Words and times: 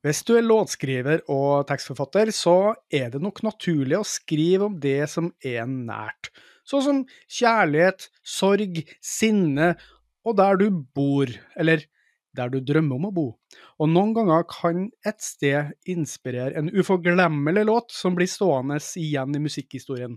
Hvis 0.00 0.22
du 0.24 0.32
er 0.38 0.46
låtskriver 0.46 1.20
og 1.28 1.66
tekstforfatter, 1.68 2.30
så 2.32 2.72
er 2.88 3.10
det 3.12 3.20
nok 3.20 3.42
naturlig 3.44 3.98
å 3.98 4.06
skrive 4.08 4.70
om 4.70 4.78
det 4.80 5.04
som 5.12 5.28
er 5.44 5.66
nært. 5.68 6.30
Sånn 6.64 6.84
som 6.86 7.00
kjærlighet, 7.28 8.06
sorg, 8.24 8.80
sinne 9.04 9.74
og 10.24 10.38
der 10.38 10.56
du 10.60 10.70
bor, 10.96 11.28
eller 11.52 11.84
der 12.36 12.48
du 12.48 12.60
drømmer 12.64 12.96
om 12.96 13.08
å 13.10 13.12
bo. 13.12 13.26
Og 13.82 13.90
noen 13.92 14.14
ganger 14.16 14.46
kan 14.48 14.86
et 15.04 15.20
sted 15.20 15.74
inspirere 15.90 16.56
en 16.56 16.70
uforglemmelig 16.72 17.66
låt 17.68 17.92
som 17.92 18.16
blir 18.16 18.30
stående 18.30 18.78
igjen 18.96 19.36
i 19.36 19.42
musikkhistorien. 19.42 20.16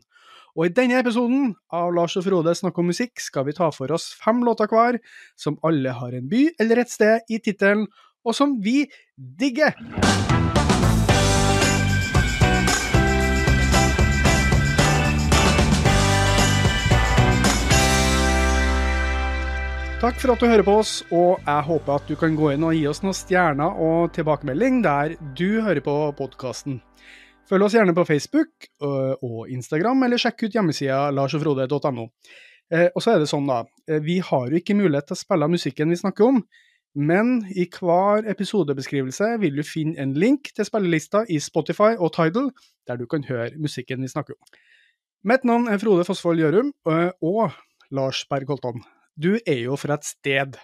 Og 0.53 0.67
i 0.69 0.73
denne 0.77 0.99
episoden 1.01 1.55
av 1.73 1.91
Lars 1.97 2.15
og 2.19 2.27
Frode 2.27 2.53
snakker 2.55 2.83
om 2.83 2.91
musikk, 2.93 3.17
skal 3.19 3.49
vi 3.49 3.57
ta 3.57 3.71
for 3.73 3.91
oss 3.91 4.11
fem 4.21 4.43
låter 4.45 4.69
hver, 4.71 5.01
som 5.35 5.57
alle 5.65 5.91
har 5.97 6.15
en 6.15 6.29
by 6.29 6.45
eller 6.61 6.83
et 6.83 6.93
sted 6.93 7.33
i 7.33 7.41
tittelen, 7.43 7.87
og 8.23 8.35
som 8.35 8.57
vi 8.63 8.83
digger! 9.15 9.75
Takk 20.03 20.17
for 20.19 20.33
at 20.33 20.41
du 20.41 20.49
hører 20.49 20.65
på 20.67 20.73
oss, 20.81 20.97
og 21.15 21.39
jeg 21.47 21.63
håper 21.63 21.93
at 21.95 22.09
du 22.11 22.17
kan 22.19 22.33
gå 22.35 22.49
inn 22.51 22.65
og 22.67 22.73
gi 22.75 22.81
oss 22.89 22.99
noen 23.05 23.15
stjerner 23.15 23.77
og 23.79 24.09
tilbakemelding 24.11 24.81
der 24.83 25.13
du 25.37 25.61
hører 25.63 25.79
på 25.85 25.93
podkasten. 26.17 26.81
Følg 27.47 27.63
oss 27.63 27.77
gjerne 27.77 27.95
på 27.95 28.03
Facebook 28.09 28.67
og 28.83 29.47
Instagram, 29.51 30.03
eller 30.03 30.19
sjekk 30.19 30.43
ut 30.43 30.57
hjemmesida 30.57 31.05
larsogfrode.no. 31.15 32.09
Eh, 32.73 32.89
og 32.89 32.99
så 33.03 33.13
er 33.13 33.23
det 33.23 33.29
sånn, 33.31 33.47
da. 33.47 33.61
Eh, 33.87 34.03
vi 34.03 34.17
har 34.23 34.51
jo 34.51 34.59
ikke 34.59 34.75
mulighet 34.75 35.07
til 35.07 35.15
å 35.15 35.21
spille 35.21 35.49
musikken 35.51 35.95
vi 35.95 35.99
snakker 35.99 36.33
om, 36.33 36.43
men 36.95 37.35
i 37.55 37.67
hver 37.67 38.27
episodebeskrivelse 38.29 39.33
vil 39.41 39.57
du 39.57 39.63
finne 39.65 39.97
en 40.01 40.13
link 40.13 40.51
til 40.55 40.67
spillelista 40.67 41.23
i 41.29 41.39
Spotify 41.41 41.93
og 41.97 42.13
Tidal, 42.15 42.51
der 42.87 42.99
du 42.99 43.07
kan 43.09 43.25
høre 43.27 43.51
musikken 43.57 44.01
vi 44.03 44.11
snakker 44.11 44.37
om. 44.37 44.57
Mitt 45.23 45.45
navn 45.47 45.69
er 45.71 45.79
Frode 45.79 46.05
Fossvold 46.05 46.41
Gjørum, 46.43 46.73
og 46.85 47.55
Lars 47.93 48.25
Berg 48.29 48.51
Holtan 48.51 48.83
du 49.19 49.35
er 49.45 49.63
jo 49.65 49.77
fra 49.79 49.97
et 49.97 50.07
sted, 50.07 50.57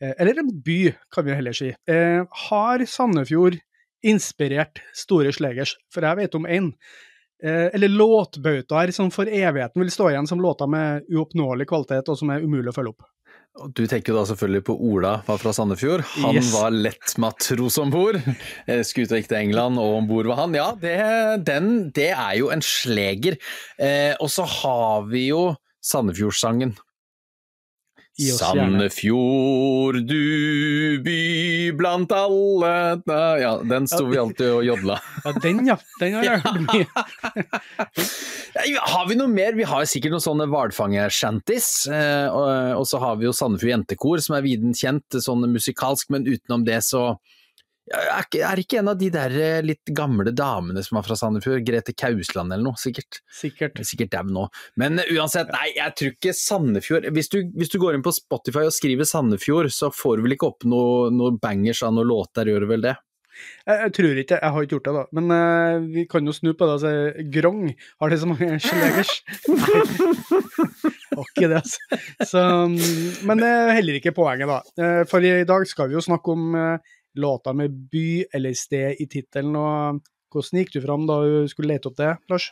eh, 0.00 0.14
eller 0.18 0.42
en 0.42 0.50
by, 0.64 0.94
kan 1.12 1.26
vi 1.26 1.36
heller 1.36 1.56
si. 1.56 1.72
Eh, 1.88 2.22
har 2.48 2.84
Sandefjord 2.86 3.58
inspirert 4.02 4.82
store 4.94 5.32
slegers? 5.32 5.76
For 5.92 6.02
jeg 6.02 6.16
vet 6.16 6.34
om 6.34 6.46
én. 6.46 6.72
Eh, 7.42 7.70
eller 7.74 7.88
låtbautaer 7.88 8.92
som 8.92 9.10
for 9.10 9.26
evigheten 9.26 9.82
vil 9.82 9.90
stå 9.90 10.10
igjen 10.10 10.28
som 10.28 10.40
låter 10.40 10.66
med 10.66 11.02
uoppnåelig 11.10 11.66
kvalitet, 11.66 12.08
og 12.08 12.18
som 12.18 12.30
er 12.30 12.42
umulig 12.42 12.70
å 12.70 12.76
følge 12.76 12.94
opp. 12.94 13.02
Du 13.52 13.82
tenker 13.84 14.16
da 14.16 14.22
selvfølgelig 14.24 14.64
på 14.64 14.74
Ola 14.80 15.18
var 15.26 15.40
fra 15.40 15.52
Sandefjord. 15.52 16.06
Han 16.22 16.38
yes. 16.38 16.52
var 16.54 16.72
lett 16.72 17.16
matros 17.20 17.76
om 17.82 17.90
bord. 17.92 18.16
Skuta 18.88 19.18
gikk 19.18 19.28
til 19.28 19.42
England, 19.42 19.76
og 19.80 19.98
om 19.98 20.08
bord 20.08 20.30
var 20.30 20.40
han. 20.40 20.56
Ja, 20.56 20.70
det, 20.80 20.94
den, 21.44 21.68
det 21.94 22.08
er 22.14 22.38
jo 22.40 22.48
en 22.54 22.64
sleger. 22.64 23.36
Eh, 23.76 24.16
og 24.16 24.32
så 24.32 24.48
har 24.48 25.04
vi 25.12 25.26
jo 25.28 25.50
Sandefjordsangen 25.84 26.72
Sandefjord, 28.20 30.02
du 30.04 31.00
by 31.00 31.72
blant 31.72 32.12
alle 32.12 33.00
Ja, 33.40 33.54
den 33.64 33.88
sto 33.88 34.04
vi 34.10 34.18
alltid 34.20 34.50
og 34.52 34.66
jodla. 34.66 34.98
Ja, 35.24 35.32
den 35.40 35.62
ja. 35.66 35.76
Den 36.00 36.18
har 36.18 36.26
jeg 36.26 36.42
hørt 36.44 36.60
mye. 36.68 36.86
har 38.92 39.08
vi 39.08 39.16
noe 39.16 39.32
mer? 39.32 39.56
Vi 39.56 39.64
har 39.68 39.88
sikkert 39.88 40.12
noen 40.12 40.24
sånne 40.24 40.46
hvalfangershanties. 40.52 41.70
Eh, 41.88 42.28
og 42.76 42.84
så 42.90 43.00
har 43.02 43.16
vi 43.16 43.30
jo 43.30 43.34
Sandefjord 43.36 43.72
jentekor, 43.78 44.20
som 44.24 44.36
er 44.36 44.44
viden 44.44 44.76
kjent 44.76 45.20
sånn 45.24 45.48
musikalsk, 45.48 46.12
men 46.12 46.28
utenom 46.28 46.68
det 46.68 46.82
så 46.84 47.14
er 47.92 48.24
ikke, 48.24 48.40
er 48.46 48.80
en 48.80 48.90
av 48.92 48.98
de 49.00 49.08
der 49.12 49.34
eh, 49.36 49.60
litt 49.64 49.92
gamle 49.94 50.32
damene 50.36 50.82
som 50.84 50.98
var 50.98 51.06
fra 51.06 51.16
Sandefjord, 51.18 51.64
Grete 51.66 51.94
Kausland 51.96 52.54
eller 52.54 52.64
noe, 52.70 52.80
sikkert. 52.80 53.20
Sikkert. 53.32 53.80
Sikkert 53.86 54.12
dem 54.14 54.32
nå. 54.32 54.46
Men 54.80 55.00
eh, 55.02 55.12
uansett, 55.16 55.52
nei, 55.52 55.72
jeg 55.76 55.96
tror 55.98 56.12
ikke 56.14 56.36
Sandefjord 56.36 57.08
hvis 57.12 57.32
du, 57.32 57.40
hvis 57.58 57.72
du, 57.72 57.78
går 57.82 57.98
inn 57.98 58.04
på 58.04 58.14
Spotify 58.16 58.66
og 58.68 58.74
skriver 58.74 59.08
Sandefjord, 59.08 59.70
så 59.74 59.92
får 59.92 60.18
du 60.18 60.26
vel 60.26 60.36
ikke 60.38 60.52
opp 60.52 60.68
noe, 60.68 61.08
noe 61.14 61.36
bangers 61.42 61.82
av 61.84 61.96
noen 61.96 62.08
låter, 62.12 62.48
gjør 62.48 62.64
du 62.64 62.70
vel 62.72 62.86
det? 62.88 62.96
Jeg, 63.66 63.76
jeg, 63.78 63.92
tror 63.96 64.18
ikke 64.20 64.36
Jeg 64.38 64.54
har 64.54 64.64
ikke 64.64 64.76
gjort 64.76 64.88
det, 64.88 64.92
da. 64.94 65.02
Men 65.16 65.32
uh, 65.32 65.84
vi 65.94 66.04
kan 66.10 66.26
jo 66.28 66.34
snu 66.36 66.50
på 66.52 66.68
det 66.68 66.74
og 66.76 66.82
si 66.82 67.28
Grong. 67.32 67.62
Har 68.02 68.12
det 68.12 68.18
så 68.20 68.28
mange 68.28 68.58
slegers? 68.66 69.12
Nei. 69.48 69.82
ikke 71.22 71.48
det, 71.48 71.62
altså. 71.62 72.00
Så, 72.28 72.42
mm, 72.42 73.24
men 73.28 73.42
det 73.42 73.52
er 73.52 73.76
heller 73.78 73.98
ikke 73.98 74.14
poenget, 74.16 74.52
da. 74.52 75.04
For 75.10 75.24
i 75.24 75.32
dag 75.48 75.64
skal 75.68 75.90
vi 75.90 75.96
jo 75.96 76.04
snakke 76.04 76.36
om 76.36 76.52
uh, 76.54 76.92
låta 77.18 77.52
med 77.52 77.74
by 77.92 78.24
eller 78.32 78.56
sted 78.56 79.00
i 79.00 79.08
tittelen. 79.10 79.56
Hvordan 80.32 80.62
gikk 80.62 80.74
du 80.76 80.82
fram 80.84 81.06
da 81.08 81.20
du 81.24 81.48
skulle 81.50 81.74
lete 81.74 81.90
opp 81.90 81.98
det, 82.00 82.16
Lars? 82.32 82.50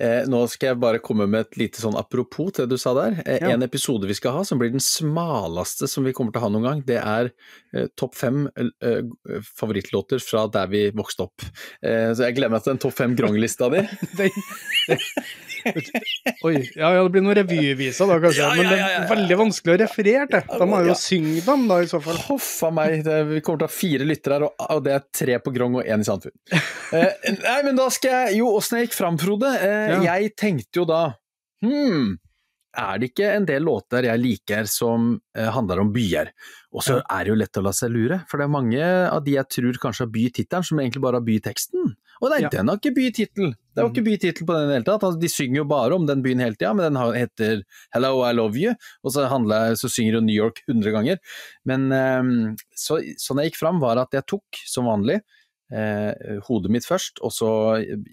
Eh, 0.00 0.22
nå 0.30 0.38
skal 0.48 0.70
jeg 0.70 0.78
bare 0.80 1.00
komme 1.04 1.26
med 1.28 1.44
et 1.44 1.56
lite 1.60 1.82
sånn 1.82 1.98
apropos 1.98 2.54
til 2.54 2.64
det 2.64 2.76
du 2.78 2.80
sa 2.80 2.94
der. 2.96 3.18
Eh, 3.26 3.40
ja. 3.42 3.50
En 3.52 3.66
episode 3.66 4.08
vi 4.08 4.16
skal 4.16 4.38
ha 4.38 4.44
som 4.48 4.60
blir 4.60 4.72
den 4.72 4.80
smaleste 4.80 5.88
som 5.90 6.06
vi 6.06 6.14
kommer 6.16 6.32
til 6.32 6.40
å 6.40 6.46
ha 6.46 6.52
noen 6.54 6.68
gang, 6.68 6.80
det 6.88 6.96
er 7.02 7.32
eh, 7.74 7.90
topp 8.00 8.16
fem 8.16 8.46
eh, 8.54 9.02
favorittlåter 9.58 10.22
fra 10.24 10.46
der 10.52 10.70
vi 10.72 10.86
vokste 10.96 11.26
opp. 11.26 11.44
Så 11.82 12.24
jeg 12.24 12.36
gleder 12.36 12.52
meg 12.54 12.64
til 12.64 12.74
den 12.74 12.80
topp 12.82 12.96
fem 12.96 13.16
Grong-lista 13.18 13.68
di. 13.72 13.82
Oi, 16.46 16.54
ja, 16.76 16.90
ja, 16.94 17.02
det 17.02 17.10
blir 17.14 17.24
noen 17.24 17.36
revyviser 17.40 18.10
da, 18.10 18.18
kanskje. 18.22 18.42
Ja, 18.42 18.50
men 18.56 18.70
det 18.70 18.78
er 18.86 19.06
veldig 19.10 19.38
vanskelig 19.42 19.74
å 19.74 19.80
referere 19.84 20.28
til. 20.30 20.46
Da 20.62 20.68
må 20.68 20.80
jeg 20.80 20.90
jo 20.92 20.96
synge 21.00 21.44
dem, 21.46 21.66
da, 21.70 21.80
i 21.82 21.90
så 21.90 22.00
fall. 22.04 22.20
Huff 22.28 22.48
a 22.66 22.72
meg. 22.74 22.96
Det, 23.06 23.18
vi 23.30 23.42
kommer 23.44 23.62
til 23.62 23.68
å 23.68 23.70
ha 23.70 23.76
fire 23.76 24.08
lyttere 24.08 24.38
her, 24.38 24.48
og, 24.48 24.80
det 24.86 24.96
er 24.96 25.06
tre 25.20 25.38
på 25.44 25.54
Grong 25.54 25.80
og 25.80 25.86
én 25.86 26.04
i 26.04 26.08
Sandfjord. 26.08 26.36
eh, 26.96 27.30
nei, 27.36 27.60
men 27.66 27.78
da 27.78 27.90
skal 27.92 28.16
jeg 28.16 28.40
Jo, 28.40 28.50
åssen 28.58 28.80
jeg 28.80 28.88
gikk 28.88 28.98
fram, 28.98 29.20
Frode. 29.20 29.52
Eh, 29.60 29.96
jeg 30.06 30.34
tenkte 30.38 30.82
jo 30.82 30.88
da 30.88 31.04
Hm, 31.60 32.14
er 32.80 33.00
det 33.00 33.10
ikke 33.10 33.32
en 33.34 33.46
del 33.48 33.66
låter 33.66 34.06
jeg 34.06 34.22
liker 34.22 34.68
som 34.70 35.12
eh, 35.36 35.48
handler 35.52 35.82
om 35.82 35.90
byer? 35.92 36.30
Og 36.72 36.84
så 36.86 37.00
er 37.02 37.24
det 37.26 37.32
jo 37.32 37.38
lett 37.40 37.58
å 37.58 37.64
la 37.66 37.72
seg 37.74 37.92
lure, 37.92 38.20
for 38.30 38.40
det 38.40 38.46
er 38.46 38.54
mange 38.54 38.84
av 39.10 39.24
de 39.26 39.34
jeg 39.34 39.50
tror 39.56 39.80
kanskje 39.82 40.06
har 40.06 40.12
bytittelen, 40.14 40.66
som 40.66 40.80
egentlig 40.80 41.02
bare 41.04 41.18
har 41.18 41.26
byteksten. 41.26 41.92
Og 42.20 42.28
nei, 42.28 42.42
ja. 42.44 42.50
den 42.52 42.68
har 42.68 42.78
ikke 42.80 42.92
bytittel! 42.96 43.54
Det 43.70 43.84
var 43.84 43.92
ikke 43.92 44.02
mm. 44.02 44.08
bytittel 44.10 44.46
på 44.46 44.54
den 44.56 44.64
i 44.64 44.68
det 44.68 44.76
hele 44.76 44.86
tatt. 44.88 45.04
Altså, 45.06 45.20
de 45.22 45.30
synger 45.32 45.60
jo 45.60 45.66
bare 45.70 45.96
om 45.96 46.06
den 46.08 46.24
byen 46.24 46.42
hele 46.42 46.58
tida, 46.58 46.72
men 46.76 46.90
den 46.90 47.16
heter 47.16 47.62
Hello, 47.94 48.12
I 48.26 48.34
love 48.36 48.60
you, 48.60 48.74
og 49.04 49.14
så, 49.14 49.24
handler, 49.30 49.76
så 49.80 49.88
synger 49.92 50.18
jo 50.18 50.24
New 50.26 50.36
York 50.36 50.60
100 50.66 50.92
ganger. 50.96 51.20
Men 51.70 51.86
um, 51.88 52.32
så, 52.76 52.98
sånn 53.22 53.40
jeg 53.40 53.52
gikk 53.52 53.60
fram, 53.62 53.80
var 53.82 54.02
at 54.02 54.16
jeg 54.16 54.26
tok, 54.28 54.60
som 54.68 54.90
vanlig, 54.90 55.20
eh, 55.72 56.38
hodet 56.46 56.72
mitt 56.74 56.86
først, 56.86 57.20
og 57.24 57.32
så, 57.34 57.50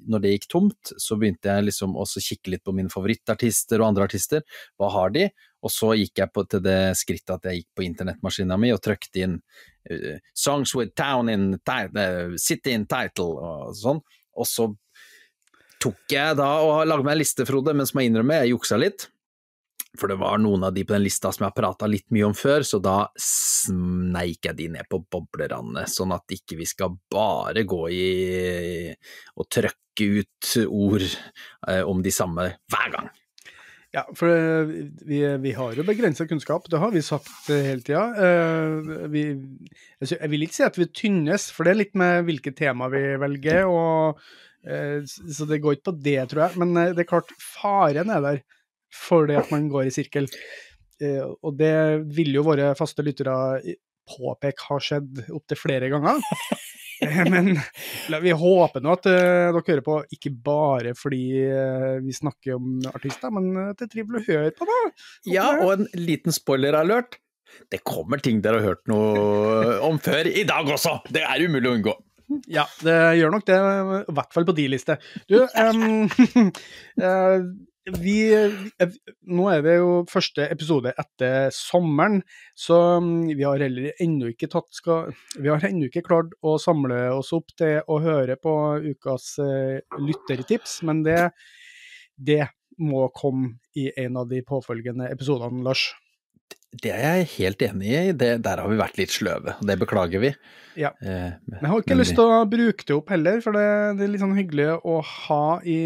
når 0.07 0.23
det 0.23 0.33
gikk 0.35 0.47
tomt, 0.53 0.93
så 1.01 1.17
begynte 1.19 1.51
jeg 1.51 1.67
liksom 1.69 1.97
å 1.97 2.05
kikke 2.05 2.53
litt 2.53 2.63
på 2.65 2.75
mine 2.77 2.93
favorittartister 2.93 3.81
og 3.81 3.91
andre 3.91 4.07
artister. 4.07 4.45
Hva 4.77 4.91
har 4.93 5.13
de? 5.15 5.27
Og 5.65 5.73
så 5.73 5.93
gikk 5.97 6.21
jeg 6.21 6.33
på, 6.33 6.45
til 6.49 6.63
det 6.65 6.79
skrittet 6.99 7.35
at 7.35 7.49
jeg 7.49 7.61
gikk 7.61 7.69
på 7.77 7.85
internettmaskina 7.87 8.59
mi 8.61 8.71
og 8.75 8.81
trykte 8.85 9.23
inn 9.25 9.37
uh, 9.39 10.17
'Songs 10.37 10.75
with 10.77 10.93
town 10.95 11.29
in 11.33 11.55
uh, 11.57 12.35
city 12.37 12.75
in 12.77 12.85
title' 12.85 13.33
og 13.41 13.75
sånn. 13.75 14.01
Og 14.37 14.47
så 14.47 14.69
tok 15.81 16.13
jeg 16.13 16.37
da 16.37 16.49
og 16.61 16.85
lagde 16.87 17.05
meg 17.05 17.17
en 17.17 17.21
liste, 17.23 17.45
Frode, 17.49 17.73
men 17.73 17.89
som 17.89 18.01
jeg 18.01 18.11
innrømmer, 18.11 18.45
jeg 18.45 18.53
juksa 18.53 18.77
litt. 18.79 19.09
For 19.97 20.11
det 20.11 20.19
var 20.21 20.39
noen 20.41 20.67
av 20.67 20.75
de 20.75 20.85
på 20.87 20.95
den 20.95 21.05
lista 21.05 21.31
som 21.33 21.45
jeg 21.45 21.51
har 21.51 21.57
prata 21.57 21.89
litt 21.89 22.07
mye 22.13 22.29
om 22.29 22.35
før, 22.37 22.65
så 22.67 22.79
da 22.83 22.97
sneik 23.21 24.49
jeg 24.49 24.57
de 24.59 24.71
ned 24.77 24.89
på 24.89 25.01
boblerandet, 25.11 25.91
sånn 25.91 26.15
at 26.15 26.37
ikke 26.37 26.59
vi 26.59 26.69
skal 26.69 26.97
bare 27.11 27.65
gå 27.67 27.83
i 27.93 28.07
og 29.37 29.47
trøkke 29.51 30.11
ut 30.19 30.51
ord 30.67 31.05
eh, 31.05 31.81
om 31.81 32.03
de 32.05 32.13
samme 32.13 32.51
hver 32.69 32.93
gang. 32.93 33.09
Ja, 33.95 34.03
for 34.13 34.29
eh, 34.29 34.73
vi, 35.07 35.21
vi 35.41 35.51
har 35.55 35.77
jo 35.77 35.85
begrensa 35.87 36.27
kunnskap, 36.27 36.67
det 36.69 36.81
har 36.81 36.91
vi 36.91 37.01
sagt 37.05 37.47
eh, 37.53 37.69
hele 37.69 37.85
tida. 37.85 38.03
Eh, 38.19 38.97
jeg 40.11 40.29
vil 40.33 40.43
ikke 40.45 40.57
si 40.59 40.65
at 40.67 40.77
vi 40.77 40.89
tynnes, 40.91 41.47
for 41.55 41.65
det 41.65 41.73
er 41.73 41.79
litt 41.79 41.95
med 41.97 42.27
hvilke 42.27 42.53
tema 42.57 42.91
vi 42.93 43.03
velger. 43.21 43.65
Og, 43.71 44.21
så 44.67 45.45
det 45.47 45.61
går 45.63 45.77
ikke 45.77 45.87
på 45.87 45.99
det, 46.03 46.19
tror 46.27 46.43
jeg. 46.43 46.59
Men 46.59 46.73
det 46.97 47.05
er 47.05 47.07
klart, 47.07 47.29
faren 47.39 48.11
er 48.11 48.23
der 48.25 48.41
for 48.93 49.27
det 49.29 49.39
at 49.41 49.51
man 49.53 49.67
går 49.71 49.89
i 49.89 49.93
sirkel. 49.93 50.29
Og 51.45 51.51
det 51.59 51.75
vil 52.15 52.31
jo 52.39 52.45
våre 52.47 52.71
faste 52.77 53.05
lyttere 53.05 53.35
påpeke 54.07 54.69
har 54.69 54.83
skjedd 54.83 55.27
opptil 55.35 55.59
flere 55.59 55.91
ganger. 55.91 56.23
Men 57.29 57.51
vi 58.23 58.31
håper 58.33 58.81
nå 58.81 58.95
at 58.95 59.05
uh, 59.05 59.51
dere 59.53 59.61
hører 59.67 59.83
på, 59.85 59.99
ikke 60.15 60.31
bare 60.31 60.95
fordi 60.97 61.21
vi 62.01 62.15
snakker 62.15 62.55
om 62.55 62.79
artister, 62.89 63.29
men 63.29 63.51
at 63.67 63.77
det 63.77 63.85
er 63.85 63.91
trivelig 63.91 64.23
å 64.23 64.27
høre 64.31 64.55
på. 64.57 64.65
da. 64.65 64.79
Ja, 65.29 65.45
og 65.61 65.75
en 65.75 65.85
liten 65.93 66.33
spoiler-alert. 66.33 67.19
Det 67.71 67.83
kommer 67.85 68.21
ting 68.23 68.41
dere 68.43 68.61
har 68.61 68.73
hørt 68.73 68.89
noe 68.89 69.77
om 69.85 70.01
før 70.03 70.29
i 70.29 70.43
dag 70.47 70.67
også! 70.73 70.97
Det 71.13 71.23
er 71.25 71.45
umulig 71.45 71.69
å 71.69 71.77
unngå. 71.77 71.95
Ja, 72.51 72.65
det 72.83 72.95
gjør 73.21 73.31
nok 73.37 73.45
det, 73.47 73.57
i 73.57 74.15
hvert 74.17 74.33
fall 74.35 74.47
på 74.47 74.55
de 74.57 74.67
liste. 74.73 74.97
Du, 75.31 75.39
um, 75.63 76.09
vi, 77.95 78.17
Nå 79.31 79.45
er 79.51 79.61
det 79.65 79.75
jo 79.77 79.91
første 80.11 80.47
episode 80.51 80.91
etter 80.99 81.51
sommeren, 81.55 82.19
så 82.57 82.99
mm, 83.03 83.29
vi 83.31 83.45
har 83.45 83.63
heller 83.63 84.01
ennå 84.03 84.31
ikke 84.33 84.49
tatt 84.51 84.69
skal, 84.75 85.13
Vi 85.37 85.51
har 85.51 85.63
ennå 85.67 85.87
ikke 85.87 86.05
klart 86.07 86.35
å 86.41 86.57
samle 86.61 86.99
oss 87.15 87.33
opp 87.37 87.53
til 87.57 87.79
å 87.87 87.99
høre 88.03 88.37
på 88.41 88.53
ukas 88.89 89.35
uh, 89.41 89.79
lyttertips, 90.01 90.81
men 90.87 91.03
det, 91.07 91.21
det 92.15 92.43
må 92.77 93.07
komme 93.15 93.55
i 93.77 93.89
en 93.97 94.19
av 94.21 94.27
de 94.29 94.43
påfølgende 94.45 95.09
episodene, 95.13 95.63
Lars. 95.65 95.89
Det 96.75 96.91
er 96.91 97.21
jeg 97.21 97.27
helt 97.37 97.63
enig 97.63 97.87
i. 97.87 97.99
Det, 98.11 98.31
der 98.43 98.59
har 98.59 98.67
vi 98.67 98.79
vært 98.79 98.97
litt 98.99 99.13
sløve, 99.13 99.55
og 99.55 99.69
det 99.69 99.77
beklager 99.79 100.19
vi. 100.19 100.33
Ja. 100.77 100.91
Eh, 100.99 101.37
men 101.47 101.61
jeg 101.63 101.71
har 101.71 101.83
ikke 101.83 101.97
lyst 101.97 102.17
til 102.17 102.27
å 102.27 102.41
bruke 102.49 102.83
det 102.83 102.97
opp 102.97 103.13
heller, 103.13 103.39
for 103.41 103.55
det, 103.55 103.69
det 103.97 104.05
er 104.05 104.11
litt 104.11 104.23
sånn 104.23 104.35
hyggelig 104.37 104.67
å 104.83 104.97
ha 104.99 105.45
i, 105.63 105.77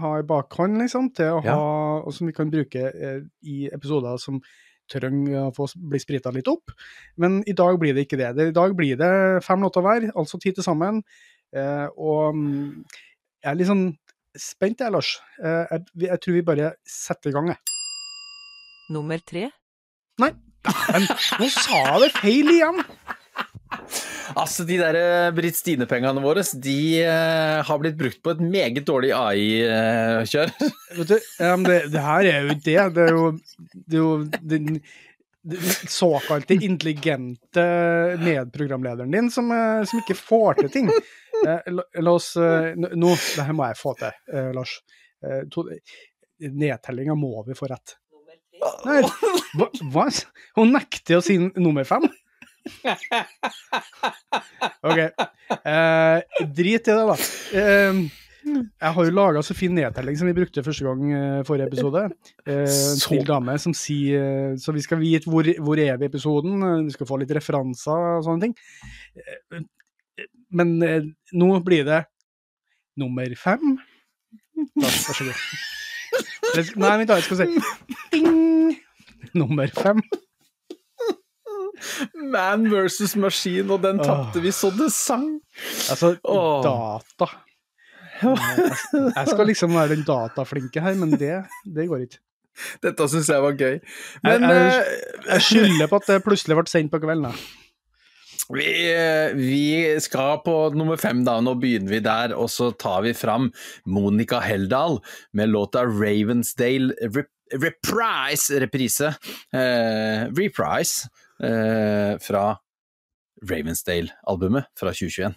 ha 0.00 0.14
i 0.16 0.26
bakhånd, 0.26 0.80
liksom. 0.80 1.12
Til 1.16 1.36
å 1.36 1.44
ja. 1.44 1.54
ha, 1.54 2.00
og 2.00 2.16
som 2.16 2.30
vi 2.30 2.34
kan 2.36 2.50
bruke 2.52 2.88
eh, 2.88 3.20
i 3.44 3.68
episoder 3.68 4.16
som 4.22 4.40
trenger 4.90 5.44
å 5.44 5.52
få 5.54 5.68
bli 5.92 6.00
sprita 6.02 6.32
litt 6.34 6.48
opp. 6.50 6.72
Men 7.20 7.40
i 7.46 7.54
dag 7.56 7.76
blir 7.78 7.94
det 7.94 8.08
ikke 8.08 8.18
det. 8.18 8.32
det 8.38 8.50
I 8.50 8.56
dag 8.56 8.74
blir 8.78 8.98
det 8.98 9.12
fem 9.46 9.62
låter 9.62 9.84
hver, 9.84 10.08
altså 10.16 10.40
ti 10.40 10.54
til 10.56 10.66
sammen. 10.66 11.04
Eh, 11.54 11.86
og 12.00 12.34
mm, 12.34 12.66
jeg 13.44 13.52
er 13.52 13.60
litt 13.60 13.70
sånn 13.70 13.86
spent, 14.38 14.82
jeg, 14.82 14.96
Lars. 14.96 15.14
Eh, 15.38 15.76
jeg, 15.76 15.86
jeg, 16.08 16.22
tror 16.24 16.38
vi 16.40 16.46
bare 16.48 16.74
setter 16.88 17.30
i 17.30 17.36
gang, 17.36 17.52
jeg. 17.52 17.78
Nummer 18.90 19.20
tre 19.22 19.50
Nei, 20.20 20.32
men 20.92 21.06
nå 21.40 21.48
sa 21.54 21.82
jeg 21.86 22.02
det 22.04 22.10
feil 22.18 22.52
igjen! 22.52 22.82
Altså, 24.38 24.64
de 24.66 24.76
der 24.78 24.96
eh, 24.98 25.28
Britt 25.34 25.58
Stine-pengene 25.58 26.22
våre, 26.22 26.42
de 26.62 26.78
uh, 27.02 27.60
har 27.66 27.78
blitt 27.82 27.98
brukt 27.98 28.20
på 28.22 28.34
et 28.34 28.42
meget 28.42 28.84
dårlig 28.86 29.10
AI-kjør. 29.16 30.52
Uh, 30.60 30.74
Vet 31.00 31.12
du, 31.12 31.16
um, 31.42 31.64
det, 31.66 31.78
det, 31.90 32.02
her 32.04 32.28
er 32.30 32.46
jo 32.46 32.56
det. 32.56 32.76
Det 32.94 33.06
er 33.06 33.16
jo, 33.16 33.24
det 33.74 33.98
er 33.98 34.04
jo 34.04 34.12
den, 34.52 34.68
den 35.50 35.72
såkalte 35.90 36.58
intelligente 36.58 37.64
medprogramlederen 38.22 39.16
din 39.16 39.32
som, 39.34 39.50
uh, 39.50 39.82
som 39.88 40.02
ikke 40.02 40.18
får 40.18 40.62
til 40.62 40.74
ting. 40.76 40.92
La, 41.40 41.56
la, 41.64 42.12
oss 42.12 42.34
Nå, 42.36 43.14
det 43.16 43.46
her 43.46 43.54
må 43.56 43.64
jeg 43.70 43.78
få 43.80 43.94
til, 43.96 44.16
Lars. 44.52 44.74
Nedtellinga 46.40 47.14
må 47.16 47.40
vi 47.46 47.56
få 47.56 47.70
rett. 47.70 47.94
Nei, 48.86 49.00
hva, 49.56 49.68
hva? 49.92 50.06
Hun 50.58 50.74
nekter 50.74 51.20
å 51.20 51.24
si 51.24 51.38
nummer 51.38 51.86
fem? 51.88 52.06
OK. 54.88 55.00
Eh, 55.00 56.42
drit 56.44 56.88
i 56.88 56.92
det, 56.92 57.04
da. 57.08 57.16
Eh, 57.56 58.02
jeg 58.40 58.92
har 58.96 59.06
jo 59.06 59.14
laga 59.14 59.42
så 59.44 59.56
fin 59.56 59.74
nedtelling 59.76 60.16
som 60.16 60.28
vi 60.30 60.36
brukte 60.36 60.64
første 60.64 60.86
gang 60.86 61.12
eh, 61.16 61.40
forrige 61.48 61.70
episode. 61.70 62.04
Eh, 62.44 62.78
til 63.02 63.24
dame 63.28 63.56
som 63.60 63.74
sier 63.76 64.52
uh, 64.52 64.60
Så 64.60 64.72
vi 64.76 64.84
skal 64.84 65.00
vite 65.02 65.30
hvor, 65.30 65.48
hvor 65.60 65.80
er 65.80 65.98
vi 66.00 66.08
i 66.08 66.12
episoden, 66.12 66.64
vi 66.86 66.94
skal 66.94 67.08
få 67.08 67.20
litt 67.20 67.34
referanser 67.36 68.16
og 68.20 68.24
sånne 68.28 68.48
ting. 68.48 68.56
men 70.50 70.78
nå 71.32 71.50
blir 71.64 71.84
det 71.86 72.04
nummer 73.00 73.36
fem. 73.38 73.76
Da, 74.76 74.88
vær 74.88 75.14
så 75.16 75.24
god. 75.24 75.76
Nei, 76.80 76.94
vent, 77.00 77.12
jeg 77.14 77.26
skal 77.26 77.40
si 77.40 77.46
Ding! 78.14 78.74
Nummer 79.36 79.70
fem. 79.76 80.00
Man 82.32 82.66
versus 82.70 83.14
maskin, 83.16 83.70
og 83.72 83.82
den 83.84 84.00
tapte 84.02 84.42
vi 84.42 84.50
så 84.52 84.70
det 84.74 84.90
sang. 84.92 85.28
Altså, 85.92 86.16
Åh. 86.24 86.64
data. 86.66 87.30
Jeg 88.20 89.28
skal 89.30 89.46
liksom 89.48 89.72
være 89.74 89.94
den 89.94 90.02
dataflinke 90.04 90.82
her, 90.84 90.98
men 90.98 91.14
det, 91.16 91.38
det 91.64 91.86
går 91.88 92.04
ikke. 92.08 92.20
Dette 92.82 93.06
syns 93.08 93.30
jeg 93.30 93.40
var 93.40 93.56
gøy. 93.56 93.78
Men 94.26 94.44
Jeg, 94.44 94.50
jeg, 94.50 94.82
eh, 94.82 95.32
jeg 95.32 95.44
skylder 95.46 95.88
på 95.88 96.00
at 96.02 96.08
det 96.10 96.18
plutselig 96.26 96.58
ble 96.58 96.68
sendt 96.68 96.92
på 96.92 97.00
kvelden. 97.00 97.38
Vi, 98.50 98.70
vi, 99.38 100.00
skal 100.02 100.40
på 100.42 100.54
nummer 100.74 100.98
fem, 100.98 101.22
da. 101.26 101.36
Nå 101.44 101.54
begynner 101.60 101.92
vi 101.92 102.00
der. 102.02 102.34
Og 102.34 102.50
så 102.50 102.72
tar 102.74 103.04
vi 103.06 103.14
fram 103.14 103.50
Monica 103.86 104.40
Heldal 104.42 104.98
med 105.32 105.52
låta 105.52 105.84
'Ravensdale 105.86 106.94
Reprise', 107.50 108.60
reprise, 108.62 109.14
eh, 109.52 110.26
reprise 110.30 111.08
eh, 111.42 112.18
fra 112.18 112.58
Ravensdale-albumet 113.42 114.70
fra 114.78 114.92
2021. 114.92 115.34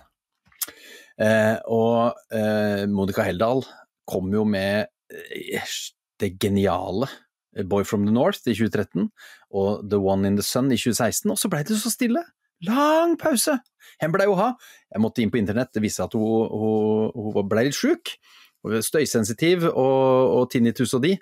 Eh, 1.21 1.57
og 1.69 2.17
eh, 2.33 2.85
Monica 2.89 3.25
Heldal 3.25 3.63
kom 4.09 4.31
jo 4.33 4.43
med 4.45 4.87
eh, 5.13 5.73
det 6.19 6.37
geniale 6.41 7.09
Boy 7.69 7.83
from 7.85 8.07
the 8.07 8.13
North 8.13 8.47
i 8.49 8.55
2013 8.57 9.11
og 9.53 9.83
The 9.89 9.99
One 10.01 10.27
in 10.27 10.37
the 10.37 10.45
Sun 10.45 10.71
i 10.73 10.77
2016, 10.77 11.29
og 11.29 11.37
så 11.37 11.49
blei 11.53 11.61
det 11.67 11.77
så 11.77 11.91
stille. 11.93 12.23
Lang 12.67 13.17
pause! 13.19 13.57
Hen 14.01 14.13
blei 14.13 14.27
hun 14.29 14.39
ha. 14.39 14.53
Jeg 14.93 15.03
måtte 15.03 15.23
inn 15.23 15.31
på 15.33 15.39
internett, 15.39 15.73
det 15.75 15.83
viste 15.83 16.01
seg 16.01 16.11
at 16.11 16.17
hun, 16.17 16.47
hun, 16.53 17.33
hun 17.35 17.49
blei 17.51 17.67
litt 17.67 17.77
sjuk. 17.77 18.15
Støysensitiv 18.63 19.65
og, 19.67 20.37
og 20.37 20.45
tinnitus 20.53 20.93
og 20.95 21.01
de, 21.03 21.17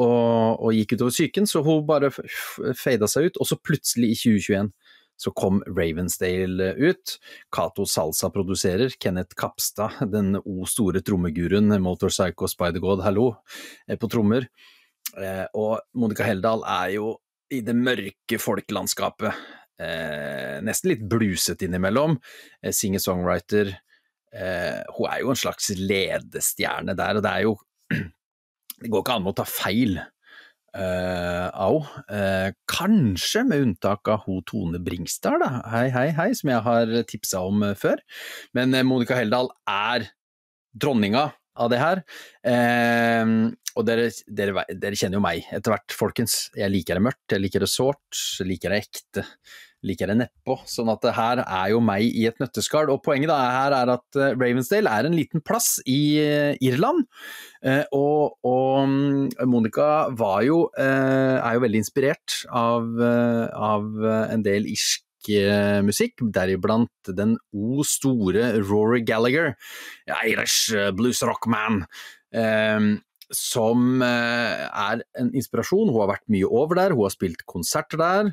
og, 0.00 0.62
og 0.64 0.70
gikk 0.72 0.94
utover 0.96 1.12
psyken, 1.12 1.48
så 1.48 1.60
hun 1.64 1.82
bare 1.88 2.08
fada 2.08 3.08
seg 3.10 3.28
ut. 3.28 3.40
Og 3.42 3.50
så 3.50 3.58
plutselig, 3.60 4.14
i 4.14 4.20
2021, 4.22 4.70
så 5.16 5.32
kom 5.36 5.60
Ravensdale 5.68 6.70
ut. 6.80 7.16
Cato 7.52 7.84
Salsa 7.88 8.30
produserer. 8.32 8.96
Kenneth 9.00 9.36
Kapstad, 9.36 10.00
den 10.12 10.40
o 10.40 10.68
store 10.68 11.04
trommeguruen, 11.04 11.72
Motorpsycho 11.84 12.48
Spider-God, 12.52 13.04
hallo, 13.04 13.30
på 13.92 14.12
trommer. 14.12 14.48
Eh, 15.16 15.44
og 15.56 15.78
Monica 15.96 16.26
Heldal 16.26 16.64
er 16.68 16.96
jo 16.96 17.14
i 17.52 17.62
det 17.64 17.76
mørke 17.78 18.40
folkelandskapet 18.42 19.36
eh, 19.82 20.58
nesten 20.64 20.92
litt 20.92 21.04
bluset 21.08 21.62
innimellom. 21.66 22.18
Eh, 22.62 22.74
Singer-songwriter. 22.74 23.72
Eh, 24.36 24.82
hun 24.96 25.08
er 25.10 25.22
jo 25.22 25.32
en 25.32 25.40
slags 25.40 25.70
ledestjerne 25.76 26.96
der, 26.98 27.18
og 27.18 27.24
det 27.26 27.32
er 27.32 27.46
jo 27.46 27.56
Det 28.76 28.90
går 28.92 29.00
ikke 29.00 29.14
an 29.16 29.28
å 29.30 29.32
ta 29.32 29.44
feil 29.48 29.94
eh, 29.96 31.46
av 31.48 31.78
henne. 31.80 31.92
Uh, 32.06 32.50
kanskje 32.68 33.40
med 33.48 33.62
unntak 33.64 34.08
av 34.12 34.26
ho 34.26 34.42
Tone 34.46 34.78
Bringstad, 34.84 35.40
da. 35.40 35.62
Hei, 35.72 35.86
hei, 35.94 36.10
hei, 36.12 36.28
som 36.36 36.52
jeg 36.52 36.60
har 36.66 36.92
tipsa 37.08 37.40
om 37.48 37.64
uh, 37.64 37.72
før. 37.78 38.02
Men 38.56 38.76
uh, 38.76 38.84
Monica 38.84 39.16
Heldal 39.16 39.48
er 39.64 40.10
dronninga 40.76 41.30
av 41.56 41.70
det 41.72 41.80
her. 41.80 42.02
og 43.76 43.84
dere, 43.84 44.08
dere, 44.28 44.64
dere, 44.72 44.96
kjenner 44.96 45.18
jo 45.18 45.24
meg 45.24 45.48
etter 45.52 45.74
hvert, 45.74 45.96
folkens. 45.96 46.36
Jeg 46.56 46.72
liker 46.72 46.98
det 46.98 47.06
mørkt, 47.08 47.32
jeg 47.32 47.44
liker 47.44 47.64
det 47.64 47.72
sårt, 47.72 48.20
liker 48.46 48.72
det 48.72 48.84
ekte 48.86 49.26
liker 49.86 50.10
det 50.10 50.16
nedpå. 50.22 50.58
Sånn 50.68 50.90
at 50.92 51.02
det 51.04 51.14
her 51.16 51.42
er 51.44 51.70
jo 51.72 51.80
meg 51.84 52.06
i 52.06 52.26
et 52.28 52.38
nøtteskall. 52.42 52.90
Og 52.92 53.02
poenget 53.04 53.30
da 53.30 53.38
her 53.42 53.76
er 53.76 53.92
at 53.96 54.18
eh, 54.18 54.34
Ravensdale 54.34 54.92
er 54.92 55.08
en 55.08 55.16
liten 55.16 55.44
plass 55.44 55.76
i 55.86 56.00
eh, 56.22 56.58
Irland. 56.64 57.04
Eh, 57.62 57.84
og, 57.96 58.38
og 58.46 58.90
mm, 58.90 59.48
Monica 59.50 59.90
var 60.16 60.42
jo, 60.46 60.66
er 60.76 61.56
jo 61.56 61.64
veldig 61.64 61.82
inspirert 61.82 62.40
av, 62.54 62.86
av 63.00 64.06
en 64.06 64.44
del 64.44 64.68
irsk 64.70 65.05
musikk, 65.86 66.22
deriblant 66.34 67.10
den 67.16 67.36
o 67.52 67.84
store 67.86 68.52
Rory 68.60 69.02
Gallagher, 69.06 69.54
Irish 70.26 70.72
blues 70.96 71.22
rock 71.26 71.48
man 71.50 71.82
som 73.34 74.02
eh, 74.02 74.66
er 74.66 75.02
en 75.18 75.32
inspirasjon. 75.34 75.90
Hun 75.90 76.02
har 76.04 76.12
vært 76.14 76.28
mye 76.32 76.46
over 76.48 76.78
der, 76.78 76.94
hun 76.94 77.06
har 77.06 77.14
spilt 77.14 77.44
konserter 77.48 78.00
der, 78.00 78.30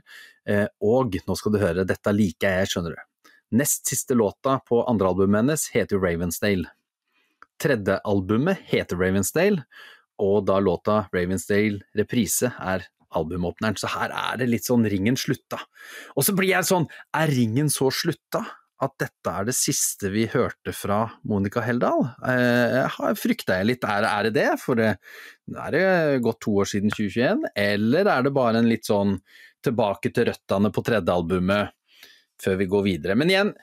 eh, 0.50 0.68
og 0.84 1.18
nå 1.28 1.38
skal 1.40 1.56
du 1.56 1.60
høre, 1.62 1.88
dette 1.88 2.14
liker 2.14 2.60
jeg, 2.60 2.72
skjønner 2.74 2.96
du. 2.98 3.32
Nest 3.60 3.90
siste 3.90 4.18
låta 4.18 4.58
på 4.66 4.82
andre 4.90 5.12
albumet 5.12 5.44
hennes 5.44 5.68
heter 5.74 6.02
Ravensdale. 6.02 6.72
Tredje 7.62 8.00
albumet 8.10 8.64
heter 8.70 8.98
Ravensdale, 9.00 9.66
og 10.22 10.46
da 10.50 10.60
låta 10.62 11.04
Ravensdale 11.14 11.84
reprise 11.98 12.54
er 12.58 12.88
albumåpneren, 13.18 13.78
så 13.80 13.92
her 13.96 14.14
er 14.14 14.42
det 14.42 14.50
litt 14.50 14.68
sånn 14.68 14.88
ringen 14.90 15.18
slutta. 15.20 15.62
Og 16.18 16.28
så 16.28 16.36
blir 16.38 16.54
jeg 16.54 16.70
sånn, 16.70 16.90
er 17.18 17.34
ringen 17.34 17.72
så 17.74 17.92
slutta? 17.94 18.44
at 18.84 18.96
dette 19.02 19.32
er 19.32 19.48
det 19.48 19.56
siste 19.56 20.10
vi 20.14 20.26
hørte 20.32 20.74
fra 20.76 21.06
Monica 21.30 21.62
Heldal. 21.64 22.04
Eh, 22.28 22.98
frykta 23.20 23.60
jeg 23.60 23.70
litt, 23.70 23.88
er, 23.88 24.08
er, 24.10 24.28
det 24.28 24.34
det? 24.38 24.50
For 24.62 24.80
det, 24.80 24.90
er 25.54 25.76
det 25.76 25.86
gått 26.26 26.42
to 26.44 26.58
år 26.64 26.70
siden 26.70 26.94
2021, 26.94 27.48
eller 27.64 28.12
er 28.16 28.26
det 28.26 28.36
bare 28.36 28.60
en 28.60 28.70
litt 28.70 28.90
sånn 28.90 29.16
tilbake 29.64 30.12
til 30.12 30.28
røttene 30.32 30.74
på 30.74 30.84
tredje 30.86 31.16
albumet 31.16 31.72
før 32.44 32.60
vi 32.60 32.70
går 32.74 32.86
videre? 32.90 33.18
Men 33.20 33.32
igjen, 33.32 33.54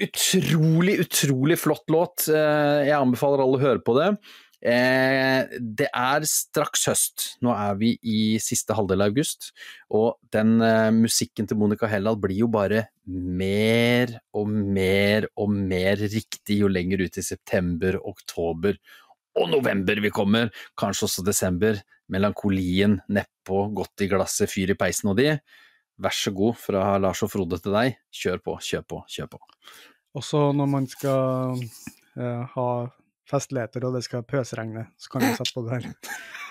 utrolig, 0.00 0.98
utrolig 1.06 1.58
flott 1.60 1.92
låt. 1.92 2.28
Eh, 2.28 2.90
jeg 2.90 2.98
anbefaler 2.98 3.44
alle 3.44 3.60
å 3.60 3.64
høre 3.64 3.84
på 3.84 3.96
det. 4.00 4.12
Eh, 4.60 5.46
det 5.56 5.86
er 5.88 6.24
straks 6.28 6.84
høst. 6.90 7.26
Nå 7.40 7.52
er 7.54 7.76
vi 7.80 7.94
i 8.04 8.20
siste 8.42 8.76
halvdel 8.76 9.06
av 9.06 9.12
august, 9.12 9.50
og 9.96 10.18
den 10.34 10.58
eh, 10.64 10.90
musikken 10.92 11.48
til 11.48 11.56
Monica 11.60 11.88
Hellal 11.88 12.18
blir 12.20 12.42
jo 12.42 12.50
bare 12.52 12.84
mer 13.08 14.18
og 14.36 14.50
mer 14.50 15.30
og 15.40 15.54
mer 15.54 16.02
riktig 16.12 16.60
jo 16.60 16.68
lenger 16.68 17.06
ut 17.06 17.16
i 17.16 17.24
september, 17.24 17.96
oktober 18.04 18.76
Og 19.38 19.48
november 19.48 20.00
vi 20.02 20.10
kommer, 20.10 20.50
kanskje 20.76 21.06
også 21.06 21.24
desember. 21.24 21.78
Melankolien 22.10 22.98
nedpå, 23.08 23.68
godt 23.72 24.02
i 24.02 24.08
glasset, 24.10 24.50
fyr 24.50 24.74
i 24.74 24.76
peisen 24.76 25.12
og 25.12 25.16
de. 25.20 25.36
Vær 26.00 26.16
så 26.16 26.32
god 26.34 26.56
fra 26.58 26.96
Lars 26.98 27.22
og 27.22 27.30
Frode 27.30 27.60
til 27.62 27.76
deg. 27.76 28.00
Kjør 28.10 28.42
på, 28.42 28.56
kjør 28.58 28.84
på, 28.90 29.00
kjør 29.08 29.30
på. 29.36 29.40
Også 30.18 30.50
når 30.58 30.70
man 30.72 30.88
skal 30.90 31.60
eh, 32.18 32.42
ha 32.56 32.68
festligheter 33.30 33.86
og 33.88 33.96
det 33.98 34.04
skal 34.06 34.26
pøsregne, 34.26 34.88
så 35.00 35.14
kan 35.14 35.26
vi 35.26 35.34
sette 35.38 35.56
på 35.56 35.66
det 35.66 35.80
her. 35.80 35.90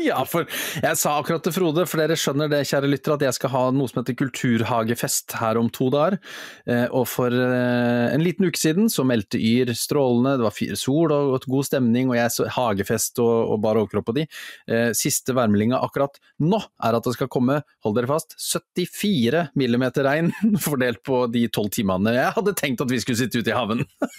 Ja, 0.00 0.22
for 0.28 0.48
jeg 0.80 0.98
sa 0.98 1.12
akkurat 1.18 1.44
til 1.44 1.54
Frode, 1.54 1.84
for 1.88 2.00
dere 2.00 2.16
skjønner 2.18 2.48
det, 2.50 2.62
kjære 2.68 2.88
lytter, 2.88 3.14
at 3.14 3.24
jeg 3.26 3.36
skal 3.36 3.52
ha 3.52 3.62
noe 3.74 3.90
som 3.90 4.00
heter 4.00 4.16
kulturhagefest 4.18 5.36
her 5.40 5.60
om 5.60 5.68
to 5.72 5.90
dager. 5.92 6.16
Eh, 6.64 6.86
og 6.96 7.06
for 7.10 7.34
eh, 7.34 8.06
en 8.14 8.24
liten 8.24 8.48
uke 8.48 8.60
siden 8.60 8.90
så 8.92 9.04
meldte 9.06 9.40
Yr 9.40 9.72
strålende, 9.76 10.38
det 10.40 10.46
var 10.46 10.78
sol 10.80 11.14
og 11.14 11.46
god 11.46 11.68
stemning, 11.68 12.10
og 12.12 12.18
jeg 12.18 12.34
så 12.34 12.48
hagefest 12.56 13.20
og, 13.22 13.34
og 13.54 13.60
bar 13.64 13.80
overkropp 13.80 14.08
på 14.10 14.16
de. 14.20 14.26
Eh, 14.70 14.90
siste 14.96 15.36
værmeldinga 15.36 15.80
akkurat 15.84 16.16
nå 16.40 16.62
er 16.80 16.96
at 16.96 17.06
det 17.06 17.16
skal 17.18 17.30
komme, 17.32 17.60
hold 17.84 17.98
dere 17.98 18.10
fast, 18.10 18.38
74 18.40 19.50
millimeter 19.60 20.06
regn 20.08 20.32
fordelt 20.66 21.04
på 21.06 21.26
de 21.32 21.46
tolv 21.52 21.70
timene 21.74 22.16
jeg 22.16 22.32
hadde 22.34 22.56
tenkt 22.58 22.80
at 22.82 22.90
vi 22.90 22.98
skulle 23.02 23.20
sitte 23.20 23.42
ute 23.42 23.52
i 23.52 23.56
haven. 23.56 23.84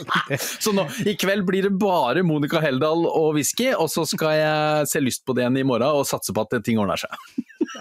så 0.62 0.72
nå, 0.74 0.84
i 1.06 1.14
kveld 1.18 1.46
blir 1.48 1.68
det 1.68 1.72
bare 1.80 2.24
Monica 2.26 2.60
Heldal 2.62 3.06
og 3.08 3.32
whisky, 3.36 3.70
og 3.74 3.90
så 3.92 4.04
skal 4.08 4.36
jeg 4.38 4.90
se 4.92 5.02
lyst 5.02 5.26
på 5.26 5.36
det 5.36 5.46
igjen 5.46 5.62
i 5.62 5.66
morgen 5.68 6.02
og 6.02 6.08
satse 6.08 6.34
på 6.34 6.44
at 6.44 6.60
ting 6.66 6.80
ordner 6.82 7.00
seg. 7.00 7.16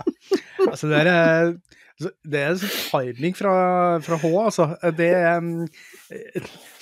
altså, 0.70 0.90
det 0.92 1.02
er, 1.02 1.54
altså, 1.96 2.14
det 2.34 2.44
er 2.46 2.64
timing 2.92 3.38
fra, 3.38 3.56
fra 4.06 4.20
H, 4.22 4.32
altså. 4.46 4.70
Det 4.98 5.12
er 5.18 5.42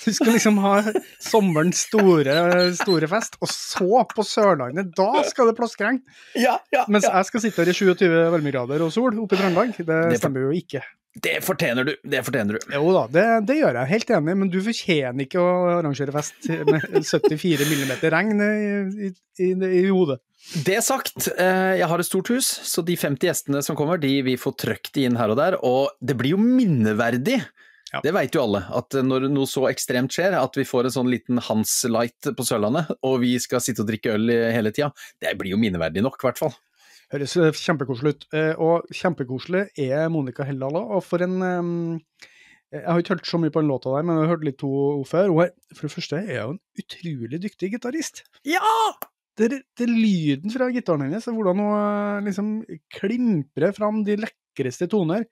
Du 0.00 0.12
skal 0.16 0.32
liksom 0.34 0.60
ha 0.64 0.76
sommerens 1.22 1.84
store, 1.88 2.36
store 2.78 3.10
fest, 3.10 3.36
og 3.40 3.52
så 3.52 4.04
på 4.14 4.26
Sørlandet, 4.26 4.94
da 4.96 5.24
skal 5.28 5.50
det 5.50 5.58
plaskregn! 5.60 6.00
Ja, 6.38 6.58
ja, 6.74 6.86
Mens 6.88 7.08
jeg 7.08 7.28
skal 7.28 7.46
sitte 7.46 7.62
her 7.62 7.72
i 7.72 7.76
27 7.76 8.08
varmegrader 8.36 8.86
og 8.86 8.94
sol 8.94 9.20
oppe 9.20 9.36
i 9.36 9.42
Trøndelag. 9.42 9.76
Det, 9.76 10.00
det 10.14 10.22
stemmer 10.22 10.48
jo 10.48 10.56
ikke. 10.56 10.82
Det 11.10 11.40
fortjener 11.42 11.88
du, 11.88 11.94
det 12.06 12.20
fortjener 12.22 12.54
du. 12.54 12.66
Jo 12.70 12.92
da, 12.94 13.02
det, 13.10 13.24
det, 13.48 13.56
gjør 13.58 13.80
jeg, 13.80 13.90
helt 13.90 14.10
enig, 14.14 14.34
men 14.44 14.50
du 14.52 14.60
fortjener 14.62 15.26
ikke 15.26 15.42
å 15.42 15.54
arrangere 15.80 16.14
fest 16.14 16.46
med 16.68 16.84
74 17.10 17.66
millimeter 17.66 18.14
regn 18.14 18.44
i, 18.44 18.50
i, 19.08 19.10
i, 19.42 19.48
i 19.82 19.88
hodet. 19.88 20.20
Det 20.64 20.78
sagt, 20.86 21.26
jeg 21.34 21.88
har 21.90 22.00
et 22.00 22.08
stort 22.08 22.30
hus, 22.32 22.46
så 22.46 22.82
de 22.86 22.94
50 22.96 23.26
gjestene 23.26 23.64
som 23.66 23.76
kommer, 23.78 23.98
de 24.00 24.12
vi 24.24 24.38
får 24.40 24.54
trøkt 24.62 24.94
de 24.94 25.08
inn 25.08 25.18
her 25.18 25.34
og 25.34 25.40
der, 25.42 25.58
og 25.66 25.90
det 25.98 26.16
blir 26.18 26.36
jo 26.36 26.40
minneverdig. 26.40 27.40
Ja. 27.90 28.00
Det 28.06 28.14
veit 28.14 28.36
jo 28.38 28.44
alle, 28.46 28.62
at 28.78 28.94
når 29.02 29.26
noe 29.34 29.50
så 29.50 29.66
ekstremt 29.66 30.14
skjer, 30.14 30.38
at 30.38 30.54
vi 30.56 30.64
får 30.66 30.86
en 30.86 30.94
sånn 31.00 31.10
liten 31.10 31.42
Hans 31.42 31.74
Light 31.90 32.30
på 32.38 32.46
Sørlandet, 32.46 32.94
og 33.02 33.18
vi 33.24 33.34
skal 33.42 33.62
sitte 33.64 33.82
og 33.82 33.90
drikke 33.90 34.14
øl 34.14 34.30
hele 34.30 34.70
tida, 34.74 34.92
det 35.18 35.34
blir 35.40 35.56
jo 35.56 35.60
minneverdig 35.60 36.06
nok, 36.06 36.22
i 36.22 36.30
hvert 36.30 36.38
fall. 36.38 36.54
Høres 37.10 37.62
kjempekoselig 37.64 38.14
ut. 38.14 38.26
Og 38.62 38.90
kjempekoselig 38.94 39.64
er 39.82 40.10
Monica 40.14 40.46
Heldal 40.46 40.78
òg. 40.78 40.96
Og 40.96 41.02
for 41.02 41.24
en 41.24 41.40
Jeg 42.70 42.86
har 42.86 43.00
ikke 43.02 43.16
hørt 43.16 43.26
så 43.26 43.38
mye 43.42 43.50
på 43.50 43.64
den 43.64 43.70
låta 43.72 43.90
der, 43.96 44.04
men 44.06 44.14
jeg 44.14 44.28
har 44.28 44.36
hørt 44.36 44.44
litt 44.46 44.60
to 44.62 45.02
før. 45.10 45.32
Og 45.34 45.74
for 45.74 45.88
det 45.88 45.94
første 45.96 46.20
er 46.22 46.44
hun 46.44 46.54
en 46.54 46.84
utrolig 46.84 47.40
dyktig 47.42 47.72
gitarist. 47.72 48.22
Ja! 48.46 48.60
Det, 49.40 49.48
det 49.78 49.86
er 49.86 49.90
lyden 49.90 50.52
fra 50.52 50.68
gitaren 50.70 51.06
hennes, 51.06 51.26
og 51.30 51.38
hvordan 51.38 51.62
hun 51.62 52.26
liksom 52.26 52.48
klimprer 52.92 53.72
fram 53.76 54.02
de 54.06 54.18
lekreste 54.20 54.88
toner. 54.90 55.24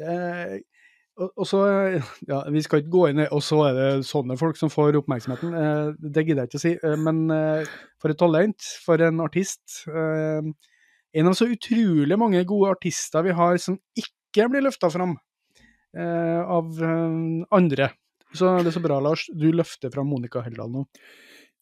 Eh, 0.00 0.56
og, 1.16 1.30
og, 1.30 1.44
så 1.48 1.60
Ja, 2.28 2.42
vi 2.52 2.62
skal 2.64 2.82
ikke 2.82 2.92
gå 2.92 3.04
inn 3.08 3.22
i 3.22 3.28
Og 3.32 3.40
så 3.40 3.62
er 3.70 3.76
det 3.76 4.08
sånne 4.08 4.36
folk 4.36 4.58
som 4.60 4.72
får 4.72 4.98
oppmerksomheten. 5.00 5.54
Eh, 5.56 5.92
det 5.96 6.26
gidder 6.26 6.44
jeg 6.44 6.50
ikke 6.50 6.60
å 6.60 6.64
si. 6.66 6.74
Eh, 6.76 6.96
men 7.00 7.22
for 8.02 8.12
et 8.12 8.20
talent, 8.20 8.72
for 8.84 9.04
en 9.04 9.22
artist 9.24 9.84
en 11.14 11.30
av 11.30 11.36
så 11.38 11.48
utrolig 11.48 12.18
mange 12.18 12.42
gode 12.48 12.72
artister 12.76 13.24
vi 13.26 13.36
har 13.36 13.60
som 13.62 13.78
ikke 13.98 14.48
blir 14.52 14.64
løfta 14.66 14.90
fram 14.92 15.14
eh, 15.96 16.42
av 16.42 16.82
eh, 16.82 17.46
andre. 17.56 17.90
Så 18.36 18.56
det 18.60 18.72
er 18.72 18.76
så 18.76 18.82
bra, 18.84 18.98
Lars. 19.00 19.26
Du 19.32 19.48
løfter 19.54 19.92
fram 19.92 20.10
Monica 20.10 20.42
Heldal 20.44 20.72
nå. 20.72 20.84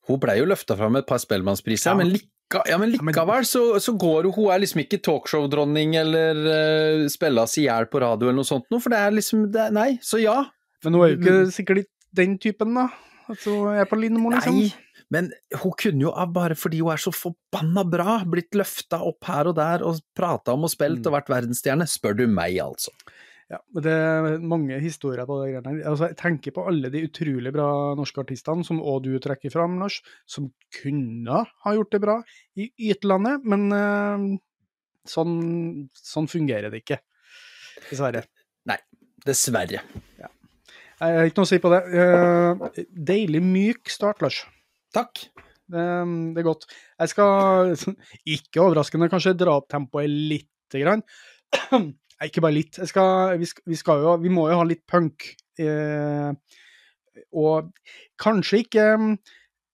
Hun 0.09 0.21
blei 0.21 0.39
jo 0.41 0.49
løfta 0.49 0.77
fram 0.77 0.97
med 0.97 1.05
et 1.05 1.09
par 1.09 1.21
Spellemannspriser, 1.23 1.93
ja. 1.93 1.97
men, 1.97 2.11
lika, 2.13 2.61
ja, 2.69 2.77
men 2.81 2.91
likevel 2.93 3.47
så, 3.49 3.63
så, 3.81 3.95
går 3.97 4.29
hun 4.29 4.35
Hun 4.37 4.51
er 4.53 4.61
liksom 4.61 4.83
ikke 4.83 5.01
talkshow-dronning 5.07 5.95
eller 5.97 6.41
uh, 6.45 7.07
spilles 7.13 7.57
i 7.63 7.65
hjel 7.65 7.89
på 7.89 8.03
radio 8.05 8.29
eller 8.29 8.43
noe 8.43 8.49
sånt 8.49 8.69
noe, 8.73 8.83
for 8.85 8.93
det 8.93 9.01
er 9.01 9.17
liksom 9.17 9.47
det, 9.55 9.71
Nei, 9.77 9.95
så 10.05 10.21
ja. 10.21 10.43
Men 10.85 10.99
hun 10.99 11.07
er 11.07 11.15
jo 11.15 11.21
ikke 11.23 11.39
sikkert 11.55 11.89
den 12.15 12.37
typen, 12.43 12.77
da? 12.77 12.91
Altså, 13.33 13.55
jeg 13.73 13.87
er 13.87 13.89
på 13.89 13.97
Lindmo, 13.97 14.35
liksom. 14.35 14.61
Nei. 14.61 14.94
Men 15.13 15.31
hun 15.61 15.75
kunne 15.81 16.07
jo, 16.07 16.13
bare 16.33 16.57
fordi 16.59 16.81
hun 16.81 16.95
er 16.95 17.03
så 17.03 17.13
forbanna 17.15 17.85
bra, 17.89 18.19
blitt 18.29 18.57
løfta 18.57 19.03
opp 19.05 19.27
her 19.29 19.51
og 19.51 19.59
der 19.59 19.85
og 19.87 20.01
prata 20.17 20.55
om 20.57 20.67
og 20.67 20.73
spilt 20.73 21.07
og 21.09 21.17
vært 21.17 21.33
verdensstjerne, 21.33 21.89
spør 21.91 22.19
du 22.23 22.27
meg, 22.31 22.57
altså. 22.65 22.95
Ja, 23.53 23.59
det 23.85 23.93
er 23.93 24.39
mange 24.41 24.79
historier 24.81 25.27
på 25.29 25.37
det 25.43 25.51
greiene 25.53 25.85
altså, 25.85 26.07
Jeg 26.09 26.17
tenker 26.17 26.55
på 26.57 26.63
alle 26.71 26.89
de 26.89 27.03
utrolig 27.05 27.51
bra 27.53 27.67
norske 27.99 28.23
artistene, 28.23 28.65
som 28.65 28.81
òg 28.81 29.03
du 29.05 29.11
trekker 29.21 29.53
fram, 29.53 29.77
Lars, 29.83 29.99
som 30.25 30.49
kunne 30.79 31.43
ha 31.45 31.75
gjort 31.77 31.93
det 31.93 32.01
bra 32.01 32.17
i 32.57 32.71
ytlandet, 32.89 33.45
men 33.45 33.67
uh, 33.69 34.25
sånn, 35.09 35.35
sånn, 35.93 36.31
fungerer 36.33 36.73
det 36.73 36.81
ikke. 36.85 37.03
Dessverre. 37.91 38.25
Nei, 38.71 38.79
dessverre. 39.27 39.85
Ja. 40.23 40.33
Jeg 41.05 41.19
har 41.19 41.29
ikke 41.29 41.43
noe 41.43 41.49
å 41.51 41.53
si 41.53 41.61
på 41.61 41.75
det. 41.75 41.83
Uh, 41.93 42.85
deilig 43.13 43.45
myk 43.45 43.93
start, 43.93 44.25
Lars. 44.25 44.41
Takk. 44.95 45.27
Det, 45.65 45.85
det, 46.35 46.41
er 46.43 46.47
godt. 46.47 46.67
Jeg 47.01 47.13
skal, 47.13 47.75
ikke 48.37 48.65
overraskende, 48.65 49.11
kanskje 49.13 49.37
dra 49.39 49.59
opp 49.61 49.71
tempoet 49.73 50.11
lite 50.11 50.83
grann. 50.83 51.05
Ikke 52.25 52.41
bare 52.45 52.55
litt. 52.55 52.79
Skal, 52.89 53.35
vi, 53.41 53.47
skal, 53.51 53.65
vi, 53.69 53.77
skal, 53.77 54.01
jo, 54.01 54.13
vi 54.23 54.31
må 54.33 54.47
jo 54.49 54.57
ha 54.61 54.65
litt 54.65 54.85
punk. 54.89 55.27
Eh, 55.61 56.31
og 57.35 57.69
kanskje 58.19 58.65
ikke 58.65 58.85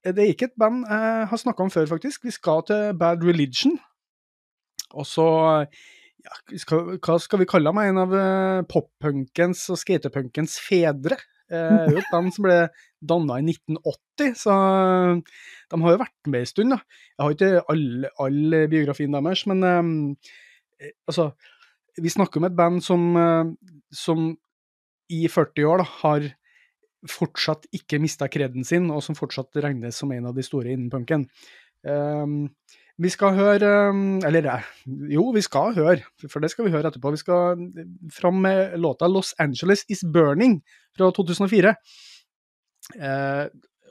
Det 0.05 0.21
er 0.21 0.33
ikke 0.33 0.51
et 0.51 0.59
band 0.61 0.83
jeg 0.85 1.29
har 1.31 1.41
snakka 1.41 1.65
om 1.65 1.71
før, 1.73 1.87
faktisk. 1.93 2.25
Vi 2.25 2.35
skal 2.35 2.65
til 2.67 2.97
Bad 2.99 3.25
Religion. 3.25 3.77
Og 4.97 5.07
så 5.07 5.27
ja, 6.25 6.35
Hva 6.67 7.19
skal 7.21 7.43
vi 7.43 7.49
kalle 7.49 7.73
meg? 7.77 7.93
En 7.93 8.03
av 8.03 8.17
uh, 8.17 8.63
poppunkens 8.69 9.69
og 9.73 9.81
skatepunkens 9.81 10.59
fedre. 10.65 11.21
Eh, 11.51 11.87
jo 11.91 11.99
et 11.99 12.11
band 12.13 12.33
som 12.35 12.47
ble 12.47 12.59
danna 13.01 13.39
i 13.41 13.45
1980, 13.47 14.35
så 14.39 14.57
de 15.71 15.81
har 15.83 15.95
jo 15.95 16.03
vært 16.03 16.31
med 16.31 16.45
en 16.45 16.51
stund. 16.51 16.75
da. 16.75 16.81
Jeg 17.17 17.25
har 17.25 17.37
ikke 17.37 17.63
all, 17.73 17.87
all 18.21 18.59
biografien 18.73 19.17
deres, 19.17 19.47
men 19.51 19.65
eh, 19.65 20.91
altså 21.09 21.33
Vi 22.01 22.09
snakker 22.09 22.39
om 22.39 22.47
et 22.47 22.57
band 22.57 22.81
som, 22.85 23.17
eh, 23.19 23.49
som 23.93 24.31
i 25.11 25.25
40 25.29 25.67
år 25.67 25.83
da, 25.83 25.87
har 26.05 26.29
fortsatt 27.09 27.67
ikke 27.75 27.99
mista 28.01 28.29
kreden 28.29 28.65
sin, 28.65 28.91
og 28.93 29.03
som 29.03 29.17
fortsatt 29.19 29.57
regnes 29.65 29.97
som 29.97 30.13
en 30.13 30.29
av 30.31 30.37
de 30.37 30.45
store 30.45 30.71
innen 30.73 30.91
punken. 30.93 31.27
Um, 31.85 32.53
vi 33.01 33.09
skal 33.09 33.33
høre 33.33 33.69
Eller 34.29 34.49
jo, 35.09 35.31
vi 35.33 35.41
skal 35.41 35.73
høre, 35.73 36.03
for 36.29 36.45
det 36.45 36.51
skal 36.53 36.67
vi 36.67 36.73
høre 36.75 36.91
etterpå. 36.91 37.15
Vi 37.15 37.23
skal 37.23 37.63
fram 38.13 38.43
med 38.45 38.77
låta 38.79 39.09
'Los 39.09 39.35
Angeles 39.39 39.85
Is 39.89 40.05
Burning' 40.05 40.61
fra 40.97 41.11
2004. 41.11 41.75
Eh, 42.97 43.47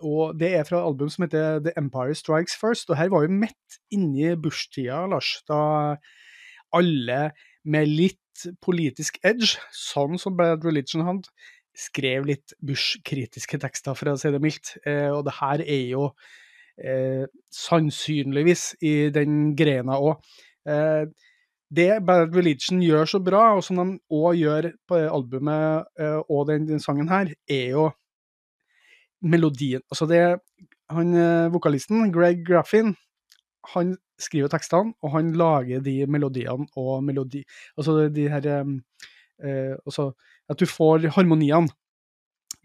og 0.06 0.39
det 0.39 0.53
er 0.56 0.65
fra 0.68 0.79
et 0.79 0.88
album 0.88 1.10
som 1.12 1.25
heter 1.25 1.60
The 1.65 1.74
Empire 1.77 2.15
Strikes 2.15 2.56
First. 2.60 2.89
Og 2.89 2.98
her 2.98 3.12
var 3.12 3.25
vi 3.25 3.39
midt 3.44 3.79
inni 3.91 4.36
Bush-tida, 4.39 5.06
Lars. 5.12 5.39
Da 5.50 5.96
alle 6.75 7.22
med 7.65 7.89
litt 7.89 8.46
politisk 8.63 9.20
edge, 9.25 9.58
sånn 9.75 10.20
som 10.22 10.38
Bad 10.39 10.63
Religion 10.63 11.03
hadde, 11.08 11.32
skrev 11.75 12.27
litt 12.27 12.53
Bush-kritiske 12.65 13.60
tekster, 13.62 13.96
for 13.98 14.12
å 14.12 14.20
si 14.20 14.32
det 14.34 14.41
mildt. 14.44 14.75
Eh, 14.88 15.10
og 15.12 15.25
det 15.27 15.36
her 15.39 15.63
er 15.63 15.84
jo 15.91 16.06
eh, 16.79 17.25
sannsynligvis 17.56 18.72
i 18.86 18.94
den 19.15 19.53
grena 19.60 20.00
òg. 20.00 20.24
Eh, 20.68 21.06
det 21.70 21.89
Bad 22.06 22.36
Religion 22.36 22.82
gjør 22.82 23.06
så 23.06 23.22
bra, 23.22 23.44
og 23.56 23.63
som 23.65 23.79
de 23.79 24.00
òg 24.15 24.39
gjør 24.39 24.72
på 24.89 25.01
albumet 25.06 25.89
eh, 26.01 26.20
og 26.25 26.48
den, 26.50 26.65
den, 26.70 26.82
sangen 26.82 27.12
her, 27.12 27.29
er 27.50 27.68
jo 27.75 27.89
melodien. 29.21 29.83
Altså 29.91 30.07
det 30.09 30.21
han 30.89 31.13
eh, 31.13 31.51
Vokalisten, 31.53 32.07
Greg 32.13 32.41
Graffin, 32.47 32.95
han 33.75 33.93
skriver 34.19 34.49
tekstene, 34.51 34.95
og 35.03 35.13
han 35.13 35.33
lager 35.38 35.83
de 35.85 36.01
melodiene 36.09 36.67
og 36.79 37.03
melodi... 37.05 37.43
Altså 37.77 38.07
de 38.09 38.25
her 38.31 38.47
eh, 38.49 39.75
Altså 39.85 40.11
at 40.49 40.59
du 40.59 40.65
får 40.65 41.11
harmoniene. 41.13 41.69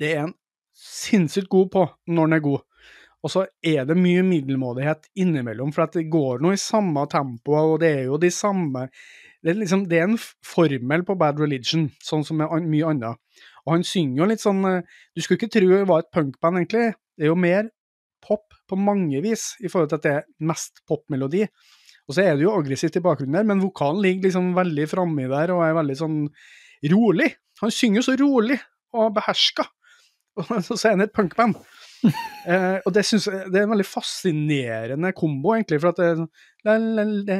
Det 0.01 0.15
er 0.15 0.25
en 0.25 0.35
sinnssykt 0.75 1.51
god 1.53 1.69
på 1.75 1.83
når 2.09 2.31
den 2.31 2.39
er 2.39 2.47
god. 2.47 2.63
Og 3.25 3.33
så 3.33 3.47
er 3.65 3.87
det 3.89 3.97
mye 3.97 4.25
middelmådighet 4.27 5.09
innimellom, 5.17 5.73
for 5.73 5.89
det 5.93 6.11
går 6.13 6.43
nå 6.45 6.53
i 6.53 6.61
samme 6.61 7.07
tempo, 7.13 7.55
og 7.57 7.79
det 7.81 7.93
er 8.01 8.03
jo 8.11 8.21
de 8.21 8.31
samme 8.33 8.89
Det 9.45 9.53
er, 9.53 9.59
liksom, 9.61 9.83
det 9.89 9.99
er 9.99 10.07
en 10.09 10.19
formel 10.41 11.03
på 11.05 11.19
Bad 11.21 11.37
Religion, 11.37 11.91
sånn 12.01 12.23
som 12.25 12.39
med 12.41 12.65
mye 12.65 12.95
annet. 12.95 13.21
Og 13.65 13.77
han 13.77 13.87
synger 13.87 14.23
jo 14.23 14.29
litt 14.29 14.43
sånn 14.43 14.61
eh, 14.69 14.99
Du 15.17 15.23
skulle 15.25 15.41
ikke 15.41 15.53
tro 15.57 15.71
det 15.71 15.87
var 15.89 16.05
et 16.05 16.13
punkband, 16.15 16.61
egentlig. 16.61 16.91
Det 17.17 17.27
er 17.27 17.33
jo 17.33 17.39
mer 17.39 17.71
pop 18.25 18.57
på 18.69 18.79
mange 18.81 19.21
vis, 19.25 19.53
i 19.61 19.69
forhold 19.69 19.91
til 19.93 20.01
at 20.01 20.05
det 20.05 20.13
er 20.19 20.29
mest 20.49 20.81
popmelodi. 20.89 21.45
Og 22.09 22.17
så 22.17 22.25
er 22.25 22.37
det 22.37 22.45
jo 22.45 22.55
aggressivt 22.57 22.99
i 23.01 23.05
bakgrunnen 23.05 23.37
der, 23.39 23.47
men 23.49 23.63
vokalen 23.65 24.03
ligger 24.05 24.29
liksom 24.29 24.53
veldig 24.57 24.89
framme 24.91 25.29
der 25.31 25.55
og 25.55 25.65
er 25.65 25.77
veldig 25.79 25.97
sånn 26.01 26.19
rolig. 26.93 27.31
Han 27.63 27.73
synger 27.73 28.01
jo 28.01 28.07
så 28.09 28.17
rolig 28.21 28.59
og 28.95 29.15
beherska, 29.17 29.67
og 30.41 30.53
så 30.67 30.77
er 30.77 30.97
han 30.97 31.05
et 31.07 31.15
punkband. 31.17 31.57
eh, 32.51 32.79
og 32.85 32.91
det 32.93 33.07
synes 33.09 33.31
det 33.33 33.57
er 33.57 33.65
en 33.65 33.73
veldig 33.73 33.89
fascinerende 33.89 35.13
kombo, 35.17 35.55
egentlig, 35.57 35.81
for 35.81 35.95
at 35.95 36.01
det 36.01 36.11
er 36.11 36.19
sånn 36.21 36.33
la, 36.65 36.77
la, 36.77 37.05
la, 37.09 37.39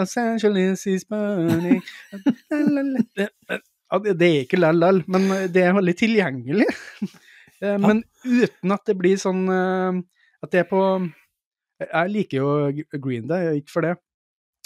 Los 0.00 0.16
Angeles 0.20 0.86
is 0.88 1.04
burning 1.08 1.82
la, 2.12 2.60
la, 2.60 2.84
la, 2.84 3.04
det, 3.18 3.60
ja, 3.92 4.00
det, 4.06 4.26
er 4.26 4.44
ikke 4.44 4.60
lall-lall, 4.60 5.02
men 5.10 5.28
det 5.52 5.62
er 5.62 5.76
veldig 5.76 5.96
tilgjengelig. 5.98 6.66
eh, 7.62 7.78
men 7.82 8.02
uten 8.26 8.74
at 8.74 8.84
det 8.88 8.96
blir 8.98 9.20
sånn 9.20 9.46
eh, 9.52 10.02
at 10.44 10.52
det 10.52 10.64
er 10.64 10.68
på 10.70 10.82
Jeg 11.82 12.12
liker 12.12 12.38
jo 12.40 13.00
Green 13.04 13.26
Day, 13.28 13.58
ikke 13.60 13.74
for 13.74 13.86
det, 13.86 13.96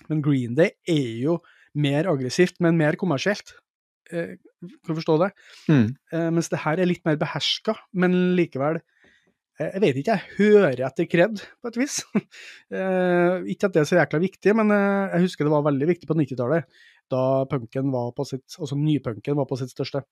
men 0.09 0.23
Green 0.25 0.55
Day 0.59 0.75
er 0.89 1.17
jo 1.25 1.41
mer 1.79 2.09
aggressivt, 2.11 2.59
men 2.63 2.79
mer 2.79 2.99
kommersielt. 2.99 3.55
Eh, 4.11 4.37
kan 4.63 4.95
du 4.95 4.99
forstå 4.99 5.17
det? 5.23 5.31
Mm. 5.71 5.87
Eh, 6.13 6.31
mens 6.35 6.51
det 6.51 6.63
her 6.65 6.81
er 6.81 6.89
litt 6.89 7.05
mer 7.07 7.19
beherska, 7.21 7.77
men 7.93 8.17
likevel 8.39 8.81
eh, 8.81 9.69
Jeg 9.69 9.83
vet 9.85 10.01
ikke, 10.01 10.17
jeg 10.17 10.37
hører 10.39 10.85
etter 10.89 11.09
kred, 11.11 11.43
på 11.63 11.71
et 11.71 11.79
vis. 11.81 12.01
eh, 12.75 13.37
ikke 13.55 13.71
at 13.71 13.77
det 13.77 13.85
er 13.85 13.91
så 13.91 14.01
jækla 14.01 14.23
viktig, 14.23 14.57
men 14.59 14.75
eh, 14.75 15.15
jeg 15.15 15.29
husker 15.29 15.47
det 15.47 15.55
var 15.55 15.67
veldig 15.69 15.91
viktig 15.93 16.11
på 16.11 16.19
90-tallet, 16.19 16.83
da 17.13 17.45
punken 17.51 17.91
var 17.95 18.13
på 18.17 18.27
sitt, 18.29 18.47
altså 18.59 18.79
nypunken 18.79 19.39
var 19.39 19.49
på 19.51 19.59
sitt 19.61 19.73
største. 19.75 20.05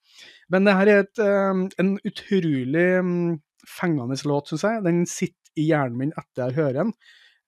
Men 0.53 0.69
det 0.69 0.77
her 0.79 0.93
er 0.93 1.05
et, 1.05 1.23
eh, 1.23 1.63
en 1.83 1.95
utrolig 2.09 2.89
mm, 3.05 3.39
fengende 3.79 4.19
låt, 4.29 4.51
syns 4.51 4.67
jeg. 4.67 4.85
Den 4.87 5.05
sitter 5.09 5.59
i 5.59 5.69
hjernen 5.71 5.99
min 5.99 6.15
etter 6.15 6.49
jeg 6.49 6.59
hører 6.59 6.83
den. 6.83 6.93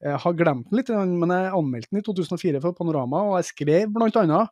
Jeg 0.01 0.17
har 0.23 0.37
glemt 0.39 0.71
den 0.71 0.81
litt, 0.81 0.91
men 0.91 1.33
jeg 1.35 1.53
anmeldte 1.53 1.93
den 1.93 2.01
i 2.01 2.07
2004 2.07 2.63
for 2.65 2.77
Panorama, 2.77 3.21
og 3.29 3.37
jeg 3.41 3.51
skrev 3.51 3.91
blant 3.93 4.17
annet 4.17 4.49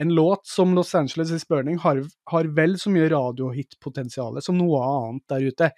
en 0.00 0.14
låt 0.16 0.46
som 0.48 0.72
Los 0.74 0.94
Angeles 0.96 1.30
is 1.30 1.44
Burning 1.48 1.76
har, 1.78 2.00
har 2.32 2.46
vel 2.56 2.78
så 2.80 2.88
mye 2.88 3.10
radiohit-potensial 3.12 4.38
som 4.40 4.56
noe 4.56 4.80
annet 4.80 5.26
der 5.28 5.44
ute. 5.44 5.68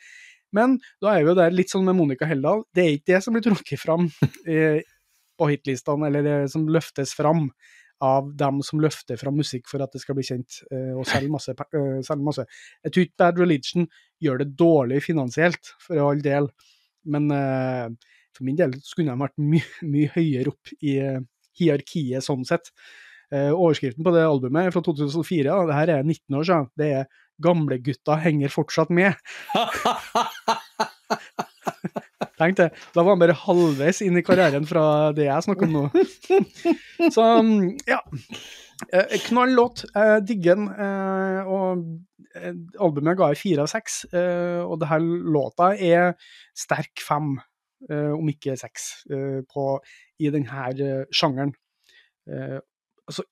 Men 0.54 0.76
da 1.02 1.16
er 1.16 1.24
vi 1.24 1.32
jo 1.32 1.38
der 1.40 1.54
litt 1.56 1.72
sånn 1.72 1.88
med 1.88 1.98
Monica 1.98 2.28
Heldal, 2.30 2.62
det 2.70 2.84
er 2.84 2.94
ikke 2.94 3.10
det 3.10 3.20
som 3.24 3.34
blir 3.34 3.42
trukket 3.48 3.82
fram 3.82 4.06
eh, 4.46 4.78
på 5.40 5.48
hitlistene, 5.50 6.06
eller 6.06 6.28
det 6.28 6.36
som 6.54 6.68
løftes 6.70 7.16
fram 7.18 7.48
av 8.02 8.32
dem 8.38 8.60
som 8.66 8.80
løfter 8.82 9.18
fram 9.20 9.36
musikk 9.38 9.68
for 9.70 9.82
at 9.84 9.92
det 9.94 10.02
skal 10.02 10.16
bli 10.18 10.24
kjent 10.26 10.60
eh, 10.72 10.90
og 10.96 11.06
selger 11.08 11.32
masse, 11.32 11.54
eh, 11.54 12.00
selge 12.06 12.26
masse. 12.26 12.46
Jeg 12.82 12.94
tror 12.94 13.06
ikke 13.06 13.22
Bad 13.22 13.42
Religion 13.42 13.86
gjør 14.22 14.42
det 14.42 14.48
dårlig 14.58 15.02
finansielt, 15.04 15.74
for 15.82 16.02
all 16.02 16.22
del, 16.24 16.50
men 17.14 17.30
eh, 17.36 17.86
for 18.32 18.48
min 18.48 18.58
del 18.58 18.74
skulle 18.82 19.12
de 19.12 19.22
vært 19.22 19.38
mye, 19.38 19.70
mye 19.94 20.12
høyere 20.14 20.52
opp 20.54 20.74
i 20.80 20.96
hierarkiet 21.58 22.24
sånn 22.24 22.46
sett. 22.48 22.72
Overskriften 23.32 24.04
på 24.04 24.12
det 24.12 24.26
albumet 24.28 24.72
fra 24.74 24.82
2004, 24.84 25.44
da. 25.48 25.62
det 25.68 25.76
her 25.76 25.92
er 25.94 26.02
19 26.04 26.36
år 26.36 26.48
siden. 26.48 26.66
Det 26.76 26.88
er 26.98 27.06
'Gamlegutta 27.42 28.18
henger 28.20 28.52
fortsatt 28.52 28.92
med'. 28.92 29.16
Tenk 32.42 32.58
det. 32.58 32.68
Da 32.94 33.04
var 33.04 33.14
han 33.14 33.22
bare 33.22 33.36
halvveis 33.38 34.02
inn 34.04 34.18
i 34.18 34.24
karrieren 34.26 34.66
fra 34.68 34.84
det 35.16 35.28
jeg 35.28 35.46
snakker 35.46 35.68
om 35.68 35.76
nå. 35.76 35.84
Så 37.14 37.26
mm, 37.46 37.60
ja. 37.88 38.00
Eh, 38.90 39.14
Knall 39.28 39.54
låt. 39.54 39.84
Jeg 39.94 40.24
digger 40.26 40.58
den. 40.58 40.68
eh, 40.74 41.46
Og 41.46 41.84
eh, 42.34 42.52
albumet 42.82 43.18
ga 43.20 43.30
jeg 43.32 43.40
fire 43.44 43.66
av 43.66 43.70
seks. 43.70 44.02
Og 44.12 44.74
det 44.82 44.90
her 44.90 45.06
låta 45.06 45.72
er 45.78 46.16
sterk 46.58 47.02
fem, 47.06 47.36
om 47.90 48.28
ikke 48.30 48.54
seks, 48.58 48.90
i 49.10 50.30
denne 50.30 51.04
sjangeren. 51.10 51.54
Altså 53.02 53.24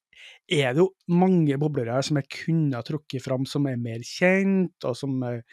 er 0.51 0.75
det 0.75 0.83
jo 0.83 0.89
mange 1.15 1.57
boblere 1.63 1.95
her 1.95 2.05
som 2.07 2.19
jeg 2.19 2.27
kunne 2.35 2.75
ha 2.77 2.83
trukket 2.87 3.23
fram 3.25 3.47
som 3.49 3.69
er 3.71 3.79
mer 3.81 4.03
kjent, 4.07 4.75
og 4.85 4.97
som 4.99 5.15
er, 5.27 5.45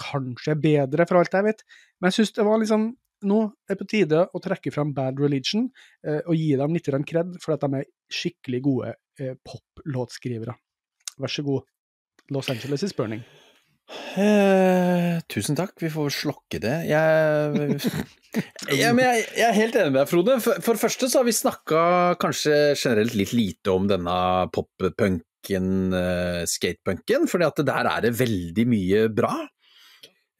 kanskje 0.00 0.54
er 0.54 0.62
bedre, 0.62 1.06
for 1.08 1.20
alt 1.20 1.36
jeg 1.36 1.46
vet. 1.50 1.62
Men 2.00 2.10
jeg 2.10 2.20
syns 2.20 2.36
det 2.36 2.46
var 2.46 2.62
liksom 2.62 2.94
Nå 3.26 3.38
er 3.64 3.72
det 3.72 3.80
på 3.80 3.86
tide 3.88 4.18
å 4.28 4.40
trekke 4.44 4.70
fram 4.74 4.90
Bad 4.94 5.16
Religion 5.22 5.62
eh, 6.04 6.20
og 6.28 6.36
gi 6.36 6.50
dem 6.60 6.74
litt 6.76 6.90
kred, 7.08 7.30
for 7.40 7.54
at 7.54 7.62
de 7.64 7.78
er 7.80 7.86
skikkelig 8.12 8.60
gode 8.66 8.90
eh, 8.92 9.32
poplåtskrivere. 9.40 10.52
Vær 11.24 11.32
så 11.32 11.42
god. 11.46 11.64
Los 12.36 12.50
Angeles 12.52 12.84
is 12.84 12.92
burning. 12.92 13.24
Eh, 14.18 15.16
tusen 15.30 15.56
takk, 15.56 15.76
vi 15.78 15.90
får 15.92 16.10
slokke 16.14 16.58
det. 16.62 16.74
Jeg, 16.90 17.80
ja, 18.82 18.90
jeg, 18.90 19.24
jeg 19.38 19.46
er 19.46 19.58
helt 19.60 19.78
enig 19.78 19.92
med 19.92 20.00
deg, 20.02 20.10
Frode. 20.10 20.38
For, 20.42 20.60
for 20.64 20.76
det 20.76 20.82
første 20.82 21.10
så 21.10 21.20
har 21.20 21.28
vi 21.28 21.36
snakka 21.36 21.80
kanskje 22.22 22.56
generelt 22.74 23.16
litt 23.18 23.34
lite 23.36 23.74
om 23.74 23.86
denne 23.90 24.16
pop-punken, 24.54 25.70
eh, 26.00 26.42
skatepunken, 26.50 27.28
at 27.46 27.62
der 27.68 27.92
er 27.92 28.08
det 28.08 28.16
veldig 28.18 28.66
mye 28.72 29.06
bra. 29.14 29.36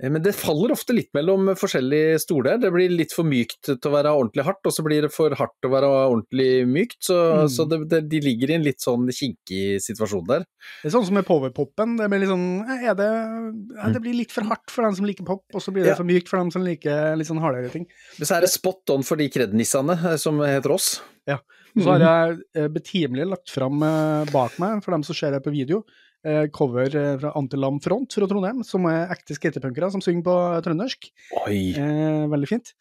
Eh, 0.02 0.10
Men 0.10 0.22
det 0.22 0.34
faller 0.36 0.72
ofte 0.74 0.92
litt 0.92 1.08
mellom 1.16 1.48
forskjellige 1.56 2.18
stoler. 2.20 2.58
Det 2.60 2.70
blir 2.72 2.90
litt 2.92 3.12
for 3.16 3.24
mykt 3.24 3.62
til 3.70 3.78
å 3.90 3.92
være 3.94 4.12
ordentlig 4.12 4.44
hardt, 4.44 4.60
og 4.68 4.72
så 4.76 4.84
blir 4.84 5.02
det 5.06 5.12
for 5.14 5.30
hardt 5.34 5.54
til 5.62 5.70
å 5.70 5.72
være 5.72 5.88
ordentlig 5.88 6.66
mykt. 6.68 6.98
Så, 7.00 7.16
Mm. 7.16 7.48
så 7.48 7.68
det, 7.68 7.88
det, 7.88 8.08
de 8.08 8.20
ligger 8.20 8.50
i 8.50 8.54
en 8.54 8.62
litt 8.66 8.80
sånn 8.80 9.08
kinkig 9.08 9.80
situasjon 9.80 10.26
der. 10.26 10.44
Det 10.82 10.90
er 10.90 10.96
sånn 10.98 11.06
som 11.06 11.14
med 11.14 11.26
powerpopen. 11.26 11.96
Det 11.96 12.08
blir 12.10 12.26
sånn 12.28 12.46
eh, 12.68 12.88
er 12.90 12.94
det, 12.94 13.10
ja, 13.76 13.88
det 13.92 14.02
blir 14.02 14.14
litt 14.14 14.32
for 14.32 14.42
hardt 14.44 14.70
for 14.70 14.82
dem 14.84 14.94
som 14.94 15.06
liker 15.06 15.24
pop, 15.24 15.44
og 15.54 15.60
så 15.62 15.72
blir 15.72 15.84
det 15.84 15.94
Ja. 15.94 15.96
for 15.96 16.04
mykt 16.04 16.28
for 16.28 16.38
dem 16.38 16.50
som 16.50 16.62
liker 16.62 17.16
litt 17.16 17.26
sånn 17.28 17.40
hardere 17.40 17.70
ting. 17.72 17.86
Men 18.18 18.26
så 18.26 18.36
er 18.36 18.40
det 18.42 18.50
spot 18.50 18.90
on 18.90 19.02
for 19.02 19.16
de 19.16 19.28
krednissene 19.28 19.96
eh, 20.12 20.16
som 20.16 20.38
heter 20.40 20.70
oss. 20.72 21.00
Og 21.76 21.82
så 21.84 21.92
har 21.92 22.00
jeg 22.00 22.38
eh, 22.56 22.68
betimelig 22.72 23.26
lagt 23.28 23.50
fram 23.52 23.82
eh, 23.82 24.24
bak 24.32 24.54
meg, 24.58 24.82
for 24.82 24.92
dem 24.92 25.02
som 25.04 25.12
ser 25.14 25.30
det 25.32 25.42
på 25.44 25.52
video, 25.52 25.82
eh, 25.84 26.05
cover 26.54 26.90
eh, 26.90 27.14
fra 27.22 27.32
Antilam 27.38 27.80
Front 27.84 28.16
fra 28.16 28.28
Trondheim, 28.30 28.62
som 28.66 28.86
er 28.90 29.12
ekte 29.14 29.36
skatepunkere 29.38 29.90
som 29.94 30.02
synger 30.04 30.26
på 30.26 30.36
trøndersk. 30.66 31.10
Oi. 31.44 31.60
Eh, 31.78 32.24
veldig 32.32 32.50
fint. 32.50 32.72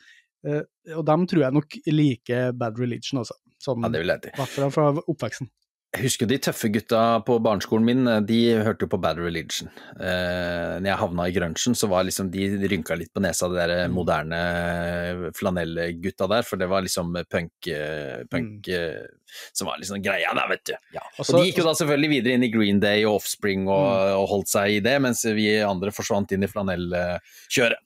Eh, 0.45 0.63
og 0.95 1.05
dem 1.07 1.25
tror 1.29 1.47
jeg 1.47 1.57
nok 1.57 1.77
liker 1.89 2.55
Bad 2.57 2.79
Religion 2.81 3.21
også. 3.23 3.37
Sånn, 3.61 3.85
Ja, 3.85 3.91
det 3.93 4.03
vil 4.03 4.13
jeg 4.13 4.25
til. 4.25 4.35
I 4.35 4.41
hvert 4.41 4.55
fall 4.57 4.73
fra 4.75 5.05
oppveksten. 5.05 5.49
Jeg 5.95 6.09
husker 6.09 6.27
de 6.27 6.37
tøffe 6.43 6.67
gutta 6.73 7.01
på 7.23 7.37
barneskolen 7.39 7.85
min, 7.87 8.09
de 8.27 8.39
hørte 8.65 8.83
jo 8.83 8.89
på 8.91 8.99
Bad 8.99 9.19
Religion. 9.23 9.69
Eh, 9.95 10.75
når 10.81 10.89
jeg 10.89 10.99
havna 10.99 11.27
i 11.29 11.35
grunchen, 11.37 11.77
så 11.77 11.87
var 11.87 12.03
liksom 12.03 12.27
de 12.33 12.49
rynka 12.67 12.97
litt 12.99 13.13
på 13.15 13.23
nesa, 13.23 13.47
de 13.47 13.55
der 13.55 13.87
moderne 13.93 14.41
flanellgutta 15.37 16.27
der, 16.31 16.43
for 16.43 16.59
det 16.59 16.67
var 16.71 16.83
liksom 16.83 17.15
punk, 17.31 17.69
eh, 17.71 18.25
punk 18.27 18.67
mm. 18.67 19.15
som 19.55 19.71
var 19.71 19.79
liksom 19.79 20.03
greia 20.03 20.35
der, 20.35 20.51
vet 20.51 20.65
du. 20.67 20.75
Ja. 20.97 21.05
Og 21.15 21.23
Altså- 21.23 21.39
de 21.39 21.47
gikk 21.47 21.63
jo 21.63 21.69
da 21.69 21.77
selvfølgelig 21.79 22.11
videre 22.17 22.35
inn 22.35 22.43
i 22.43 22.51
Green 22.51 22.83
Day 22.83 23.07
og 23.07 23.21
Offspring 23.21 23.69
og, 23.69 23.87
og 24.19 24.27
holdt 24.33 24.51
seg 24.51 24.75
i 24.75 24.83
det, 24.83 24.99
mens 25.01 25.23
vi 25.23 25.47
andre 25.63 25.95
forsvant 25.95 26.35
inn 26.35 26.43
i 26.43 26.51
flanellkjøret. 26.51 27.79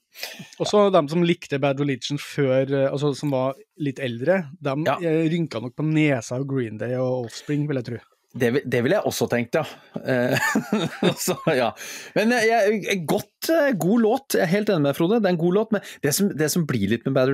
Og 0.60 0.66
så 0.68 0.84
dem 0.92 1.08
som 1.10 1.22
likte 1.24 1.60
Bad 1.62 1.80
Religion 1.80 2.18
før, 2.20 2.64
eh, 2.68 2.88
altså 2.90 3.12
som 3.16 3.32
var 3.34 3.58
litt 3.80 4.00
eldre, 4.02 4.42
dem 4.60 4.84
Ja. 4.88 4.96
eh, 5.00 5.26
rynka 5.30 5.60
nok 5.62 5.76
på 5.78 5.86
nesa 5.86 6.36
av 6.40 6.46
Green 6.50 6.78
Day 6.80 6.96
og 6.98 7.26
Offspring, 7.28 7.66
vil 7.68 7.80
jeg 7.80 7.88
tro. 7.90 8.00
Det, 8.30 8.62
det 8.62 8.78
ville 8.84 8.94
jeg 8.94 9.08
også 9.10 9.26
tenkt, 9.26 9.56
ja. 9.58 9.64
Eh, 10.06 10.50
så, 11.26 11.34
ja. 11.50 11.72
Men 12.14 12.30
jeg, 12.36 13.00
godt, 13.10 13.50
god 13.82 14.04
låt. 14.04 14.36
Jeg 14.38 14.44
er 14.46 14.52
helt 14.52 14.70
enig 14.70 14.84
med 14.84 14.92
deg, 14.92 14.98
Frode. 15.00 15.18
Det 15.18 15.26
er 15.30 15.34
en 15.34 15.40
god 15.40 15.56
låt. 15.56 15.72
Men 15.74 15.82
det 16.04 16.12
som, 16.14 16.28
det 16.38 16.50
som 16.52 16.66
blir 16.68 16.92
litt 16.92 17.08
med 17.08 17.16
Bad, 17.16 17.32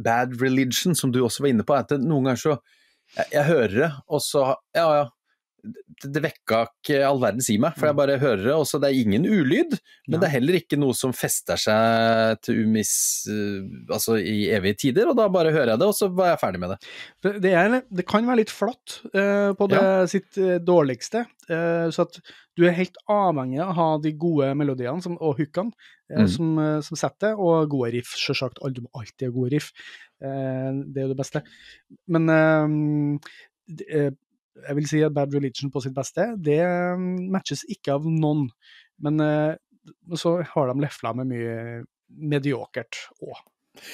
Bad 0.00 0.38
Religion, 0.40 0.96
som 0.96 1.12
du 1.12 1.20
også 1.20 1.44
var 1.44 1.52
inne 1.52 1.66
på, 1.68 1.76
er 1.76 1.84
at 1.84 1.92
noen 2.00 2.30
ganger 2.30 2.40
så 2.40 2.54
jeg, 3.16 3.26
jeg 3.34 3.44
hører 3.44 3.74
det, 3.76 3.90
og 4.08 4.22
så 4.24 4.46
Ja, 4.72 4.86
ja. 5.02 5.04
Det, 5.62 6.18
vekka 6.18 6.64
ikke 6.66 6.96
all 7.06 7.20
verdens 7.22 7.46
i 7.52 7.56
meg, 7.62 7.76
for 7.78 7.86
jeg 7.86 7.94
bare 7.94 8.16
hører 8.18 8.40
det. 8.42 8.54
og 8.56 8.64
så 8.66 8.80
Det 8.82 8.88
er 8.88 8.98
ingen 8.98 9.26
ulyd, 9.30 9.76
men 10.10 10.18
det 10.18 10.26
er 10.26 10.32
heller 10.34 10.56
ikke 10.58 10.78
noe 10.80 10.96
som 10.98 11.12
fester 11.14 11.60
seg 11.60 12.40
til 12.42 12.64
umiss... 12.64 12.94
eh, 13.30 13.62
Altså 13.94 14.16
i 14.18 14.48
evige 14.50 14.80
tider, 14.86 15.12
og 15.12 15.16
da 15.20 15.28
bare 15.30 15.52
hører 15.54 15.74
jeg 15.74 15.82
det, 15.82 15.86
og 15.86 15.94
så 15.94 16.08
var 16.10 16.32
jeg 16.32 16.40
ferdig 16.42 16.62
med 16.64 16.74
det. 16.74 16.78
Det, 17.44 17.52
er, 17.54 17.76
det 17.86 18.06
kan 18.10 18.26
være 18.26 18.40
litt 18.40 18.50
flatt 18.50 18.98
uh, 19.14 19.52
på 19.58 19.68
det 19.70 19.84
sitt 20.10 20.38
uh, 20.42 20.56
dårligste, 20.58 21.26
uh, 21.52 21.86
så 21.94 22.08
at 22.08 22.18
du 22.58 22.66
er 22.66 22.74
helt 22.76 22.98
avhengig 23.10 23.60
av 23.62 23.70
å 23.70 23.78
ha 23.78 23.88
de 24.02 24.12
gode 24.18 24.50
melodiene 24.58 25.04
som, 25.04 25.18
og 25.22 25.38
hookene 25.38 25.74
Mm. 26.12 26.26
som, 26.28 26.58
som 26.84 26.98
setter, 27.00 27.38
og 27.40 27.70
gode 27.72 27.94
riff, 27.94 28.10
selvsagt. 28.20 28.58
Du 28.76 28.82
må 28.84 28.90
alltid 29.00 29.30
ha 29.30 29.32
gode 29.32 29.54
riff. 29.54 29.70
Det 30.20 30.28
er 30.28 31.06
jo 31.06 31.08
det 31.08 31.16
beste. 31.16 31.40
Men 32.12 32.28
jeg 34.60 34.78
vil 34.78 34.88
si 34.88 35.02
at 35.04 35.14
Bad 35.16 35.34
Religion 35.34 35.72
på 35.72 35.82
sitt 35.84 35.94
beste, 35.96 36.32
det 36.40 36.60
eh, 36.64 37.06
matches 37.32 37.64
ikke 37.72 37.96
av 37.96 38.08
noen. 38.08 38.48
Men 39.02 39.22
eh, 39.24 39.54
så 40.18 40.38
har 40.52 40.70
de 40.70 40.84
lefla 40.84 41.14
med 41.18 41.32
mye 41.32 41.56
mediokert 42.12 43.00
òg. 43.22 43.40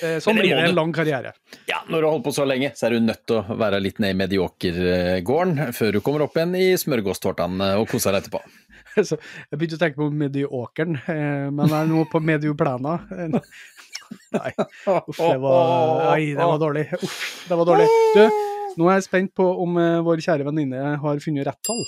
Eh, 0.03 0.19
sånn 0.19 0.41
blir 0.41 0.57
det 0.57 0.65
en 0.69 0.75
lang 0.75 0.93
karriere. 0.95 1.33
Ja, 1.71 1.85
når 1.87 2.01
du 2.01 2.07
har 2.09 2.15
holdt 2.17 2.27
på 2.27 2.35
så 2.35 2.47
lenge, 2.49 2.73
så 2.75 2.89
er 2.89 2.97
du 2.97 3.05
nødt 3.05 3.23
til 3.31 3.39
å 3.39 3.59
være 3.61 3.79
litt 3.81 4.01
ned 4.03 4.17
i 4.17 4.19
mediokergården 4.25 5.73
før 5.77 5.95
du 5.95 6.01
kommer 6.05 6.27
opp 6.27 6.37
igjen 6.37 6.57
i 6.59 6.73
smørgåstårtene 6.83 7.71
og 7.79 7.87
koser 7.93 8.17
deg 8.17 8.27
etterpå. 8.27 8.43
Jeg 8.99 9.55
begynte 9.55 9.79
å 9.79 9.83
tenke 9.85 10.01
på 10.01 10.11
mediokeren, 10.11 10.99
eh, 11.07 11.47
men 11.55 11.75
er 11.79 11.91
nå 11.91 12.05
på 12.11 12.23
medioplana. 12.25 12.99
Nei, 14.33 14.51
uff, 14.57 15.19
det 15.19 15.35
var, 15.43 15.99
nei, 16.01 16.31
det 16.33 16.45
var 16.49 16.61
dårlig. 16.63 16.85
Uff, 16.97 17.19
det 17.45 17.57
var 17.61 17.69
dårlig. 17.69 17.89
Du, 18.17 18.23
nå 18.79 18.89
er 18.89 19.01
jeg 19.01 19.09
spent 19.11 19.35
på 19.37 19.45
om 19.65 19.77
uh, 19.81 19.99
vår 20.07 20.23
kjære 20.25 20.47
venninne 20.49 20.97
har 21.03 21.21
funnet 21.25 21.47
rett 21.51 21.61
tall. 21.67 21.85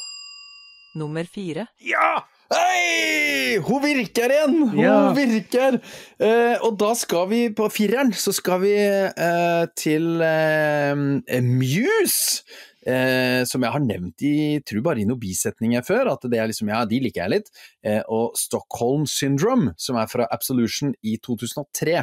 Nummer 0.98 1.22
fire. 1.30 1.68
Ja! 1.86 2.16
Hei! 2.50 3.60
Hun 3.62 3.78
virker 3.84 4.32
igjen! 4.34 4.56
Hun 4.72 4.80
Ja. 4.82 5.12
virker! 5.14 5.76
Eh, 6.18 6.56
og 6.66 6.74
da 6.80 6.88
skal 6.98 7.28
vi 7.30 7.44
på 7.54 7.68
fireren, 7.70 8.10
så 8.10 8.32
skal 8.34 8.58
vi 8.64 8.72
eh, 8.74 9.66
til 9.78 10.18
eh, 10.26 11.38
Muse. 11.46 12.42
Eh, 12.80 13.44
som 13.44 13.60
jeg 13.60 13.74
har 13.74 13.82
nevnt 13.84 14.22
i 14.24 14.56
tror 14.64 14.80
bare 14.86 15.02
i 15.02 15.04
noen 15.06 15.20
bisetninger 15.20 15.82
før, 15.84 16.14
at 16.14 16.22
det 16.32 16.38
er 16.40 16.48
liksom, 16.48 16.70
ja, 16.72 16.80
de 16.88 16.98
liker 17.04 17.22
jeg 17.26 17.34
litt. 17.36 17.50
Eh, 17.84 18.00
og 18.08 18.32
Stockholm 18.40 19.04
Syndrome, 19.06 19.74
som 19.78 19.98
er 20.00 20.08
fra 20.10 20.26
Absolution 20.32 20.94
i 21.04 21.18
2003. 21.22 22.00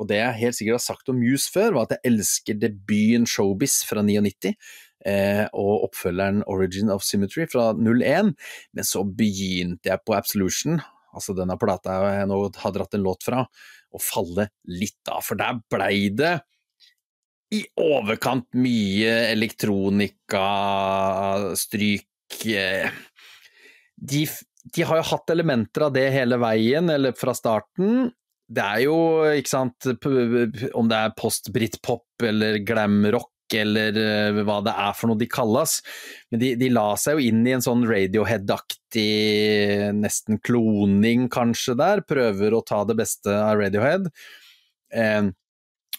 Og 0.00 0.08
det 0.10 0.18
jeg 0.18 0.40
helt 0.40 0.58
sikkert 0.58 0.80
har 0.80 0.86
sagt 0.86 1.10
om 1.12 1.20
Muse 1.20 1.52
før, 1.54 1.76
var 1.76 1.86
at 1.86 1.96
jeg 1.96 2.12
elsker 2.12 2.58
debuten 2.58 3.28
Showbiz 3.30 3.82
fra 3.88 4.02
99. 4.04 4.54
Eh, 5.04 5.44
og 5.52 5.84
oppfølgeren 5.90 6.42
Origin 6.48 6.90
of 6.92 7.04
Symmetry 7.04 7.46
fra 7.50 7.70
01. 7.76 8.32
Men 8.74 8.88
så 8.88 9.04
begynte 9.04 9.92
jeg 9.92 10.02
på 10.04 10.16
Absolution, 10.16 10.80
altså 11.14 11.36
denne 11.36 11.58
plata 11.60 12.00
jeg 12.16 12.30
nå 12.30 12.40
har 12.62 12.74
dratt 12.74 12.96
en 12.96 13.04
låt 13.04 13.26
fra, 13.26 13.44
å 13.94 14.02
falle 14.02 14.48
litt 14.72 15.12
av. 15.12 15.22
For 15.26 15.38
der 15.38 15.60
blei 15.70 16.08
det 16.16 16.38
i 17.54 17.60
overkant 17.78 18.48
mye 18.58 19.12
elektronika, 19.30 20.46
stryk 21.60 22.40
eh, 22.50 22.90
de, 23.94 24.24
de 24.74 24.86
har 24.88 24.98
jo 24.98 25.08
hatt 25.12 25.30
elementer 25.30 25.86
av 25.86 25.94
det 25.94 26.08
hele 26.14 26.40
veien, 26.42 26.90
eller 26.90 27.14
fra 27.16 27.34
starten. 27.36 28.08
Det 28.44 28.64
er 28.64 28.80
jo, 28.84 28.96
ikke 29.32 29.50
sant, 29.50 29.86
om 30.76 30.90
det 30.90 30.98
er 30.98 31.14
post-britpop 31.16 32.26
eller 32.28 32.60
glamrock 32.66 33.30
eller 33.54 33.96
eh, 34.00 34.40
hva 34.44 34.58
det 34.64 34.72
er 34.72 34.96
for 34.96 35.10
noe 35.10 35.20
de 35.20 35.28
kalles, 35.30 35.76
men 36.32 36.40
de, 36.40 36.54
de 36.58 36.70
la 36.72 36.86
seg 37.00 37.18
jo 37.18 37.28
inn 37.28 37.42
i 37.46 37.54
en 37.54 37.64
sånn 37.64 37.84
Radiohead-aktig, 37.86 39.04
nesten 40.00 40.40
kloning 40.44 41.28
kanskje 41.32 41.76
der, 41.78 42.02
prøver 42.08 42.56
å 42.56 42.64
ta 42.66 42.82
det 42.88 42.96
beste 42.98 43.30
av 43.30 43.60
Radiohead. 43.60 44.08
Eh, 44.94 45.30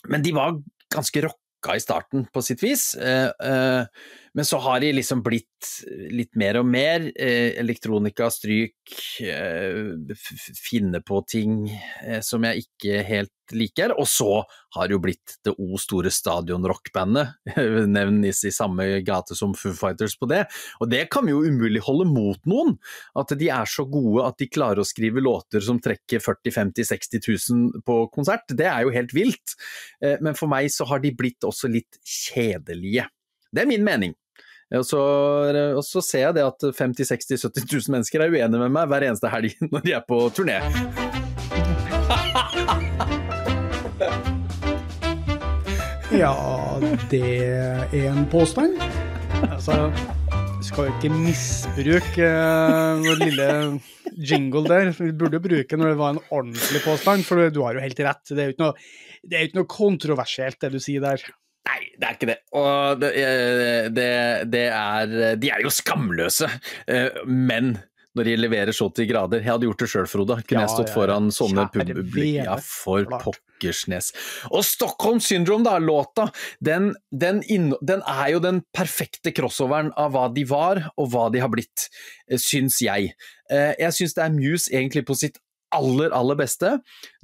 men 0.09 0.25
de 0.25 0.35
var 0.35 0.59
ganske 0.93 1.25
rocka 1.25 1.77
i 1.77 1.83
starten, 1.83 2.27
på 2.33 2.43
sitt 2.45 2.63
vis. 2.65 2.91
Eh, 2.97 3.29
eh, 3.29 4.11
men 4.35 4.45
så 4.45 4.57
har 4.59 4.81
de 4.83 4.91
liksom 4.91 5.21
blitt 5.23 5.69
litt 6.11 6.35
mer 6.35 6.59
og 6.59 6.67
mer 6.67 7.05
eh, 7.15 7.55
elektronika, 7.61 8.27
stryk, 8.33 8.91
eh, 9.23 10.17
finne 10.59 10.99
på 11.05 11.21
ting 11.31 11.61
eh, 11.71 12.19
som 12.19 12.43
jeg 12.43 12.65
ikke 12.65 12.99
helt 13.07 13.31
liker. 13.55 13.93
Og 13.95 14.07
så 14.11 14.41
har 14.75 14.89
det 14.89 14.97
jo 14.97 15.01
blitt 15.05 15.37
det 15.45 15.53
O 15.61 15.79
store 15.79 16.11
stadionrockbandet, 16.11 17.31
nevnes 17.95 18.43
i 18.43 18.51
samme 18.51 18.89
gate 19.07 19.37
som 19.39 19.55
Foo 19.55 19.71
Fighters 19.77 20.17
på 20.19 20.27
det. 20.27 20.43
Og 20.83 20.91
det 20.91 21.05
kan 21.15 21.23
vi 21.23 21.31
jo 21.31 21.45
umulig 21.47 21.85
holde 21.87 22.09
mot 22.09 22.41
noen, 22.49 22.75
at 23.15 23.31
de 23.39 23.49
er 23.55 23.71
så 23.71 23.87
gode 23.87 24.27
at 24.27 24.39
de 24.41 24.49
klarer 24.51 24.83
å 24.83 24.87
skrive 24.87 25.23
låter 25.23 25.63
som 25.63 25.79
trekker 25.79 26.19
40 26.19 26.57
50 26.59 26.91
60 26.91 27.23
000 27.23 27.87
på 27.87 28.01
konsert. 28.11 28.51
Det 28.51 28.67
er 28.67 28.83
jo 28.83 28.93
helt 28.97 29.15
vilt. 29.15 29.55
Eh, 30.03 30.19
Men 30.19 30.35
for 30.35 30.51
meg 30.51 30.67
så 30.75 30.91
har 30.91 30.99
de 30.99 31.15
blitt 31.15 31.47
også 31.47 31.71
litt 31.71 32.03
kjedelige. 32.03 33.07
Det 33.55 33.63
er 33.63 33.71
min 33.71 33.87
mening. 33.87 34.11
Og 34.73 34.85
så, 34.87 35.01
og 35.77 35.83
så 35.85 36.01
ser 36.01 36.25
jeg 36.25 36.37
det 36.39 36.47
at 36.47 36.65
50 36.79 37.11
60 37.11 37.45
70 37.45 37.67
000 37.69 37.93
mennesker 37.93 38.23
er 38.25 38.33
uenige 38.33 38.63
med 38.63 38.73
meg 38.73 38.89
hver 38.89 39.05
eneste 39.05 39.29
helg 39.29 39.53
når 39.71 39.85
de 39.85 39.93
er 39.99 40.07
på 40.09 40.23
turné. 40.33 40.57
Ja, 46.15 46.31
det 47.09 47.19
er 47.43 47.93
en 48.07 48.21
påstand. 48.31 48.77
Altså, 49.49 49.89
skal 50.63 50.87
jo 50.87 50.93
ikke 50.93 51.09
misbruke 51.11 52.27
eh, 52.27 53.01
vår 53.01 53.19
lille 53.19 53.47
jingle 54.13 54.63
der. 54.69 54.91
Vi 54.95 55.09
burde 55.17 55.39
jo 55.39 55.43
bruke 55.43 55.79
når 55.79 55.91
det 55.91 55.99
var 55.99 56.13
en 56.13 56.21
ordentlig 56.29 56.83
påstand, 56.85 57.25
for 57.27 57.49
du 57.51 57.59
har 57.65 57.75
jo 57.75 57.83
helt 57.83 57.99
rett. 58.05 58.23
Det 58.29 58.37
er 58.37 58.47
jo 58.47 58.55
ikke 58.55 58.63
noe, 58.63 58.85
jo 59.25 59.43
ikke 59.49 59.59
noe 59.59 59.71
kontroversielt, 59.75 60.59
det 60.61 60.71
du 60.77 60.79
sier 60.83 61.03
der. 61.03 61.25
Nei, 61.65 61.81
det 61.97 62.07
er 62.07 62.15
ikke 62.17 62.29
det. 62.29 62.37
Og 62.59 63.01
det, 63.01 63.11
eh, 63.17 63.89
det, 63.93 64.13
det 64.53 64.67
er 64.69 65.35
De 65.41 65.51
er 65.51 65.65
jo 65.65 65.73
skamløse, 65.73 66.49
eh, 66.91 67.21
men 67.25 67.75
når 68.15 68.29
de 68.29 68.35
leverer 68.39 68.71
så 68.75 68.87
til 68.95 69.09
grader 69.09 69.41
Jeg 69.41 69.51
hadde 69.51 69.67
gjort 69.67 69.81
det 69.83 69.89
sjøl, 69.91 70.05
Frode. 70.07 70.37
Kunne 70.45 70.61
Ja, 70.61 70.67
jeg 70.67 70.75
stått 70.75 70.91
ja, 70.91 70.95
foran 70.95 71.31
sånne 71.35 71.65
publikum 71.73 72.45
Ja, 72.45 72.55
for 72.63 73.07
pokkersnes. 73.11 74.13
Og 74.53 74.63
Stockholm 74.67 75.19
Syndrome, 75.23 75.65
da, 75.67 75.75
låta, 75.83 76.29
den, 76.63 76.93
den, 77.11 77.41
inno, 77.51 77.79
den 77.83 78.05
er 78.07 78.35
jo 78.35 78.43
den 78.45 78.61
perfekte 78.75 79.33
crossoveren 79.35 79.91
av 79.99 80.15
hva 80.15 80.29
de 80.31 80.45
var, 80.47 80.85
og 80.95 81.11
hva 81.11 81.27
de 81.33 81.43
har 81.43 81.51
blitt, 81.51 81.89
eh, 82.29 82.39
syns 82.39 82.79
jeg. 82.85 83.15
Jeg 83.45 83.93
syns 83.93 84.15
det 84.17 84.23
er 84.23 84.31
Muse 84.33 84.71
egentlig 84.73 85.03
på 85.05 85.13
sitt 85.13 85.35
aller, 85.73 86.11
aller 86.15 86.37
beste. 86.39 86.71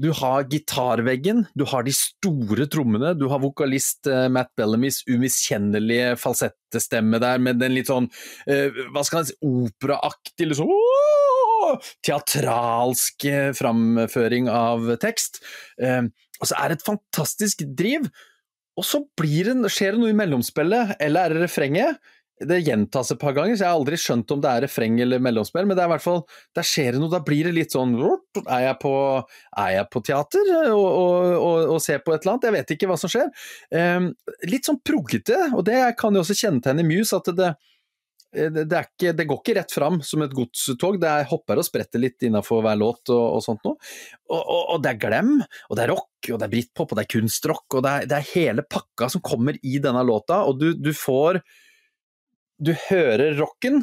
Du 0.01 0.10
har 0.17 0.47
gitarveggen, 0.49 1.45
du 1.58 1.65
har 1.69 1.86
de 1.86 1.93
store 1.95 2.67
trommene, 2.71 3.13
du 3.17 3.27
har 3.32 3.41
vokalist 3.43 4.10
eh, 4.10 4.27
Matt 4.34 4.51
Bellamys 4.60 5.01
umiskjennelige 5.10 6.15
falsettestemme 6.21 7.21
der 7.21 7.41
med 7.43 7.62
den 7.62 7.75
litt 7.77 7.91
sånn, 7.91 8.10
eh, 8.49 8.73
hva 8.91 9.06
skal 9.08 9.21
man 9.21 9.30
si, 9.30 9.38
operaaktig, 9.45 10.49
liksom 10.51 10.73
åh, 10.73 11.77
Teatralsk 12.04 13.27
framføring 13.56 14.49
av 14.51 14.89
tekst. 15.01 15.39
Eh, 15.82 16.04
og 16.41 16.49
så 16.49 16.58
er 16.58 16.71
det 16.71 16.80
et 16.80 16.88
fantastisk 16.89 17.62
driv, 17.77 18.10
og 18.80 18.88
så 18.88 19.04
blir 19.19 19.51
det, 19.51 19.71
skjer 19.71 19.95
det 19.95 20.01
noe 20.01 20.13
i 20.13 20.17
mellomspillet, 20.17 20.95
eller 21.04 21.27
er 21.27 21.36
det 21.36 21.45
refrenget? 21.45 22.01
Det 22.47 22.58
gjentas 22.65 23.12
et 23.13 23.19
par 23.21 23.36
ganger, 23.38 23.56
så 23.56 23.65
jeg 23.65 23.69
har 23.69 23.80
aldri 23.80 23.99
skjønt 23.99 24.32
om 24.34 24.41
det 24.41 24.51
er 24.51 24.63
refreng 24.65 24.99
eller 25.04 25.21
mellomspill, 25.23 25.67
men 25.69 25.77
det 25.77 25.84
er 25.84 25.89
i 25.89 25.93
hvert 25.93 26.06
fall, 26.06 26.21
der 26.58 26.67
skjer 26.67 26.95
det 26.95 27.01
noe, 27.01 27.12
da 27.13 27.21
blir 27.25 27.47
det 27.47 27.56
litt 27.56 27.75
sånn 27.75 27.95
Er 28.41 28.63
jeg 28.65 28.77
på, 28.82 28.93
er 29.63 29.73
jeg 29.75 29.89
på 29.93 30.04
teater 30.08 30.54
og, 30.62 30.86
og, 30.86 31.34
og, 31.36 31.58
og 31.75 31.82
ser 31.84 32.01
på 32.06 32.15
et 32.15 32.23
eller 32.23 32.36
annet? 32.38 32.47
Jeg 32.47 32.58
vet 32.58 32.75
ikke 32.75 32.89
hva 32.91 32.97
som 33.01 33.12
skjer. 33.12 33.30
Um, 33.73 34.12
litt 34.49 34.69
sånn 34.69 34.82
proggete, 34.86 35.38
og 35.56 35.65
det 35.67 35.82
kan 35.99 36.15
jo 36.15 36.23
også 36.23 36.38
kjennetegne 36.38 36.88
Muse, 36.88 37.19
at 37.19 37.30
det, 37.38 37.54
det, 38.32 38.63
det, 38.63 38.77
er 38.77 38.88
ikke, 38.88 39.13
det 39.17 39.25
går 39.27 39.41
ikke 39.41 39.56
rett 39.60 39.73
fram 39.75 39.97
som 40.06 40.23
et 40.23 40.36
godstog, 40.36 40.99
det 41.01 41.10
er 41.10 41.27
hopper 41.32 41.60
og 41.60 41.67
spretter 41.67 42.01
litt 42.01 42.23
innafor 42.23 42.63
hver 42.63 42.80
låt 42.80 43.12
og, 43.12 43.23
og 43.38 43.43
sånt 43.43 43.65
noe. 43.67 43.75
Og, 44.32 44.39
og, 44.39 44.62
og 44.75 44.86
det 44.86 44.93
er 44.93 45.01
glem, 45.01 45.34
og 45.41 45.77
det 45.77 45.84
er 45.84 45.91
rock, 45.91 46.30
og 46.30 46.38
det 46.38 46.47
er 46.47 46.54
britpop, 46.54 46.93
og 46.93 46.99
det 46.99 47.06
er 47.06 47.12
kunstrock, 47.17 47.65
og 47.75 47.84
det 47.86 47.91
er, 47.91 48.08
det 48.12 48.19
er 48.19 48.32
hele 48.32 48.65
pakka 48.67 49.12
som 49.12 49.23
kommer 49.25 49.60
i 49.62 49.82
denne 49.84 50.06
låta, 50.08 50.45
og 50.47 50.62
du, 50.62 50.71
du 50.80 50.93
får 50.95 51.41
Du 52.62 52.76
hører 52.78 53.39
rocken, 53.39 53.82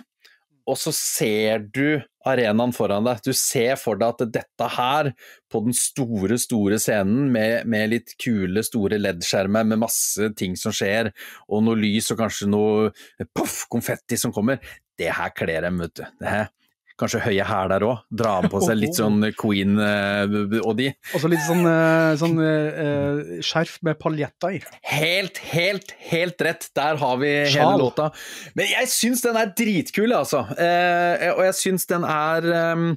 og 0.68 0.76
så 0.78 0.92
ser 0.94 1.64
du 1.74 1.98
arenaen 2.28 2.74
foran 2.76 3.06
deg. 3.08 3.22
Du 3.24 3.32
ser 3.34 3.78
for 3.80 3.98
deg 3.98 4.12
at 4.12 4.34
dette 4.36 4.68
her, 4.76 5.10
på 5.50 5.62
den 5.64 5.74
store, 5.74 6.38
store 6.38 6.78
scenen 6.82 7.30
med, 7.34 7.66
med 7.66 7.90
litt 7.94 8.14
kule, 8.22 8.62
store 8.62 9.00
LED-skjermer 9.00 9.66
med 9.66 9.82
masse 9.82 10.30
ting 10.38 10.54
som 10.60 10.74
skjer, 10.76 11.10
og 11.48 11.64
noe 11.66 11.80
lys 11.80 12.12
og 12.14 12.20
kanskje 12.22 12.50
noe 12.52 12.92
poff, 13.34 13.64
konfetti 13.72 14.20
som 14.20 14.34
kommer, 14.36 14.62
det 14.98 15.10
her 15.16 15.34
kler 15.34 15.66
dem, 15.66 15.82
vet 15.82 15.96
du. 15.98 16.04
Det 16.20 16.30
her. 16.36 16.52
Kanskje 16.98 17.20
høye 17.22 17.44
hæler 17.46 17.84
òg. 17.86 18.00
Dra 18.20 18.34
på 18.50 18.60
seg 18.64 18.78
litt 18.80 18.96
sånn 19.00 19.22
Queen 19.38 19.78
eh, 19.78 20.34
og 20.64 20.74
de. 20.80 20.88
Og 21.14 21.22
så 21.22 21.30
litt 21.30 21.44
sånn, 21.46 21.62
eh, 21.70 22.14
sånn 22.18 22.34
eh, 22.42 23.38
skjerf 23.46 23.76
med 23.86 24.00
paljetter 24.02 24.56
i. 24.56 24.60
Helt, 24.90 25.38
helt, 25.52 25.94
helt 26.10 26.42
rett. 26.42 26.68
Der 26.78 26.98
har 26.98 27.20
vi 27.22 27.30
hele 27.30 27.54
Sjal. 27.54 27.78
låta. 27.78 28.10
Men 28.58 28.70
jeg 28.72 28.90
syns 28.90 29.22
den 29.24 29.38
er 29.38 29.54
dritkul, 29.58 30.14
altså. 30.16 30.42
Og 30.50 31.42
jeg 31.46 31.56
syns 31.58 31.86
den 31.90 32.04
er 32.08 32.46
ehm, 32.58 32.90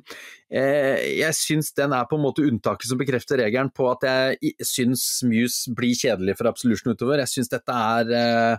eh, 0.49 1.05
Jeg 1.19 1.37
syns 1.37 1.71
den 1.77 1.93
er 1.95 2.09
på 2.09 2.17
en 2.17 2.25
måte 2.25 2.45
unntaket 2.47 2.89
som 2.89 2.99
bekrefter 2.99 3.41
regelen 3.43 3.69
på 3.75 3.87
at 3.93 4.07
jeg 4.07 4.55
syns 4.65 5.05
Muse 5.27 5.73
blir 5.77 5.93
kjedelig 5.97 6.39
for 6.39 6.49
Absolution 6.49 6.95
utover. 6.95 7.21
Jeg 7.21 7.35
syns 7.37 7.53
dette 7.53 7.77
er 7.77 8.57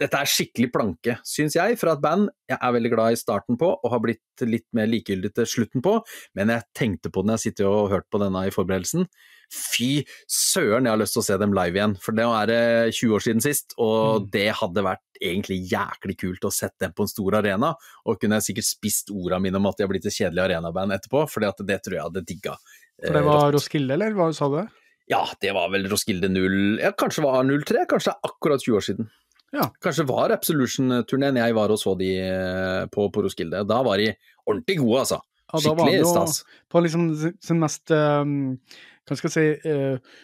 dette 0.00 0.16
er 0.16 0.28
skikkelig 0.28 0.70
planke, 0.72 1.16
syns 1.28 1.56
jeg, 1.58 1.76
fra 1.80 1.92
et 1.92 2.02
band 2.02 2.30
jeg 2.48 2.56
er 2.56 2.72
veldig 2.72 2.92
glad 2.94 3.14
i 3.14 3.18
starten 3.20 3.58
på, 3.60 3.68
og 3.76 3.92
har 3.92 4.00
blitt 4.02 4.44
litt 4.48 4.66
mer 4.76 4.88
likegyldig 4.88 5.32
til 5.36 5.48
slutten 5.48 5.84
på, 5.84 5.98
men 6.38 6.52
jeg 6.54 6.66
tenkte 6.76 7.12
på 7.12 7.22
den 7.24 7.34
jeg 7.36 7.44
sitter 7.44 7.68
og 7.68 7.92
hørt 7.92 8.08
på 8.10 8.20
denne 8.22 8.46
i 8.48 8.54
forberedelsen. 8.54 9.04
Fy 9.50 10.06
søren, 10.30 10.86
jeg 10.86 10.94
har 10.94 11.00
lyst 11.00 11.16
til 11.18 11.22
å 11.22 11.26
se 11.26 11.38
dem 11.42 11.54
live 11.56 11.76
igjen, 11.76 11.96
for 12.00 12.16
det 12.16 12.26
er 12.26 12.50
det 12.50 12.62
20 12.96 13.14
år 13.18 13.24
siden 13.26 13.44
sist, 13.44 13.76
og 13.78 14.00
Mm. 14.00 14.30
det 14.32 14.48
hadde 14.62 14.86
vært 14.86 15.06
egentlig 15.20 15.60
jæklig 15.68 16.16
kult 16.18 16.48
å 16.48 16.52
sette 16.54 16.86
dem 16.86 16.92
på 16.96 17.04
en 17.04 17.12
stor 17.12 17.38
arena, 17.42 17.74
og 18.06 18.20
kunne 18.20 18.40
jeg 18.40 18.54
sikkert 18.54 18.70
spist 18.70 19.10
orda 19.12 19.38
mine 19.38 19.56
om 19.56 19.66
at 19.66 19.76
de 19.76 19.84
har 19.84 19.92
blitt 19.92 20.06
et 20.06 20.16
kjedelig 20.16 20.46
arenaband 20.48 20.96
etterpå, 20.96 21.28
for 21.28 21.40
det 21.40 21.82
tror 21.84 21.94
jeg 21.98 22.06
hadde 22.08 22.24
digga. 22.24 22.56
For 23.04 23.12
det 23.12 23.20
eh, 23.20 23.28
var. 23.28 23.52
Roskilde, 23.52 23.92
eller 23.92 24.16
hva 24.16 24.32
sa 24.34 24.48
du? 24.48 24.62
Ja, 25.10 25.24
det 25.42 25.52
var 25.56 25.70
vel 25.72 25.88
Roskilde 25.90 26.28
0 26.30 26.78
ja, 26.78 26.92
Kanskje 26.94 27.24
det 27.24 27.26
var 27.26 27.42
03, 27.42 27.86
kanskje 27.90 28.12
det 28.12 28.14
er 28.14 28.30
akkurat 28.30 28.62
20 28.62 28.76
år 28.78 28.84
siden. 28.86 29.08
Ja. 29.54 29.66
Kanskje 29.82 30.06
var 30.06 30.30
Absolution-turneen 30.34 31.40
jeg 31.40 31.56
var 31.56 31.72
og 31.74 31.80
så 31.80 31.96
de 31.98 32.12
eh, 32.22 32.84
på 32.92 33.08
på 33.10 33.24
Roskilde. 33.24 33.64
Da 33.66 33.80
var 33.86 33.98
de 33.98 34.12
ordentlig 34.46 34.78
gode, 34.78 35.02
altså. 35.04 35.20
Ja, 35.50 35.58
Skikkelig 35.64 36.04
stas. 36.06 36.44
på 36.70 36.82
liksom 36.84 37.08
sin 37.42 37.58
mest 37.58 37.90
um, 37.90 38.34
Hva 39.02 39.16
skal 39.18 39.32
jeg 39.32 39.34
si 39.34 39.70
eh, 39.70 40.20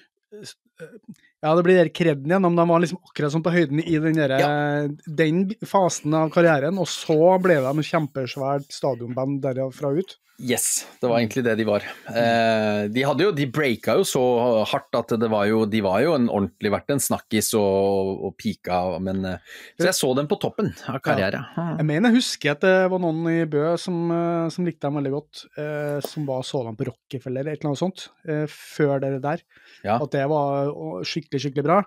Ja, 1.45 1.55
det 1.55 1.63
blir 1.67 1.79
der 1.79 1.93
kreden 1.95 2.31
igjen, 2.31 2.43
men 2.43 2.59
de 2.59 2.67
var 2.69 2.83
liksom 2.83 3.01
akkurat 3.05 3.33
sånn 3.33 3.45
på 3.45 3.53
høyden 3.55 3.81
i 3.81 3.97
den, 4.03 4.19
der, 4.19 4.89
den 5.07 5.43
fasen 5.69 6.15
av 6.17 6.33
karrieren, 6.35 6.81
og 6.83 6.89
så 6.91 7.37
ble 7.43 7.61
de 7.63 7.73
et 7.73 7.91
kjempesvært 7.91 8.73
stadionband 8.75 9.43
derfra 9.45 9.93
ut. 9.97 10.17
Yes, 10.37 10.85
det 11.01 11.09
var 11.09 11.17
egentlig 11.17 11.47
det 11.47 11.55
de 11.57 11.65
var. 11.65 11.85
Eh, 12.13 12.83
de 12.93 13.05
hadde 13.09 13.25
jo, 13.25 13.31
de 13.33 13.47
breaka 13.49 13.95
jo 13.97 14.03
så 14.05 14.21
hardt 14.69 14.99
at 14.99 15.15
det 15.17 15.31
var 15.33 15.47
jo, 15.49 15.63
de 15.65 15.81
var 15.85 16.03
jo 16.05 16.13
en 16.13 16.27
ordentlig 16.29 16.73
verdt 16.75 16.93
en 16.93 17.01
snakkis 17.01 17.55
og, 17.57 18.11
og 18.29 18.35
pika, 18.37 18.83
men 19.01 19.25
eh, 19.25 19.55
Så 19.81 19.89
jeg 19.89 19.97
så 19.97 20.11
dem 20.19 20.29
på 20.29 20.37
toppen 20.43 20.75
av 20.93 21.01
karriere. 21.05 21.41
Jeg 21.57 21.89
mener 21.89 22.13
jeg 22.13 22.19
husker 22.19 22.53
at 22.53 22.67
det 22.67 22.75
var 22.93 23.01
noen 23.01 23.23
i 23.33 23.39
Bø 23.49 23.65
som, 23.81 24.03
eh, 24.13 24.51
som 24.53 24.69
likte 24.69 24.85
dem 24.85 25.01
veldig 25.01 25.15
godt, 25.17 25.47
eh, 25.57 26.05
som 26.05 26.29
var 26.29 26.45
så 26.45 26.61
dem 26.69 26.77
på 26.77 26.91
Rockefeller 26.91 27.49
eller 27.55 27.71
noe 27.71 27.81
sånt, 27.81 28.11
eh, 28.29 28.45
før 28.53 29.01
det 29.07 29.15
der. 29.25 29.41
Ja. 29.85 29.99
At 30.01 30.13
det 30.15 30.25
var 30.31 30.71
skikkelig, 31.07 31.41
skikkelig 31.43 31.65
bra. 31.67 31.81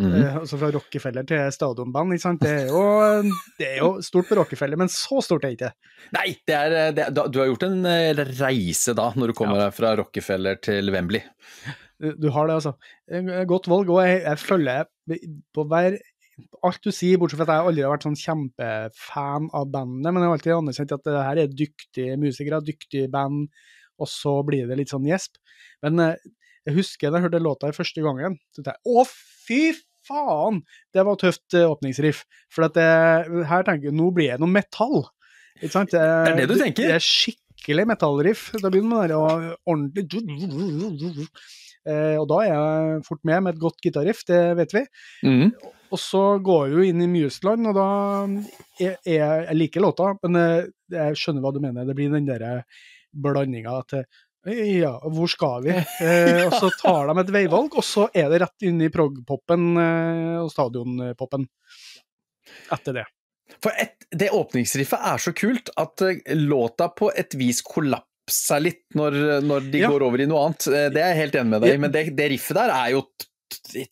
Mm. 0.00 0.12
Eh, 0.16 0.36
altså 0.40 0.58
fra 0.60 0.70
Rockefeller 0.74 1.26
til 1.28 1.52
stadionband, 1.54 2.14
ikke 2.14 2.24
sant. 2.24 2.42
Det 2.44 2.52
er, 2.62 2.70
jo, 2.70 2.84
det 3.58 3.68
er 3.68 3.80
jo 3.82 3.90
stort 4.04 4.30
på 4.30 4.38
Rockefeller, 4.38 4.80
men 4.80 4.90
så 4.92 5.20
stort 5.24 5.44
er 5.46 5.52
det 5.52 5.58
ikke. 5.58 5.72
Nei, 6.16 6.26
det 6.48 6.56
er, 6.58 6.76
det, 6.96 7.08
er- 7.08 7.28
du 7.32 7.40
har 7.42 7.50
gjort 7.50 7.66
en 7.68 7.82
eh, 7.90 8.24
reise 8.40 8.96
da, 8.98 9.10
når 9.18 9.32
du 9.32 9.38
kommer 9.42 9.66
ja. 9.66 9.72
fra 9.74 9.94
Rockefeller 10.00 10.62
til 10.64 10.92
Wembley. 10.94 11.24
Du, 12.02 12.08
du 12.18 12.30
har 12.34 12.48
det, 12.48 12.60
altså. 12.60 12.74
Eh, 13.10 13.44
Godt 13.50 13.68
valg. 13.70 13.92
Og 13.92 14.00
jeg, 14.06 14.22
jeg 14.24 14.42
følger 14.42 14.88
på 15.54 15.68
hver 15.70 16.00
Alt 16.64 16.80
du 16.82 16.88
sier, 16.94 17.18
bortsett 17.20 17.38
fra 17.38 17.44
at 17.44 17.58
jeg 17.60 17.68
aldri 17.68 17.82
har 17.84 17.92
vært 17.92 18.04
sånn 18.06 18.16
kjempefan 18.18 19.50
av 19.54 19.66
bandet, 19.70 20.08
men 20.08 20.22
jeg 20.22 20.30
har 20.30 20.36
alltid 20.38 20.54
anerkjent 20.56 20.94
at 20.96 21.02
det 21.04 21.24
her 21.26 21.40
er 21.42 21.52
dyktige 21.60 22.14
musikere, 22.18 22.60
dyktige 22.64 23.10
band, 23.12 23.50
og 24.00 24.08
så 24.10 24.32
blir 24.46 24.64
det 24.66 24.78
litt 24.80 24.90
sånn 24.90 25.06
gjesp. 25.06 25.36
Men 25.84 26.00
eh, 26.02 26.24
jeg 26.68 26.76
husker 26.76 27.10
da 27.10 27.18
jeg 27.18 27.26
hørte 27.26 27.42
låta 27.42 27.72
første 27.74 28.04
gangen, 28.04 28.38
så 28.52 28.62
tenkte 28.62 28.76
jeg 28.76 28.94
å, 28.94 29.06
fy 29.46 29.62
faen! 30.06 30.62
Det 30.94 31.04
var 31.06 31.18
tøft 31.20 31.58
eh, 31.58 31.68
åpningsriff. 31.68 32.24
For 32.52 32.68
at 32.68 32.78
det, 32.78 32.88
her 33.50 33.66
tenker 33.66 33.90
jeg, 33.90 33.98
nå 33.98 34.10
blir 34.14 34.34
det 34.34 34.42
noe 34.42 34.50
metall. 34.50 35.06
Ikke 35.60 35.74
sant? 35.74 35.94
Det, 35.94 36.02
er 36.02 36.38
det 36.42 36.50
du 36.50 36.56
tenker? 36.58 36.90
Det 36.90 36.98
er 36.98 37.06
skikkelig 37.06 37.86
metallriff. 37.92 38.48
Da 38.58 38.70
begynner 38.72 38.94
man 38.94 39.12
der 39.12 39.56
ordentlig 39.68 41.28
Eh, 41.82 42.14
og 42.14 42.28
da 42.30 42.42
er 42.44 42.52
jeg 42.52 43.04
fort 43.08 43.22
med 43.26 43.42
med 43.42 43.56
et 43.56 43.62
godt 43.62 43.80
gitarriff, 43.82 44.22
det 44.28 44.40
vet 44.58 44.74
vi. 44.76 44.82
Mm. 45.26 45.48
Og 45.92 46.00
så 46.00 46.22
går 46.40 46.68
vi 46.70 46.76
jo 46.76 46.84
inn 46.92 47.02
i 47.04 47.10
Museland, 47.10 47.66
og 47.68 47.74
da 47.76 47.86
er 48.80 48.92
er 48.92 49.16
jeg, 49.16 49.46
jeg 49.48 49.58
liker 49.58 49.84
låta, 49.84 50.12
men 50.22 50.38
eh, 50.38 50.68
jeg 50.94 51.18
skjønner 51.18 51.44
hva 51.44 51.52
du 51.52 51.60
mener. 51.60 51.88
Det 51.88 51.96
blir 51.98 52.12
den 52.12 52.28
derre 52.28 52.62
blandinga 53.12 53.80
til 53.90 54.06
ja, 54.46 54.92
hvor 55.14 55.30
skal 55.30 55.62
vi? 55.66 55.70
Eh, 56.02 56.42
og 56.48 56.54
så 56.58 56.70
tar 56.80 57.10
de 57.12 57.20
et 57.22 57.32
veivalg, 57.34 57.74
og 57.78 57.84
så 57.86 58.08
er 58.14 58.30
det 58.32 58.40
rett 58.42 58.66
inn 58.66 58.80
i 58.82 58.88
prog-popen 58.92 59.68
eh, 59.78 60.38
og 60.42 60.50
stadionpopen 60.50 61.46
etter 62.74 62.96
det. 63.00 63.04
For 63.62 63.74
et, 63.78 63.94
det 64.10 64.30
åpningsriffet 64.34 65.04
er 65.12 65.20
så 65.22 65.32
kult 65.36 65.70
at 65.78 66.02
eh, 66.08 66.22
låta 66.38 66.88
på 66.96 67.10
et 67.14 67.34
vis 67.38 67.60
kollapser 67.66 68.62
litt 68.64 68.84
når, 68.98 69.18
når 69.46 69.68
de 69.72 69.82
Ja. 69.84 69.90
går 69.92 70.06
over 70.08 70.22
i 70.24 70.26
noe 70.30 70.46
annet. 70.48 70.66
Eh, 70.72 70.88
Det 70.94 71.02
er 71.02 71.12
jeg 71.12 71.20
helt 71.26 71.38
enig 71.42 71.50
med 71.54 71.62
deg 71.66 71.74
i, 71.76 71.82
men 71.86 71.92
det, 71.94 72.04
det 72.18 72.30
riffet 72.34 72.58
der 72.58 72.72
er 72.74 72.90
jo 72.96 73.04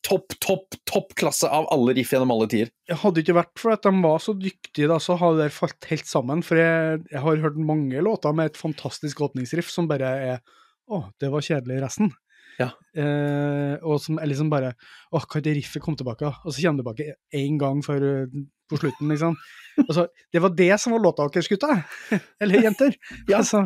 topp, 0.06 0.34
topp, 0.42 0.76
topp 0.88 1.14
klasse 1.18 1.48
av 1.50 1.68
alle 1.74 1.94
riff 1.98 2.12
gjennom 2.14 2.32
alle 2.34 2.48
tider. 2.50 2.72
Jeg 2.90 3.00
hadde 3.02 3.22
ikke 3.22 3.36
vært 3.38 3.60
for 3.60 3.74
at 3.74 3.86
de 3.86 3.92
var 4.02 4.22
så 4.22 4.34
dyktige, 4.38 4.88
da, 4.90 4.98
så 5.02 5.16
hadde 5.20 5.44
det 5.44 5.54
falt 5.56 5.90
helt 5.90 6.08
sammen. 6.08 6.44
For 6.46 6.60
jeg, 6.60 7.02
jeg 7.12 7.24
har 7.24 7.44
hørt 7.44 7.60
mange 7.60 8.02
låter 8.04 8.34
med 8.36 8.52
et 8.52 8.60
fantastisk 8.60 9.22
åpningsriff 9.28 9.70
som 9.72 9.90
bare 9.90 10.16
er 10.32 10.42
Å, 10.90 11.04
det 11.22 11.28
var 11.30 11.44
kjedelig, 11.46 11.76
resten. 11.84 12.08
Ja. 12.60 12.72
Eh, 12.98 13.76
og 13.86 14.00
som 14.02 14.18
er 14.20 14.28
liksom 14.28 14.50
bare 14.52 14.72
Å, 14.74 15.20
kan 15.22 15.40
ikke 15.40 15.54
riffet 15.56 15.84
komme 15.84 16.00
tilbake? 16.00 16.28
Og 16.44 16.52
så 16.52 16.64
kommer 16.64 16.82
det 16.82 16.82
tilbake 16.82 17.38
én 17.40 17.60
gang 17.60 17.80
for, 17.84 18.02
eh, 18.02 18.42
på 18.70 18.80
slutten, 18.80 19.08
liksom. 19.12 19.38
Altså, 19.86 20.08
det 20.32 20.42
var 20.42 20.52
det 20.58 20.74
som 20.80 20.92
var 20.94 21.04
låta 21.04 21.28
deres, 21.28 21.48
gutta. 21.48 21.84
Eller 22.42 22.66
jenter. 22.66 22.96
Ja. 23.28 23.40
Altså, 23.40 23.64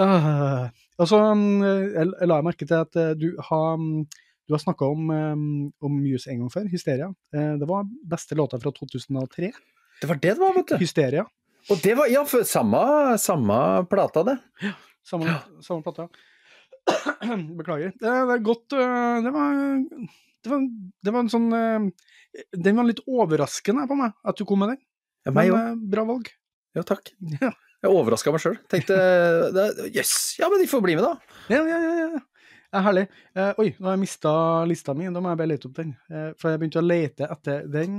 øh, 0.00 0.64
og 0.98 1.10
så 1.10 1.20
jeg, 1.22 2.08
jeg 2.08 2.28
la 2.32 2.40
merke 2.42 2.66
til 2.66 2.80
at 2.80 2.98
eh, 2.98 3.14
du 3.18 3.30
har 3.50 3.76
mm, 3.78 4.06
du 4.48 4.54
har 4.54 4.62
snakka 4.62 4.86
om, 4.88 5.10
um, 5.10 5.72
om 5.84 5.96
Muse 6.00 6.30
en 6.32 6.38
gang 6.40 6.52
før, 6.52 6.68
Hysteria. 6.72 7.10
Eh, 7.36 7.50
det 7.60 7.66
var 7.68 7.84
beste 8.08 8.36
låta 8.38 8.56
fra 8.60 8.72
2003. 8.72 9.50
Det 10.00 10.08
var 10.08 10.20
det 10.22 10.30
det 10.30 10.40
var, 10.40 10.54
vet 10.56 10.70
du. 10.72 10.78
Hysteria. 10.80 11.24
Og 11.68 11.82
det 11.84 11.92
var 11.98 12.08
ja, 12.08 12.22
for 12.24 12.46
samme, 12.48 12.80
samme 13.20 13.58
plata, 13.90 14.22
det. 14.24 14.38
Samme, 15.04 15.34
samme 15.60 15.84
plata. 15.84 16.08
Beklager. 17.58 17.92
Det, 17.92 18.08
det 18.08 18.38
er 18.38 18.46
godt 18.46 18.72
øh, 18.72 19.18
det 19.26 19.34
var, 19.34 19.60
det, 19.84 20.52
var, 20.54 20.64
det 21.04 21.12
var 21.12 21.20
en 21.20 21.30
sånn 21.34 21.48
øh, 21.52 21.88
Den 22.56 22.80
var 22.80 22.88
litt 22.88 23.04
overraskende 23.04 23.84
på 23.90 23.98
meg, 24.00 24.16
at 24.24 24.40
du 24.40 24.46
kom 24.48 24.64
med 24.64 24.72
den. 24.72 24.80
Ja, 25.28 25.34
meg 25.36 25.52
Men 25.52 25.84
bra 25.92 26.06
valg. 26.08 26.32
Ja, 26.78 26.86
takk. 26.88 27.12
Ja. 27.36 27.52
Jeg 27.84 27.92
overraska 27.92 28.32
meg 28.32 28.40
sjøl. 28.42 28.56
Tenkte 28.72 28.96
Jøss, 29.92 29.92
yes, 29.92 30.16
ja, 30.40 30.48
men 30.48 30.64
de 30.64 30.72
får 30.72 30.88
bli 30.88 30.96
med, 30.96 31.04
da. 31.04 31.36
Ja, 31.52 31.60
ja, 31.68 31.84
ja. 32.16 32.24
Ja. 32.74 32.80
Herlig. 32.84 33.06
Eh, 33.34 33.52
oi, 33.62 33.68
nå 33.78 33.88
har 33.88 33.94
jeg 33.96 34.02
mista 34.02 34.32
lista 34.68 34.94
mi. 34.98 35.06
Da 35.14 35.22
må 35.24 35.30
jeg 35.32 35.40
bare 35.40 35.50
lete 35.54 35.68
opp 35.70 35.76
den. 35.78 35.94
Eh, 36.12 36.28
for 36.40 36.52
jeg 36.52 36.60
begynte 36.62 36.82
å 36.82 36.84
lete 36.86 37.28
etter 37.32 37.64
den. 37.72 37.96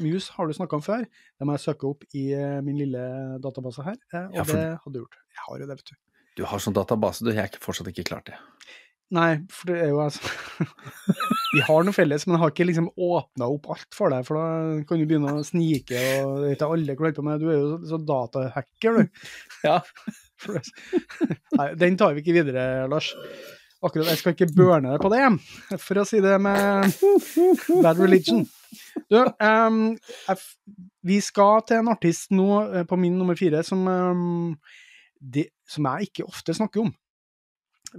Muse 0.00 0.32
har 0.38 0.48
du 0.48 0.56
snakka 0.56 0.78
om 0.78 0.84
før. 0.86 1.04
Det 1.36 1.46
må 1.48 1.56
jeg 1.58 1.64
søke 1.66 1.90
opp 1.90 2.06
i 2.16 2.26
eh, 2.36 2.58
min 2.64 2.78
lille 2.80 3.04
database 3.44 3.84
her. 3.86 3.98
Eh, 4.12 4.24
og 4.30 4.40
Ja, 4.40 4.44
for- 4.48 4.56
det 4.56 4.66
hadde 4.84 4.94
du 4.96 5.02
gjort. 5.04 5.20
Jeg 5.36 5.44
har 5.48 5.58
jo 5.60 5.66
det, 5.66 5.76
vet 5.82 5.92
du. 5.92 6.00
Du 6.36 6.44
har 6.48 6.60
sånn 6.60 6.74
database, 6.76 7.24
du. 7.24 7.30
Jeg 7.32 7.44
har 7.48 7.60
fortsatt 7.64 7.88
ikke 7.92 8.04
klart 8.08 8.26
det. 8.32 8.40
Nei, 9.14 9.36
for 9.54 9.68
det 9.70 9.76
er 9.84 9.90
jo 9.92 10.00
altså 10.02 10.18
Vi 11.54 11.60
har 11.62 11.84
noe 11.86 11.94
felles, 11.94 12.24
men 12.26 12.34
jeg 12.34 12.40
har 12.42 12.50
ikke 12.50 12.64
liksom 12.66 12.88
åpna 12.98 13.46
opp 13.54 13.68
alt 13.70 13.94
for 13.94 14.10
deg, 14.10 14.24
for 14.26 14.34
da 14.40 14.82
kan 14.88 14.98
du 14.98 15.04
begynne 15.06 15.30
å 15.38 15.44
snike, 15.46 16.00
og 16.26 16.40
det 16.42 16.48
er 16.48 16.56
ikke 16.56 16.70
alle 16.74 16.96
klarer 16.98 17.14
på 17.14 17.22
med. 17.28 17.38
Du 17.44 17.46
er 17.52 17.54
jo 17.60 17.68
så, 17.70 17.78
så 17.92 18.00
datahacker, 18.02 18.98
du. 18.98 19.30
Ja. 19.62 19.76
Nei, 21.60 21.68
den 21.78 21.96
tar 22.00 22.16
vi 22.16 22.24
ikke 22.24 22.34
videre, 22.40 22.64
Lars. 22.90 23.12
Akkurat, 23.84 24.08
Jeg 24.08 24.20
skal 24.22 24.32
ikke 24.32 24.48
burne 24.56 24.94
deg 24.94 25.02
på 25.02 25.10
det, 25.12 25.22
for 25.86 26.00
å 26.00 26.06
si 26.08 26.20
det 26.24 26.36
med 26.40 26.88
bad 27.84 28.00
religion. 28.00 28.46
Du, 29.12 29.18
um, 29.20 29.80
jeg, 30.26 30.78
vi 31.06 31.18
skal 31.24 31.60
til 31.68 31.82
en 31.82 31.92
artist 31.92 32.32
nå, 32.32 32.48
eh, 32.72 32.86
på 32.88 32.96
min 33.00 33.18
nummer 33.20 33.36
fire, 33.38 33.60
som, 33.66 33.84
um, 33.84 34.54
de, 35.20 35.44
som 35.68 35.88
jeg 35.90 36.08
ikke 36.08 36.26
ofte 36.26 36.56
snakker 36.56 36.86
om, 36.86 36.92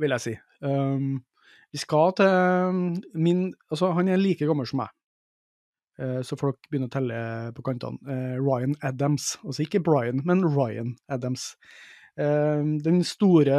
vil 0.02 0.16
jeg 0.18 0.26
si. 0.26 0.34
Um, 0.66 1.20
vi 1.70 1.82
skal 1.82 2.16
til 2.18 2.96
min 3.14 3.52
Altså, 3.70 3.92
han 3.94 4.10
er 4.10 4.18
like 4.18 4.48
gammel 4.50 4.66
som 4.66 4.82
meg. 4.82 4.94
Eh, 6.02 6.22
så 6.26 6.38
folk 6.40 6.58
begynner 6.70 6.90
å 6.90 6.94
telle 6.94 7.20
på 7.58 7.66
kantene. 7.66 8.00
Eh, 8.08 8.38
Ryan 8.42 8.74
Adams. 8.86 9.36
Altså 9.44 9.66
ikke 9.66 9.84
Brian, 9.86 10.24
men 10.26 10.46
Ryan 10.46 10.96
Adams. 11.12 11.52
Den 12.18 13.04
store 13.06 13.58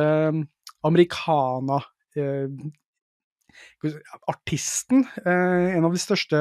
americana 0.83 1.77
eh, 2.19 3.89
artisten. 4.31 5.07
eh, 5.25 5.77
en 5.77 5.87
av 5.87 5.95
de 5.95 6.03
største 6.03 6.39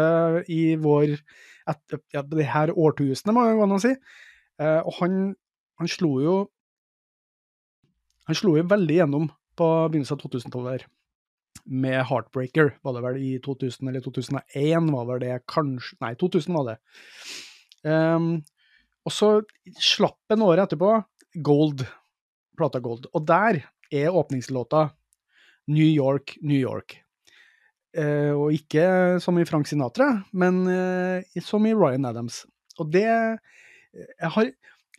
i 0.50 0.76
vår 0.76 1.18
et, 1.68 1.98
ja, 2.16 2.24
det 2.24 2.48
her 2.48 2.72
årtusenet, 2.72 3.34
må 3.36 3.44
det 3.44 3.58
gå 3.58 3.66
an 3.66 3.76
å 3.76 3.82
si. 3.84 3.94
Eh, 4.62 4.80
og 4.82 4.94
han, 5.02 5.18
han 5.82 5.92
slo 5.92 6.14
jo 6.24 6.38
Han 8.28 8.36
slo 8.36 8.58
jo 8.58 8.64
veldig 8.68 8.96
gjennom 8.98 9.30
på 9.56 9.66
begynnelsen 9.88 10.18
av 10.18 10.24
2000-tallet 10.26 10.74
her. 10.74 10.82
Med 11.64 12.02
Heartbreaker, 12.10 12.74
var 12.84 12.98
det 12.98 13.04
vel 13.06 13.20
i 13.24 13.30
2000 13.40 13.88
eller 13.88 14.04
2001, 14.04 14.90
var 14.92 15.06
vel 15.08 15.22
det 15.24 15.38
kanskje 15.48 15.96
Nei, 16.04 16.10
2000 16.20 16.58
var 16.58 16.66
det. 16.68 16.76
Ehm, 17.88 18.28
og 19.08 19.16
så 19.16 19.30
slapp 19.80 20.36
en 20.36 20.44
år 20.44 20.66
etterpå 20.66 20.92
Gold, 21.40 21.86
plata 22.60 22.84
Gold. 22.84 23.08
Og 23.16 23.24
der 23.32 23.62
er 23.96 24.20
åpningslåta 24.20 24.90
New 25.68 25.88
York, 25.88 26.38
New 26.42 26.58
York. 26.58 27.00
Eh, 27.98 28.34
og 28.36 28.54
ikke 28.54 29.18
som 29.24 29.38
i 29.40 29.46
Frank 29.48 29.70
Sinatra, 29.70 30.12
men 30.38 30.62
eh, 30.70 31.42
som 31.44 31.66
i 31.66 31.76
Ryan 31.76 32.10
Adams. 32.12 32.46
Og 32.78 32.92
det 32.94 33.08
Jeg 33.98 34.30
har, 34.30 34.50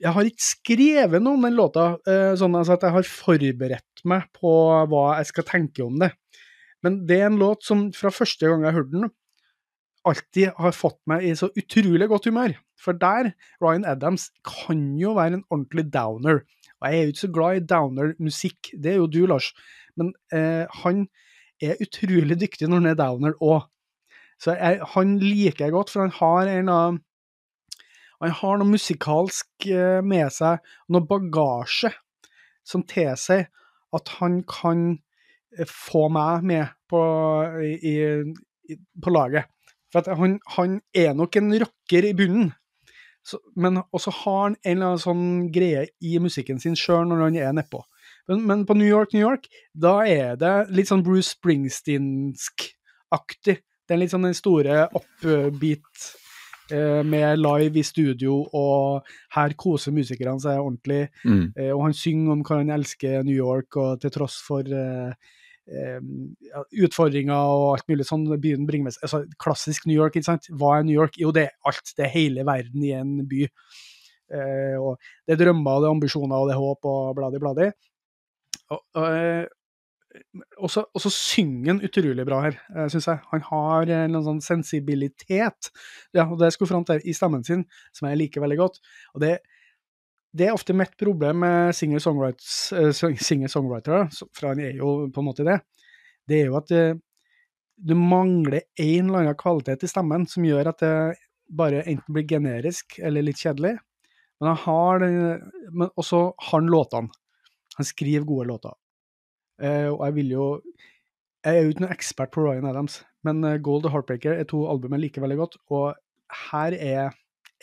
jeg 0.00 0.12
har 0.14 0.26
ikke 0.26 0.42
skrevet 0.42 1.22
noe 1.22 1.38
om 1.38 1.44
den 1.46 1.54
låta, 1.54 1.92
eh, 2.08 2.32
sånn 2.38 2.56
altså 2.58 2.74
at 2.74 2.86
jeg 2.86 2.94
har 2.96 3.06
forberedt 3.06 4.02
meg 4.08 4.24
på 4.34 4.50
hva 4.90 5.04
jeg 5.20 5.28
skal 5.30 5.46
tenke 5.46 5.84
om 5.84 6.00
det. 6.02 6.10
Men 6.82 7.04
det 7.06 7.20
er 7.20 7.28
en 7.28 7.38
låt 7.38 7.62
som 7.66 7.88
fra 7.94 8.10
første 8.14 8.48
gang 8.48 8.64
jeg 8.66 8.74
hørte 8.74 8.94
den, 8.96 9.10
alltid 10.08 10.54
har 10.58 10.74
fått 10.74 10.98
meg 11.10 11.26
i 11.26 11.34
så 11.38 11.50
utrolig 11.58 12.08
godt 12.10 12.28
humør. 12.30 12.54
For 12.78 12.96
der, 12.96 13.32
Ryan 13.62 13.86
Adams 13.86 14.28
kan 14.46 14.94
jo 14.98 15.16
være 15.18 15.40
en 15.40 15.46
ordentlig 15.50 15.88
downer. 15.92 16.44
Og 16.78 16.86
jeg 16.86 16.98
er 16.98 17.02
jo 17.02 17.12
ikke 17.14 17.24
så 17.24 17.32
glad 17.34 17.58
i 17.58 17.66
downer-musikk, 17.72 18.72
det 18.78 18.92
er 18.92 19.00
jo 19.00 19.10
du, 19.10 19.24
Lars. 19.26 19.50
Men 19.98 20.14
eh, 20.34 20.64
han 20.82 21.06
er 21.62 21.82
utrolig 21.82 22.38
dyktig 22.40 22.68
når 22.68 22.82
han 22.82 22.92
er 22.92 22.98
downer 22.98 23.36
òg. 23.42 23.66
Så 24.38 24.54
jeg, 24.54 24.78
han 24.94 25.16
liker 25.18 25.66
jeg 25.66 25.74
godt, 25.74 25.90
for 25.90 26.06
han 26.06 26.14
har 26.20 26.50
en 26.52 26.72
av 26.72 26.98
han 28.18 28.34
har 28.34 28.58
noe 28.58 28.72
musikalsk 28.72 29.68
eh, 29.70 30.00
med 30.02 30.30
seg, 30.34 30.62
noe 30.90 31.06
bagasje, 31.06 31.92
som 32.66 32.82
tilsier 32.86 33.46
at 33.94 34.14
han 34.18 34.40
kan 34.48 34.88
eh, 35.54 35.68
få 35.68 36.08
meg 36.12 36.46
med 36.50 36.74
på, 36.90 37.02
i, 37.62 37.94
i, 37.94 38.78
på 39.02 39.14
laget. 39.14 39.50
For 39.94 40.18
han, 40.18 40.38
han, 40.56 40.80
er 40.92 41.14
nok 41.16 41.38
en 41.38 41.54
rocker 41.62 42.08
i 42.10 42.14
bunnen, 42.16 42.50
så, 43.24 43.38
men 43.56 43.80
også 43.94 44.12
har 44.22 44.42
han 44.42 44.58
en 44.64 44.74
eller 44.74 44.90
annen 44.90 45.04
sånn 45.04 45.30
greie 45.52 45.86
i 46.04 46.18
musikken 46.20 46.60
sin 46.60 46.76
sjøl 46.78 47.06
når 47.08 47.24
han 47.26 47.38
er 47.38 47.54
nedpå. 47.56 47.80
Men, 48.28 48.46
men 48.46 48.66
på 48.68 48.74
New 48.76 48.88
York, 48.88 49.12
New 49.16 49.24
York, 49.24 49.48
da 49.72 50.04
er 50.06 50.36
det 50.40 50.68
litt 50.76 50.88
sånn 50.90 51.04
Bruce 51.06 51.30
Springsteensk-aktig. 51.32 53.56
Det 53.88 53.94
er 53.94 54.00
litt 54.02 54.12
sånn 54.12 54.28
den 54.28 54.36
store 54.36 54.74
upbeat 54.92 55.88
eh, 56.72 57.02
med 57.08 57.38
live 57.40 57.78
i 57.80 57.84
studio, 57.86 58.32
og 58.52 59.02
her 59.36 59.50
koser 59.56 59.92
musikerne 59.96 60.40
seg 60.44 60.60
ordentlig. 60.60 61.08
Mm. 61.24 61.52
Eh, 61.56 61.72
og 61.72 61.82
han 61.86 61.94
synger 61.96 62.32
om 62.34 62.42
hva 62.44 62.56
han 62.60 62.76
elsker 62.76 63.24
New 63.24 63.38
York, 63.38 63.76
og 63.80 63.90
til 64.02 64.12
tross 64.18 64.36
for 64.44 64.62
eh, 64.68 65.10
eh, 65.72 66.00
utfordringer 66.84 67.42
og 67.56 67.76
alt 67.78 67.88
mulig 67.88 68.04
sånn 68.08 68.26
byen 68.36 68.68
bringer 68.68 68.86
med 68.90 68.94
seg. 68.96 69.02
Altså, 69.08 69.18
klassisk 69.40 69.80
New 69.88 69.96
York, 69.96 70.14
ikke 70.16 70.30
sant. 70.34 70.44
Hva 70.52 70.70
er 70.76 70.82
New 70.84 70.98
York? 70.98 71.14
Jo, 71.20 71.28
det 71.32 71.42
er 71.48 71.52
alt. 71.68 71.86
Det 71.96 72.04
er 72.06 72.16
hele 72.16 72.42
verden 72.48 72.80
i 72.84 72.92
en 72.98 73.10
by. 73.28 73.42
Eh, 74.28 74.76
og 74.76 75.00
det 75.24 75.32
er 75.34 75.40
drømmer, 75.46 75.80
det 75.80 75.86
er 75.88 75.96
ambisjoner, 75.96 76.36
og 76.36 76.46
det 76.50 76.54
er 76.56 76.60
håp, 76.60 76.82
og 76.92 77.16
bladi, 77.16 77.38
bladi. 77.40 77.68
Og, 78.74 78.80
og, 78.98 79.06
eh, 79.08 79.46
så, 80.72 80.80
og 80.86 81.00
så 81.04 81.10
synger 81.12 81.68
han 81.72 81.84
utrolig 81.84 82.24
bra 82.26 82.38
her, 82.46 82.54
eh, 82.74 82.88
syns 82.92 83.08
jeg. 83.10 83.18
Han 83.32 83.42
har 83.50 83.82
en 83.98 84.24
sånn 84.24 84.42
sensibilitet 84.44 85.62
ja, 86.16 86.24
og 86.24 86.36
det 86.40 86.48
skulle 86.54 86.72
fram 86.72 86.86
til 86.88 87.04
i 87.04 87.16
stemmen 87.16 87.44
sin, 87.46 87.62
som 87.96 88.04
jeg 88.10 88.20
liker 88.24 88.44
veldig 88.44 88.60
godt. 88.60 88.76
Og 89.14 89.18
det, 89.24 89.34
det 90.36 90.44
er 90.48 90.56
ofte 90.56 90.76
mitt 90.76 90.94
problem 91.00 91.36
med 91.44 91.58
singer-songwritere, 91.76 94.02
for 94.32 94.42
han 94.50 94.58
er 94.64 94.72
jo 94.80 94.88
på 95.12 95.18
en 95.22 95.28
måte 95.30 95.48
det. 95.48 95.58
Det 96.28 96.36
er 96.42 96.46
jo 96.50 96.58
at 96.58 96.70
du 97.78 97.94
mangler 97.94 98.62
en 98.76 99.08
eller 99.08 99.22
annen 99.22 99.38
kvalitet 99.38 99.84
i 99.86 99.90
stemmen 99.90 100.26
som 100.28 100.44
gjør 100.44 100.72
at 100.72 100.82
det 100.82 100.94
bare 101.48 101.84
enten 101.88 102.14
blir 102.14 102.26
generisk 102.28 102.98
eller 102.98 103.24
litt 103.24 103.40
kjedelig. 103.40 103.76
Men 104.38 104.52
han 104.52 104.60
har 104.64 105.00
den, 105.02 105.14
men 105.72 105.90
også 105.98 106.20
har 106.36 106.60
han 106.60 106.70
låtene. 106.70 107.10
Han 107.78 107.86
skriver 107.86 108.26
gode 108.26 108.48
låter. 108.50 108.74
Eh, 109.62 109.88
og 109.90 110.04
jeg 110.06 110.14
vil 110.18 110.34
jo 110.36 110.46
Jeg 111.46 111.54
er 111.54 111.62
jo 111.62 111.70
ikke 111.70 111.82
noen 111.84 111.94
ekspert 111.94 112.32
på 112.34 112.42
Ryan 112.42 112.66
Adams, 112.66 112.98
men 113.24 113.44
eh, 113.46 113.60
Gold 113.62 113.86
og 113.86 113.92
Heartbreaker 113.94 114.34
er 114.34 114.46
to 114.50 114.64
album 114.68 114.96
jeg 114.96 115.04
liker 115.04 115.22
veldig 115.22 115.36
godt, 115.38 115.56
og 115.70 115.94
her 116.50 116.74
er 116.74 117.14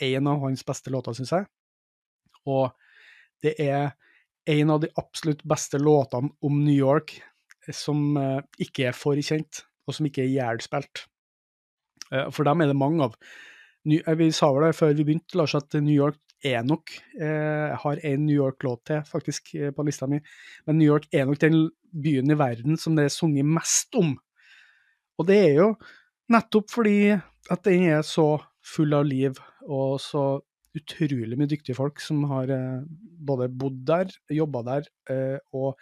en 0.02 0.30
av 0.32 0.40
hans 0.40 0.64
beste 0.66 0.90
låter, 0.90 1.12
syns 1.16 1.32
jeg. 1.34 1.46
Og 2.48 2.72
det 3.44 3.52
er 3.62 3.92
en 4.46 4.72
av 4.72 4.80
de 4.82 4.90
absolutt 4.96 5.44
beste 5.44 5.78
låtene 5.78 6.32
om 6.40 6.58
New 6.64 6.74
York 6.74 7.18
som 7.74 8.16
eh, 8.20 8.40
ikke 8.62 8.90
er 8.90 8.96
for 8.96 9.18
kjent, 9.18 9.64
og 9.86 9.96
som 9.96 10.06
ikke 10.08 10.24
er 10.24 10.32
jævlspilt. 10.34 11.06
Eh, 12.12 12.28
for 12.34 12.46
dem 12.46 12.62
er 12.62 12.70
det 12.70 12.78
mange 12.78 13.08
av. 13.08 13.16
Ny, 13.86 14.00
eh, 14.02 14.18
vi 14.18 14.30
sa 14.34 14.52
vel 14.54 14.68
det 14.68 14.76
før 14.78 14.94
vi 14.94 15.06
begynte, 15.08 15.38
Lars, 15.38 15.56
at 15.58 15.74
New 15.80 15.94
York 15.94 16.20
er 16.44 16.64
nok 16.66 16.92
eh, 17.20 17.66
Jeg 17.70 17.78
har 17.82 18.02
en 18.10 18.26
New 18.26 18.36
York-låt 18.36 18.84
til, 18.90 19.02
faktisk, 19.08 19.54
eh, 19.54 19.72
på 19.74 19.84
lista 19.86 20.08
mi. 20.10 20.20
Men 20.66 20.78
New 20.78 20.88
York 20.88 21.08
er 21.12 21.26
nok 21.26 21.40
den 21.42 21.68
byen 21.92 22.30
i 22.30 22.38
verden 22.38 22.76
som 22.80 22.96
det 22.96 23.06
er 23.06 23.14
sunget 23.14 23.48
mest 23.48 23.94
om. 23.96 24.16
Og 25.16 25.28
det 25.28 25.38
er 25.46 25.54
jo 25.60 25.70
nettopp 26.32 26.72
fordi 26.72 26.98
at 27.14 27.62
den 27.64 27.86
er 27.88 28.02
så 28.04 28.36
full 28.66 28.92
av 28.98 29.06
liv, 29.06 29.38
og 29.70 30.00
så 30.02 30.40
utrolig 30.76 31.38
mye 31.38 31.48
dyktige 31.48 31.78
folk 31.78 32.02
som 32.02 32.26
har 32.32 32.50
eh, 32.52 32.82
både 33.26 33.48
bodd 33.48 33.84
der, 33.88 34.10
jobba 34.28 34.62
der, 34.66 34.90
og 35.56 35.78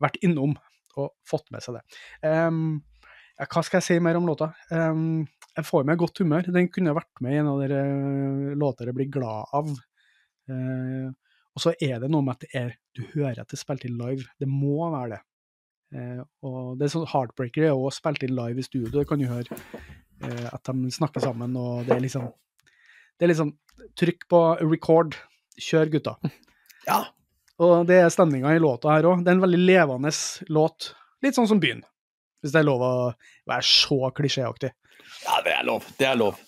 vært 0.00 0.16
innom 0.24 0.54
og 0.98 1.12
fått 1.26 1.50
med 1.54 1.62
seg 1.62 1.78
det. 1.78 1.82
Um, 2.26 2.78
hva 3.38 3.62
skal 3.62 3.78
jeg 3.78 3.86
si 3.86 3.98
mer 4.02 4.18
om 4.18 4.26
låta? 4.26 4.50
Um, 4.72 5.26
jeg 5.54 5.66
får 5.66 5.86
meg 5.86 6.00
godt 6.00 6.22
humør. 6.22 6.48
Den 6.54 6.70
kunne 6.74 6.96
vært 6.96 7.22
med 7.22 7.34
i 7.34 7.38
en 7.38 7.50
av 7.50 7.60
de 7.62 7.78
låter 8.58 8.90
jeg 8.90 8.98
blir 8.98 9.10
glad 9.14 9.52
av. 9.54 9.70
Uh, 10.48 11.12
og 11.58 11.62
så 11.64 11.72
er 11.82 11.98
det 12.02 12.10
noe 12.12 12.22
med 12.22 12.36
at 12.36 12.44
det 12.44 12.50
er, 12.54 12.74
du 12.94 13.02
hører 13.14 13.40
at 13.40 13.50
det 13.50 13.58
er 13.58 13.64
spilt 13.64 13.86
inn 13.88 13.98
live. 13.98 14.28
Det 14.38 14.46
må 14.46 14.90
være 14.92 15.16
det. 15.16 15.22
Eh, 15.98 16.20
og 16.46 16.76
det 16.78 16.86
er 16.86 16.92
sånn 16.92 17.08
Heartbreaker 17.08 17.64
er 17.66 17.72
også 17.72 18.02
spilt 18.02 18.22
inn 18.22 18.36
live 18.36 18.62
i 18.62 18.66
studio. 18.66 18.92
Det 18.94 19.08
kan 19.08 19.18
du 19.18 19.26
høre 19.26 19.58
Eh, 20.18 20.46
at 20.50 20.66
de 20.66 20.90
snakker 20.90 21.22
sammen, 21.22 21.52
og 21.54 21.84
det 21.86 21.92
er 21.94 22.00
liksom 22.02 22.24
Det 22.26 23.26
er 23.26 23.30
liksom 23.30 23.52
Trykk 23.94 24.24
på 24.30 24.40
record. 24.64 25.14
Kjør, 25.58 25.92
gutta. 25.92 26.16
Ja. 26.86 27.04
Og 27.62 27.86
det 27.86 28.00
er 28.02 28.10
stemninga 28.10 28.50
i 28.54 28.58
låta 28.58 28.90
her 28.90 29.06
òg. 29.06 29.22
Det 29.22 29.30
er 29.30 29.36
en 29.36 29.44
veldig 29.44 29.60
levende 29.62 30.10
låt. 30.50 30.88
Litt 31.22 31.38
sånn 31.38 31.46
som 31.50 31.60
Byen. 31.62 31.84
Hvis 32.42 32.54
det 32.54 32.60
er 32.62 32.66
lov 32.66 32.82
å 32.82 32.90
være 33.46 33.66
så 33.66 34.10
klisjéaktig. 34.14 34.72
ja, 35.26 35.38
det 35.46 35.54
er 35.54 35.66
lov. 35.70 35.86
Det 35.98 36.10
er 36.10 36.18
lov. 36.18 36.42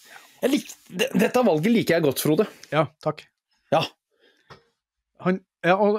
Lik, 0.50 0.74
dette 0.90 1.46
valget 1.46 1.74
liker 1.74 1.98
jeg 1.98 2.06
godt, 2.08 2.22
Frode. 2.26 2.46
Ja, 2.74 2.88
takk. 3.02 3.22
Han, 5.24 5.40
ja, 5.66 5.76
og, 5.76 5.96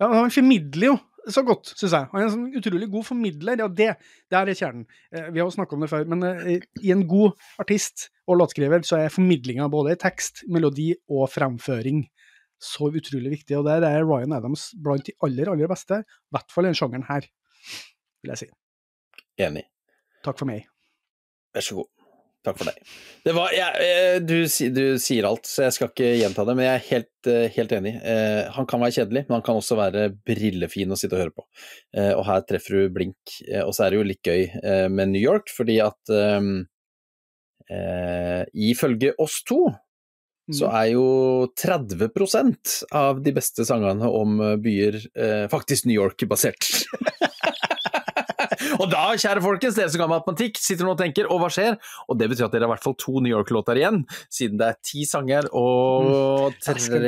ja, 0.00 0.08
han 0.18 0.32
formidler 0.34 0.88
jo 0.92 0.98
så 1.30 1.44
godt, 1.46 1.70
syns 1.76 1.92
jeg. 1.94 2.08
Han 2.10 2.18
er 2.18 2.26
en 2.26 2.32
sånn 2.32 2.56
utrolig 2.58 2.88
god 2.90 3.06
formidler. 3.06 3.60
Ja, 3.62 3.68
det 3.70 3.90
det 4.32 4.38
er 4.40 4.50
kjernen. 4.58 4.86
Eh, 5.12 5.28
Vi 5.30 5.38
har 5.38 5.46
jo 5.46 5.54
snakka 5.54 5.76
om 5.76 5.84
det 5.84 5.90
før, 5.92 6.08
men 6.10 6.26
eh, 6.26 6.64
i 6.82 6.90
en 6.94 7.04
god 7.06 7.38
artist 7.62 8.08
og 8.26 8.40
låtskriver 8.40 8.82
så 8.86 8.98
er 8.98 9.12
formidlinga 9.14 9.68
både 9.70 9.94
i 9.94 10.00
tekst, 10.02 10.42
melodi 10.50 10.90
og 11.08 11.28
fremføring 11.30 12.02
så 12.62 12.90
utrolig 12.90 13.36
viktig. 13.38 13.58
Og 13.58 13.66
der 13.66 13.86
er 13.86 14.06
Ryan 14.06 14.34
Adams 14.38 14.70
blant 14.82 15.06
de 15.06 15.14
aller, 15.22 15.50
aller 15.52 15.70
beste, 15.70 16.02
i 16.02 16.34
hvert 16.34 16.54
fall 16.54 16.66
i 16.66 16.72
den 16.72 16.78
sjangeren 16.78 17.06
her, 17.08 17.26
vil 18.22 18.34
jeg 18.34 18.44
si. 18.44 18.50
Enig. 19.42 19.66
Takk 20.26 20.38
for 20.38 20.50
meg. 20.50 20.66
Vær 21.54 21.66
så 21.66 21.82
god. 21.82 22.01
Takk 22.42 22.58
for 22.58 22.66
deg. 22.66 22.78
Det 23.22 23.32
var, 23.36 23.52
jeg, 23.54 23.84
eh, 23.86 24.16
du, 24.26 24.40
du 24.74 24.82
sier 24.98 25.26
alt, 25.28 25.46
så 25.46 25.62
jeg 25.68 25.74
skal 25.76 25.90
ikke 25.92 26.08
gjenta 26.18 26.42
det, 26.48 26.56
men 26.58 26.66
jeg 26.66 26.74
er 26.74 26.88
helt, 26.88 27.28
eh, 27.30 27.44
helt 27.54 27.74
enig. 27.76 27.92
Eh, 28.02 28.40
han 28.56 28.66
kan 28.66 28.82
være 28.82 28.96
kjedelig, 28.96 29.22
men 29.28 29.36
han 29.36 29.44
kan 29.46 29.60
også 29.60 29.78
være 29.78 30.08
brillefin 30.26 30.90
å 30.90 30.98
sitte 30.98 31.14
og 31.14 31.22
høre 31.22 31.34
på. 31.36 31.46
Eh, 31.94 32.10
og 32.16 32.24
her 32.26 32.42
treffer 32.48 32.80
du 32.80 32.96
blink. 32.96 33.36
Og 33.62 33.70
så 33.76 33.86
er 33.86 33.94
det 33.94 34.00
jo 34.00 34.08
litt 34.10 34.26
gøy 34.26 34.42
eh, 34.58 34.88
med 34.90 35.12
New 35.14 35.22
York, 35.22 35.54
fordi 35.54 35.78
at 35.86 36.14
eh, 36.18 36.50
eh, 37.78 38.42
ifølge 38.72 39.14
oss 39.22 39.42
to 39.46 39.62
så 40.52 40.66
Mm. 40.66 40.72
er 40.74 40.86
jo 40.90 41.04
30% 41.54 42.72
av 42.98 43.20
de 43.22 43.30
beste 43.32 43.62
sangene 43.64 44.08
om 44.10 44.40
byer 44.60 44.98
faktisk 45.48 45.86
New 45.86 45.94
York-basert. 45.94 46.66
og 48.78 48.86
da, 48.92 49.04
kjære 49.18 49.42
folkens, 49.44 49.76
dere 49.78 49.92
som 49.92 50.02
kan 50.02 50.12
matematikk, 50.12 50.60
sitter 50.60 50.86
nå 50.86 50.94
og 50.94 51.00
tenker 51.00 51.28
'og 51.28 51.42
hva 51.42 51.50
skjer?' 51.52 51.78
Og 52.08 52.18
det 52.18 52.28
betyr 52.30 52.46
at 52.46 52.54
dere 52.54 52.66
har 52.66 52.70
i 52.70 52.74
hvert 52.74 52.84
fall 52.84 52.96
to 52.98 53.20
New 53.20 53.32
York-låter 53.32 53.80
igjen, 53.80 54.02
siden 54.30 54.58
det 54.60 54.68
er 54.68 54.78
ti 54.82 55.04
sanger 55.08 55.48
og 55.52 56.54
30 56.62 56.98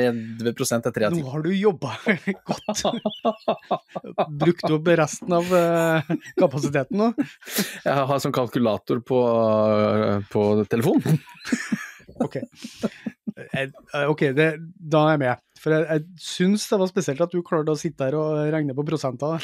er 0.85 0.95
tre 0.95 1.05
av 1.07 1.15
ti. 1.15 1.21
Nå 1.21 1.31
har 1.31 1.41
du 1.45 1.51
jobba 1.53 1.95
godt. 2.49 2.85
Brukt 4.29 4.69
opp 4.69 4.93
resten 5.01 5.35
av 5.35 5.51
eh, 5.59 6.15
kapasiteten 6.39 6.97
nå. 7.01 7.11
Jeg 7.85 8.07
har 8.11 8.23
sånn 8.23 8.35
kalkulator 8.35 9.01
på, 9.05 9.21
på 10.31 10.47
telefonen. 10.71 11.21
OK. 12.25 12.41
Eh, 13.35 14.05
ok, 14.07 14.29
det, 14.35 14.47
da 14.79 15.01
er 15.09 15.15
jeg 15.15 15.21
med. 15.25 15.41
For 15.59 15.73
jeg, 15.73 15.85
jeg 15.89 16.23
syns 16.23 16.65
det 16.69 16.79
var 16.79 16.89
spesielt 16.91 17.23
at 17.25 17.33
du 17.33 17.41
klarte 17.43 17.73
å 17.73 17.79
sitte 17.79 18.07
her 18.07 18.15
og 18.19 18.37
regne 18.53 18.75
på 18.77 18.85
prosenter. 18.87 19.43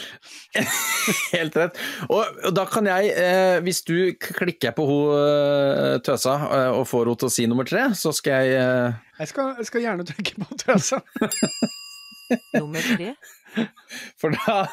Helt 1.33 1.57
rett. 1.59 1.79
Og, 2.07 2.21
og 2.47 2.55
da 2.55 2.65
kan 2.71 2.87
jeg, 2.87 3.11
eh, 3.19 3.57
hvis 3.65 3.83
du 3.87 3.95
klikker 4.15 4.75
på 4.77 4.87
hun 4.87 5.15
eh, 5.17 5.97
tøsa 6.05 6.37
eh, 6.47 6.69
og 6.77 6.87
får 6.87 7.09
henne 7.09 7.21
til 7.23 7.31
å 7.31 7.35
si 7.35 7.47
nummer 7.51 7.67
tre, 7.67 7.89
så 7.97 8.13
skal 8.15 8.45
jeg 8.45 8.61
eh, 8.61 8.99
Jeg 9.19 9.33
skal, 9.33 9.55
jeg 9.59 9.71
skal 9.71 9.87
gjerne 9.87 10.07
trykke 10.07 10.43
på 10.45 10.61
tøsa. 10.63 11.01
Nummer 12.55 12.79
tre. 12.95 13.15
For 14.21 14.33
da, 14.45 14.67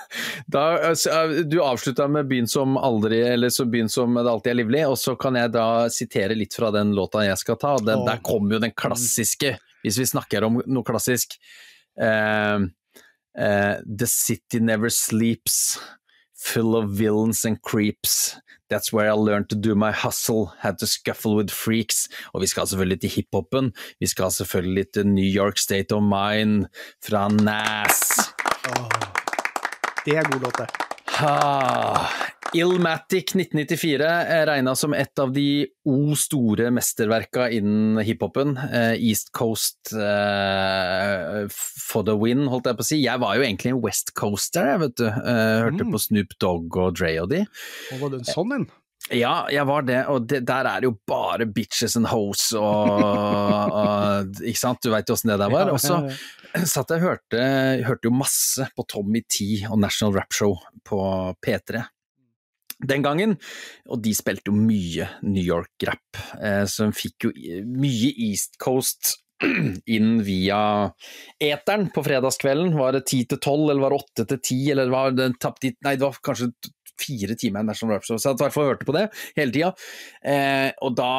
da 0.47 0.65
eh, 0.91 1.29
Du 1.51 1.63
avslutta 1.63 2.09
med 2.09 2.27
'Byen 2.27 2.49
som 2.49 2.77
aldri', 2.77 3.23
eller 3.33 3.49
så 3.49 3.65
'Byen 3.65 3.89
som 3.89 4.15
det 4.15 4.31
alltid 4.31 4.51
er 4.51 4.61
livlig', 4.63 4.87
og 4.87 4.99
så 4.99 5.17
kan 5.17 5.35
jeg 5.35 5.53
da 5.53 5.89
sitere 5.89 6.37
litt 6.39 6.55
fra 6.55 6.71
den 6.71 6.95
låta 6.97 7.27
jeg 7.27 7.39
skal 7.39 7.59
ta. 7.59 7.77
Den, 7.79 8.05
Der 8.07 8.23
kommer 8.23 8.57
jo 8.57 8.65
den 8.67 8.75
klassiske, 8.77 9.57
hvis 9.83 9.99
vi 9.99 10.07
snakker 10.07 10.45
om 10.45 10.63
noe 10.67 10.87
klassisk. 10.87 11.39
Uh, 12.01 12.71
uh, 13.39 13.77
'The 13.83 14.07
city 14.07 14.61
never 14.61 14.89
sleeps'. 14.89 15.79
Full 16.39 16.77
of 16.77 16.91
villains 16.91 17.45
and 17.45 17.59
creeps. 17.63 18.37
That's 18.71 18.93
where 18.93 19.09
I 19.09 19.13
learned 19.13 19.49
to 19.51 19.57
do 19.57 19.75
my 19.75 19.91
hustle. 19.91 20.53
Had 20.59 20.79
to 20.79 20.87
scuffle 20.87 21.35
with 21.35 21.51
freaks. 21.51 22.09
Og 22.33 22.43
vi 22.43 22.47
skal 22.47 22.67
selvfølgelig 22.67 23.01
til 23.01 23.11
hiphopen. 23.11 23.73
Vi 24.01 24.07
skal 24.07 24.31
selvfølgelig 24.31 24.87
til 24.95 25.07
New 25.07 25.25
York 25.25 25.59
State 25.59 25.93
of 25.93 26.03
Mind 26.03 26.67
fra 27.03 27.29
Nas. 27.29 28.38
Det 30.05 30.17
er 30.17 30.31
god 30.33 30.47
låt, 30.49 30.63
det. 30.63 30.69
Illmatic 32.57 33.35
1994 33.35 34.07
er 34.09 34.47
regna 34.49 34.73
som 34.79 34.95
et 34.97 35.21
av 35.21 35.33
de 35.35 35.67
o 35.89 36.17
store 36.17 36.71
mesterverka 36.73 37.49
innen 37.53 38.01
hiphopen. 38.07 38.55
Eh, 38.57 38.95
East 39.11 39.35
Coast 39.37 39.93
uh, 39.93 41.45
for 41.51 42.07
the 42.09 42.17
win, 42.17 42.47
holdt 42.49 42.71
jeg 42.71 42.79
på 42.79 42.87
å 42.87 42.89
si. 42.89 43.01
Jeg 43.05 43.21
var 43.21 43.37
jo 43.37 43.45
egentlig 43.45 43.75
en 43.75 43.83
West 43.85 44.15
Coaster, 44.17 44.73
jeg, 44.73 44.83
vet 44.87 44.97
du. 45.03 45.07
Uh, 45.09 45.67
hørte 45.67 45.85
mm. 45.85 45.93
på 45.93 46.03
Snoop 46.07 46.37
Dogg 46.41 46.81
og 46.81 46.97
Dre 46.97 47.15
og 47.25 47.33
de. 47.35 47.45
Og 47.93 48.05
var 48.05 48.15
det 48.15 48.23
en 48.23 48.31
sånn 48.33 48.57
en? 48.57 48.69
Ja, 49.15 49.47
jeg 49.49 49.65
var 49.65 49.85
det, 49.89 50.01
og 50.11 50.27
det, 50.29 50.43
der 50.49 50.67
er 50.69 50.83
det 50.83 50.89
jo 50.91 50.97
bare 51.09 51.47
bitches 51.49 51.97
and 51.97 52.11
hoes 52.11 52.51
og, 52.59 52.91
og 53.81 54.43
Ikke 54.43 54.61
sant, 54.61 54.83
du 54.85 54.93
veit 54.93 55.09
jo 55.09 55.17
åssen 55.17 55.33
det 55.33 55.39
der 55.41 55.53
var. 55.53 55.71
Og 55.73 55.81
så 55.81 56.01
satt 56.75 56.93
jeg 56.93 57.01
og 57.01 57.07
hørte, 57.07 57.45
hørte 57.87 58.11
jo 58.11 58.17
masse 58.17 58.69
på 58.77 58.85
Tommy 58.91 59.23
T 59.25 59.63
og 59.71 59.79
National 59.81 60.19
Rap 60.19 60.37
Show 60.37 60.59
på 60.89 60.99
P3 61.45 61.87
den 62.79 63.03
gangen, 63.03 63.33
og 63.91 64.03
de 64.05 64.13
spilte 64.15 64.53
jo 64.53 64.55
mye 64.55 65.09
New 65.27 65.43
York-rap, 65.43 66.21
eh, 66.39 66.63
så 66.71 66.87
de 66.87 66.95
fikk 66.95 67.27
jo 67.27 67.33
mye 67.67 68.13
East 68.29 68.55
Coast 68.63 69.17
inn 69.97 70.21
via 70.27 70.61
eteren 71.43 71.89
på 71.95 72.03
fredagskvelden. 72.07 72.75
Var 72.79 72.97
det 72.97 73.05
ti 73.11 73.23
til 73.29 73.41
tolv, 73.43 73.69
eller 73.71 73.85
var 73.85 73.95
det 73.95 74.01
åtte 74.03 74.27
til 74.33 74.41
ti, 74.51 74.59
eller 74.75 74.91
var 74.95 75.15
det 75.15 75.29
tapt 75.43 75.67
dit 75.67 75.79
Nei, 75.87 75.97
det 75.99 76.07
var 76.07 76.19
kanskje 76.31 76.51
fire 77.01 77.37
timer 77.39 77.67
National 77.67 77.97
Rap 77.97 78.07
så 78.07 78.19
jeg 78.19 78.37
i 78.37 78.43
hvert 78.43 78.55
fall 78.55 78.71
hørte 78.71 78.89
på 78.89 78.95
det 78.97 79.07
hele 79.39 79.55
tida. 79.55 79.73
Eh, 80.23 80.71
og 80.85 80.97
da 80.99 81.13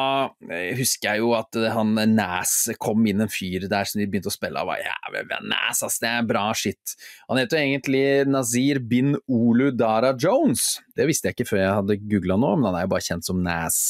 eh, 0.50 0.72
husker 0.78 1.12
jeg 1.12 1.24
jo 1.24 1.34
at 1.38 1.58
han 1.74 1.94
Nas 2.14 2.54
kom 2.82 3.06
inn 3.10 3.24
en 3.24 3.32
fyr 3.32 3.68
der 3.70 3.88
som 3.88 4.00
de 4.00 4.08
begynte 4.10 4.32
å 4.32 4.34
spille 4.34 4.62
av. 4.62 4.72
Ja, 4.80 4.96
Nas, 5.44 5.84
ass, 5.86 6.00
det 6.02 6.10
er 6.10 6.26
bra 6.28 6.48
shit. 6.56 6.96
Han 7.30 7.40
heter 7.40 7.60
jo 7.60 7.70
egentlig 7.70 8.04
Nazir 8.30 8.82
bin 8.82 9.16
Olu 9.30 9.70
Dara 9.76 10.14
Jones. 10.18 10.76
Det 10.96 11.08
visste 11.08 11.30
jeg 11.30 11.38
ikke 11.38 11.50
før 11.52 11.64
jeg 11.64 11.78
hadde 11.80 12.02
googla 12.10 12.38
nå, 12.40 12.56
men 12.58 12.70
han 12.70 12.80
er 12.80 12.86
jo 12.86 12.94
bare 12.94 13.08
kjent 13.10 13.26
som 13.26 13.42
Nas. 13.44 13.80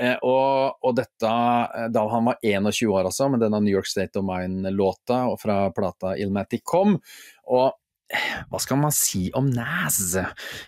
Eh, 0.00 0.16
og, 0.24 0.78
og, 0.80 0.94
dette 0.96 1.28
eh, 1.28 1.88
da 1.92 2.06
han 2.10 2.30
var 2.30 2.40
21 2.42 2.88
år, 2.88 3.06
altså, 3.10 3.28
med 3.32 3.42
denne 3.44 3.60
New 3.62 3.74
York 3.74 3.88
State 3.90 4.18
of 4.18 4.26
Mind-låta 4.26 5.24
fra 5.40 5.58
plata 5.74 6.16
Ilmatic 6.16 6.64
kom. 6.64 6.96
Og 7.52 7.68
hva 8.50 8.60
skal 8.62 8.80
man 8.80 8.94
si 8.94 9.26
om 9.38 9.48
Nas? 9.52 10.00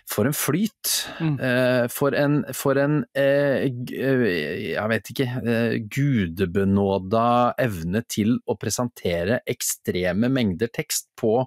For 0.09 0.27
en 0.29 0.35
flyt. 0.35 0.93
Mm. 1.19 1.35
Uh, 1.39 1.83
for 1.91 2.17
en, 2.17 2.39
for 2.55 2.79
en 2.81 3.01
uh, 3.17 3.65
jeg 3.95 4.87
vet 4.91 5.11
ikke, 5.13 5.29
gudebenåda 5.91 7.27
evne 7.61 8.01
til 8.09 8.37
å 8.49 8.57
presentere 8.59 9.41
ekstreme 9.49 10.29
mengder 10.31 10.71
tekst 10.73 11.11
på 11.19 11.39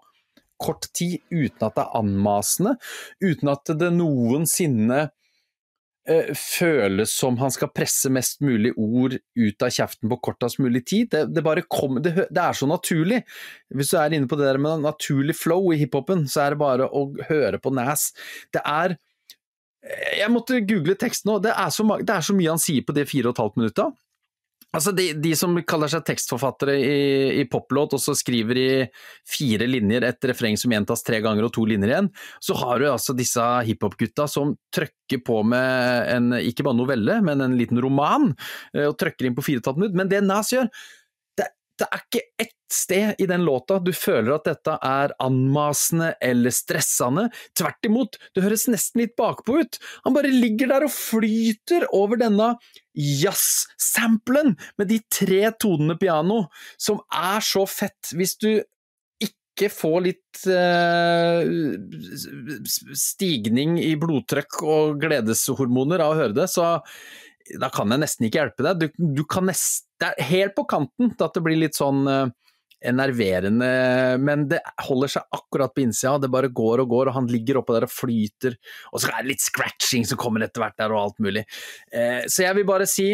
kort 0.59 0.89
tid, 0.95 1.21
uten 1.31 1.69
at 1.69 1.77
det 1.77 1.85
er 1.85 1.95
anmasende, 2.01 2.75
uten 3.23 3.53
at 3.53 3.71
det 3.79 3.93
noensinne 3.95 5.05
Eh, 6.09 6.31
føles 6.33 7.13
som 7.13 7.37
han 7.37 7.53
skal 7.53 7.69
presse 7.77 8.09
mest 8.09 8.41
mulig 8.41 8.71
ord 8.81 9.19
ut 9.19 9.65
av 9.65 9.73
kjeften 9.75 10.09
på 10.09 10.17
kortest 10.25 10.61
mulig 10.63 10.87
tid. 10.89 11.11
Det, 11.13 11.27
det 11.37 11.45
bare 11.45 11.67
kom, 11.69 11.99
det, 12.01 12.15
det, 12.31 12.41
er 12.41 12.57
så 12.57 12.69
naturlig. 12.71 13.19
Hvis 13.77 13.93
du 13.93 13.99
er 14.01 14.17
inne 14.17 14.31
på 14.31 14.39
det 14.41 14.47
der 14.49 14.61
med 14.63 14.87
naturlig 14.87 15.37
flow 15.37 15.69
i 15.75 15.81
hiphopen, 15.83 16.25
så 16.31 16.47
er 16.47 16.55
det 16.55 16.63
bare 16.63 16.89
å 16.89 17.11
høre 17.29 17.61
på 17.61 17.75
Nas. 17.77 18.09
Det 18.55 18.65
er 18.65 18.97
Jeg 20.19 20.33
måtte 20.33 20.59
google 20.67 20.97
teksten 20.99 21.31
nå. 21.31 21.39
Det 21.45 21.53
er 21.53 21.69
så, 21.73 21.85
det 21.85 22.15
er 22.15 22.25
så 22.25 22.35
mye 22.35 22.57
han 22.57 22.61
sier 22.63 22.85
på 22.85 22.97
de 22.97 23.05
fire 23.09 23.29
og 23.29 23.37
et 23.37 23.43
halvt 23.45 23.61
minutta. 23.61 23.91
Altså 24.77 24.93
de, 24.93 25.07
de, 25.17 25.31
som 25.39 25.55
kaller 25.65 25.89
seg 25.89 26.05
tekstforfattere 26.05 26.75
i, 26.77 26.97
i 27.41 27.45
poplåt, 27.49 27.95
og 27.97 28.03
så 28.03 28.13
skriver 28.19 28.61
i 28.61 28.69
fire 29.29 29.65
linjer 29.65 30.05
et 30.05 30.29
refreng 30.29 30.59
som 30.61 30.75
gjentas 30.75 31.03
tre 31.07 31.23
ganger 31.25 31.47
og 31.47 31.55
to 31.57 31.65
linjer 31.69 31.95
igjen, 31.95 32.11
så 32.45 32.57
har 32.61 32.83
du 32.83 32.91
altså 32.91 33.17
disse 33.17 33.47
hiphop-gutta 33.71 34.29
som 34.29 34.53
trøkker 34.77 35.25
på 35.25 35.41
med 35.49 36.13
en, 36.13 36.37
ikke 36.43 36.67
bare 36.69 36.77
novelle, 36.77 37.17
men 37.25 37.41
en 37.47 37.57
liten 37.57 37.81
roman, 37.81 38.29
eh, 38.77 38.85
og 38.91 38.99
trøkker 39.01 39.31
inn 39.31 39.39
på 39.39 39.47
fire 39.47 39.65
og 39.65 39.89
et. 39.89 39.97
Men 39.97 40.13
det 40.13 40.21
Nas 40.27 40.53
gjør, 40.53 40.69
det 41.39 41.89
er 41.89 42.05
ikke 42.05 42.27
ett 42.45 42.58
sted 42.73 43.15
i 43.19 43.27
den 43.27 43.45
låta 43.47 43.79
du 43.83 43.93
føler 43.97 44.35
at 44.35 44.49
dette 44.49 44.75
er 44.85 45.15
anmasende 45.23 46.13
eller 46.25 46.55
stressende. 46.55 47.29
Tvert 47.59 47.89
imot, 47.89 48.19
det 48.35 48.45
høres 48.45 48.69
nesten 48.71 49.05
litt 49.05 49.17
bakpå 49.19 49.61
ut. 49.63 49.79
Han 50.07 50.17
bare 50.17 50.33
ligger 50.33 50.73
der 50.73 50.87
og 50.87 50.95
flyter 50.95 51.89
over 51.97 52.21
denne 52.21 52.55
jazz-samplen 52.99 54.57
med 54.79 54.91
de 54.91 54.99
tre 55.13 55.45
tonene 55.61 55.99
piano, 56.01 56.47
som 56.81 57.01
er 57.15 57.45
så 57.45 57.65
fett. 57.69 58.13
Hvis 58.17 58.37
du 58.41 58.51
ikke 59.25 59.71
får 59.75 60.03
litt 60.07 60.43
uh, 60.47 61.43
stigning 62.95 63.79
i 63.83 63.95
blodtrykk 63.99 64.61
og 64.63 65.01
gledeshormoner 65.03 66.05
av 66.05 66.15
å 66.15 66.21
høre 66.21 66.37
det, 66.37 66.47
så 66.53 66.77
da 67.59 67.71
kan 67.73 67.91
jeg 67.91 68.03
nesten 68.03 68.29
ikke 68.29 68.43
hjelpe 68.43 68.67
deg. 68.67 68.83
Du, 68.83 69.15
du 69.21 69.41
nest, 69.47 69.87
det 69.99 70.13
er 70.13 70.29
helt 70.31 70.55
på 70.59 70.67
kanten 70.69 71.15
at 71.17 71.35
det 71.35 71.43
blir 71.45 71.59
litt 71.59 71.79
sånn 71.79 72.05
uh, 72.07 72.29
enerverende, 72.85 73.71
men 74.23 74.45
det 74.51 74.61
holder 74.87 75.11
seg 75.17 75.35
akkurat 75.35 75.75
på 75.75 75.83
innsida. 75.85 76.19
Det 76.23 76.31
bare 76.33 76.53
går 76.55 76.85
og 76.85 76.93
går, 76.93 77.11
og 77.11 77.17
han 77.17 77.31
ligger 77.31 77.61
oppå 77.61 77.75
der 77.75 77.89
og 77.89 77.93
flyter. 77.95 78.59
Og 78.93 79.03
så 79.03 79.11
er 79.11 79.23
det 79.23 79.33
litt 79.33 79.45
scratching 79.45 80.07
som 80.09 80.21
kommer 80.21 80.47
etter 80.47 80.63
hvert 80.63 80.79
der, 80.79 80.95
og 80.95 81.09
alt 81.09 81.25
mulig. 81.25 81.45
Eh, 81.91 82.23
så 82.31 82.47
jeg 82.47 82.59
vil 82.59 82.69
bare 82.69 82.87
si 82.89 83.11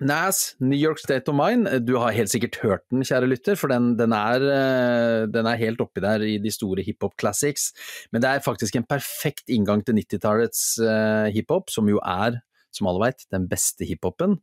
Nas, 0.00 0.54
New 0.64 0.78
York 0.78 1.00
State 1.02 1.28
of 1.28 1.36
Mind, 1.36 1.68
du 1.84 1.98
har 2.00 2.14
helt 2.16 2.32
sikkert 2.32 2.56
hørt 2.62 2.86
den, 2.88 3.02
kjære 3.04 3.28
lytter, 3.28 3.58
for 3.60 3.68
den, 3.68 3.90
den, 3.98 4.14
er, 4.16 4.40
uh, 4.40 5.26
den 5.28 5.44
er, 5.44 5.60
helt 5.60 5.82
oppi 5.84 6.00
der 6.00 6.24
i 6.24 6.38
de 6.40 6.52
store 6.54 6.84
hiphop 6.86 7.18
classics. 7.20 7.68
Men 8.08 8.24
det 8.24 8.30
er 8.30 8.46
faktisk 8.46 8.78
en 8.78 8.88
perfekt 8.88 9.52
inngang 9.52 9.84
til 9.84 9.98
90-tallets 10.00 10.62
hiphop, 11.34 11.68
som 11.74 11.90
jo 11.90 12.00
er 12.00 12.40
som 12.74 12.88
alle 12.90 13.02
veit, 13.02 13.26
den 13.34 13.48
beste 13.50 13.86
hiphopen. 13.86 14.38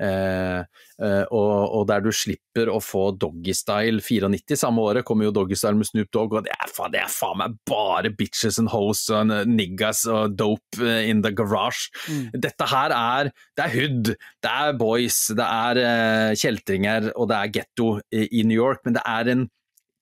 Eh, 0.00 0.60
eh, 1.06 1.24
og, 1.30 1.52
og, 1.70 1.84
der 1.86 2.02
du 2.02 2.10
slipper 2.14 2.70
å 2.72 2.80
få 2.82 3.12
Doggystyle 3.20 4.02
94. 4.02 4.58
Samme 4.58 4.82
året 4.82 5.06
kommer 5.06 5.28
jo 5.28 5.34
Doggystyle 5.36 5.78
med 5.78 5.88
Snoop 5.88 6.10
Dogg, 6.14 6.38
og 6.38 6.46
det 6.48 6.54
er, 6.54 6.70
faen, 6.74 6.94
det 6.94 7.02
er 7.04 7.12
faen 7.12 7.40
meg 7.42 7.56
bare 7.70 8.10
bitches 8.14 8.58
and 8.62 8.72
hoes 8.74 9.06
og 9.14 9.30
niggas 9.50 10.04
og 10.10 10.36
dope 10.38 10.82
eh, 10.82 11.10
in 11.10 11.22
the 11.24 11.32
garage. 11.34 11.90
Mm. 12.08 12.30
Dette 12.34 12.70
her 12.70 12.94
er 12.94 13.32
Det 13.54 13.66
er 13.66 13.74
hood, 13.74 14.14
det 14.42 14.50
er 14.50 14.78
boys, 14.78 15.18
det 15.36 15.44
er 15.46 15.82
eh, 15.84 16.38
kjeltringer 16.38 17.12
og 17.14 17.28
det 17.30 17.38
er 17.38 17.52
getto 17.60 17.90
i, 18.10 18.26
i 18.40 18.46
New 18.46 18.58
York, 18.58 18.82
men 18.84 18.98
det 18.98 19.04
er 19.06 19.30
en 19.30 19.46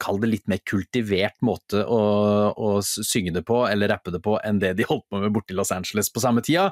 kall 0.02 0.18
det 0.22 0.32
litt 0.32 0.50
mer 0.50 0.58
kultivert 0.66 1.38
måte 1.46 1.84
å, 1.86 2.00
å, 2.50 2.74
synge 2.82 3.36
det 3.36 3.44
på, 3.46 3.62
eller 3.68 3.92
rappe 3.92 4.10
det 4.14 4.22
på, 4.24 4.34
enn 4.42 4.58
det 4.62 4.74
de 4.80 4.86
holdt 4.88 5.06
på 5.10 5.20
med 5.22 5.30
borte 5.34 5.54
i 5.54 5.58
Los 5.58 5.70
Angeles 5.74 6.10
på 6.12 6.22
samme 6.24 6.42
tida. 6.44 6.70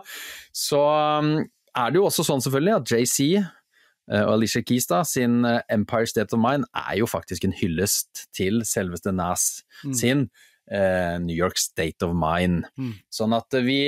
Så 0.50 0.80
um, 0.80 1.36
er 1.76 1.90
det 1.90 2.00
jo 2.00 2.06
også 2.08 2.26
sånn 2.26 2.42
selvfølgelig 2.44 2.76
at 2.76 2.92
JC 2.92 3.18
eh, 3.38 4.22
og 4.24 4.36
Alicia 4.36 4.62
Keys 4.66 4.88
da, 4.90 5.02
sin 5.06 5.44
eh, 5.48 5.62
Empire 5.72 6.08
State 6.10 6.36
of 6.36 6.42
Mind 6.42 6.68
er 6.76 7.00
jo 7.00 7.08
faktisk 7.10 7.46
en 7.46 7.56
hyllest 7.56 8.26
til 8.36 8.62
selveste 8.68 9.14
Nas 9.16 9.64
mm. 9.84 9.98
sin. 10.04 10.30
Uh, 10.70 11.16
New 11.18 11.34
York 11.34 11.58
State 11.58 12.06
of 12.06 12.12
Mind. 12.14 12.68
Mm. 12.78 12.92
Sånn 13.10 13.32
at 13.34 13.56
vi 13.66 13.80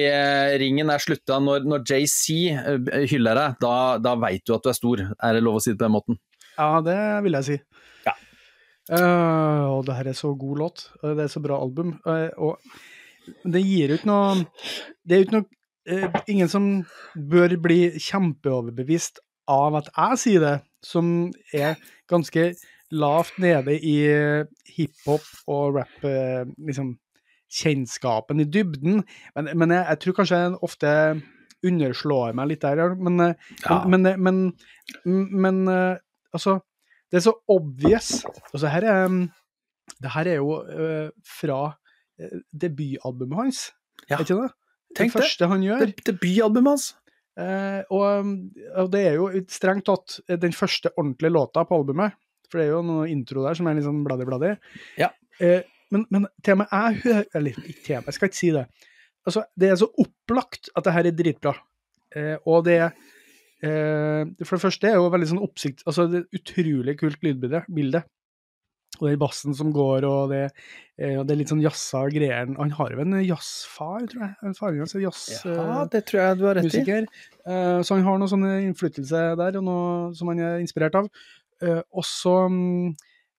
Ringen 0.59 0.91
er 0.91 0.99
slutta 0.99 1.37
når, 1.39 1.62
når 1.70 1.85
JC 1.87 2.57
hyller 3.12 3.39
deg, 3.39 3.61
da, 3.62 3.76
da 4.03 4.16
veit 4.18 4.43
du 4.43 4.57
at 4.57 4.66
du 4.66 4.72
er 4.72 4.74
stor. 4.74 5.05
Er 5.14 5.39
det 5.39 5.45
lov 5.47 5.61
å 5.61 5.62
si 5.62 5.70
det 5.70 5.78
på 5.78 5.87
den 5.87 5.95
måten? 5.95 6.18
Ja, 6.57 6.80
det 6.83 6.99
vil 7.22 7.39
jeg 7.39 7.47
si. 7.47 7.61
Uh, 8.91 9.78
og 9.78 9.85
det 9.87 9.95
her 9.95 10.11
er 10.11 10.16
så 10.18 10.33
god 10.35 10.59
låt. 10.59 10.85
Det 11.03 11.22
er 11.22 11.30
så 11.30 11.43
bra 11.43 11.61
album. 11.62 11.95
Uh, 12.07 12.30
og 12.37 13.47
det 13.47 13.62
gir 13.62 13.93
ut 13.95 14.05
noe 14.09 14.41
Det 15.07 15.14
er 15.14 15.20
jo 15.20 15.26
ikke 15.28 15.37
noe 15.37 15.47
Ingen 16.30 16.51
som 16.51 16.66
bør 17.14 17.57
bli 17.62 17.80
kjempeoverbevist 17.99 19.18
av 19.51 19.80
at 19.80 19.89
jeg 19.91 20.20
sier 20.22 20.45
det, 20.45 20.57
som 20.87 21.07
er 21.55 21.80
ganske 22.11 22.53
lavt 22.93 23.39
nede 23.43 23.74
i 23.74 23.97
hiphop 24.76 25.24
og 25.51 25.78
rap, 25.80 26.05
liksom 26.05 26.93
kjennskapen 27.53 28.45
i 28.45 28.47
dybden. 28.47 29.03
Men, 29.35 29.51
men 29.59 29.74
jeg, 29.74 29.87
jeg, 29.89 30.01
tror 30.05 30.18
kanskje 30.20 30.43
jeg 30.43 30.59
ofte 30.68 30.93
underslår 31.66 32.37
meg 32.39 32.53
litt 32.53 32.62
der, 32.62 32.95
men, 32.95 33.33
ja. 33.64 33.80
men, 33.91 34.07
men, 34.22 34.41
men 35.05 35.61
altså 35.68 36.61
det 37.12 37.18
er 37.20 37.26
så 37.26 37.35
obvious. 37.53 38.24
Altså, 38.55 38.70
her 38.72 38.87
er, 38.89 39.05
um, 39.05 39.26
det 40.01 40.11
her 40.14 40.28
er 40.30 40.39
jo 40.41 40.55
uh, 40.64 41.11
fra 41.41 41.61
debutalbumet 42.57 43.37
hans, 43.37 43.61
ja. 44.09 44.16
ikke 44.16 44.39
det? 44.39 44.49
Tenk 44.97 45.12
det 45.12 45.20
første 45.20 45.49
han 45.51 45.64
gjør. 45.64 45.84
Det, 45.84 46.05
debutalbumet 46.09 46.74
hans. 46.74 46.88
Eh, 47.40 47.80
og, 47.88 48.05
um, 48.20 48.32
og, 48.74 48.90
det 48.93 49.05
er 49.09 49.16
jo 49.16 49.28
strengt 49.51 49.86
tatt 49.88 50.18
den 50.43 50.55
første 50.57 50.93
ordentlige 50.97 51.32
låta 51.32 51.64
på 51.68 51.78
albumet. 51.80 52.18
For 52.51 52.61
det 52.61 52.68
er 52.68 52.74
jo 52.74 52.82
noe 52.84 53.09
intro 53.09 53.45
der 53.47 53.57
som 53.57 53.68
er 53.68 53.78
litt 53.78 53.86
sånn 53.86 54.03
bladdi-bladdi. 54.05 54.53
Ja. 55.01 55.12
Eh, 55.40 55.64
men, 55.93 56.05
men 56.12 56.28
temaet 56.45 56.72
jeg 56.72 57.01
hører 57.03 57.24
Eller 57.36 57.57
ikke 57.68 57.82
til 57.84 57.95
jeg 57.97 58.16
skal 58.16 58.28
ikke 58.30 58.38
si 58.38 58.53
det. 58.55 58.66
Altså, 59.28 59.47
det 59.57 59.70
er 59.70 59.80
så 59.80 59.88
opplagt 60.03 60.70
at 60.76 60.86
det 60.86 60.95
her 60.97 61.09
er 61.09 61.16
dritbra. 61.16 61.55
Eh, 62.16 62.36
og 62.45 62.64
det 62.68 62.78
er 62.88 62.95
Eh, 63.62 64.24
for 64.43 64.57
det 64.57 64.64
første 64.64 64.88
er 64.90 64.97
jo 64.99 65.11
veldig 65.12 65.26
sånn 65.30 65.45
oppsikt 65.45 65.84
Altså, 65.86 66.09
det 66.11 66.24
er 66.24 66.40
utrolig 66.40 66.97
kult 66.99 67.20
lydbilde. 67.22 68.01
Og 69.03 69.09
den 69.11 69.19
bassen 69.19 69.55
som 69.59 69.73
går, 69.75 70.05
og 70.07 70.31
det, 70.31 70.45
eh, 71.03 71.17
og 71.19 71.27
det 71.27 71.35
er 71.35 71.41
litt 71.41 71.51
sånn 71.51 71.63
jazza 71.65 72.05
greier. 72.15 72.53
Han 72.55 72.71
har 72.79 72.93
jo 72.95 73.03
en 73.03 73.17
jazzfar, 73.27 74.05
tror 74.13 74.23
jeg. 74.29 74.35
En 74.47 74.55
faren 74.55 74.79
hans 74.79 74.95
er 74.95 75.03
jazzmusiker. 75.03 75.57
Ja, 75.59 75.81
eh, 75.83 75.89
det 75.91 76.05
tror 76.07 76.21
jeg 76.23 76.39
du 76.39 76.45
har 76.47 76.55
rett 76.61 76.69
i. 76.69 76.71
musiker. 76.71 77.09
Eh, 77.43 77.79
så 77.83 77.97
han 77.99 78.05
har 78.07 78.21
noe 78.23 78.31
sånn 78.31 78.47
innflytelse 78.63 79.25
der, 79.43 79.59
og 79.59 79.67
noe 79.67 80.15
som 80.15 80.31
han 80.31 80.39
er 80.47 80.61
inspirert 80.63 80.95
av. 81.03 81.11
Eh, 81.63 81.81
og 81.91 82.07
så 82.07 82.37
mm, 82.49 82.93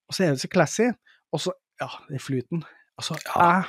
og 0.10 0.16
så 0.18 0.26
er 0.28 0.36
det 0.36 0.44
så 0.44 0.52
classy. 0.52 0.90
Og 1.34 1.40
så, 1.48 1.56
ja, 1.82 1.88
den 2.10 2.20
flyten. 2.20 2.66
Altså, 3.00 3.16
Ja. 3.32 3.64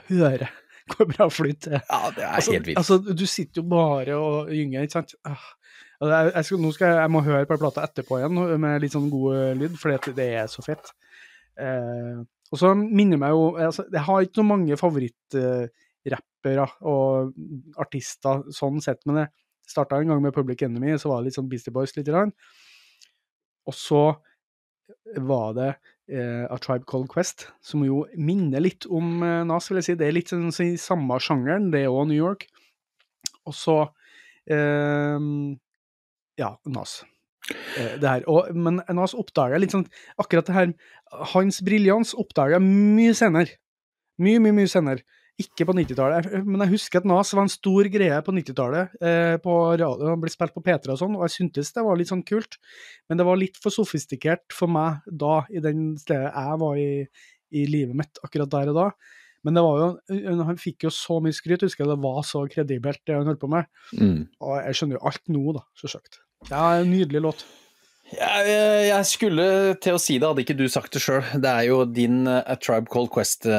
jeg 0.00 0.18
hører 0.18 0.48
hvor 0.96 1.06
bra 1.10 1.26
flyt 1.28 1.60
det 1.66 1.72
er. 1.80 1.84
Ja, 1.90 2.10
det 2.16 2.22
er 2.24 2.32
Altså, 2.38 2.52
helt 2.56 2.66
vilt. 2.66 2.78
altså, 2.78 2.98
du 3.18 3.26
sitter 3.26 3.60
jo 3.62 3.68
bare 3.68 4.16
og 4.16 4.48
gynger, 4.54 4.82
ikke 4.86 4.92
sant. 5.00 5.14
Ah. 5.26 5.44
Altså, 6.00 6.12
Jeg, 6.16 6.32
jeg, 6.34 6.44
skal, 6.44 6.58
nå 6.62 6.72
skal 6.74 6.88
jeg, 6.92 6.96
jeg 7.02 7.10
må 7.10 7.20
høre 7.26 7.46
på 7.48 7.56
plata 7.58 7.84
etterpå 7.88 8.18
igjen 8.20 8.60
med 8.60 8.80
litt 8.84 8.92
sånn 8.94 9.08
god 9.10 9.36
eh, 9.36 9.54
lyd, 9.58 9.76
for 9.80 10.12
det 10.16 10.26
er 10.40 10.46
så 10.52 10.62
fett. 10.62 10.92
Eh, 11.60 12.20
og 12.52 12.60
så 12.60 12.72
minner 12.76 13.18
meg 13.18 13.32
jo 13.32 13.46
altså, 13.56 13.86
Jeg 13.88 14.04
har 14.06 14.22
ikke 14.22 14.38
så 14.38 14.46
mange 14.46 14.76
favorittrappere 14.78 16.66
og 16.86 17.32
artister 17.82 18.44
sånn 18.54 18.78
sett, 18.84 19.02
men 19.08 19.24
jeg 19.24 19.32
starta 19.66 19.98
en 19.98 20.12
gang 20.12 20.22
med 20.22 20.34
Public 20.36 20.62
Enemy, 20.62 20.94
så 21.00 21.10
var 21.10 21.20
det 21.20 21.30
litt 21.30 21.38
sånn 21.38 21.50
Beastie 21.50 21.74
Boys 21.74 21.96
lite 21.96 22.12
grann. 22.12 22.32
Og 23.66 23.74
så 23.74 24.02
var 25.18 25.56
det 25.56 25.70
eh, 26.12 26.44
A 26.46 26.58
Tribe 26.62 26.86
Called 26.86 27.10
Quest, 27.10 27.48
som 27.64 27.82
jo 27.86 28.04
minner 28.14 28.62
litt 28.62 28.86
om 28.86 29.24
eh, 29.26 29.42
Nas, 29.48 29.66
vil 29.70 29.80
jeg 29.80 29.88
si. 29.88 29.98
Det 29.98 30.06
er 30.06 30.14
litt 30.14 30.30
sånn, 30.30 30.52
så 30.54 30.68
samme 30.80 31.18
sjangeren, 31.22 31.72
det 31.74 31.82
er 31.84 31.90
òg 31.90 32.06
New 32.12 32.18
York. 32.18 32.46
Og 33.46 33.56
så 33.56 33.80
eh, 34.46 35.18
Ja, 36.38 36.54
Nas. 36.70 37.00
Eh, 37.52 37.96
det 38.00 38.08
her. 38.08 38.24
Og, 38.30 38.50
men 38.56 38.80
Nas 38.96 39.14
oppdaga 39.16 39.58
litt 39.60 39.74
sånn 39.74 39.86
Akkurat 40.18 40.48
det 40.48 40.56
her 40.56 40.72
Hans 41.34 41.60
briljans 41.64 42.14
oppdaga 42.18 42.58
jeg 42.58 42.66
mye 42.66 43.14
senere. 43.16 43.60
Mye, 44.22 44.40
mye, 44.42 44.54
mye 44.56 44.70
senere. 44.70 45.04
Ikke 45.36 45.66
på 45.68 45.74
90-tallet, 45.76 46.30
men 46.48 46.62
jeg 46.64 46.70
husker 46.70 47.02
at 47.02 47.06
Nas 47.08 47.34
var 47.36 47.44
en 47.44 47.52
stor 47.52 47.84
greie 47.92 48.16
på 48.24 48.32
90-tallet. 48.32 48.94
Eh, 49.04 49.34
på 49.44 49.56
radio, 49.74 49.90
Han 50.08 50.22
ble 50.22 50.32
spilt 50.32 50.54
på 50.54 50.62
P3 50.64 50.94
og 50.94 51.00
sånn, 51.02 51.18
og 51.18 51.26
jeg 51.26 51.34
syntes 51.34 51.74
det 51.76 51.84
var 51.84 52.00
litt 52.00 52.08
sånn 52.08 52.24
kult. 52.24 52.56
Men 53.06 53.20
det 53.20 53.26
var 53.28 53.36
litt 53.36 53.60
for 53.60 53.74
sofistikert 53.74 54.56
for 54.56 54.72
meg 54.72 55.04
da, 55.06 55.42
i 55.52 55.60
den 55.60 55.90
stedet 56.00 56.32
jeg 56.32 56.60
var 56.64 56.80
i, 56.80 57.04
i 57.52 57.66
livet 57.68 58.00
mitt 58.00 58.22
akkurat 58.24 58.54
der 58.56 58.72
og 58.72 58.80
da. 58.80 58.88
Men 59.44 59.60
det 59.60 59.62
var 59.62 59.82
jo, 59.82 59.88
han 60.48 60.58
fikk 60.58 60.88
jo 60.88 60.90
så 60.90 61.20
mye 61.22 61.36
skryt, 61.36 61.60
jeg 61.60 61.68
husker 61.68 61.86
det 61.86 62.00
var 62.02 62.24
så 62.26 62.46
kredibelt 62.50 63.04
det 63.06 63.20
han 63.20 63.28
holdt 63.28 63.44
på 63.44 63.52
med. 63.52 63.68
Mm. 63.92 64.22
Og 64.40 64.56
jeg 64.56 64.80
skjønner 64.80 64.98
jo 64.98 65.04
alt 65.12 65.28
nå, 65.30 65.44
da, 65.54 65.66
selvsagt. 65.78 66.22
Ja, 66.46 66.76
en 66.78 66.90
nydelig 66.92 67.20
låt. 67.24 67.46
Jeg, 68.06 68.46
jeg 68.86 69.06
skulle 69.10 69.74
til 69.82 69.96
å 69.96 69.98
si 69.98 70.14
det, 70.14 70.28
hadde 70.28 70.42
ikke 70.44 70.54
du 70.54 70.68
sagt 70.70 70.94
det 70.94 71.00
sjøl. 71.02 71.24
Det 71.42 71.50
er 71.50 71.64
jo 71.66 71.84
din 71.90 72.22
eh, 72.30 72.46
A 72.46 72.54
Tribe 72.62 72.86
Called 72.92 73.10
Quest-elsk 73.10 73.50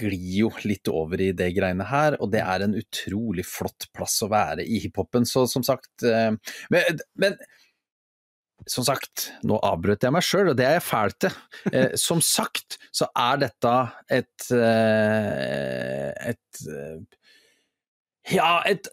glir 0.00 0.36
jo 0.38 0.48
litt 0.64 0.88
over 0.88 1.20
i 1.20 1.36
det 1.36 1.52
greiene 1.58 1.84
her, 1.90 2.16
og 2.24 2.32
det 2.32 2.40
er 2.40 2.64
en 2.64 2.72
utrolig 2.80 3.44
flott 3.44 3.84
plass 3.92 4.16
å 4.24 4.32
være 4.32 4.64
i 4.64 4.80
hiphopen, 4.80 5.28
så 5.28 5.44
som 5.50 5.62
sagt 5.66 6.02
eh, 6.08 6.32
men, 6.72 6.82
men 7.20 7.36
som 8.68 8.84
sagt, 8.84 9.32
nå 9.44 9.58
avbrøt 9.64 10.04
jeg 10.04 10.12
meg 10.14 10.24
sjøl, 10.24 10.48
og 10.52 10.56
det 10.58 10.66
er 10.68 10.74
jeg 10.78 10.86
fæl 10.88 11.12
til. 11.20 11.34
Eh, 11.72 11.92
som 12.06 12.20
sagt 12.24 12.78
så 12.96 13.06
er 13.12 13.44
dette 13.44 13.74
et 14.08 14.50
eh, 14.56 16.10
et 16.32 16.52
eh, 16.64 16.98
ja, 18.36 18.62
et 18.68 18.88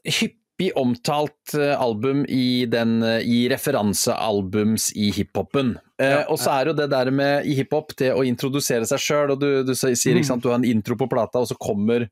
hyppig 0.57 0.71
omtalt 0.77 1.53
eh, 1.53 1.81
album 1.81 2.25
i, 2.29 2.65
den, 2.65 3.01
eh, 3.03 3.21
i 3.21 3.47
referansealbums 3.49 4.91
i 4.95 5.11
hiphopen. 5.11 5.77
Eh, 5.99 6.09
Ja, 6.09 6.23
og 6.29 6.37
så 6.39 6.51
er 6.61 6.67
jo 6.67 6.73
det 6.73 6.89
der 6.89 7.11
med 7.11 7.45
i 7.45 7.53
hiphop, 7.55 7.95
det 7.97 8.11
å 8.13 8.23
introdusere 8.25 8.85
seg 8.85 8.99
sjøl, 8.99 9.31
og 9.31 9.39
du, 9.39 9.63
du 9.63 9.73
sier 9.75 9.91
ikke 9.93 10.17
Mm. 10.19 10.23
sant, 10.25 10.43
du 10.43 10.49
har 10.49 10.55
en 10.59 10.65
intro 10.65 10.95
på 10.95 11.09
plata, 11.09 11.39
og 11.39 11.47
så 11.47 11.55
kommer 11.59 12.07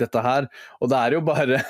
dette 0.00 0.22
her, 0.24 0.48
og 0.80 0.90
det 0.90 0.98
er 1.00 1.16
jo 1.16 1.22
bare 1.24 1.60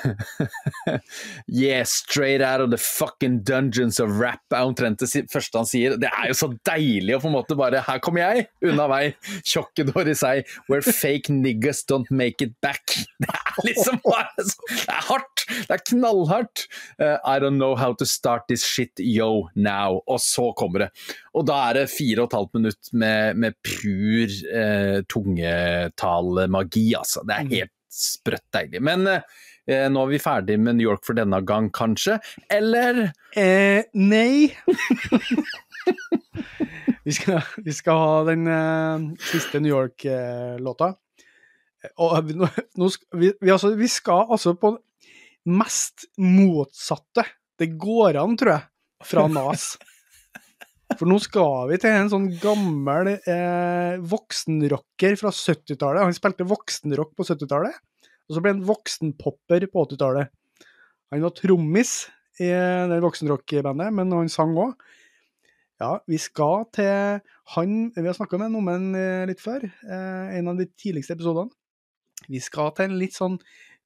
Yeah, 1.47 1.83
straight 1.83 2.41
out 2.41 2.61
of 2.61 2.71
the 2.71 2.77
fucking 2.77 3.43
dungeons 3.43 3.99
of 3.99 4.19
rap, 4.19 4.41
er 4.51 4.65
omtrent 4.65 5.03
det 5.03 5.25
første 5.31 5.59
han 5.59 5.69
sier. 5.69 5.97
Det 6.01 6.09
er 6.09 6.31
jo 6.31 6.37
så 6.37 6.51
deilig 6.67 7.17
å 7.17 7.21
på 7.23 7.29
en 7.29 7.37
måte 7.37 7.57
bare 7.59 7.83
Her 7.85 8.01
kommer 8.03 8.23
jeg, 8.23 8.47
unna 8.65 8.87
vei, 8.91 9.03
tjokkedår 9.45 10.11
i 10.11 10.17
seg, 10.17 10.55
where 10.69 10.81
fake 10.81 11.33
niggas 11.33 11.83
don't 11.89 12.09
make 12.09 12.45
it 12.45 12.55
back. 12.65 12.97
Det 13.25 13.31
er 13.31 13.69
liksom 13.69 14.01
bare 14.03 14.43
så 14.43 14.69
Det 14.69 14.91
er 14.91 15.05
hardt! 15.09 15.45
Det 15.47 15.75
er 15.75 15.83
knallhardt. 15.91 16.65
Uh, 16.99 17.17
I 17.23 17.39
don't 17.39 17.59
know 17.61 17.75
how 17.75 17.93
to 17.93 18.05
start 18.05 18.47
this 18.49 18.65
shit, 18.65 18.91
yo, 18.99 19.47
now. 19.55 20.01
Og 20.07 20.19
så 20.19 20.51
kommer 20.57 20.85
det. 20.85 20.89
Og 21.35 21.45
da 21.47 21.59
er 21.69 21.79
det 21.79 21.85
fire 21.93 22.23
og 22.23 22.31
et 22.31 22.37
halvt 22.39 22.57
minutt 22.57 22.91
med, 22.93 23.39
med 23.41 23.57
pur 23.65 24.35
eh, 24.55 24.99
tungetalmagi, 25.11 26.87
altså. 26.97 27.23
Det 27.27 27.35
er 27.37 27.49
helt 27.53 27.74
sprøtt 27.95 28.45
deilig. 28.55 28.81
Men 28.83 29.07
eh, 29.09 29.87
nå 29.91 30.05
er 30.05 30.11
vi 30.11 30.21
ferdig 30.21 30.57
med 30.61 30.77
New 30.77 30.87
York 30.87 31.05
for 31.07 31.17
denne 31.17 31.39
gang, 31.47 31.71
kanskje? 31.73 32.19
Eller 32.51 33.07
Eh, 33.35 33.83
nei. 33.99 34.55
vi, 37.05 37.15
skal, 37.15 37.41
vi 37.65 37.73
skal 37.75 37.99
ha 37.99 38.21
den 38.29 38.47
eh, 38.47 39.07
siste 39.31 39.59
New 39.59 39.73
York-låta. 39.73 40.93
og 41.99 42.15
vi, 42.27 42.37
nå, 42.39 42.47
nå 42.79 42.91
skal, 42.93 43.19
vi, 43.19 43.33
vi, 43.41 43.51
altså, 43.51 43.73
vi 43.75 43.89
skal 43.91 44.31
altså 44.37 44.55
på 44.59 44.77
mest 45.51 46.07
motsatte 46.17 47.25
det 47.59 47.75
går 47.79 48.19
an, 48.19 48.35
tror 48.39 48.55
jeg, 48.55 48.65
fra 49.05 49.27
Nas. 49.35 49.73
For 50.93 51.09
nå 51.09 51.17
skal 51.23 51.71
vi 51.71 51.79
til 51.81 51.95
en 51.97 52.11
sånn 52.11 52.27
gammel 52.39 53.15
eh, 53.17 53.95
voksenrocker 54.05 55.17
fra 55.19 55.31
70-tallet. 55.33 56.05
Han 56.05 56.15
spilte 56.15 56.47
voksenrock 56.47 57.15
på 57.17 57.25
70-tallet, 57.25 57.79
og 58.29 58.37
så 58.37 58.43
ble 58.43 58.53
han 58.53 58.65
voksenpopper 58.67 59.65
på 59.71 59.85
80-tallet. 59.89 60.29
Han 61.13 61.25
var 61.25 61.33
trommis 61.37 61.95
i 62.41 62.51
det 62.91 63.01
voksenrockbandet, 63.03 63.97
men 63.97 64.13
han 64.13 64.31
sang 64.31 64.53
òg. 64.59 64.75
Ja, 65.81 65.97
vi 66.07 66.15
skal 66.21 66.63
til 66.71 67.19
han 67.51 67.71
Vi 67.91 68.05
har 68.05 68.15
snakka 68.15 68.37
med 68.39 68.53
Nommen 68.53 68.93
eh, 68.95 69.25
litt 69.27 69.41
før, 69.43 69.65
eh, 69.65 70.37
en 70.37 70.53
av 70.53 70.61
de 70.61 70.69
tidligste 70.79 71.17
episodene. 71.17 71.51
Vi 72.31 72.39
skal 72.41 72.71
til 72.77 72.87
en 72.87 72.99
litt 73.01 73.17
sånn 73.17 73.35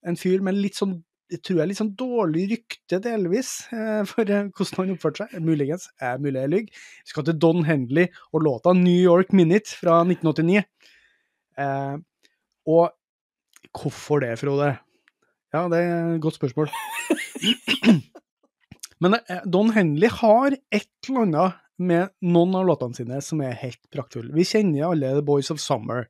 en 0.07 0.15
fyr 0.19 0.43
med 0.45 0.55
litt 0.55 0.77
sånn 0.79 0.99
jeg 1.29 1.41
tror 1.45 1.59
jeg 1.61 1.69
litt 1.69 1.79
sånn 1.79 1.95
dårlig 1.97 2.45
rykte, 2.53 2.99
delvis, 3.03 3.51
eh, 3.75 4.01
for 4.09 4.25
eh, 4.25 4.49
hvordan 4.49 4.79
han 4.79 4.93
oppførte 4.95 5.25
seg. 5.25 5.41
Muligens. 5.45 5.87
Er 6.01 6.21
mulig 6.21 6.41
jeg 6.41 6.51
lyver. 6.53 6.83
Vi 7.05 7.11
skal 7.13 7.25
til 7.27 7.37
Don 7.41 7.65
Henley 7.67 8.09
og 8.33 8.45
låta 8.47 8.73
New 8.77 8.97
York 8.97 9.33
Minute 9.37 9.69
fra 9.77 9.99
1989. 10.07 10.63
Eh, 11.59 11.95
og 12.69 12.85
hvorfor 13.77 14.23
det, 14.25 14.33
Frode? 14.41 14.71
Ja, 15.53 15.65
det 15.69 15.81
er 15.81 16.15
et 16.15 16.23
godt 16.23 16.39
spørsmål. 16.39 16.69
Men 19.01 19.15
Don 19.47 19.69
Henley 19.75 20.09
har 20.11 20.57
et 20.57 20.89
eller 21.07 21.25
annet 21.27 21.59
med 21.79 22.11
noen 22.25 22.57
av 22.59 22.65
låtene 22.67 22.97
sine 22.97 23.21
som 23.23 23.39
er 23.45 23.55
helt 23.61 23.79
praktfulle. 23.93 24.33
Vi 24.35 24.47
kjenner 24.47 24.89
alle 24.89 25.13
The 25.15 25.23
Boys 25.25 25.51
of 25.53 25.61
Summer. 25.63 26.09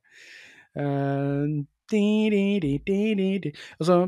Eh, 0.74 1.44
di, 1.90 2.06
di, 2.30 2.78
di. 2.86 3.52
Altså, 3.78 4.02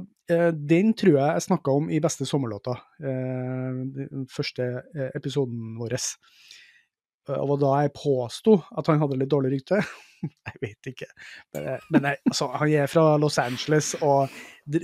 den 0.54 0.92
tror 0.98 1.16
jeg 1.18 1.36
jeg 1.36 1.44
snakka 1.48 1.74
om 1.80 1.90
i 1.92 2.00
Beste 2.02 2.26
sommerlåta, 2.28 2.76
eh, 3.02 3.82
den 3.96 4.26
første 4.30 4.68
eh, 4.94 5.10
episoden 5.18 5.76
vår. 5.80 5.96
Eh, 5.98 7.38
Og 7.42 7.58
da 7.62 7.74
jeg 7.84 7.94
påsto 7.96 8.58
at 8.76 8.88
han 8.90 8.98
hadde 9.02 9.20
litt 9.20 9.30
dårlig 9.30 9.52
rykte 9.56 9.78
Jeg 10.48 10.58
vet 10.62 10.90
ikke. 10.92 11.08
Men, 11.54 11.64
eh, 12.04 12.10
jeg, 12.12 12.18
altså, 12.30 12.48
han 12.54 12.68
er 12.70 12.90
fra 12.90 13.16
Los 13.18 13.38
Angeles 13.42 13.92
og 14.02 14.30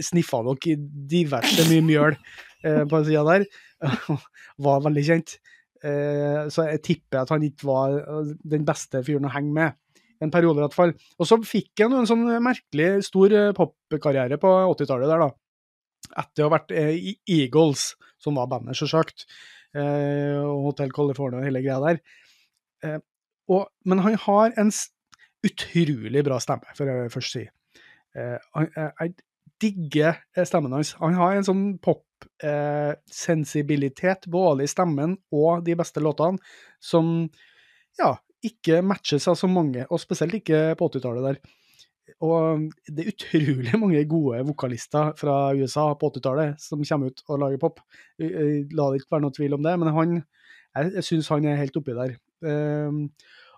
sniffa 0.03 0.41
nok 0.43 0.67
i 0.67 0.75
diverse 1.15 1.67
mye 1.71 1.85
mjøl 1.87 2.17
eh, 2.17 2.83
på 2.83 2.97
den 2.97 3.07
sida 3.07 3.23
der. 3.29 3.47
Var 4.67 4.83
veldig 4.89 5.05
kjent. 5.07 5.37
Eh, 5.79 6.49
så 6.51 6.65
jeg 6.73 6.83
tipper 6.83 7.21
at 7.23 7.31
han 7.31 7.45
ikke 7.47 7.69
var 7.69 7.93
eh, 8.01 8.33
den 8.51 8.65
beste 8.67 8.99
fyren 9.07 9.29
å 9.29 9.31
henge 9.31 9.55
med. 9.55 9.77
En 10.25 10.33
periode, 10.35 10.59
i 10.59 10.65
hvert 10.65 10.77
fall. 10.77 10.95
Og 11.19 11.29
så 11.29 11.39
fikk 11.47 11.85
han 11.85 11.95
en 11.99 12.09
sånn 12.09 12.25
merkelig 12.45 13.05
stor 13.07 13.35
eh, 13.35 13.53
popkarriere 13.57 14.41
på 14.43 14.55
80-tallet 14.73 15.13
der, 15.13 15.27
da. 15.27 15.31
Etter 16.23 16.45
å 16.45 16.49
ha 16.49 16.57
vært 16.57 16.75
eh, 16.75 16.95
i 16.97 17.15
Eagles, 17.39 17.93
som 18.23 18.41
var 18.41 18.51
bandet, 18.51 18.79
selvsagt. 18.79 19.29
Eh, 19.77 20.41
og 20.43 20.71
Hotel 20.71 20.93
California 20.95 21.43
og 21.43 21.47
hele 21.47 21.63
greia 21.63 21.79
der. 21.85 22.03
Eh, 22.85 22.99
og, 23.53 23.69
men 23.89 24.03
han 24.05 24.19
har 24.27 24.59
en 24.61 24.73
utrolig 25.47 26.25
bra 26.27 26.41
stemme, 26.43 26.75
for 26.75 26.91
jeg 26.91 27.15
først 27.15 27.37
si. 27.37 27.47
Han, 28.19 28.67
jeg, 28.75 29.13
digger 29.63 30.19
stemmen 30.47 30.73
hans. 30.75 30.95
Han 31.03 31.15
har 31.19 31.37
en 31.37 31.47
sånn 31.47 31.79
pop-sensibilitet 31.83 34.27
både 34.31 34.65
i 34.65 34.71
stemmen 34.71 35.17
og 35.35 35.65
de 35.67 35.75
beste 35.79 36.01
låtene, 36.03 36.39
som 36.83 37.31
ja, 37.99 38.17
ikke 38.45 38.83
matches 38.87 39.27
av 39.31 39.39
så 39.39 39.49
mange, 39.51 39.87
og 39.89 40.01
spesielt 40.03 40.37
ikke 40.39 40.77
på 40.79 40.89
80-tallet 40.93 41.27
der. 41.27 41.41
Og 42.25 42.69
det 42.89 43.05
er 43.05 43.11
utrolig 43.13 43.75
mange 43.83 44.05
gode 44.11 44.41
vokalister 44.49 45.13
fra 45.19 45.53
USA 45.59 45.91
på 45.99 46.11
80-tallet 46.15 46.63
som 46.63 46.85
kommer 46.85 47.13
ut 47.13 47.25
og 47.27 47.43
lager 47.45 47.63
pop. 47.63 47.83
La 48.19 48.89
det 48.89 49.03
ikke 49.03 49.17
være 49.17 49.27
noe 49.27 49.37
tvil 49.37 49.59
om 49.59 49.67
det, 49.67 49.75
men 49.83 49.93
han, 49.97 50.17
jeg, 50.77 50.95
jeg 50.97 51.09
syns 51.11 51.31
han 51.35 51.49
er 51.49 51.61
helt 51.61 51.77
oppi 51.81 51.97
der. 51.99 52.17
Um, 52.45 53.09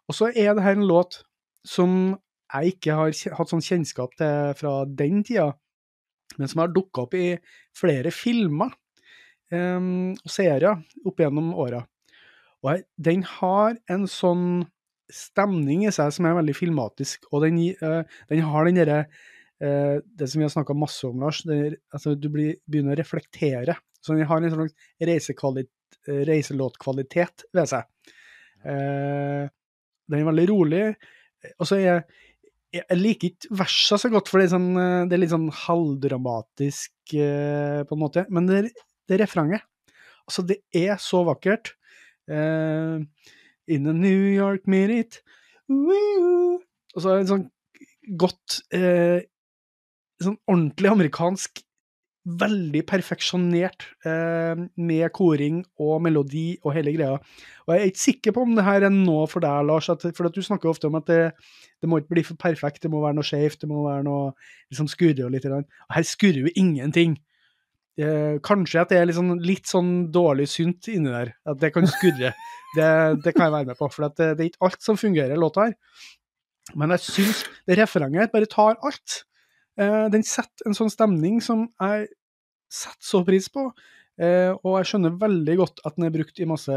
og 0.08 0.16
så 0.16 0.30
er 0.32 0.54
det 0.56 0.64
her 0.64 0.78
en 0.78 0.88
låt 0.88 1.20
som 1.66 2.16
jeg 2.50 2.74
ikke 2.74 2.96
har 2.96 3.12
hatt 3.38 3.52
sånn 3.52 3.62
kjennskap 3.62 4.16
til 4.18 4.54
fra 4.58 4.72
den 4.88 5.20
tida, 5.26 5.52
men 6.38 6.50
som 6.50 6.64
har 6.64 6.72
dukka 6.72 7.04
opp 7.04 7.14
i 7.18 7.34
flere 7.76 8.10
filmer 8.14 8.72
um, 9.52 10.10
og 10.16 10.32
serier 10.32 10.80
opp 11.06 11.22
gjennom 11.22 11.52
åra. 11.54 11.84
Og 12.66 12.84
den 13.00 13.24
har 13.38 13.76
en 13.90 14.06
sånn 14.10 14.66
stemning 15.10 15.86
i 15.88 15.92
seg 15.94 16.12
som 16.14 16.28
er 16.28 16.36
veldig 16.38 16.54
filmatisk, 16.54 17.26
og 17.32 17.44
den, 17.46 17.58
eh, 17.72 18.02
den 18.30 18.44
har 18.46 18.68
den 18.68 18.78
derre 18.78 18.98
eh, 19.60 19.98
Det 20.04 20.28
som 20.30 20.38
vi 20.38 20.46
har 20.46 20.52
snakka 20.54 20.76
masse 20.76 21.04
om, 21.08 21.20
Lars, 21.20 21.42
det 21.48 21.56
er, 21.56 21.76
altså, 21.92 22.14
du 22.14 22.28
blir, 22.32 22.60
begynner 22.70 22.94
å 22.94 23.00
reflektere. 23.00 23.76
Så 24.00 24.16
den 24.16 24.28
har 24.28 24.40
en 24.40 24.54
sånn 24.54 24.70
reiselåtkvalitet 26.24 27.44
ved 27.52 27.68
seg. 27.68 27.84
Den 28.64 30.16
er 30.16 30.24
veldig 30.30 30.46
rolig. 30.48 30.84
Og 31.58 31.68
så 31.68 31.76
er 31.76 31.84
jeg 31.84 32.02
jeg 32.70 32.96
liker 32.96 33.32
ikke 33.32 33.56
versa 33.58 33.96
så 33.98 34.08
godt, 34.12 34.30
for 34.30 34.38
det 34.38 34.46
er, 34.46 34.52
sånn, 34.54 34.70
det 35.10 35.16
er 35.16 35.20
litt 35.20 35.32
sånn 35.32 35.48
halvdramatisk, 35.66 36.92
på 37.10 37.96
en 37.96 38.00
måte. 38.00 38.24
Men 38.30 38.46
det, 38.48 38.60
det 39.10 39.18
refrenget 39.20 39.66
Altså, 40.30 40.44
det 40.46 40.60
er 40.76 40.94
så 41.02 41.24
vakkert. 41.26 41.74
Eh, 42.30 43.00
in 43.70 43.86
a 43.86 43.92
New 43.92 44.22
York 44.34 44.66
minute 44.66 45.22
woo. 45.70 46.60
Og 46.94 47.02
så 47.02 47.14
er 47.14 47.22
det 47.22 47.30
sånn 47.30 47.48
godt 48.18 48.62
uh, 48.74 49.20
Sånn 50.20 50.36
ordentlig 50.52 50.88
amerikansk, 50.90 51.62
veldig 52.42 52.82
perfeksjonert, 52.84 53.86
uh, 54.04 54.66
med 54.76 55.06
koring 55.16 55.62
og 55.80 56.02
melodi 56.04 56.58
og 56.60 56.74
hele 56.76 56.92
greia. 56.92 57.14
Og 57.64 57.72
jeg 57.72 57.80
er 57.80 57.88
ikke 57.88 58.02
sikker 58.02 58.34
på 58.36 58.42
om 58.44 58.52
det 58.58 58.66
her 58.66 58.84
er 58.84 58.92
noe 58.92 59.22
for 59.32 59.40
deg, 59.40 59.64
Lars, 59.64 59.88
at, 59.88 60.04
for 60.12 60.28
at 60.28 60.36
du 60.36 60.42
snakker 60.44 60.68
ofte 60.68 60.90
om 60.90 60.98
at 61.00 61.08
det, 61.08 61.22
det 61.80 61.88
må 61.88 62.02
ikke 62.02 62.18
bli 62.18 62.26
for 62.28 62.36
perfekt, 62.42 62.82
det 62.84 62.92
må 62.92 63.00
være 63.00 63.16
noe 63.16 63.24
skjevt, 63.24 63.62
det 63.64 63.70
må 63.70 63.86
være 63.86 64.04
noe 64.10 64.34
liksom 64.68 64.90
skurre 64.92 65.24
og 65.24 65.32
litt. 65.32 65.48
Og 65.48 65.96
her 65.96 66.08
skurrer 66.10 66.42
jo 66.44 66.52
ingenting. 66.52 67.16
Eh, 67.98 68.36
kanskje 68.46 68.84
at 68.84 68.92
det 68.92 69.00
er 69.00 69.08
litt 69.08 69.18
sånn, 69.18 69.34
litt 69.42 69.68
sånn 69.68 69.90
dårlig 70.14 70.46
synt 70.52 70.86
inni 70.92 71.10
der, 71.10 71.34
at 71.50 71.58
det 71.60 71.72
kan 71.74 71.88
skurre. 71.90 72.30
det, 72.76 72.90
det 73.24 73.34
kan 73.34 73.48
jeg 73.48 73.56
være 73.56 73.70
med 73.72 73.80
på, 73.80 73.88
for 73.92 74.06
at 74.06 74.16
det, 74.20 74.30
det 74.38 74.44
er 74.44 74.52
ikke 74.52 74.70
alt 74.70 74.86
som 74.86 75.00
fungerer 75.00 75.34
i 75.34 75.40
låta 75.40 75.66
her. 75.66 75.76
Men 76.78 76.94
jeg 76.94 77.04
syns 77.08 77.42
det 77.66 77.78
refrenget 77.80 78.32
bare 78.32 78.48
tar 78.50 78.78
alt. 78.86 79.22
Eh, 79.80 80.06
den 80.12 80.24
setter 80.26 80.68
en 80.68 80.76
sånn 80.76 80.92
stemning 80.92 81.40
som 81.44 81.66
jeg 81.80 82.10
setter 82.70 83.08
så 83.10 83.22
pris 83.26 83.48
på, 83.50 83.66
eh, 84.22 84.52
og 84.52 84.78
jeg 84.78 84.92
skjønner 84.92 85.18
veldig 85.18 85.56
godt 85.58 85.82
at 85.86 85.96
den 85.96 86.06
er 86.06 86.14
brukt 86.14 86.38
i 86.38 86.48
masse 86.48 86.76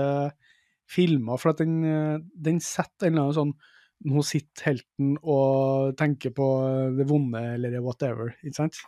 filmer, 0.90 1.40
for 1.40 1.54
at 1.54 1.62
den, 1.62 1.84
eh, 1.86 2.18
den 2.34 2.60
setter 2.64 3.08
en 3.08 3.14
eller 3.14 3.30
annen 3.30 3.40
sånn 3.42 3.56
Nå 4.04 4.20
sitter 4.28 4.66
helten 4.66 5.14
og 5.22 5.94
tenker 5.96 6.34
på 6.36 6.46
det 6.98 7.06
vonde, 7.08 7.40
eller 7.54 7.78
whatever, 7.80 8.34
ikke 8.44 8.58
sant? 8.58 8.82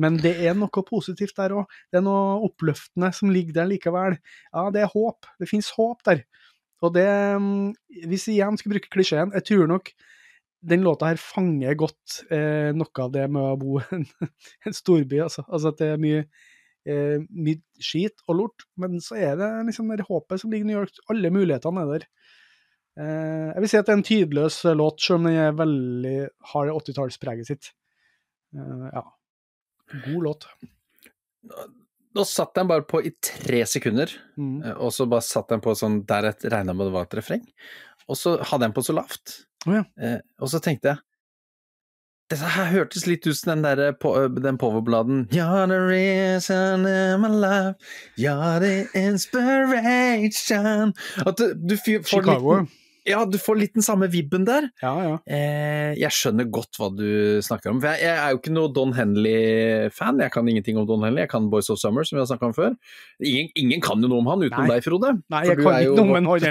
Men 0.00 0.16
det 0.22 0.34
er 0.40 0.54
noe 0.58 0.84
positivt 0.86 1.36
der 1.38 1.54
òg. 1.56 1.74
Det 1.92 2.00
er 2.00 2.06
noe 2.06 2.38
oppløftende 2.48 3.12
som 3.16 3.32
ligger 3.32 3.60
der 3.60 3.68
likevel. 3.70 4.16
Ja, 4.52 4.68
det 4.74 4.84
er 4.84 4.94
håp. 4.94 5.28
Det 5.40 5.50
finnes 5.50 5.72
håp 5.76 6.04
der. 6.08 6.24
Og 6.82 6.94
det 6.96 7.06
mm, 7.38 7.74
Hvis 8.10 8.26
jeg 8.28 8.40
igjen 8.40 8.58
skal 8.58 8.74
bruke 8.74 8.90
klisjeen, 8.92 9.34
jeg 9.36 9.46
tror 9.50 9.70
nok 9.70 9.92
den 10.62 10.84
låta 10.86 11.10
her 11.10 11.18
fanger 11.18 11.74
godt 11.74 12.20
eh, 12.30 12.70
noe 12.76 13.02
av 13.02 13.10
det 13.14 13.24
med 13.34 13.42
å 13.42 13.58
bo 13.58 13.78
i 13.82 13.86
en, 13.96 14.04
en 14.66 14.76
storby, 14.76 15.18
altså. 15.24 15.42
altså. 15.48 15.72
At 15.72 15.80
det 15.80 15.88
er 15.90 16.02
mye, 16.02 16.20
eh, 16.86 17.18
mye 17.34 17.82
skit 17.82 18.22
og 18.28 18.38
lort, 18.38 18.66
men 18.78 19.00
så 19.02 19.18
er 19.18 19.34
det 19.40 19.50
liksom 19.66 19.90
det 19.90 20.06
håpet 20.06 20.42
som 20.42 20.54
ligger 20.54 20.68
i 20.68 20.70
New 20.70 20.78
York. 20.78 21.02
Alle 21.10 21.32
mulighetene 21.34 21.82
er 21.82 21.90
der. 21.96 22.06
Eh, 23.00 23.48
jeg 23.54 23.64
vil 23.64 23.72
si 23.72 23.80
at 23.80 23.88
det 23.88 23.94
er 23.94 23.98
en 23.98 24.06
tidløs 24.06 24.60
låt, 24.78 25.02
selv 25.02 25.20
om 25.20 25.28
den 25.30 25.40
er 25.40 25.58
veldig, 25.58 26.16
har 26.52 26.72
80-tallspreget 26.76 27.50
sitt. 27.50 27.72
Eh, 28.54 28.86
ja. 28.92 29.04
God 30.06 30.22
låt. 30.24 30.46
Nå 32.14 32.24
satt 32.28 32.54
den 32.54 32.68
bare 32.68 32.82
på 32.84 33.00
i 33.04 33.10
tre 33.24 33.62
sekunder, 33.66 34.10
Mm. 34.38 34.62
eh, 34.64 34.72
og 34.76 34.92
så 34.92 35.06
bare 35.08 35.22
satt 35.24 35.48
den 35.48 35.60
på 35.64 35.72
sånn 35.76 36.02
der 36.06 36.22
jeg 36.30 36.50
regna 36.52 36.72
med 36.74 36.86
det 36.86 36.92
var 36.92 37.02
et 37.08 37.14
refreng. 37.20 37.46
Og 38.08 38.16
så 38.16 38.36
hadde 38.42 38.64
jeg 38.66 38.68
den 38.70 38.76
på 38.76 38.84
så 38.84 38.92
lavt. 38.94 39.38
Oh, 39.66 39.74
ja. 39.78 39.84
Eh, 40.00 40.20
og 40.40 40.48
så 40.52 40.60
tenkte 40.60 40.88
jeg 40.92 40.98
dette 42.32 42.48
her 42.48 42.70
hørtes 42.72 43.04
litt 43.06 43.26
ut 43.26 43.36
som 43.36 43.50
den 43.52 43.62
der 43.76 43.92
på, 43.92 44.08
den 44.40 44.56
powerbladen 44.56 45.26
You're 45.30 45.66
the 45.68 45.76
reason 45.84 46.86
in 46.88 47.20
my 47.20 47.28
life, 47.28 47.76
you're 48.16 48.58
the 48.62 48.88
inspiration 49.76 50.94
At 51.26 51.36
du, 51.36 51.52
du 51.54 51.76
får 51.76 52.02
Chicago. 52.08 52.60
litt, 52.60 52.70
ja, 53.08 53.24
du 53.26 53.38
får 53.40 53.58
litt 53.58 53.74
den 53.74 53.84
samme 53.84 54.06
vibben 54.12 54.44
der. 54.46 54.68
Ja, 54.82 54.92
ja. 55.02 55.14
Eh, 55.26 55.92
jeg 55.98 56.14
skjønner 56.14 56.46
godt 56.52 56.78
hva 56.78 56.88
du 56.94 57.40
snakker 57.42 57.72
om. 57.72 57.80
For 57.82 57.90
jeg, 57.90 58.04
jeg 58.06 58.18
er 58.22 58.34
jo 58.34 58.40
ikke 58.40 58.54
noe 58.54 58.70
Don 58.74 58.94
Henley-fan. 58.96 60.22
Jeg 60.22 60.34
kan 60.34 60.48
ingenting 60.52 60.78
om 60.78 60.86
Don 60.88 61.02
Henley. 61.06 61.24
Jeg 61.24 61.32
kan 61.32 61.48
Boys 61.52 61.70
of 61.72 61.80
Summer, 61.82 62.06
som 62.06 62.18
vi 62.18 62.22
har 62.22 62.30
snakka 62.30 62.50
om 62.50 62.56
før. 62.56 62.76
Ingen, 63.18 63.50
ingen 63.58 63.82
kan 63.84 64.02
jo 64.02 64.10
noe 64.12 64.22
om 64.22 64.30
han 64.32 64.46
utenom 64.46 64.68
Nei. 64.68 64.76
deg, 64.76 64.86
Frode. 64.86 65.12
Nei, 65.34 65.42
jeg 65.50 65.60
kan 65.60 65.78
ikke 65.82 65.98
noe 65.98 66.22
om 66.22 66.30
han. 66.32 66.48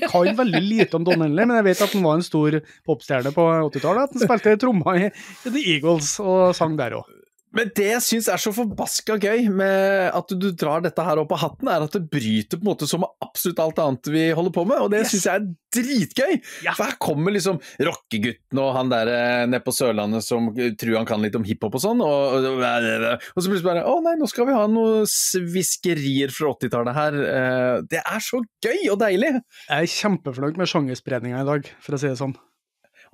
Jeg 0.00 0.04
kan 0.08 0.40
veldig 0.40 0.64
lite 0.64 1.00
om 1.00 1.08
Don 1.08 1.26
Henley, 1.26 1.44
men 1.44 1.60
jeg 1.60 1.68
vet 1.70 1.84
at 1.86 1.96
han 1.96 2.06
var 2.08 2.20
en 2.20 2.26
stor 2.26 2.60
popstjerne 2.88 3.34
på 3.36 3.48
80-tallet. 3.70 4.08
At 4.08 4.16
han 4.16 4.26
spilte 4.26 4.56
tromma 4.64 4.96
i 4.96 5.08
i 5.10 5.50
The 5.52 5.62
Eagles 5.76 6.14
og 6.22 6.54
sang 6.56 6.76
der 6.80 6.96
òg. 7.00 7.08
Men 7.56 7.70
det 7.74 7.86
jeg 7.88 8.02
syns 8.06 8.28
er 8.30 8.38
så 8.38 8.52
forbaska 8.54 9.16
gøy 9.18 9.48
med 9.50 10.10
at 10.14 10.30
du 10.38 10.48
drar 10.54 10.84
dette 10.84 11.02
her 11.02 11.18
opp 11.18 11.32
av 11.34 11.40
hatten, 11.42 11.66
er 11.72 11.82
at 11.82 11.96
det 11.96 12.04
bryter 12.12 12.60
på 12.60 12.62
en 12.62 12.68
måte 12.70 12.86
som 12.86 13.02
med 13.02 13.10
absolutt 13.26 13.58
alt 13.64 13.80
annet 13.82 14.10
vi 14.14 14.22
holder 14.38 14.54
på 14.54 14.62
med, 14.70 14.78
og 14.84 14.92
det 14.92 15.00
Yes. 15.00 15.10
syns 15.16 15.26
jeg 15.26 15.40
er 15.40 15.48
dritgøy! 15.74 16.36
Ja. 16.66 16.74
For 16.78 16.86
her 16.86 16.94
kommer 17.02 17.34
liksom 17.34 17.58
rockegutten 17.82 18.60
og 18.62 18.70
han 18.76 18.92
der 18.92 19.10
eh, 19.10 19.46
nede 19.50 19.62
på 19.66 19.74
Sørlandet 19.74 20.22
som 20.26 20.50
tror 20.54 20.96
han 21.00 21.08
kan 21.10 21.24
litt 21.26 21.34
om 21.38 21.46
hiphop 21.48 21.74
og 21.80 21.82
sånn, 21.82 22.04
og, 22.06 22.36
og, 22.38 22.60
og 22.62 23.42
så 23.42 23.46
plutselig 23.48 23.66
bare 23.66 23.82
Å 23.88 23.96
nei, 24.04 24.14
nå 24.20 24.30
skal 24.30 24.46
vi 24.46 24.54
ha 24.54 24.68
noen 24.70 25.08
sviskerier 25.10 26.30
fra 26.34 26.52
80-tallet 26.54 26.96
her. 27.00 27.18
Eh, 27.32 27.74
Det 27.90 28.04
er 28.04 28.22
så 28.22 28.42
gøy 28.62 28.86
og 28.92 29.00
deilig! 29.02 29.32
Jeg 29.66 29.74
er 29.88 29.90
kjempefornøyd 29.96 30.60
med 30.60 30.70
sjangerspredninga 30.70 31.42
i 31.42 31.50
dag, 31.50 31.68
for 31.82 31.96
å 31.96 32.00
si 32.02 32.10
det 32.12 32.18
sånn. 32.20 32.36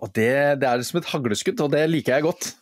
Og 0.05 0.13
det, 0.13 0.61
det 0.61 0.69
er 0.69 0.85
som 0.85 1.01
et 1.01 1.09
hagleskudd, 1.09 1.61
og 1.65 1.73
det 1.73 1.87
liker 1.89 2.19
jeg 2.19 2.27
godt. 2.29 2.53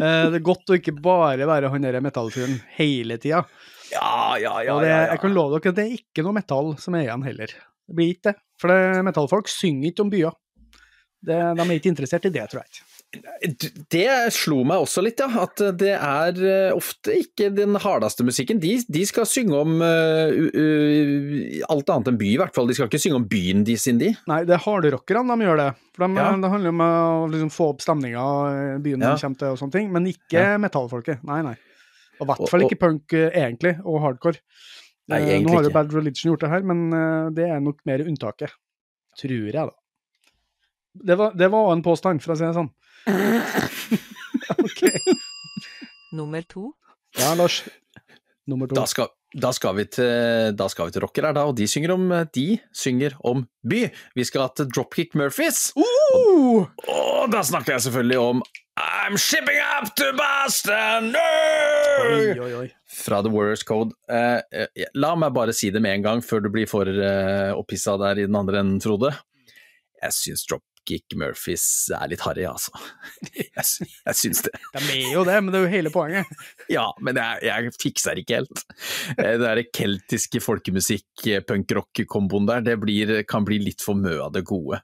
Eh, 0.00 0.26
Det 0.32 0.40
er 0.40 0.46
godt 0.46 0.70
å 0.72 0.78
ikke 0.78 0.94
bare 1.02 1.46
være 1.48 1.70
han 1.72 1.84
derre 1.84 2.02
metallfyren 2.04 2.58
hele 2.78 3.18
tida. 3.22 3.44
Ja, 3.92 4.36
ja, 4.40 4.54
ja. 4.64 4.76
Det, 4.80 4.88
ja, 4.88 5.00
jeg 5.12 5.20
kan 5.24 5.34
love 5.34 5.58
dere 5.58 5.72
at 5.74 5.80
det 5.80 5.86
er 5.88 5.96
ikke 5.98 6.24
noe 6.26 6.36
metall 6.36 6.72
som 6.80 6.94
er 6.96 7.08
igjen 7.08 7.26
heller. 7.26 7.52
Det 7.90 7.96
blir 7.98 8.14
ikke 8.14 8.30
det. 8.30 8.36
For 8.60 9.02
metallfolk 9.06 9.50
synger 9.50 9.90
ikke 9.90 10.04
om 10.04 10.12
byer. 10.12 10.36
Det, 11.20 11.36
de 11.56 11.64
er 11.66 11.74
ikke 11.76 11.90
interessert 11.92 12.28
i 12.28 12.32
det, 12.32 12.46
tror 12.52 12.62
jeg 12.62 12.70
ikke. 12.72 12.86
Det 13.90 14.06
slo 14.30 14.60
meg 14.68 14.84
også 14.84 15.02
litt, 15.02 15.18
ja. 15.18 15.26
At 15.42 15.58
det 15.80 15.94
er 15.96 16.36
eh, 16.46 16.74
ofte 16.76 17.14
ikke 17.18 17.48
den 17.56 17.74
hardeste 17.82 18.22
musikken. 18.26 18.60
De, 18.62 18.76
de 18.86 19.02
skal 19.08 19.26
synge 19.26 19.56
om 19.58 19.80
uh, 19.82 20.30
u- 20.30 20.52
u- 20.54 21.64
alt 21.74 21.90
annet 21.90 22.12
enn 22.12 22.20
by, 22.20 22.28
i 22.30 22.38
hvert 22.38 22.54
fall. 22.54 22.68
De 22.70 22.76
skal 22.78 22.86
ikke 22.90 23.00
synge 23.02 23.18
om 23.18 23.26
byen 23.30 23.64
de 23.66 23.74
sin, 23.80 23.98
de. 23.98 24.12
Nei, 24.30 24.40
det 24.46 24.54
er 24.54 24.62
hardrockerne 24.62 25.34
de 25.40 25.48
gjør 25.48 25.58
det. 25.64 25.68
For 25.98 26.06
de, 26.06 26.20
Ja. 26.20 26.28
Det 26.44 26.52
handler 26.54 26.74
om 26.76 26.84
å 26.86 26.92
liksom 27.34 27.50
få 27.54 27.68
opp 27.74 27.82
stemninga 27.82 28.26
i 28.76 28.78
byen 28.86 29.02
Ja. 29.02 29.14
de 29.16 29.24
kommer 29.26 29.42
til, 29.42 29.56
og 29.56 29.58
sånne 29.64 29.76
ting. 29.80 29.90
Men 29.96 30.06
ikke 30.12 30.38
Ja. 30.46 30.54
metallfolket. 30.62 31.24
Nei, 31.26 31.40
nei. 31.50 31.56
Og 32.20 32.26
i 32.28 32.30
hvert 32.30 32.50
fall 32.52 32.66
ikke 32.68 32.78
punk, 32.86 33.12
eh, 33.16 33.30
egentlig, 33.42 33.74
og 33.84 34.00
hardcore. 34.06 34.38
Nei, 35.10 35.18
egentlig 35.24 35.40
ikke. 35.40 35.50
Nå 35.50 35.56
har 35.58 35.64
jo. 35.66 35.74
Bad 35.74 35.92
Religion 35.98 36.30
gjort 36.30 36.40
det 36.46 36.50
her, 36.54 36.62
men 36.62 36.92
eh, 36.94 37.30
det 37.34 37.48
er 37.50 37.60
nok 37.64 37.82
mer 37.88 38.04
unntaket. 38.06 38.54
Tror 39.18 39.50
jeg, 39.50 39.54
da. 39.56 39.70
Det 40.94 41.16
var, 41.18 41.32
det 41.34 41.48
var 41.50 41.72
en 41.72 41.82
påstand, 41.82 42.22
for 42.22 42.34
å 42.34 42.36
si 42.38 42.44
det 42.46 42.54
sånn. 42.54 42.70
ok. 44.66 44.82
Nummer 46.12 46.42
to. 46.42 46.72
Ja, 47.18 47.34
Lars. 47.34 47.62
Nummer 48.46 48.66
to. 48.70 48.74
Da 48.74 48.86
skal, 48.90 49.10
da 49.34 49.52
skal, 49.54 49.76
vi, 49.78 49.84
til, 49.94 50.54
da 50.58 50.68
skal 50.72 50.88
vi 50.88 50.96
til 50.96 51.04
rocker 51.04 51.28
her, 51.28 51.36
da, 51.36 51.46
og 51.46 51.56
de 51.58 51.68
synger 51.70 51.94
om, 51.94 52.08
de 52.34 52.46
synger 52.74 53.14
om 53.26 53.44
by. 53.62 53.84
Vi 54.18 54.26
skal 54.26 54.50
til 54.56 54.70
Dropkick 54.74 55.14
Murphys. 55.18 55.70
Uh! 55.78 56.66
Og 56.88 57.30
da 57.32 57.44
snakker 57.46 57.76
jeg 57.76 57.86
selvfølgelig 57.88 58.18
om 58.18 58.42
I'm 58.80 59.16
shipping 59.18 59.60
up 59.76 59.94
to 59.96 60.12
Boston! 60.16 61.12
Oi, 62.00 62.38
oi, 62.40 62.52
oi. 62.62 62.68
fra 62.88 63.22
The 63.22 63.30
Warriors 63.32 63.62
Code. 63.62 63.92
Eh, 64.08 64.40
eh, 64.60 64.86
la 64.94 65.14
meg 65.18 65.34
bare 65.36 65.52
si 65.56 65.70
det 65.70 65.82
med 65.84 65.98
en 65.98 66.06
gang, 66.06 66.22
før 66.24 66.44
du 66.44 66.50
blir 66.54 66.68
for 66.70 66.88
eh, 66.88 67.50
opphissa 67.56 67.96
der 68.00 68.22
i 68.22 68.26
den 68.28 68.38
andre 68.38 68.62
enden, 68.62 68.80
Frode. 68.80 69.12
Jeg 70.00 70.16
syns 70.16 70.46
Dropkick 70.90 71.16
Murphys 71.16 71.64
er 71.94 72.10
litt 72.10 72.22
harry, 72.24 72.44
altså. 72.48 72.72
Jeg, 73.40 73.64
sy 73.66 73.86
jeg 73.86 74.16
syns 74.16 74.42
det. 74.46 74.52
De 74.74 74.96
er 74.96 75.12
jo 75.14 75.24
det, 75.26 75.36
men 75.42 75.52
det 75.52 75.60
er 75.60 75.66
jo 75.66 75.72
hele 75.74 75.92
poenget. 75.94 76.26
Ja, 76.70 76.86
men 77.02 77.18
jeg, 77.18 77.42
jeg 77.48 77.72
fikser 77.80 78.18
ikke 78.20 78.40
helt. 78.40 78.62
Eh, 79.16 79.34
Det 79.34 79.42
derre 79.42 79.64
keltiske 79.74 80.40
folkemusikk, 80.42 81.06
eh, 81.26 81.42
der, 81.42 82.64
det 82.66 82.76
blir, 82.82 83.12
kan 83.28 83.46
bli 83.46 83.60
litt 83.62 83.82
for 83.84 83.98
mye 83.98 84.20
av 84.22 84.34
det 84.34 84.44
gode. 84.48 84.80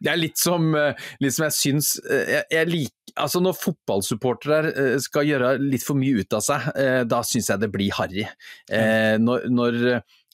Det 0.00 0.12
er 0.12 0.20
litt 0.20 0.38
som, 0.40 0.72
eh, 0.76 0.94
litt 1.20 1.36
som 1.36 1.46
jeg 1.48 1.56
syns 1.56 1.98
jeg, 2.06 2.44
jeg 2.50 2.70
liker 2.70 2.96
Altså 3.18 3.40
Når 3.42 3.56
fotballsupportere 3.58 4.84
skal 5.02 5.26
gjøre 5.26 5.48
litt 5.58 5.82
for 5.82 5.98
mye 5.98 6.22
ut 6.22 6.36
av 6.38 6.44
seg, 6.46 6.68
da 7.10 7.18
syns 7.26 7.48
jeg 7.50 7.58
det 7.58 7.68
blir 7.74 7.90
harry. 7.96 8.22
Når, 8.70 9.48
når 9.50 9.78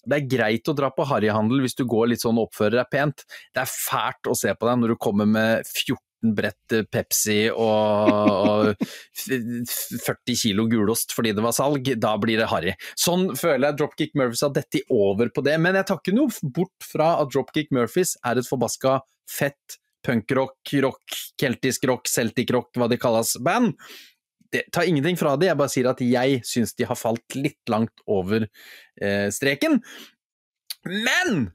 Det 0.07 0.19
er 0.19 0.29
greit 0.31 0.71
å 0.71 0.77
dra 0.77 0.91
på 0.95 1.07
harryhandel 1.11 1.65
hvis 1.65 1.77
du 1.79 1.85
går 1.89 2.13
litt 2.13 2.25
sånn 2.25 2.39
og 2.39 2.51
oppfører 2.51 2.81
deg 2.81 2.91
pent. 2.93 3.25
Det 3.55 3.63
er 3.63 3.71
fælt 3.71 4.31
å 4.31 4.37
se 4.39 4.53
på 4.55 4.69
deg 4.69 4.83
når 4.83 4.95
du 4.95 5.01
kommer 5.03 5.29
med 5.31 5.67
14 5.67 6.03
brett 6.37 6.75
Pepsi 6.91 7.51
og, 7.53 8.11
og 8.33 8.87
40 9.21 10.39
kilo 10.41 10.65
gulost 10.71 11.13
fordi 11.15 11.35
det 11.37 11.45
var 11.45 11.55
salg, 11.55 11.91
da 12.03 12.15
blir 12.21 12.41
det 12.41 12.51
harry. 12.51 12.75
Sånn 12.99 13.29
føler 13.39 13.69
jeg 13.69 13.81
Dropkick 13.81 14.17
Murphys 14.19 14.45
har 14.47 14.55
dettet 14.57 14.89
over 14.93 15.31
på 15.35 15.45
det, 15.47 15.59
men 15.63 15.79
jeg 15.79 15.89
tar 15.91 16.01
ikke 16.01 16.17
noe 16.17 16.53
bort 16.57 16.89
fra 16.89 17.17
at 17.21 17.33
Dropkick 17.35 17.75
Murphys 17.75 18.17
er 18.27 18.41
et 18.41 18.49
forbaska 18.49 19.01
fett 19.31 19.79
punkrock, 20.07 20.75
rock, 20.83 21.17
keltisk 21.41 21.87
rock, 21.91 22.07
celtic 22.11 22.53
rock, 22.55 22.71
hva 22.79 22.87
de 22.91 22.99
kalles, 23.01 23.35
band. 23.43 23.75
Det 24.53 24.67
tar 24.75 24.89
ingenting 24.89 25.19
fra 25.19 25.35
det, 25.41 25.51
jeg 25.51 25.59
bare 25.59 25.73
sier 25.73 25.91
at 25.91 26.03
jeg 26.05 26.41
syns 26.47 26.75
de 26.79 26.87
har 26.89 26.99
falt 26.99 27.39
litt 27.39 27.73
langt 27.73 28.05
over 28.07 28.47
eh, 28.47 29.29
streken. 29.35 29.81
Men 30.87 31.49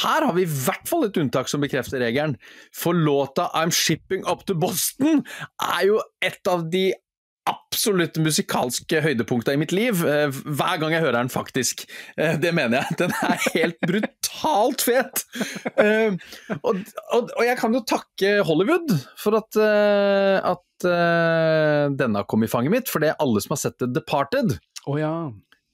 her 0.00 0.24
har 0.24 0.32
vi 0.32 0.46
i 0.46 0.48
hvert 0.48 0.88
fall 0.88 1.06
et 1.06 1.18
unntak 1.20 1.50
som 1.50 1.62
bekrefter 1.64 2.00
regelen, 2.00 2.38
for 2.72 2.96
låta 2.96 3.50
I'm 3.52 3.72
Shipping 3.74 4.24
Up 4.30 4.46
to 4.48 4.56
Boston 4.56 5.20
er 5.60 5.82
jo 5.90 6.00
et 6.24 6.40
av 6.50 6.64
de 6.72 6.86
absolutt 7.48 8.16
musikalske 8.22 9.00
høydepunkta 9.04 9.52
i 9.54 9.60
mitt 9.60 9.72
liv. 9.74 10.00
Eh, 10.08 10.32
hver 10.32 10.80
gang 10.80 10.94
jeg 10.94 11.04
hører 11.04 11.18
den, 11.20 11.32
faktisk. 11.32 11.84
Eh, 12.16 12.38
det 12.40 12.54
mener 12.56 12.80
jeg. 12.80 12.98
Den 13.02 13.14
er 13.20 13.48
helt 13.54 13.80
brutalt 13.84 14.84
fet! 14.86 15.24
Eh, 15.76 16.16
og, 16.62 16.84
og, 17.12 17.32
og 17.34 17.42
jeg 17.44 17.58
kan 17.60 17.76
jo 17.76 17.84
takke 17.88 18.36
Hollywood 18.48 18.94
for 19.20 19.36
at, 19.40 19.58
at 19.60 20.86
denne 21.98 22.24
kom 22.28 22.44
i 22.44 22.50
fanget 22.50 22.72
mitt, 22.72 22.92
for 22.92 23.04
det 23.04 23.12
er 23.12 23.20
alle 23.22 23.42
som 23.44 23.54
har 23.56 23.60
sett 23.66 23.76
The 23.80 23.90
Departed. 23.92 24.56
Oh, 24.88 24.96
ja. 25.00 25.12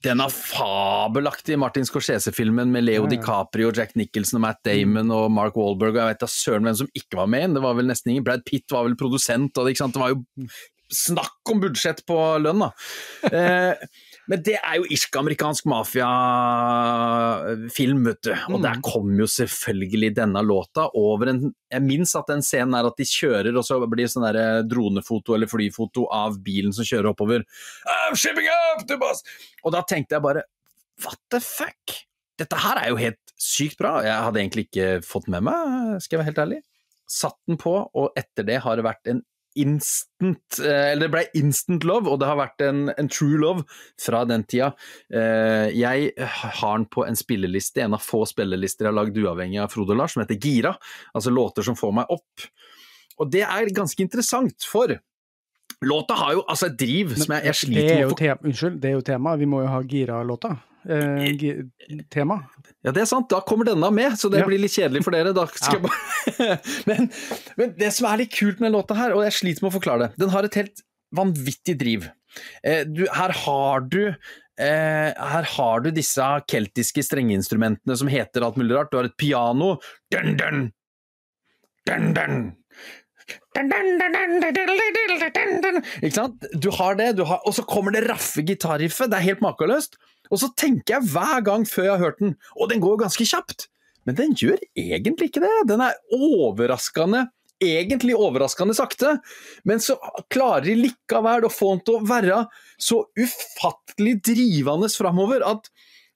Denne 0.00 0.30
fabelaktige 0.32 1.58
Martin 1.60 1.84
Scorsese-filmen 1.84 2.70
med 2.72 2.86
Leo 2.86 3.02
ja, 3.02 3.06
ja. 3.06 3.10
DiCaprio, 3.12 3.70
Jack 3.76 3.92
Nicholson 4.00 4.38
og 4.38 4.46
Matt 4.46 4.62
Damon 4.64 5.12
og 5.12 5.26
Mark 5.34 5.58
Wahlberg, 5.60 5.92
og 5.92 6.00
jeg 6.00 6.14
vet 6.14 6.22
da 6.22 6.28
søren 6.32 6.68
hvem 6.68 6.78
som 6.82 6.92
ikke 6.96 7.20
var 7.20 7.28
med. 7.30 7.56
Det 7.56 7.64
var 7.64 7.76
vel 7.76 7.90
nesten 7.90 8.14
ingen. 8.14 8.24
Brad 8.24 8.46
Pitt 8.48 8.72
var 8.72 8.86
vel 8.88 8.96
produsent, 9.00 9.52
og 9.60 9.68
det, 9.68 9.76
det 9.76 10.00
var 10.00 10.14
jo 10.14 10.22
Snakk 10.90 11.50
om 11.52 11.60
budsjett 11.62 12.06
på 12.08 12.38
lønn, 12.42 12.60
da! 12.64 12.70
Eh, 13.30 13.74
men 14.30 14.42
det 14.46 14.56
er 14.58 14.76
jo 14.78 14.86
irsk-amerikansk 14.94 15.64
mafiafilm, 15.70 16.04
vet 18.06 18.22
du. 18.26 18.30
Og 18.52 18.58
mm. 18.58 18.64
der 18.64 18.76
kom 18.86 19.10
jo 19.18 19.26
selvfølgelig 19.30 20.10
denne 20.20 20.42
låta 20.46 20.84
over 20.98 21.26
en 21.32 21.40
Jeg 21.70 21.82
minst 21.82 22.16
at 22.18 22.28
den 22.30 22.42
scenen 22.46 22.74
er 22.78 22.84
at 22.86 22.98
de 22.98 23.06
kjører, 23.06 23.54
og 23.58 23.64
så 23.66 23.74
blir 23.86 24.04
det 24.06 24.12
sånn 24.12 24.28
der 24.28 24.62
dronefoto 24.66 25.34
eller 25.36 25.48
flyfoto 25.50 26.02
av 26.14 26.38
bilen 26.44 26.72
som 26.74 26.84
kjører 26.86 27.08
oppover. 27.12 27.40
I'm 27.86 28.16
shipping 28.18 28.48
up 28.50 28.86
to 28.86 28.96
bus! 29.00 29.18
Og 29.64 29.70
da 29.74 29.80
tenkte 29.86 30.14
jeg 30.18 30.22
bare 30.26 30.42
what 31.04 31.20
the 31.32 31.40
fuck? 31.42 31.84
Dette 32.40 32.56
her 32.56 32.76
er 32.80 32.88
jo 32.92 32.96
helt 33.00 33.34
sykt 33.40 33.78
bra. 33.80 34.02
Jeg 34.04 34.26
hadde 34.26 34.40
egentlig 34.42 34.64
ikke 34.68 34.88
fått 35.06 35.28
med 35.32 35.42
meg, 35.46 36.00
skal 36.00 36.16
jeg 36.16 36.20
være 36.22 36.30
helt 36.30 36.42
ærlig. 36.44 36.60
Satt 37.10 37.38
den 37.50 37.58
på, 37.60 37.74
og 37.82 38.06
etter 38.18 38.44
det 38.46 38.58
har 38.64 38.78
det 38.78 38.86
vært 38.86 39.06
en 39.10 39.20
instant 39.58 40.60
eh, 40.62 40.92
Eller 40.92 41.06
det 41.06 41.12
ble 41.14 41.24
instant 41.40 41.84
love, 41.88 42.10
og 42.10 42.20
det 42.22 42.28
har 42.30 42.38
vært 42.38 42.64
en, 42.66 42.84
en 42.94 43.10
true 43.10 43.40
love 43.40 43.64
fra 44.00 44.22
den 44.28 44.44
tida. 44.48 44.72
Eh, 45.12 45.68
jeg 45.74 46.12
har 46.20 46.78
den 46.78 46.86
på 46.92 47.04
en 47.06 47.18
spilleliste, 47.18 47.82
en 47.84 47.98
av 47.98 48.04
få 48.04 48.22
spillelister 48.30 48.86
jeg 48.86 48.92
har 48.92 48.98
lagd 49.00 49.18
uavhengig 49.18 49.60
av 49.62 49.74
Frode 49.74 49.96
Lars, 49.98 50.14
som 50.14 50.24
heter 50.24 50.38
Gira. 50.40 50.74
Altså 51.14 51.34
låter 51.34 51.66
som 51.66 51.78
får 51.78 51.94
meg 52.00 52.14
opp. 52.14 52.48
Og 53.20 53.30
det 53.32 53.44
er 53.44 53.74
ganske 53.76 54.02
interessant, 54.02 54.64
for 54.64 54.94
låta 55.84 56.16
har 56.22 56.38
jo 56.38 56.46
altså 56.46 56.70
et 56.70 56.80
driv 56.80 57.14
som 57.16 57.36
jeg, 57.36 57.50
jeg 57.50 57.60
sliter 57.64 57.94
med 57.94 58.08
å 58.08 58.16
få 58.16 58.50
Unnskyld, 58.50 58.80
det 58.80 58.90
er 58.90 58.98
jo 58.98 59.06
tema. 59.06 59.36
Vi 59.40 59.48
må 59.48 59.64
jo 59.64 59.70
ha 59.72 59.80
Gira-låta 59.84 60.56
tema. 62.10 62.38
Ja, 62.80 62.92
det 62.92 63.02
er 63.02 63.08
sant. 63.10 63.28
Da 63.32 63.42
kommer 63.44 63.68
denne 63.68 63.90
med, 63.92 64.16
så 64.20 64.30
det 64.32 64.40
ja. 64.42 64.48
blir 64.48 64.60
litt 64.62 64.74
kjedelig 64.76 65.04
for 65.06 65.16
dere. 65.16 65.34
Ja. 65.60 65.78
Bare... 65.82 66.58
men, 66.88 67.10
men, 67.58 67.74
det 67.78 67.90
som 67.96 68.08
er 68.10 68.22
litt 68.22 68.32
kult 68.34 68.62
med 68.62 68.72
låta 68.74 68.96
her, 68.96 69.14
og 69.16 69.24
jeg 69.26 69.36
sliter 69.36 69.64
med 69.64 69.72
å 69.72 69.76
forklare 69.76 70.06
det, 70.06 70.20
den 70.22 70.32
har 70.32 70.46
et 70.46 70.56
helt 70.58 70.84
vanvittig 71.16 71.76
driv. 71.80 72.06
Eh, 72.62 72.84
du, 72.88 73.04
her 73.10 73.34
har 73.42 73.84
du 73.90 74.02
eh, 74.08 75.10
her 75.10 75.48
har 75.56 75.84
du 75.84 75.90
disse 75.94 76.26
keltiske 76.50 77.04
strengeinstrumentene 77.06 77.96
som 77.98 78.10
heter 78.10 78.46
alt 78.46 78.60
mulig 78.60 78.76
rart. 78.76 78.92
Du 78.92 79.00
har 79.00 79.10
et 79.10 79.18
piano 79.20 79.74
dun, 80.14 80.36
dun, 80.38 80.64
dun, 81.88 82.10
dun. 82.16 82.40
Ikke 86.00 86.14
sant? 86.14 86.46
Du 86.54 86.70
har 86.74 86.96
det, 86.98 87.12
du 87.18 87.24
har, 87.26 87.42
og 87.46 87.54
så 87.56 87.64
kommer 87.66 87.94
det 87.94 88.06
raffe 88.08 88.44
gitarriffet. 88.46 89.10
Det 89.10 89.18
er 89.18 89.28
helt 89.32 89.44
makeløst. 89.44 89.98
Og 90.30 90.40
så 90.42 90.50
tenker 90.58 90.96
jeg 90.96 91.10
hver 91.12 91.42
gang 91.46 91.66
før 91.68 91.88
jeg 91.88 91.94
har 91.96 92.04
hørt 92.04 92.22
den, 92.22 92.36
og 92.56 92.70
den 92.70 92.82
går 92.82 93.02
ganske 93.02 93.26
kjapt, 93.26 93.66
men 94.08 94.16
den 94.18 94.32
gjør 94.38 94.60
egentlig 94.78 95.30
ikke 95.30 95.42
det. 95.44 95.52
Den 95.68 95.82
er 95.84 95.98
overraskende 96.14 97.26
egentlig 97.60 98.16
overraskende 98.16 98.74
sakte, 98.76 99.18
men 99.68 99.82
så 99.84 99.98
klarer 100.32 100.70
de 100.70 100.78
likevel 100.78 101.44
å 101.44 101.52
få 101.52 101.74
den 101.74 101.82
til 101.84 101.98
å 101.98 102.08
være 102.08 102.42
så 102.80 103.02
ufattelig 103.20 104.16
drivende 104.30 104.88
framover 104.88 105.44
at, 105.44 105.68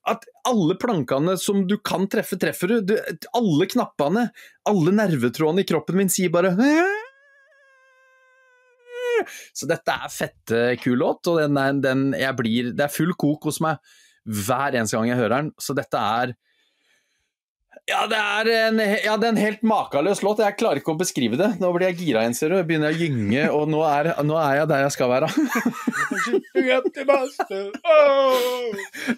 at 0.09 0.25
alle 0.49 0.79
plankene 0.81 1.37
som 1.41 1.67
du 1.69 1.77
kan 1.85 2.09
treffe, 2.09 2.39
treffer 2.41 2.79
du. 2.81 2.95
Alle 3.37 3.69
knappene, 3.69 4.31
alle 4.69 4.97
nervetrådene 4.97 5.65
i 5.65 5.69
kroppen 5.69 6.01
min 6.01 6.13
sier 6.13 6.33
bare 6.33 6.55
så 9.55 9.69
dette 9.71 9.93
er 9.95 10.11
fette 10.13 10.63
kul 10.83 10.99
låt, 11.01 11.29
og 11.31 11.39
den 11.41 11.57
er, 11.61 11.77
den, 11.81 12.09
blir, 12.37 12.73
det 12.77 12.89
er 12.89 12.93
full 12.93 13.15
kok 13.17 13.47
hos 13.49 13.61
meg 13.65 13.79
hver 14.25 14.75
eneste 14.75 14.97
gang 14.97 15.11
jeg 15.11 15.21
hører 15.21 15.37
den. 15.37 15.53
Så 15.61 15.77
dette 15.77 16.01
er 16.01 16.35
ja, 17.85 18.07
det 18.09 18.17
er 18.17 18.49
en, 18.49 18.79
ja, 18.81 19.15
det 19.21 19.27
er 19.27 19.33
en 19.35 19.43
helt 19.43 19.65
makeløs 19.67 20.23
låt. 20.25 20.39
Jeg 20.41 20.57
klarer 20.57 20.81
ikke 20.81 20.95
å 20.95 21.01
beskrive 21.01 21.37
det. 21.37 21.51
Nå 21.61 21.69
blir 21.75 21.91
jeg 21.91 21.99
gira 21.99 22.23
igjen, 22.25 22.37
ser 22.39 22.55
du. 22.55 22.57
Begynner 22.65 22.95
jeg 22.95 22.97
å 22.97 23.03
gynge, 23.03 23.43
og 23.59 23.69
nå 23.69 23.83
er, 23.85 24.09
nå 24.25 24.39
er, 24.41 24.63
jeg 24.63 24.71
der 24.71 24.85
jeg 24.87 24.95
skal 24.95 25.11
være. 25.13 25.29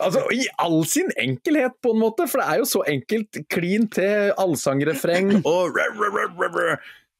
altså, 0.02 0.24
I 0.34 0.48
all 0.64 0.80
sin 0.90 1.14
enkelhet, 1.14 1.78
på 1.78 1.94
en 1.94 2.02
måte, 2.02 2.26
for 2.26 2.42
det 2.42 2.48
er 2.50 2.64
jo 2.64 2.68
så 2.72 2.82
enkelt. 2.90 3.38
Klin 3.52 3.86
til 3.92 4.34
allsangrefreng 4.34 5.36
og 5.46 5.78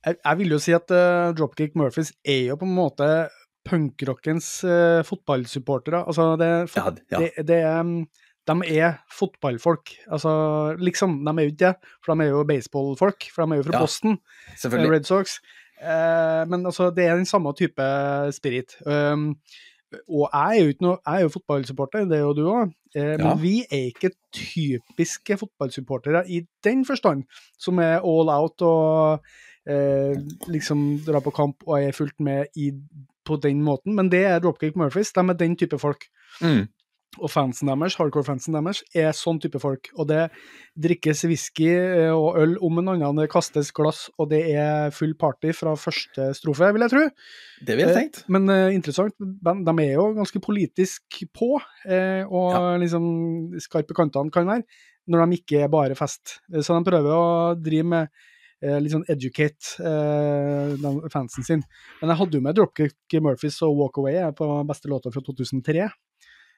jeg, 0.07 0.18
jeg, 0.18 0.39
vil 0.39 0.55
jo 0.55 0.59
si 0.62 0.74
at 0.74 0.91
uh, 0.95 1.34
Dropkick 1.34 1.78
Murphys 1.78 2.12
er 2.26 2.51
jo 2.51 2.59
på 2.59 2.66
en 2.66 2.74
måte 2.74 3.07
punkrockens 3.67 4.49
uh, 4.64 5.03
fotballsupportere. 5.07 6.05
Altså, 6.07 6.31
det, 6.41 6.51
fot 6.73 7.03
ja, 7.11 7.19
ja. 7.19 7.27
det, 7.37 7.47
det 7.51 7.61
um, 7.81 7.99
de 8.47 8.57
er 8.79 8.99
fotballfolk. 9.11 9.93
Altså, 10.07 10.31
liksom, 10.79 11.19
de 11.27 11.35
er 11.35 11.49
jo 11.49 11.53
ikke 11.53 11.64
det, 11.64 11.93
for 12.05 12.14
de 12.14 12.25
er 12.27 12.35
jo 12.35 12.45
baseballfolk. 12.47 13.31
For 13.35 13.43
de 13.43 13.57
er 13.57 13.62
jo 13.62 13.69
fra 13.69 13.79
ja, 13.79 13.85
Boston, 13.85 14.19
eh, 14.55 14.91
Red 14.95 15.09
Sox. 15.09 15.41
Uh, 15.83 16.43
men 16.49 16.62
altså, 16.62 16.93
det 16.95 17.09
er 17.09 17.19
den 17.19 17.27
samme 17.27 17.53
type 17.59 17.89
spirit. 18.33 18.79
Um, 18.87 19.33
og 19.93 20.31
jeg 20.33 20.59
er 20.59 20.64
jo 20.64 20.73
noe, 20.83 20.99
jeg 21.07 21.19
er 21.19 21.27
jo 21.27 21.33
fotballsupporter, 21.37 22.07
det 22.11 22.19
er 22.19 22.25
jo 22.25 22.35
du 22.37 22.45
òg. 22.51 22.73
Eh, 22.97 23.12
ja. 23.14 23.19
Men 23.21 23.43
vi 23.43 23.57
er 23.64 23.91
ikke 23.91 24.11
typiske 24.35 25.37
fotballsupportere 25.41 26.25
i 26.33 26.43
den 26.64 26.85
forstand, 26.89 27.25
som 27.59 27.79
er 27.83 28.01
all 28.01 28.33
out 28.33 28.64
og 28.67 29.27
eh, 29.69 30.17
liksom 30.51 30.87
drar 31.07 31.23
på 31.25 31.35
kamp 31.37 31.67
og 31.67 31.79
er 31.81 31.97
fullt 31.97 32.19
med 32.21 32.51
i 32.57 32.73
på 33.27 33.39
den 33.43 33.62
måten, 33.66 33.97
men 33.99 34.11
det 34.12 34.24
er 34.29 34.41
Dropkick 34.43 34.79
Murphys. 34.79 35.12
De 35.16 35.24
er 35.27 35.39
den 35.39 35.59
type 35.59 35.79
folk. 35.83 36.09
Mm. 36.41 36.66
Og 37.16 37.31
fansen 37.33 37.70
deres, 37.70 37.95
hardcore-fansen 37.97 38.57
deres 38.59 38.83
er 38.97 39.14
sånn 39.16 39.39
type 39.41 39.61
folk. 39.62 39.89
Og 39.97 40.09
det 40.11 40.27
drikkes 40.85 41.24
whisky 41.31 41.70
eh, 41.72 42.12
og 42.12 42.37
øl 42.43 42.57
om 42.64 42.83
en 42.83 42.93
annen, 42.93 43.22
det 43.22 43.31
kastes 43.33 43.72
glass, 43.77 44.07
og 44.20 44.29
det 44.33 44.43
er 44.53 44.93
full 44.95 45.14
party 45.18 45.55
fra 45.57 45.72
første 45.81 46.29
strofe, 46.37 46.68
vil 46.77 46.85
jeg 46.85 46.93
tro. 46.93 47.05
Det 47.68 47.79
vil 47.79 47.87
jeg 47.87 47.97
tenkt. 47.97 48.22
Eh, 48.24 48.35
men 48.37 48.53
uh, 48.53 48.74
interessant, 48.74 49.16
de 49.16 49.77
er 49.87 49.95
jo 49.95 50.11
ganske 50.18 50.43
politisk 50.45 51.22
på, 51.37 51.55
eh, 51.89 52.22
og 52.27 52.53
ja. 52.53 52.77
liksom 52.85 53.09
skarpe 53.64 53.97
kantene 53.97 54.35
kan 54.35 54.49
være, 54.51 54.66
når 55.09 55.24
de 55.24 55.41
ikke 55.41 55.64
er 55.64 55.72
bare 55.72 55.97
fest. 55.97 56.41
Så 56.53 56.77
de 56.77 56.89
prøver 56.91 57.16
å 57.16 57.55
drive 57.57 57.89
med 57.97 58.24
litt 58.63 58.95
sånn 58.95 59.05
educate 59.13 59.77
eh, 59.85 60.87
fansen 61.13 61.45
sin. 61.45 61.63
Men 62.01 62.13
jeg 62.13 62.21
hadde 62.23 62.39
jo 62.39 62.45
med 62.47 62.57
Dropkick 62.57 63.19
Murphys 63.21 63.61
og 63.67 63.77
Walk 63.83 64.01
Away 64.01 64.23
på 64.37 64.49
beste 64.69 64.91
låta 64.93 65.13
fra 65.13 65.25
2003. 65.25 65.91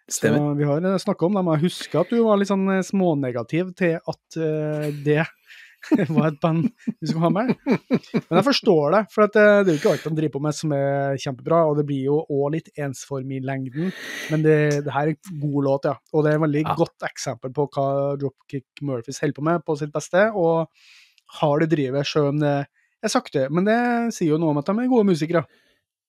Stemmer. 0.09 0.39
Så 0.39 0.55
vi 0.55 0.65
har 0.65 0.85
eh, 0.85 0.99
snakka 0.99 1.27
om 1.27 1.35
dem. 1.37 1.51
Jeg 1.55 1.65
husker 1.69 2.01
at 2.01 2.13
du 2.13 2.23
var 2.25 2.41
litt 2.41 2.51
sånn 2.51 2.69
eh, 2.73 2.85
smånegativ 2.87 3.75
til 3.77 3.99
at 3.99 4.39
uh, 4.41 4.89
det 5.05 5.21
var 6.17 6.31
et 6.31 6.39
band 6.41 6.65
du 6.87 7.05
skulle 7.07 7.27
ha 7.27 7.31
med. 7.33 7.53
Men 7.69 8.39
jeg 8.41 8.47
forstår 8.47 8.97
det, 8.97 9.03
for 9.13 9.29
det, 9.29 9.45
det 9.67 9.73
er 9.73 9.75
jo 9.75 9.81
ikke 9.83 9.93
alt 9.93 10.07
de 10.09 10.15
driver 10.17 10.35
på 10.39 10.43
med 10.47 10.57
som 10.57 10.73
er 10.77 11.21
kjempebra. 11.21 11.61
Og 11.69 11.77
det 11.79 11.85
blir 11.91 12.09
jo 12.09 12.23
òg 12.25 12.57
litt 12.57 12.73
ensformig 12.81 13.43
i 13.43 13.45
lengden, 13.51 13.93
men 14.33 14.47
det, 14.47 14.57
det, 14.87 14.95
her 14.95 15.13
er 15.13 15.15
en 15.15 15.43
god 15.45 15.69
låt, 15.69 15.91
ja. 15.91 15.99
Og 16.15 16.25
det 16.25 16.33
er 16.33 16.41
et 16.41 16.47
veldig 16.47 16.65
ja. 16.65 16.79
godt 16.81 17.09
eksempel 17.11 17.53
på 17.55 17.69
hva 17.77 17.91
Dropkick 18.23 18.83
Murphys 18.89 19.21
holder 19.25 19.37
på 19.37 19.47
med 19.51 19.69
på 19.69 19.77
sitt 19.83 19.93
beste. 19.95 20.31
og 20.33 20.73
har 21.41 21.63
det 21.63 21.71
drivet, 21.75 22.09
sjøl 22.09 22.33
om 22.33 22.43
det 22.43 22.57
er 23.05 23.13
sakte. 23.13 23.47
Men 23.53 23.69
det 23.69 23.81
sier 24.17 24.35
jo 24.35 24.43
noe 24.43 24.55
om 24.55 24.61
at 24.61 24.69
de 24.69 24.77
er 24.77 24.91
gode 24.91 25.11
musikere. 25.11 25.45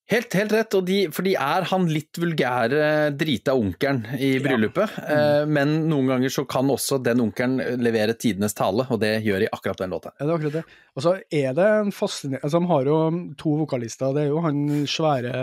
Helt, 0.10 0.34
helt 0.34 0.54
rett, 0.56 0.74
og 0.74 0.88
de, 0.88 0.96
for 1.14 1.28
de 1.28 1.36
er 1.38 1.68
han 1.70 1.84
litt 1.86 2.18
vulgære 2.18 2.86
drita 3.14 3.54
onkelen 3.54 4.18
i 4.18 4.32
bryllupet. 4.42 4.96
Ja. 4.98 5.04
Mm. 5.06 5.12
Eh, 5.14 5.52
men 5.54 5.74
noen 5.92 6.10
ganger 6.10 6.34
så 6.34 6.48
kan 6.50 6.72
også 6.74 6.98
den 7.06 7.22
onkelen 7.28 7.60
levere 7.78 8.16
tidenes 8.18 8.58
tale, 8.58 8.88
og 8.90 9.04
det 9.04 9.20
gjør 9.28 9.46
de 9.46 9.52
akkurat 9.54 9.84
den 9.84 9.94
låta. 9.94 10.16
Ja, 10.16 10.24
det 10.24 10.32
er 10.32 10.40
akkurat 10.40 10.58
det. 10.58 10.64
Og 10.98 11.06
så 11.06 11.14
er 11.30 11.54
det 11.60 11.68
en 11.76 11.94
fascinerende 11.94 12.42
altså, 12.50 12.64
De 12.64 12.72
har 12.74 12.90
jo 12.90 12.98
to 13.38 13.54
vokalister. 13.62 14.16
Det 14.18 14.26
er 14.26 14.32
jo 14.32 14.42
han 14.48 14.66
svære 14.90 15.36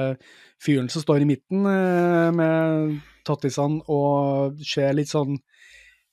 fyren 0.66 0.90
som 0.90 1.04
står 1.04 1.22
i 1.22 1.30
midten 1.30 1.62
eh, 1.70 2.34
med 2.34 2.98
tattisene 3.26 3.86
og 3.86 4.58
ser 4.66 4.98
litt 4.98 5.14
sånn 5.14 5.38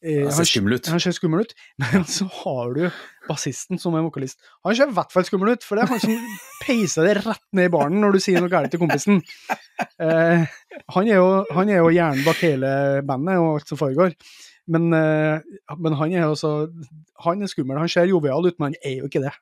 Eh, 0.03 0.26
han 0.26 0.36
ser 0.36 0.49
skummel 0.49 0.76
ut. 0.76 0.88
Han 0.91 0.99
ser 0.99 1.16
skummel 1.16 1.45
ut, 1.45 1.53
men 1.80 2.03
så 2.09 2.28
har 2.41 2.74
du 2.76 2.82
bassisten 3.28 3.80
som 3.82 3.95
er 3.97 4.05
vokalist. 4.05 4.39
Han 4.65 4.76
ser 4.78 4.91
i 4.91 4.95
hvert 4.97 5.13
fall 5.13 5.26
skummel 5.28 5.53
ut, 5.55 5.65
for 5.65 5.80
det 5.80 5.86
er 5.86 5.93
han 5.93 6.03
som 6.03 6.15
peiser 6.63 7.07
det 7.07 7.17
rett 7.21 7.45
ned 7.55 7.69
i 7.69 7.74
baren 7.74 8.01
når 8.03 8.15
du 8.15 8.24
sier 8.24 8.43
noe 8.43 8.51
galt 8.51 8.74
til 8.74 8.82
kompisen. 8.84 9.24
Eh, 10.03 10.43
han, 10.93 11.07
er 11.07 11.15
jo, 11.17 11.30
han 11.55 11.69
jo 11.71 11.88
hjernen 11.89 12.26
bak 12.26 12.41
hele 12.43 12.69
bandet 13.07 13.39
og 13.41 13.55
alt 13.55 13.71
som 13.71 13.80
foregår. 13.80 14.13
Men, 14.72 14.86
uh, 14.95 15.43
men, 15.76 15.91
han 15.99 16.14
er 16.16 16.30
også 16.30 16.70
Han 17.26 17.41
er 17.43 17.49
skummel. 17.51 17.76
Han 17.82 17.89
ser 17.91 18.07
jovial 18.07 18.45
ut, 18.47 18.55
men 18.61 18.72
han 18.72 18.78
er 18.80 18.93
jo 19.01 19.07
ikke 19.09 19.20
det. 19.24 19.34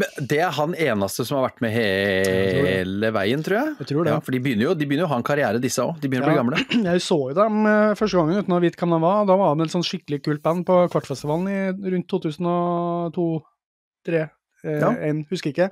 Men 0.00 0.08
Det 0.30 0.38
er 0.40 0.50
han 0.56 0.72
eneste 0.72 1.24
som 1.28 1.36
har 1.38 1.44
vært 1.50 1.60
med 1.64 1.70
hele 1.76 3.08
veien, 3.12 3.42
tror 3.44 3.56
jeg? 3.58 3.68
Jeg 3.82 3.88
tror 3.90 4.02
det. 4.08 4.12
Ja, 4.14 4.18
for 4.24 4.32
de 4.32 4.40
begynner, 4.44 4.64
jo, 4.70 4.74
de 4.78 4.86
begynner 4.88 5.04
jo 5.04 5.08
å 5.10 5.12
ha 5.12 5.18
en 5.20 5.28
karriere, 5.28 5.62
disse 5.62 5.80
òg. 5.84 5.92
De 6.00 6.08
begynner 6.08 6.28
ja, 6.28 6.32
å 6.32 6.34
bli 6.34 6.40
gamle. 6.40 6.56
Jeg 6.92 6.98
så 7.04 7.18
jo 7.20 7.36
dem 7.36 7.54
uh, 7.68 7.96
første 7.98 8.16
gangen 8.20 8.38
uten 8.40 8.56
å 8.56 8.64
vite 8.64 8.78
hvem 8.80 8.92
de 8.96 9.00
var. 9.04 9.18
Da 9.28 9.34
var 9.40 9.50
de 9.58 9.62
et 9.66 9.74
sånn 9.74 9.86
skikkelig 9.86 10.20
kult 10.24 10.42
band 10.44 10.60
på 10.68 10.74
Kvartfestivalen 10.94 11.46
i 11.52 11.58
rundt 11.92 12.08
2002-2003. 12.16 14.24
Uh, 14.64 14.72
ja. 14.72 14.90
En, 15.10 15.16
husker 15.32 15.50
ikke. 15.52 15.68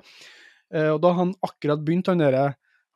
Uh, 0.71 0.91
og 0.93 0.99
da 1.05 1.11
han 1.17 1.29
akkurat 1.47 1.81
begynt, 1.87 2.11
han 2.13 2.21
derre 2.21 2.45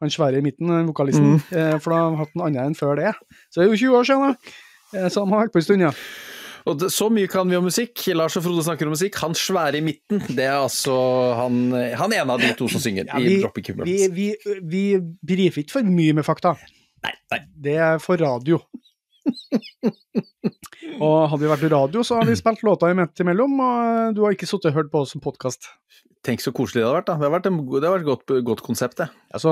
han 0.02 0.10
svære 0.10 0.38
i 0.42 0.44
midten, 0.44 0.68
vokalisten. 0.90 1.38
Mm. 1.38 1.78
for 1.80 1.94
da 1.94 1.96
har 1.96 2.06
han 2.10 2.18
hatt 2.18 2.32
en 2.34 2.42
annen 2.44 2.66
enn 2.66 2.76
før 2.76 2.98
det. 2.98 3.12
Så 3.48 3.60
det 3.60 3.64
er 3.64 3.70
jo 3.70 3.82
20 3.86 3.98
år 4.00 4.04
siden, 4.08 4.32
da. 4.34 4.38
Eh, 4.94 5.10
vært 5.10 5.54
på 5.54 5.60
en 5.60 5.66
stund, 5.66 5.84
ja. 5.84 5.92
Og 6.64 6.78
det, 6.80 6.88
så 6.94 7.10
mye 7.12 7.28
kan 7.28 7.48
vi 7.50 7.58
om 7.58 7.66
musikk. 7.68 8.06
Lars 8.16 8.38
og 8.40 8.46
Frode 8.46 8.64
snakker 8.64 8.88
om 8.88 8.94
musikk. 8.96 9.18
Han 9.20 9.36
svære 9.36 9.82
i 9.82 9.84
midten, 9.84 10.22
det 10.32 10.46
er 10.46 10.56
altså 10.62 10.94
han, 11.36 11.58
han 12.00 12.14
ene 12.16 12.38
av 12.38 12.40
de 12.40 12.54
to 12.56 12.70
som 12.72 12.80
synger 12.80 13.10
ja, 13.10 13.20
vi, 13.20 13.36
i 13.36 13.42
Dropping 13.42 13.66
Cumulus. 13.66 13.90
Vi, 13.90 14.30
vi, 14.40 14.56
vi 14.64 14.84
brifer 15.34 15.64
ikke 15.64 15.80
for 15.80 15.92
mye 15.98 16.16
med 16.16 16.24
fakta. 16.24 16.54
Nei, 17.04 17.12
nei. 17.34 17.40
Det 17.66 17.76
er 17.76 18.00
for 18.00 18.20
radio. 18.20 18.62
og 21.04 21.16
hadde 21.30 21.42
vi 21.42 21.50
vært 21.50 21.66
i 21.66 21.72
radio, 21.72 22.04
så 22.04 22.18
hadde 22.18 22.32
vi 22.32 22.40
spilt 22.40 22.64
låta 22.66 22.90
imellom, 22.92 23.60
og 23.60 24.16
du 24.16 24.24
har 24.24 24.36
ikke 24.36 24.48
sittet 24.48 24.72
og 24.72 24.80
hørt 24.80 24.92
på 24.92 25.04
oss 25.04 25.14
som 25.14 25.24
podkast. 25.24 25.70
Tenk 26.24 26.40
så 26.40 26.54
koselig 26.56 26.80
det 26.80 26.86
hadde 26.86 26.96
vært. 26.96 27.08
da. 27.10 27.14
Det 27.20 27.26
har 27.26 27.32
vært, 27.34 27.46
en, 27.50 27.56
det 27.68 27.84
har 27.84 27.92
vært 27.92 28.04
et 28.04 28.08
godt, 28.08 28.32
godt 28.48 28.62
konsept, 28.64 28.96
det. 29.02 29.06
Altså, 29.36 29.50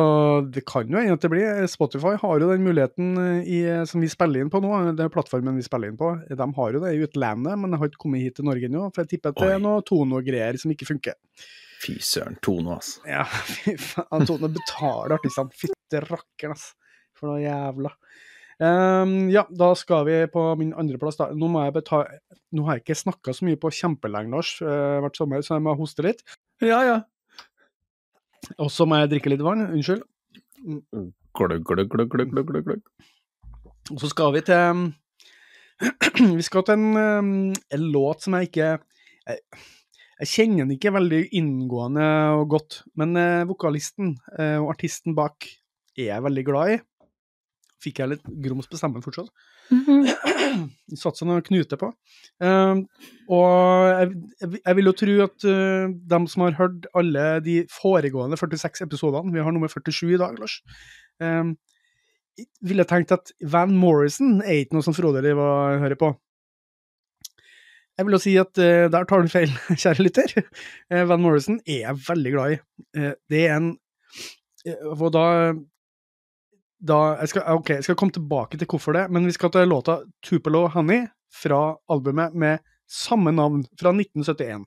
det 0.55 0.62
kan 0.68 0.89
jo 0.89 0.97
hende 0.97 1.18
at 1.18 1.25
det 1.25 1.31
blir. 1.35 1.66
Spotify 1.68 2.14
har 2.23 2.41
jo 2.41 2.49
den 2.49 2.64
muligheten 2.64 3.11
eh, 3.20 3.51
i, 3.59 3.59
som 3.89 4.01
vi 4.01 4.09
spiller 4.09 4.41
inn 4.41 4.53
på 4.53 4.62
nå, 4.64 4.70
er 4.95 5.12
plattformen 5.12 5.59
vi 5.61 5.66
spiller 5.66 5.93
inn 5.93 5.99
på. 6.01 6.14
De 6.31 6.47
har 6.57 6.73
jo 6.73 6.81
det 6.81 6.95
i 6.97 7.03
utlandet, 7.05 7.61
men 7.61 7.75
det 7.75 7.81
har 7.81 7.93
ikke 7.93 8.01
kommet 8.07 8.25
hit 8.25 8.39
til 8.41 8.49
Norge 8.49 8.70
ennå. 8.70 8.87
For 8.89 9.05
jeg 9.05 9.12
tipper 9.12 9.35
at 9.35 9.43
det 9.43 9.51
er 9.59 9.61
noe 9.61 9.85
Tono-greier 9.85 10.61
som 10.62 10.73
ikke 10.73 10.89
funker. 10.95 11.18
Fy 11.83 11.99
søren, 12.01 12.41
Tono, 12.41 12.79
altså. 12.79 13.05
Ja, 13.11 13.27
fy 13.59 13.77
faen. 13.77 14.25
Tono 14.29 14.49
betaler 14.57 15.18
artistene. 15.18 15.53
Fytte 15.59 16.05
rakkeren, 16.07 16.57
altså. 16.57 16.79
For 17.18 17.35
noe 17.35 17.43
jævla. 17.45 17.93
Um, 18.61 19.30
ja, 19.32 19.46
da 19.48 19.72
skal 19.78 20.05
vi 20.09 20.18
på 20.32 20.44
min 20.61 20.74
andreplass. 20.78 21.20
Nå, 21.32 21.48
må 21.50 21.64
jeg 21.64 21.76
beta 21.78 22.05
Nå 22.53 22.66
har 22.66 22.76
jeg 22.76 22.84
ikke 22.84 22.98
snakka 23.00 23.32
så 23.32 23.46
mye 23.48 23.59
på 23.61 23.70
kjempelenge, 23.72 24.32
Lars, 24.34 24.53
uh, 24.61 25.00
hvert 25.00 25.16
sommer, 25.16 25.44
så 25.44 25.57
jeg 25.57 25.64
må 25.64 25.72
hoste 25.78 26.05
litt. 26.05 26.20
Ja, 26.61 26.82
ja. 26.84 26.98
Og 28.59 28.68
så 28.74 28.84
må 28.88 28.98
jeg 29.00 29.14
drikke 29.14 29.32
litt 29.32 29.44
vann. 29.44 29.64
Unnskyld. 29.70 30.05
Gløgg, 31.32 31.62
gløgg, 31.64 31.88
gløgg, 31.90 32.11
gløgg, 32.12 32.32
gløgg, 32.34 32.66
gløgg. 32.66 32.82
Og 33.90 34.03
så 34.03 34.11
skal 34.12 34.34
vi 34.36 34.44
til 34.46 34.82
Vi 36.38 36.44
skal 36.46 36.64
til 36.66 36.78
en, 36.78 37.53
en 37.53 37.86
låt 37.94 38.26
som 38.26 38.36
jeg 38.38 38.50
ikke 38.50 38.68
jeg, 38.68 39.40
jeg, 40.20 40.28
kjenner 40.28 40.64
den 40.64 40.76
ikke 40.76 40.92
veldig 40.94 41.22
inngående 41.38 42.07
og 42.36 42.44
godt, 42.53 42.82
men 42.98 43.16
uh, 43.18 43.48
vokalisten 43.48 44.14
uh, 44.36 44.61
og 44.62 44.74
artisten 44.76 45.16
bak 45.18 45.48
er 45.96 46.12
jeg 46.12 46.24
veldig 46.24 46.44
glad 46.46 46.74
i. 46.74 46.78
Fikk 47.83 47.99
jeg 48.03 48.12
litt 48.12 48.28
grums 48.45 48.68
på 48.70 48.78
stemmen 48.78 49.03
fortsatt. 49.03 49.30
Mm 49.72 49.83
-hmm. 49.87 50.68
Satt 51.03 51.18
seg 51.18 51.28
noen 51.28 51.43
knute 51.43 51.78
på. 51.80 51.91
Uh, 52.43 52.83
og 53.33 53.91
jeg, 53.91 54.57
jeg, 54.59 54.76
vil 54.76 54.91
jo 54.91 54.95
tro 55.01 55.18
at 55.26 55.47
uh, 55.49 55.93
dem 56.14 56.26
som 56.30 56.47
har 56.47 56.59
hørt 56.61 56.87
alle 56.95 57.41
de 57.45 57.62
foregående 57.70 58.37
46 58.37 58.85
episodene, 58.87 59.33
vi 59.33 59.43
har 59.43 59.53
nummer 59.53 59.68
47 59.68 60.14
i 60.14 60.20
dag, 60.20 60.39
Lars, 60.39 60.61
uh, 61.22 61.55
ville 62.62 62.89
tenkt 62.89 63.12
at 63.12 63.33
Van 63.43 63.74
Morrison 63.76 64.41
er 64.43 64.62
ikke 64.62 64.78
noe 64.78 64.87
som 64.87 64.95
Frode 64.95 65.24
og 65.35 65.80
hører 65.83 65.99
på. 65.99 66.14
Jeg 67.99 68.07
vil 68.07 68.16
jo 68.16 68.22
si 68.24 68.37
at 68.41 68.59
uh, 68.59 68.89
der 68.93 69.05
tar 69.05 69.22
du 69.22 69.28
feil, 69.28 69.51
kjære 69.83 70.03
lytter. 70.07 70.39
Van 71.09 71.22
Morrison 71.22 71.61
er 71.66 71.87
jeg 71.89 72.05
veldig 72.09 72.33
glad 72.33 72.53
i. 72.53 72.62
det 73.30 73.47
er 73.47 73.57
en 73.57 73.74
Og 74.87 75.09
da 75.11 75.53
da, 76.83 76.99
jeg, 77.20 77.30
skal, 77.30 77.45
ok, 77.55 77.70
jeg 77.76 77.87
skal 77.87 77.97
komme 77.99 78.14
tilbake 78.14 78.59
til 78.59 78.68
hvorfor 78.70 78.97
det, 78.97 79.07
men 79.14 79.26
vi 79.26 79.35
skal 79.35 79.53
til 79.55 79.68
låta 79.70 80.01
'Tupelo 80.22 80.66
Honey' 80.74 81.07
fra 81.43 81.76
albumet 81.89 82.35
med 82.35 82.59
samme 82.91 83.33
navn, 83.33 83.64
fra 83.80 83.93
1971. 83.95 84.66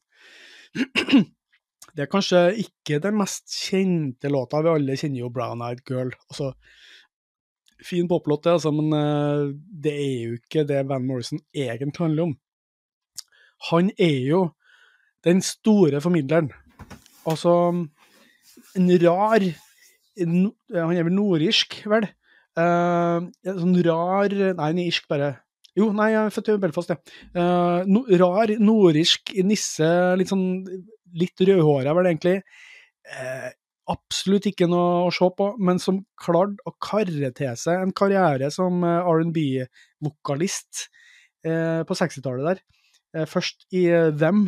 Det 1.95 2.03
er 2.03 2.11
kanskje 2.11 2.39
ikke 2.59 2.99
den 2.99 3.15
mest 3.15 3.47
kjente 3.47 4.27
låta, 4.27 4.59
vi 4.61 4.73
alle 4.73 4.97
kjenner 4.99 5.19
jo 5.19 5.29
'Brown 5.29 5.61
Eyed 5.63 5.83
Girl'. 5.87 6.15
Altså, 6.29 6.53
fin 7.83 8.07
poplåt, 8.07 8.43
det, 8.43 8.51
altså, 8.51 8.71
men 8.71 8.93
uh, 8.93 9.53
det 9.83 9.93
er 9.93 10.23
jo 10.25 10.39
ikke 10.39 10.65
det 10.67 10.87
Van 10.89 11.05
Morrison 11.07 11.39
egentlig 11.53 11.99
handler 11.99 12.23
om. 12.23 12.37
Han 13.71 13.91
er 13.99 14.19
jo 14.27 14.49
den 15.23 15.41
store 15.41 16.01
formidleren. 16.01 16.51
Altså, 17.25 17.51
en 18.75 18.89
rar 19.01 19.45
han 20.19 20.95
er 20.95 21.07
vel 21.07 21.15
nordirsk, 21.15 21.81
vel? 21.91 22.07
Uh, 22.55 23.27
sånn 23.43 23.75
rar 23.83 24.31
Nei, 24.31 24.53
han 24.55 24.79
er 24.79 24.87
irsk, 24.87 25.09
bare. 25.11 25.33
Jo, 25.75 25.89
nei, 25.91 26.13
jeg 26.13 26.21
er 26.21 26.31
født 26.31 26.53
i 26.53 26.61
Belfast, 26.63 26.93
ja. 26.93 26.97
Uh, 27.35 27.83
no, 27.89 28.05
rar 28.21 28.53
nordirsk 28.63 29.33
nisse, 29.43 29.89
litt 30.15 30.31
sånn 30.31 30.63
litt 31.19 31.43
rødhåra, 31.43 31.91
vel 31.97 32.07
egentlig. 32.13 32.37
Uh, 33.11 33.49
absolutt 33.91 34.47
ikke 34.49 34.69
noe 34.71 35.03
å 35.09 35.11
se 35.13 35.27
på, 35.37 35.49
men 35.59 35.81
som 35.83 35.99
klarte 36.19 36.63
å 36.65 36.73
karre 36.81 37.29
til 37.35 37.59
seg 37.59 37.83
en 37.83 37.93
karriere 37.95 38.47
som 38.53 38.79
R&B-vokalist 38.81 40.87
på 41.45 41.95
60-tallet 41.99 42.47
der. 42.47 42.61
først 43.29 43.67
i 43.77 43.83
Them, 44.17 44.47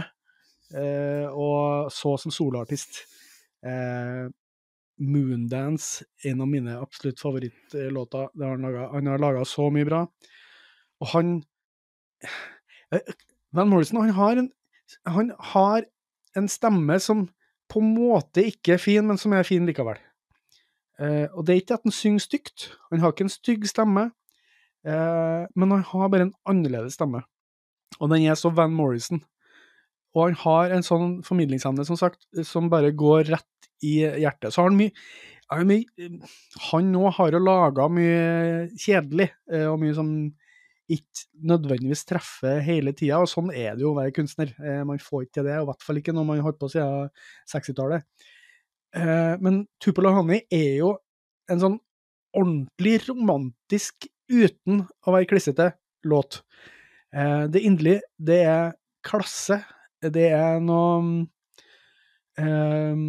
og 0.74 1.92
så 1.94 2.16
som 2.18 2.34
soloartist. 2.34 3.04
Moondance, 4.98 6.06
en 6.26 6.42
av 6.42 6.50
mine 6.50 6.78
absolutt 6.82 7.22
favorittlåter. 7.22 8.30
Han, 8.42 9.08
har 9.08 9.22
laga 9.22 9.46
så 9.46 9.70
mye 9.74 9.88
bra. 9.88 10.04
Og 11.02 11.12
han 11.14 11.36
eh, 12.94 13.14
Van 13.56 13.70
Morrison, 13.70 14.02
han 14.02 14.16
har, 14.18 14.42
en, 14.42 14.50
han 15.06 15.32
har 15.54 15.86
en 16.38 16.50
stemme 16.52 17.00
som 17.04 17.28
på 17.72 17.82
en 17.84 17.94
måte 17.96 18.46
ikke 18.48 18.76
er 18.76 18.82
fin, 18.82 19.06
men 19.08 19.20
som 19.20 19.34
er 19.36 19.48
fin 19.48 19.66
likevel. 19.68 20.00
Eh, 20.98 21.28
og 21.34 21.46
det 21.46 21.54
er 21.54 21.62
ikke 21.62 21.78
at 21.78 21.88
han 21.88 21.96
synger 21.96 22.26
stygt. 22.26 22.70
Han 22.92 23.04
har 23.04 23.14
ikke 23.14 23.28
en 23.28 23.34
stygg 23.34 23.68
stemme, 23.70 24.10
eh, 24.88 25.44
men 25.54 25.74
han 25.76 25.86
har 25.92 26.14
bare 26.14 26.30
en 26.30 26.38
annerledes 26.50 26.98
stemme. 26.98 27.22
Og 28.00 28.10
den 28.12 28.26
er 28.28 28.38
så 28.40 28.50
Van 28.54 28.74
Morrison. 28.74 29.22
Og 30.16 30.30
han 30.30 30.40
har 30.42 30.74
en 30.74 30.86
sånn 30.86 31.20
formidlingsevne, 31.26 31.86
som 31.86 32.00
sagt, 32.00 32.26
som 32.48 32.72
bare 32.72 32.94
går 32.96 33.28
rett 33.30 33.67
i 33.86 34.00
hjertet. 34.24 34.54
Så 34.54 34.64
har 34.64 34.72
han 34.72 34.78
mye 34.78 35.82
Han 36.72 36.92
nå 36.92 37.10
har 37.16 37.32
jo 37.32 37.40
laga 37.40 37.88
mye 37.92 38.68
kjedelig, 38.76 39.30
eh, 39.52 39.68
og 39.70 39.80
mye 39.80 39.96
som 39.96 40.10
ikke 40.92 41.28
nødvendigvis 41.48 42.06
treffer 42.08 42.62
hele 42.64 42.94
tida, 42.96 43.20
og 43.20 43.30
sånn 43.32 43.52
er 43.52 43.76
det 43.76 43.84
jo 43.84 43.94
å 43.94 43.98
være 43.98 44.14
kunstner. 44.16 44.54
Eh, 44.60 44.84
man 44.88 45.00
får 45.04 45.28
ikke 45.28 45.44
det, 45.46 45.56
og 45.60 45.68
i 45.68 45.70
hvert 45.72 45.86
fall 45.88 46.02
ikke 46.02 46.16
når 46.16 46.28
man 46.28 46.40
har 46.40 46.48
holdt 46.50 46.60
på 46.64 46.72
siden 46.72 47.12
60-tallet. 47.52 48.08
Eh, 48.96 49.34
men 49.44 49.66
Tupelo 49.84 50.14
Honey 50.16 50.44
er 50.52 50.78
jo 50.82 50.94
en 51.52 51.64
sånn 51.64 51.80
ordentlig 52.36 52.98
romantisk, 53.08 54.10
uten 54.28 54.82
å 55.08 55.14
være 55.16 55.30
klissete, 55.30 55.70
låt. 56.04 56.42
Det 57.16 57.62
inderlige, 57.64 58.02
det 58.20 58.42
er 58.44 58.74
klasse, 59.08 59.62
det 60.04 60.26
er 60.36 60.60
noe 60.60 61.24
um, 62.38 63.06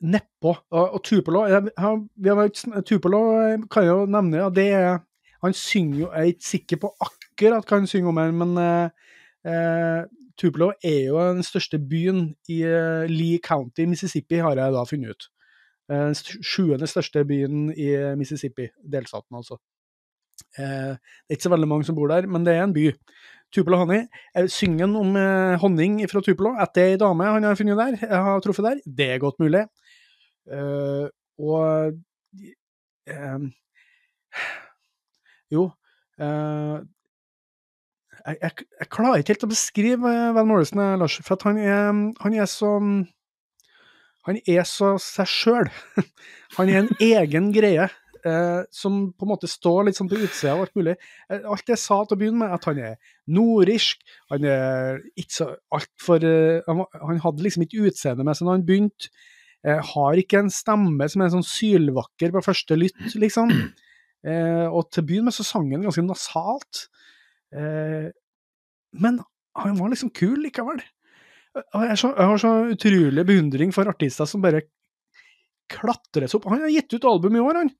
Nedpå. 0.00 0.54
Og, 0.70 0.92
og 0.94 1.02
Tupelo, 1.04 1.42
Tupelo 2.86 3.22
kan 3.70 3.86
jeg 3.86 3.90
jo 3.90 4.04
nevne, 4.06 4.44
ja, 4.44 4.48
det 4.54 4.66
er 4.72 4.98
Han 5.42 5.54
synger 5.54 5.98
jo 5.98 6.06
Jeg 6.12 6.20
er 6.20 6.32
ikke 6.32 6.46
sikker 6.46 6.76
på 6.82 6.92
akkurat 7.00 7.66
hva 7.66 7.78
han 7.78 7.86
synger 7.86 8.10
om, 8.10 8.18
her, 8.18 8.32
men 8.34 8.58
eh, 8.58 10.04
Tupelo 10.38 10.72
er 10.82 11.00
jo 11.08 11.18
den 11.18 11.42
største 11.42 11.78
byen 11.78 12.34
i 12.50 12.60
uh, 12.62 13.06
Lee 13.10 13.38
County, 13.42 13.86
Mississippi, 13.90 14.38
har 14.42 14.58
jeg 14.58 14.74
da 14.74 14.84
funnet 14.86 15.14
ut. 15.14 15.28
Eh, 15.88 16.10
sjuende 16.44 16.86
største 16.86 17.24
byen 17.24 17.72
i 17.72 17.88
Mississippi, 18.18 18.68
delstaten 18.92 19.38
altså. 19.38 19.56
Eh, 20.58 20.94
det 20.94 21.32
er 21.32 21.38
ikke 21.38 21.48
så 21.48 21.54
veldig 21.54 21.68
mange 21.70 21.88
som 21.88 21.96
bor 21.96 22.10
der, 22.10 22.28
men 22.30 22.46
det 22.46 22.54
er 22.54 22.66
en 22.66 22.74
by. 22.76 22.90
Tupelo 23.54 23.78
Honey. 23.80 24.02
Synger 24.52 24.84
han 24.84 24.96
om 25.00 25.16
eh, 25.16 25.58
honning 25.62 26.02
fra 26.10 26.20
Tupelo? 26.20 26.52
At 26.60 26.74
det 26.76 26.82
er 26.82 26.94
ei 26.94 27.00
dame 27.00 27.24
han 27.24 27.46
har 27.48 27.56
funnet 27.56 27.80
der, 27.80 27.96
har 28.12 28.42
truffet 28.44 28.66
der? 28.66 28.82
Det 28.84 29.10
er 29.14 29.22
godt 29.22 29.40
mulig. 29.40 29.64
Uh, 30.48 31.06
og 31.38 31.92
Jo 35.52 35.62
uh, 36.20 36.78
jeg, 38.28 38.36
jeg, 38.42 38.52
jeg, 38.80 38.88
klarer 38.92 39.22
ikke 39.22 39.32
helt 39.34 39.46
å 39.46 39.50
beskrive 39.52 40.12
Van 40.36 40.48
Morrison, 40.48 40.82
Lars, 41.00 41.16
for 41.24 41.48
han 41.48 41.60
er, 41.62 41.86
han 42.20 42.34
er 42.36 42.48
så 42.50 42.74
Han 44.28 44.36
er 44.44 44.64
så 44.68 44.98
seg 45.00 45.28
sjøl. 45.30 45.70
Han 46.58 46.68
er 46.68 46.82
en 46.82 46.90
egen 47.00 47.46
greie 47.54 47.86
eh, 48.26 48.60
som 48.74 48.98
på 49.12 49.24
en 49.24 49.30
måte 49.32 49.48
står 49.50 49.86
litt 49.86 49.98
sånn 49.98 50.10
på 50.10 50.18
utsida 50.20 50.54
av 50.54 50.64
alt 50.64 50.76
mulig. 50.78 50.94
Eh, 51.30 51.44
alt 51.48 51.72
jeg 51.72 51.80
sa 51.80 52.00
til 52.02 52.16
å 52.16 52.20
begynne 52.20 52.42
med, 52.42 52.54
at 52.54 52.68
han 52.68 52.80
er 52.90 53.14
nordisk, 53.38 54.02
han 54.32 54.46
er 54.48 55.00
ikke 55.14 55.36
så 55.38 55.48
altfor 55.78 56.26
eh, 56.28 56.68
han, 56.68 57.22
hadde 57.24 57.46
liksom 57.46 57.64
ikke 57.66 57.88
utseende 57.88 58.26
med 58.26 58.38
seg 58.38 58.48
da 58.48 58.56
han 58.56 58.66
begynte. 58.68 59.12
Eh, 59.66 59.80
har 59.92 60.20
ikke 60.20 60.42
en 60.44 60.52
stemme 60.52 61.08
som 61.10 61.24
er 61.24 61.32
sånn 61.32 61.46
sylvakker 61.46 62.34
på 62.34 62.44
første 62.46 62.78
lytt, 62.78 63.04
liksom. 63.18 63.52
Eh, 64.26 64.64
og 64.66 64.88
til 64.90 65.04
å 65.04 65.06
begynne 65.06 65.30
med 65.30 65.34
så 65.36 65.44
sang 65.46 65.68
han 65.70 65.84
ganske 65.86 66.02
nasalt. 66.02 66.80
Eh, 67.54 68.08
men 68.98 69.20
han 69.62 69.76
var 69.78 69.92
liksom 69.92 70.10
kul 70.10 70.40
likevel. 70.42 70.80
Jeg, 71.54 71.94
så, 72.02 72.10
jeg 72.10 72.26
har 72.26 72.40
så 72.42 72.50
utrolig 72.74 73.24
beundring 73.28 73.70
for 73.72 73.88
artister 73.88 74.26
som 74.26 74.42
bare 74.42 74.64
klatres 75.70 76.34
opp. 76.34 76.50
Han 76.50 76.66
har 76.66 76.74
gitt 76.74 76.98
ut 76.98 77.06
album 77.06 77.38
i 77.38 77.44
år, 77.46 77.60
han. 77.62 77.70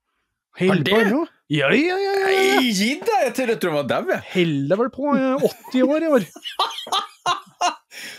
Held 0.62 0.87
på 0.87 1.03
ennå? 1.03 1.24
Ja, 1.51 1.72
ja, 1.74 1.99
ja. 1.99 2.14
ja, 2.22 2.31
ja. 2.37 2.62
Gi 2.62 2.95
deg! 3.03 3.26
Jeg 3.29 3.59
tror 3.59 3.74
han 3.74 3.81
var 3.83 3.91
dau, 3.91 4.14
jeg. 4.14 4.24
Holder 4.37 4.83
vel 4.85 4.95
på 4.95 5.12
80 5.51 5.91
år 5.91 6.07
i 6.07 6.14
år. 6.20 6.31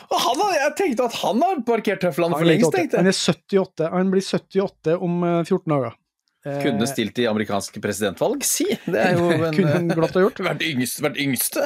han 0.10 0.44
har, 0.44 0.54
jeg 0.58 0.76
tenkte 0.80 1.08
at 1.10 1.18
han 1.22 1.42
har 1.46 1.64
parkert 1.68 2.04
tøflene 2.04 2.38
for 2.38 2.50
lengst. 2.50 2.72
tenkte 2.76 2.98
jeg. 2.98 3.04
Han 3.04 3.12
er 3.12 3.18
78. 3.18 3.90
Han 3.94 4.14
blir 4.14 4.26
78 4.26 4.96
om 5.00 5.20
14 5.24 5.60
eh, 5.60 5.74
dager. 5.74 5.98
Kunne 6.44 6.86
eh, 6.86 6.88
stilt 6.88 7.20
i 7.20 7.28
amerikanske 7.28 7.82
presidentvalg, 7.84 8.46
si! 8.48 8.66
Det 8.86 9.00
er 9.02 9.18
jo 9.18 9.28
en, 9.36 9.50
Kunne 9.58 9.74
han 9.76 9.90
glatt 9.92 10.16
ha 10.16 10.24
gjort. 10.24 10.40
Vært 10.50 10.64
yngste. 10.66 11.04
Vært 11.04 11.20
yngste. 11.26 11.66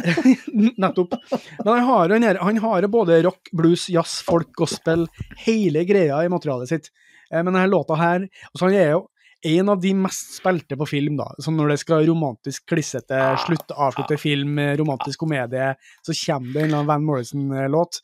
Nettopp. 0.81 1.15
Men 1.61 1.71
han 1.75 1.85
har, 1.89 2.17
han 2.41 2.61
har 2.65 2.89
både 2.91 3.21
rock, 3.27 3.53
blues, 3.53 3.85
jazz, 3.93 4.19
folk, 4.25 4.49
gospel, 4.57 5.05
hele 5.45 5.85
greia 5.89 6.23
i 6.25 6.31
materialet 6.33 6.73
sitt. 6.73 6.89
Eh, 7.29 7.41
men 7.41 7.53
denne 7.53 7.67
låta 7.69 7.97
her 7.99 8.25
altså 8.25 8.67
Han 8.67 8.77
er 8.77 8.95
jo 8.95 9.03
en 9.43 9.69
av 9.69 9.79
de 9.83 9.91
mest 9.97 10.37
spilte 10.37 10.77
på 10.79 10.87
film, 10.87 11.17
da. 11.19 11.27
Så 11.43 11.51
når 11.51 11.73
det 11.73 11.79
skal 11.81 12.05
romantisk 12.07 12.65
klissete 12.71 13.19
ah, 13.19 13.35
slutt, 13.43 13.73
avslutte 13.75 14.17
film, 14.21 14.59
romantisk 14.79 15.25
komedie, 15.25 15.73
så 16.05 16.15
kommer 16.25 16.53
det 16.53 16.61
en 16.61 16.69
eller 16.69 16.77
annen 16.79 16.91
Van 16.91 17.07
Morrison-låt. 17.07 17.99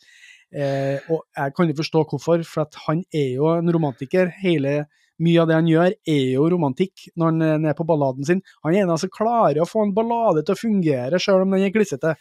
Eh, 0.50 0.98
og 1.14 1.22
jeg 1.38 1.54
kan 1.56 1.70
ikke 1.70 1.84
forstå 1.84 2.06
hvorfor, 2.12 2.44
for 2.48 2.66
at 2.66 2.80
han 2.88 3.04
er 3.16 3.36
jo 3.38 3.52
en 3.54 3.72
romantiker. 3.72 4.34
Hele, 4.42 4.82
mye 5.24 5.40
av 5.42 5.48
det 5.48 5.60
han 5.60 5.70
gjør, 5.70 5.96
er 6.12 6.26
jo 6.34 6.48
romantikk 6.52 7.06
når 7.20 7.32
han 7.32 7.70
er 7.72 7.78
på 7.78 7.86
balladen 7.88 8.28
sin. 8.28 8.42
Han 8.66 8.76
er 8.76 8.84
en 8.84 8.92
av 8.96 9.00
som 9.00 9.12
klarer 9.14 9.62
å 9.64 9.70
få 9.70 9.86
en 9.86 9.94
ballade 9.96 10.44
til 10.44 10.58
å 10.58 10.60
fungere, 10.60 11.22
selv 11.24 11.46
om 11.46 11.56
den 11.56 11.68
er 11.68 11.76
klissete. 11.76 12.18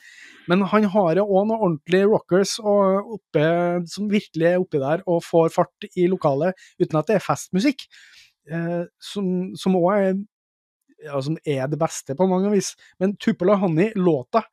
Men 0.50 0.62
han 0.70 0.86
har 0.94 1.18
jo 1.18 1.26
òg 1.26 1.48
noen 1.48 1.58
ordentlige 1.58 2.06
rockers 2.10 2.54
oppe, 2.62 3.48
som 3.90 4.06
virkelig 4.12 4.46
er 4.52 4.62
oppi 4.62 4.82
der 4.82 5.02
og 5.06 5.26
får 5.26 5.50
fart 5.54 5.90
i 5.94 6.06
lokalet, 6.10 6.54
uten 6.80 7.02
at 7.02 7.10
det 7.10 7.18
er 7.18 7.26
festmusikk 7.26 7.88
eh, 8.50 8.84
som 9.00 9.78
òg 9.78 9.88
er, 9.94 10.18
ja, 11.04 11.20
som 11.22 11.38
er 11.46 11.68
det 11.70 11.78
beste 11.80 12.16
på 12.18 12.26
mange 12.30 12.50
vis. 12.52 12.72
Men 13.00 13.16
Tupala 13.20 13.58
Honey, 13.60 13.92
låta, 13.96 14.44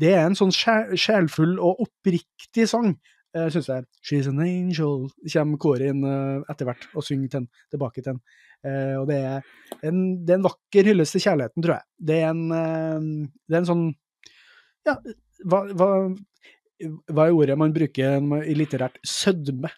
det 0.00 0.14
er 0.14 0.26
en 0.26 0.38
sånn 0.38 0.52
sjelfull 0.54 1.56
og 1.62 1.84
oppriktig 1.86 2.66
sang, 2.70 2.94
eh, 3.36 3.48
syns 3.52 3.70
jeg. 3.70 3.86
She's 4.04 4.28
an 4.30 4.42
angel, 4.44 5.08
kommer 5.32 5.60
Kåre 5.62 5.90
inn 5.92 6.04
eh, 6.08 6.44
etter 6.50 6.68
hvert 6.68 6.86
og 6.94 7.06
synger 7.06 7.36
til 7.36 7.48
tilbake 7.74 8.02
til 8.02 8.14
den. 8.14 8.24
Og 8.64 9.02
det 9.10 9.18
er, 9.20 9.42
en, 9.84 9.96
det 10.24 10.32
er 10.32 10.38
en 10.38 10.46
vakker 10.46 10.86
hyllest 10.88 11.12
til 11.12 11.26
kjærligheten, 11.26 11.64
tror 11.66 11.74
jeg. 11.74 11.84
Det 12.08 12.14
er 12.22 12.30
en, 12.30 12.46
eh, 12.56 13.10
det 13.44 13.58
er 13.58 13.60
en 13.60 13.72
sånn 13.72 13.84
Ja, 14.84 14.94
hva, 15.48 15.60
hva, 15.72 15.88
hva, 17.10 17.26
er 17.26 17.36
ordet 17.36 17.58
man 17.60 17.72
bruker 17.76 18.24
i 18.44 18.56
litterært? 18.56 18.96
Sødme. 19.04 19.68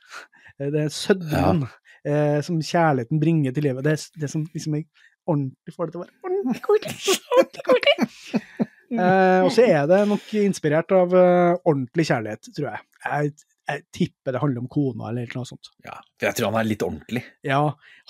Det 0.58 0.86
er 0.86 0.94
sødmen. 0.94 1.66
Ja 1.66 1.85
eh, 2.06 2.38
som 2.46 2.60
kjærligheten 2.62 3.20
bringer 3.22 3.54
til 3.54 3.68
livet. 3.68 3.84
Det 3.86 3.96
er 3.96 4.22
det 4.22 4.30
som 4.32 4.46
liksom 4.52 4.78
jeg 4.78 4.86
ordentlig 5.26 5.74
får 5.74 5.88
det 5.88 5.94
til 5.94 6.00
å 6.00 6.04
være 6.04 6.30
ordentlig 6.30 6.62
koselig. 6.66 8.08
eh, 9.00 9.42
og 9.42 9.50
så 9.54 9.66
er 9.66 9.90
det 9.90 10.00
nok 10.12 10.32
inspirert 10.40 10.94
av 10.94 11.14
uh, 11.16 11.58
ordentlig 11.66 12.06
kjærlighet, 12.10 12.50
tror 12.56 12.68
jeg. 12.70 12.82
jeg. 13.06 13.32
jeg. 13.72 13.84
tipper 13.98 14.36
det 14.36 14.42
handler 14.44 14.62
om 14.62 14.70
kona 14.70 15.10
eller 15.10 15.32
noe 15.34 15.48
sånt. 15.48 15.72
Ja, 15.86 15.96
for 16.14 16.28
jeg 16.28 16.38
tror 16.38 16.52
han 16.52 16.60
er 16.60 16.70
litt 16.70 16.86
ordentlig. 16.86 17.24
Ja, 17.46 17.62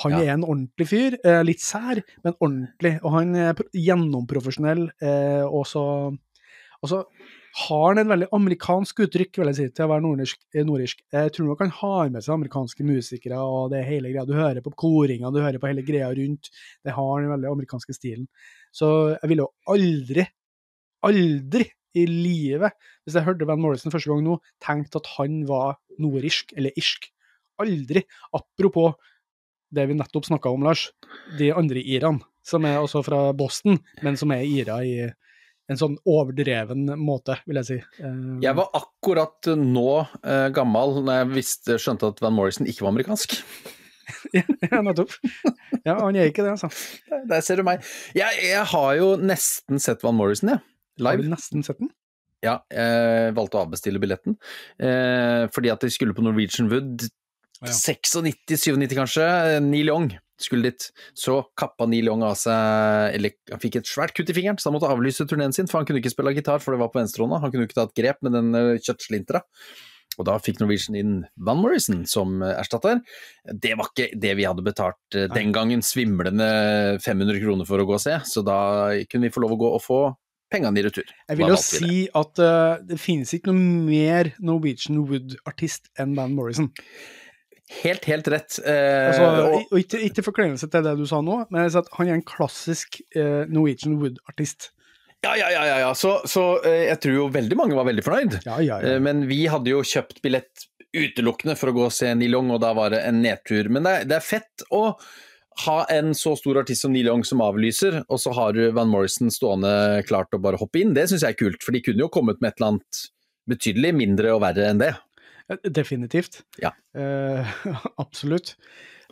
han 0.05 0.17
ja. 0.17 0.21
er 0.21 0.35
en 0.35 0.45
ordentlig 0.45 0.89
fyr. 0.91 1.17
Eh, 1.25 1.41
litt 1.49 1.65
sær, 1.65 2.03
men 2.27 2.37
ordentlig. 2.37 2.99
Og 3.03 3.17
han 3.17 3.33
er 3.41 3.65
gjennomprofesjonell, 3.73 4.91
eh, 5.01 5.45
og 5.47 5.65
så 5.71 5.87
har 7.57 7.87
han 7.89 8.01
en 8.03 8.11
veldig 8.11 8.27
amerikansk 8.37 8.99
uttrykk 9.07 9.39
vil 9.41 9.49
jeg 9.49 9.57
si, 9.57 9.67
til 9.73 9.87
å 9.87 9.93
være 9.95 10.05
nordisk. 10.05 10.39
Eh, 10.53 10.65
nordisk. 10.67 11.01
Jeg 11.15 11.33
tror 11.33 11.49
nok 11.49 11.63
han 11.65 11.73
har 11.79 12.11
med 12.13 12.25
seg 12.25 12.35
amerikanske 12.35 12.85
musikere 12.85 13.39
og 13.41 13.71
det 13.73 13.81
hele 13.87 14.11
greia. 14.13 14.27
Du 14.29 14.35
hører 14.37 14.61
på 14.65 14.75
koringa, 14.77 15.31
du 15.33 15.41
hører 15.41 15.61
på 15.63 15.71
hele 15.71 15.85
greia 15.87 16.11
rundt. 16.19 16.51
Det 16.85 16.93
har 16.97 17.23
den 17.23 17.33
veldig 17.33 17.51
amerikanske 17.55 17.97
stilen. 17.97 18.29
Så 18.77 18.91
jeg 19.15 19.33
ville 19.33 19.47
jo 19.47 19.73
aldri, 19.73 20.27
aldri 21.09 21.71
i 21.97 22.05
livet, 22.11 22.77
hvis 23.07 23.17
jeg 23.17 23.25
hørte 23.25 23.49
Van 23.49 23.63
Morrison 23.63 23.95
første 23.95 24.13
gang 24.13 24.21
nå, 24.27 24.37
tenkt 24.61 24.99
at 24.99 25.09
han 25.17 25.41
var 25.49 25.79
nordisk, 26.03 26.53
eller 26.61 26.77
irsk. 26.77 27.09
Aldri. 27.63 28.05
Apropos 28.37 28.99
det 29.73 29.87
vi 29.89 29.97
nettopp 29.97 30.29
snakka 30.29 30.53
om, 30.53 30.67
Lars. 30.67 30.91
De 31.41 31.55
andre 31.57 31.81
irene, 31.81 32.21
som 32.45 32.69
er 32.69 32.83
også 32.83 33.01
fra 33.07 33.31
Boston, 33.37 33.81
men 34.05 34.21
som 34.21 34.35
er 34.37 34.45
ira 34.45 34.83
i 34.85 35.07
en 35.71 35.81
sånn 35.81 35.97
overdreven 36.07 36.87
måte, 37.01 37.39
vil 37.47 37.61
jeg 37.63 37.69
si. 37.69 37.79
Uh, 37.99 38.37
jeg 38.45 38.55
var 38.59 38.71
akkurat 38.79 39.51
nå 39.59 39.89
uh, 40.05 40.47
gammel 40.55 41.01
når 41.03 41.21
jeg 41.21 41.33
visste, 41.33 41.79
skjønte 41.83 42.13
at 42.13 42.23
Van 42.23 42.37
Morrison 42.37 42.69
ikke 42.71 42.87
var 42.87 42.95
amerikansk. 42.95 43.39
ja, 44.37 44.81
nettopp. 44.87 45.17
Ja, 45.83 45.97
han 45.99 46.17
er 46.17 46.31
ikke 46.31 46.47
det, 46.47 46.55
altså. 46.55 46.71
Der, 47.11 47.27
der 47.33 47.45
ser 47.45 47.61
du 47.61 47.67
meg. 47.67 47.85
Jeg, 48.17 48.39
jeg, 48.45 48.65
har 48.73 48.91
jo 49.01 49.13
nesten 49.19 49.83
sett 49.83 50.07
Van 50.07 50.17
Morrison, 50.19 50.55
jeg. 50.55 50.63
Ja. 50.63 50.73
Live. 50.97 51.19
Har 51.19 51.27
du 51.27 51.33
nesten 51.35 51.67
sett 51.67 51.81
den? 51.83 51.91
Ja, 52.45 52.61
jeg 52.73 53.33
valgte 53.37 53.59
å 53.59 53.65
avbestille 53.67 54.01
billetten. 54.01 54.37
Eh, 54.81 55.45
fordi 55.53 55.73
at 55.73 55.83
de 55.83 55.91
skulle 55.93 56.15
på 56.17 56.25
Norwegian 56.25 56.71
Wood. 56.71 57.09
Ja. 57.59 57.73
96-97 57.73 58.95
kanskje. 58.97 59.27
Neil 59.65 59.91
Young 59.91 60.15
skulle 60.43 60.71
dit. 60.71 60.89
Så 61.17 61.41
kappa 61.59 61.89
Neil 61.89 62.11
Young 62.11 62.25
av 62.27 62.37
seg 62.41 63.17
Eller 63.17 63.37
han 63.53 63.63
fikk 63.63 63.81
et 63.81 63.89
svært 63.89 64.15
kutt 64.17 64.31
i 64.31 64.37
fingeren, 64.37 64.61
så 64.61 64.71
han 64.71 64.77
måtte 64.77 64.91
avlyse 64.93 65.27
turneen 65.29 65.55
sin, 65.57 65.71
for 65.71 65.81
han 65.81 65.89
kunne 65.89 66.03
ikke 66.03 66.13
spille 66.13 66.35
gitar, 66.37 66.63
for 66.63 66.75
det 66.75 66.83
var 66.83 66.93
på 66.93 67.01
venstrehånda. 67.01 67.43
Han 67.45 67.53
kunne 67.55 67.69
ikke 67.69 67.79
ta 67.79 67.89
et 67.89 67.99
grep 67.99 68.25
med 68.27 68.37
den 68.37 68.53
kjøttslintra. 68.85 69.45
Og 70.17 70.27
da 70.29 70.37
fikk 70.41 70.61
Norwegian 70.61 70.97
inn 70.99 71.17
Van 71.37 71.59
Morrison 71.61 72.05
som 72.09 72.41
uh, 72.45 72.55
erstatter. 72.57 73.03
Det 73.53 73.75
var 73.79 73.91
ikke 73.91 74.09
det 74.17 74.37
vi 74.39 74.47
hadde 74.49 74.65
betalt 74.65 75.19
uh, 75.19 75.27
den 75.33 75.53
gangen, 75.57 75.85
svimlende 75.85 76.47
500 77.05 77.43
kroner 77.43 77.69
for 77.69 77.83
å 77.83 77.89
gå 77.89 77.99
og 77.99 78.03
se, 78.03 78.17
så 78.29 78.45
da 78.47 78.61
kunne 79.11 79.29
vi 79.29 79.35
få 79.35 79.45
lov 79.45 79.57
å 79.57 79.61
gå 79.61 79.75
og 79.77 79.85
få 79.85 80.01
pengene 80.53 80.81
i 80.81 80.87
retur. 80.87 81.09
Jeg 81.29 81.41
vil 81.41 81.53
jo 81.53 81.61
si 81.61 82.07
at 82.17 82.43
uh, 82.43 82.81
det 82.87 83.01
finnes 83.03 83.35
ikke 83.37 83.53
noe 83.53 83.85
mer 83.91 84.33
Norwegian 84.41 85.03
Wood-artist 85.05 85.91
enn 86.01 86.17
Van 86.19 86.35
Morrison. 86.37 86.71
Helt, 87.83 88.05
helt 88.07 88.29
rett. 88.31 88.61
Eh, 88.63 89.09
altså, 89.09 89.27
og, 89.27 89.73
og 89.75 89.81
ikke, 89.81 90.01
ikke 90.07 90.23
forkleinelse 90.23 90.69
til 90.71 90.85
det 90.87 90.95
du 91.01 91.07
sa 91.11 91.19
nå, 91.25 91.41
men 91.51 91.67
han 91.67 92.09
er 92.09 92.15
en 92.15 92.27
klassisk 92.27 93.01
eh, 93.17 93.43
Norwegian 93.51 93.99
Wood-artist. 94.03 94.71
Ja, 95.27 95.35
ja, 95.35 95.51
ja. 95.51 95.79
ja. 95.83 95.91
Så, 95.99 96.21
så 96.31 96.45
eh, 96.63 96.87
jeg 96.93 97.01
tror 97.03 97.17
jo 97.17 97.27
veldig 97.35 97.59
mange 97.59 97.79
var 97.79 97.89
veldig 97.89 98.05
fornøyd. 98.07 98.39
Ja, 98.47 98.61
ja, 98.63 98.79
ja. 98.79 98.95
Eh, 98.95 99.03
men 99.03 99.27
vi 99.31 99.45
hadde 99.51 99.73
jo 99.73 99.83
kjøpt 99.87 100.23
billett 100.23 100.69
utelukkende 100.97 101.57
for 101.59 101.73
å 101.73 101.77
gå 101.77 101.87
og 101.89 101.95
se 101.95 102.13
Neil 102.15 102.37
Young, 102.37 102.53
og 102.55 102.63
da 102.63 102.71
var 102.77 102.95
det 102.95 103.03
en 103.09 103.19
nedtur. 103.25 103.71
Men 103.73 103.87
det 103.87 103.97
er, 103.97 104.11
det 104.13 104.19
er 104.21 104.29
fett 104.29 104.67
å 104.71 104.85
ha 105.65 105.77
en 105.93 106.13
så 106.15 106.35
stor 106.37 106.61
artist 106.61 106.85
som 106.85 106.93
Neil 106.95 107.09
Young 107.09 107.25
som 107.27 107.43
avlyser, 107.45 108.03
og 108.07 108.21
så 108.23 108.33
har 108.37 108.55
du 108.57 108.63
Van 108.77 108.91
Morrison 108.93 109.33
stående 109.33 110.05
klart 110.09 110.37
å 110.37 110.41
bare 110.43 110.61
hoppe 110.61 110.83
inn. 110.83 110.95
Det 110.97 111.09
syns 111.11 111.25
jeg 111.25 111.35
er 111.35 111.41
kult, 111.41 111.63
for 111.65 111.75
de 111.75 111.83
kunne 111.85 112.05
jo 112.05 112.13
kommet 112.13 112.41
med 112.43 112.53
et 112.53 112.61
eller 112.61 112.77
annet 112.77 113.05
betydelig 113.51 113.93
mindre 113.97 114.35
og 114.37 114.43
verre 114.45 114.71
enn 114.71 114.83
det. 114.83 114.93
Eh, 115.53 115.71
definitivt. 115.71 116.43
Ja. 116.63 116.73
Uh, 116.97 117.57
absolutt. 118.05 118.57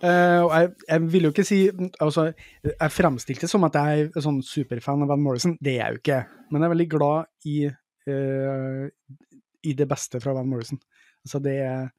Uh, 0.03 0.43
og 0.43 0.53
jeg, 0.53 0.71
jeg, 0.89 1.03
vil 1.13 1.27
jo 1.29 1.31
ikke 1.31 1.45
si 1.47 1.59
altså, 2.03 2.25
Jeg 2.67 2.91
fremstilte 2.91 3.47
det 3.47 3.51
som 3.53 3.63
at 3.65 3.77
jeg 3.79 4.09
er 4.09 4.25
sånn 4.25 4.41
superfan 4.45 5.05
av 5.07 5.13
Van 5.13 5.23
Morrison. 5.23 5.55
Det 5.63 5.77
er 5.77 5.85
jeg 5.85 5.99
jo 5.99 6.03
ikke. 6.03 6.23
Men 6.51 6.61
jeg 6.61 6.69
er 6.69 6.75
veldig 6.75 6.89
glad 6.97 7.51
i, 7.51 7.59
uh, 8.11 8.89
i 9.65 9.77
det 9.79 9.87
beste 9.91 10.21
fra 10.23 10.35
Van 10.37 10.51
Morrison. 10.51 10.81
Altså, 11.25 11.41
det 11.45 11.59
er 11.65 11.93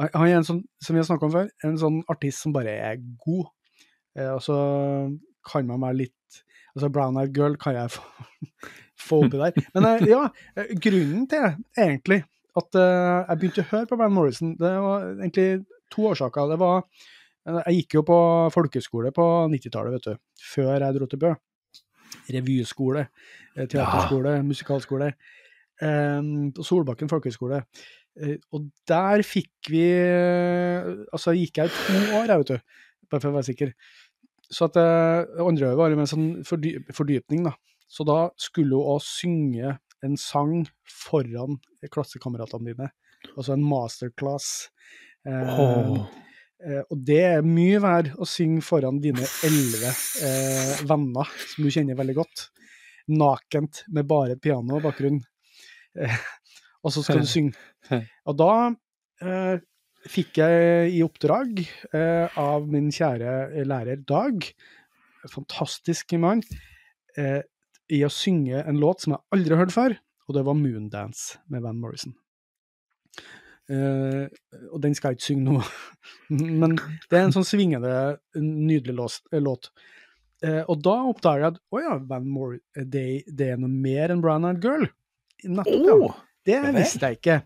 Han 0.00 0.28
er 0.28 0.38
en 0.38 0.46
sånn, 0.46 0.60
som 0.80 0.96
vi 0.96 1.00
har 1.02 1.08
snakka 1.08 1.26
om 1.26 1.32
før, 1.34 1.48
en 1.66 1.80
sånn 1.80 1.98
artist 2.08 2.44
som 2.44 2.54
bare 2.54 2.72
er 2.72 3.00
god. 3.20 3.50
Eh, 4.18 4.30
og 4.32 4.40
så 4.42 4.56
kan 5.46 5.68
man 5.68 5.82
være 5.84 6.02
litt 6.04 6.40
Altså 6.70 6.90
Brown 6.94 7.18
Eyed 7.18 7.34
Girl 7.34 7.56
kan 7.58 7.74
jeg 7.74 7.90
få, 7.90 8.02
få 9.08 9.16
oppi 9.24 9.40
der. 9.40 9.56
Men 9.74 9.86
eh, 9.88 10.04
ja, 10.06 10.20
eh, 10.54 10.68
grunnen 10.78 11.24
til 11.30 11.48
egentlig 11.74 12.20
at 12.58 12.78
eh, 12.78 13.18
jeg 13.28 13.40
begynte 13.40 13.64
å 13.64 13.70
høre 13.70 13.90
på 13.90 13.98
Van 14.00 14.14
Morrison, 14.14 14.54
det 14.58 14.72
var 14.84 15.06
egentlig 15.12 15.48
to 15.92 16.08
årsaker. 16.10 16.50
Det 16.50 16.58
var 16.60 16.80
eh, 16.80 17.60
Jeg 17.60 17.76
gikk 17.80 17.98
jo 18.00 18.04
på 18.10 18.18
folkeskole 18.54 19.12
på 19.16 19.28
90-tallet, 19.52 19.98
vet 19.98 20.08
du. 20.10 20.24
Før 20.54 20.72
jeg 20.76 20.98
dro 20.98 21.10
til 21.10 21.22
Bø. 21.22 21.34
Revyskole, 22.30 23.06
teaterskole, 23.54 23.70
teaterskole, 23.74 24.34
musikalskole. 24.46 25.12
Eh, 25.80 26.30
på 26.56 26.66
Solbakken 26.66 27.10
folkehøgskole. 27.12 27.62
Eh, 28.18 28.36
og 28.52 28.68
der 28.90 29.22
fikk 29.26 29.70
vi 29.70 29.84
eh, 29.86 30.88
Altså 31.14 31.34
gikk 31.36 31.60
jeg 31.60 31.70
i 31.70 31.74
to 31.76 31.98
år, 32.18 32.32
jeg, 32.32 32.42
vet 32.42 32.52
du. 32.52 32.86
Bare 33.10 33.22
for 33.22 33.30
å 33.30 33.36
være 33.38 33.48
sikker. 33.50 33.74
Så 34.50 34.66
at 34.66 34.78
eh, 34.80 35.44
andre 35.44 35.70
året 35.70 35.78
var 35.78 35.94
med 35.94 36.06
en 36.06 36.10
sånn 36.10 36.30
fordy 36.46 36.74
fordypning, 36.96 37.46
da. 37.46 37.54
Så 37.90 38.06
da 38.06 38.28
skulle 38.38 38.78
hun 38.78 38.96
òg 38.96 39.00
synge 39.02 39.76
en 40.06 40.16
sang 40.20 40.64
foran 40.88 41.58
klassekameratene 41.92 42.72
dine. 42.72 42.90
Altså 43.36 43.54
en 43.54 43.64
masterclass. 43.66 44.70
Eh, 45.28 45.60
oh. 45.60 46.04
eh, 46.64 46.82
og 46.86 47.02
det 47.06 47.20
er 47.34 47.46
mye 47.46 47.80
verd 47.82 48.12
å 48.20 48.28
synge 48.28 48.64
foran 48.64 49.00
dine 49.02 49.26
elleve 49.46 49.92
eh, 50.26 50.84
venner 50.88 51.34
som 51.52 51.66
du 51.66 51.72
kjenner 51.72 51.98
veldig 51.98 52.16
godt. 52.20 52.46
Nakent, 53.10 53.84
med 53.90 54.08
bare 54.08 54.36
et 54.36 54.42
piano 54.42 54.78
i 54.78 54.84
bakgrunnen. 54.84 55.24
Eh, 55.98 56.20
og 56.84 56.94
så 56.94 57.04
skal 57.04 57.24
du 57.24 57.28
synge. 57.28 57.56
Og 58.30 58.36
da 58.38 58.52
eh, 59.24 59.56
fikk 60.08 60.40
jeg 60.40 60.92
i 60.96 61.00
oppdrag 61.04 61.60
eh, 61.60 62.38
av 62.40 62.68
min 62.70 62.88
kjære 62.94 63.64
lærer 63.68 64.00
Dag, 64.08 64.46
fantastisk 65.28 66.14
mann, 66.20 66.40
eh, 67.18 67.42
i 67.90 68.00
å 68.06 68.12
synge 68.12 68.62
en 68.62 68.80
låt 68.80 69.04
som 69.04 69.16
jeg 69.16 69.24
aldri 69.36 69.56
har 69.56 69.64
hørt 69.64 69.74
før, 69.74 69.94
og 70.28 70.36
det 70.36 70.44
var 70.46 70.58
'Moondance' 70.58 71.38
med 71.50 71.62
Van 71.62 71.78
Morrison. 71.80 72.14
Uh, 73.70 74.26
og 74.72 74.80
den 74.82 74.96
skal 74.98 75.12
jeg 75.12 75.20
ikke 75.20 75.28
synge 75.28 75.46
nå, 75.46 75.60
men 76.60 76.74
det 77.10 77.18
er 77.18 77.28
en 77.28 77.34
sånn 77.36 77.46
svingende, 77.46 77.92
nydelig 78.34 78.96
lås, 78.98 79.20
eh, 79.30 79.42
låt. 79.42 79.70
Uh, 80.42 80.64
og 80.64 80.80
da 80.82 80.96
oppdager 81.06 81.44
jeg 81.44 81.52
at 81.52 81.60
å 81.70 81.82
ja, 81.84 81.98
Van 82.10 82.26
Mor 82.26 82.56
det, 82.74 83.04
det 83.28 83.52
er 83.52 83.60
noe 83.60 83.70
mer 83.70 84.10
enn 84.10 84.24
Brown 84.24 84.48
Eyed 84.48 84.64
Girl. 84.64 84.88
Nettopp, 85.44 85.86
ja. 85.86 85.96
Åh, 86.08 86.20
Det 86.48 86.60
visste 86.74 87.10
jeg 87.10 87.20
ikke. 87.20 87.40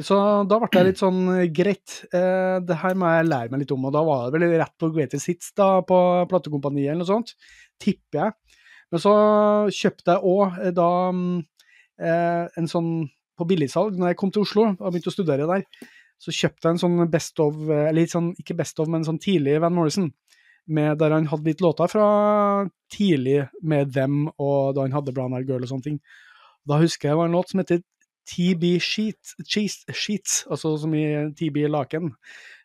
Så 0.00 0.16
da 0.48 0.56
ble 0.56 0.70
jeg 0.72 0.88
litt 0.88 1.00
sånn 1.00 1.20
greit, 1.52 1.98
eh, 2.16 2.56
det 2.64 2.78
her 2.80 2.96
må 2.96 3.10
jeg 3.12 3.28
lære 3.28 3.52
meg 3.52 3.62
litt 3.62 3.74
om. 3.74 3.84
Og 3.88 3.92
da 3.94 4.02
var 4.06 4.30
det 4.32 4.40
vel 4.40 4.56
rett 4.60 4.74
på 4.80 4.88
Greatest 4.94 5.28
Hits 5.28 5.52
da, 5.58 5.82
på 5.84 5.98
platekompaniet 6.30 6.94
eller 6.94 7.04
noe 7.04 7.10
sånt, 7.10 7.34
tipper 7.82 8.22
jeg. 8.22 8.58
Men 8.92 9.00
så 9.02 9.12
kjøpte 9.72 10.14
jeg 10.16 10.28
òg 10.28 10.58
da 10.76 10.88
mm, 11.16 11.36
eh, 12.04 12.46
en 12.60 12.68
sånn 12.70 12.92
på 13.38 13.46
billigsalg 13.48 13.96
når 13.98 14.12
jeg 14.12 14.18
kom 14.20 14.32
til 14.34 14.44
Oslo 14.44 14.66
og 14.72 14.88
begynte 14.90 15.08
å 15.10 15.14
studere 15.14 15.48
der. 15.48 15.64
Så 16.22 16.34
kjøpte 16.36 16.68
jeg 16.68 16.76
en 16.76 16.82
sånn 16.82 17.06
Best 17.10 17.40
of, 17.42 17.56
eh, 17.66 17.88
eller 17.88 18.10
sånn, 18.10 18.32
ikke 18.38 18.56
Best 18.58 18.78
of, 18.82 18.90
men 18.92 19.06
sånn 19.08 19.20
tidlig 19.22 19.58
Van 19.64 19.74
Morrison. 19.74 20.12
Med, 20.70 20.94
der 21.00 21.10
han 21.10 21.24
hadde 21.26 21.48
litt 21.48 21.62
låter 21.64 21.90
fra 21.90 22.04
tidlig 22.92 23.48
med 23.66 23.90
Them, 23.96 24.28
og 24.38 24.76
da 24.76 24.84
han 24.84 24.94
hadde 24.94 25.10
Brown 25.16 25.34
Eyed 25.34 25.48
Girl 25.50 25.64
og 25.64 25.72
sånne 25.72 25.88
ting. 25.88 25.96
Da 26.68 26.78
husker 26.78 27.08
jeg 27.08 27.16
det 27.16 27.18
var 27.18 27.30
en 27.30 27.34
låt 27.34 27.50
som 27.50 27.62
heter 27.64 27.80
TB 28.30 28.76
Sheets, 28.78 29.32
cheese, 29.42 29.82
sheets 29.90 30.44
altså 30.46 30.76
som 30.78 30.94
i 30.94 31.02
TB 31.34 31.64
Laken. 31.72 32.12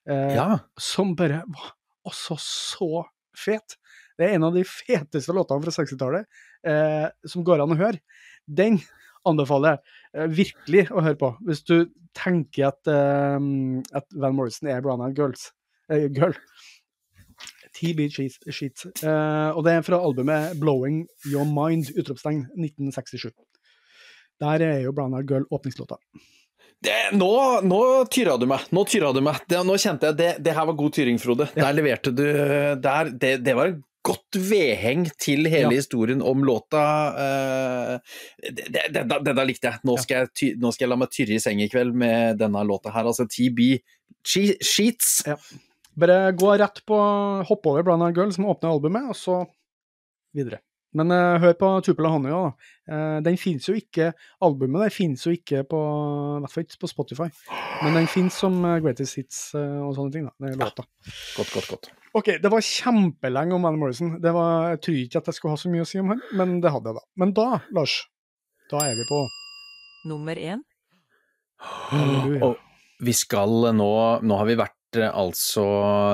Eh, 0.06 0.36
Ja. 0.36 0.60
Som 0.78 1.16
bare 1.18 1.42
var 1.48 1.74
også 2.06 2.38
så 2.38 3.06
fet. 3.34 3.80
Det 4.18 4.28
er 4.28 4.38
en 4.38 4.48
av 4.48 4.56
de 4.56 4.64
feteste 4.66 5.36
låtene 5.36 5.66
fra 5.66 5.74
60-tallet 5.76 6.26
eh, 6.68 7.08
som 7.30 7.46
går 7.46 7.64
an 7.64 7.76
å 7.76 7.80
høre. 7.80 8.02
Den 8.48 8.80
anbefaler 9.28 9.76
jeg 9.76 10.24
eh, 10.24 10.32
virkelig 10.40 10.88
å 10.90 11.04
høre 11.06 11.20
på, 11.20 11.34
hvis 11.46 11.62
du 11.68 11.78
tenker 12.18 12.72
at, 12.72 12.82
eh, 12.90 13.38
at 13.98 14.18
Van 14.18 14.38
Morrison 14.38 14.72
er 14.72 14.82
Brown 14.86 15.04
Eyed 15.06 15.20
Girls. 15.20 15.52
Eh, 15.92 16.10
girl. 16.12 16.36
TB 17.78 18.08
Sheets. 18.10 18.88
Eh, 19.04 19.50
og 19.54 19.62
det 19.68 19.76
er 19.76 19.86
fra 19.86 20.00
albumet 20.02 20.58
'Blowing 20.58 21.06
Your 21.30 21.46
Mind', 21.46 21.92
utropstegn, 21.94 22.48
1967. 22.58 23.32
Der 24.42 24.62
er 24.66 24.82
jo 24.82 24.92
Brown 24.92 25.14
Eyed 25.14 25.30
Girl 25.30 25.46
åpningslåta. 25.54 25.98
Det, 26.82 26.94
nå, 27.18 27.30
nå 27.66 27.80
tyra 28.14 28.36
du 28.38 28.46
meg. 28.50 28.68
Nå 28.70 28.84
tyra 28.86 29.10
du 29.14 29.22
meg. 29.26 29.40
Det, 29.50 29.62
nå 29.66 29.78
kjente 29.82 30.12
jeg 30.12 30.18
det, 30.18 30.32
det 30.46 30.54
her 30.54 30.68
var 30.70 30.78
god 30.78 30.94
tyring, 30.94 31.18
Frode. 31.22 31.48
Der 31.56 31.74
leverte 31.74 32.14
du 32.14 32.26
der, 32.82 33.10
det, 33.10 33.32
det 33.46 33.56
var 33.58 33.72
en 33.72 33.80
godt 34.08 34.38
vedheng 34.50 35.06
til 35.20 35.46
hele 35.52 35.70
Ja. 35.72 35.78
historien 35.82 36.22
om 36.24 36.44
låta. 36.48 36.84
eh, 37.24 38.00
det, 38.48 38.68
det, 38.72 38.86
det, 38.96 39.20
det 39.28 39.36
der 39.36 39.46
likte 39.50 39.68
jeg. 39.72 39.80
Nå 39.88 39.98
skal 40.02 40.26
jeg, 40.26 40.56
nå 40.62 40.72
skal 40.74 40.86
jeg 40.88 40.92
la 40.94 41.00
meg 41.04 41.12
tyrre 41.14 41.36
i 41.38 41.44
seng 41.44 41.62
i 41.64 41.70
kveld 41.72 41.94
med 41.94 42.40
denne 42.42 42.64
låta 42.68 42.94
her. 42.96 43.06
Altså 43.12 43.28
TB 43.28 43.80
Sheets. 44.28 44.64
Sheets. 44.74 45.12
Bare 45.98 46.32
gå 46.38 46.52
rett 46.62 46.82
på 46.86 46.98
Hopp 47.50 47.66
over 47.72 47.84
Blanda 47.84 48.12
Girl, 48.14 48.32
som 48.36 48.46
åpner 48.52 48.70
albumet, 48.76 49.08
og 49.10 49.18
så 49.18 49.40
videre. 50.38 50.60
Men 50.96 51.12
uh, 51.12 51.36
hør 51.42 51.56
på 51.60 51.70
Tupela 51.86 52.12
Honey 52.14 52.32
da. 52.32 52.70
Uh, 52.88 53.18
den 53.26 53.36
finnes 53.40 53.68
jo 53.68 53.76
ikke 53.76 54.14
Albumet 54.46 54.86
der 54.86 54.94
finnes 54.94 55.26
jo 55.28 55.34
ikke 55.36 55.66
på 55.68 55.80
I 56.38 56.42
hvert 56.44 56.54
fall 56.54 56.66
ikke 56.66 56.82
på 56.86 56.92
Spotify. 56.92 57.28
Men 57.84 58.00
den 58.00 58.08
finnes 58.10 58.38
som 58.40 58.56
eh, 58.66 58.80
Greatest 58.82 59.20
Hits 59.20 59.40
og 59.54 59.92
sånne 59.94 60.14
ting, 60.14 60.24
da. 60.26 60.34
Det 60.42 60.54
er 60.54 60.62
låta. 60.62 60.86
Godt, 61.38 61.52
godt, 61.54 61.68
godt. 61.70 61.90
OK, 62.18 62.32
det 62.42 62.50
var 62.50 62.64
kjempelenge 62.66 63.54
om 63.54 63.68
Van 63.68 63.78
Morrison. 63.78 64.16
Det 64.22 64.32
var, 64.34 64.72
jeg 64.74 64.80
tror 64.86 64.98
ikke 65.02 65.22
at 65.22 65.30
jeg 65.30 65.38
skulle 65.38 65.54
ha 65.54 65.62
så 65.62 65.74
mye 65.74 65.84
å 65.86 65.90
si 65.90 66.02
om 66.02 66.10
han, 66.14 66.24
men 66.40 66.56
det 66.64 66.72
hadde 66.74 66.90
jeg 66.90 66.98
da. 66.98 67.04
Men 67.22 67.34
da, 67.38 67.48
Lars, 67.78 68.00
da 68.72 68.82
er 68.88 68.98
vi 68.98 69.06
på 69.10 69.22
Nummer 70.08 70.40
én. 70.40 70.64
Og 72.48 72.58
vi 73.04 73.14
skal 73.18 73.72
nå 73.76 73.92
Nå 74.26 74.38
har 74.40 74.50
vi 74.50 74.58
vært 74.60 74.77
altså 74.96 75.64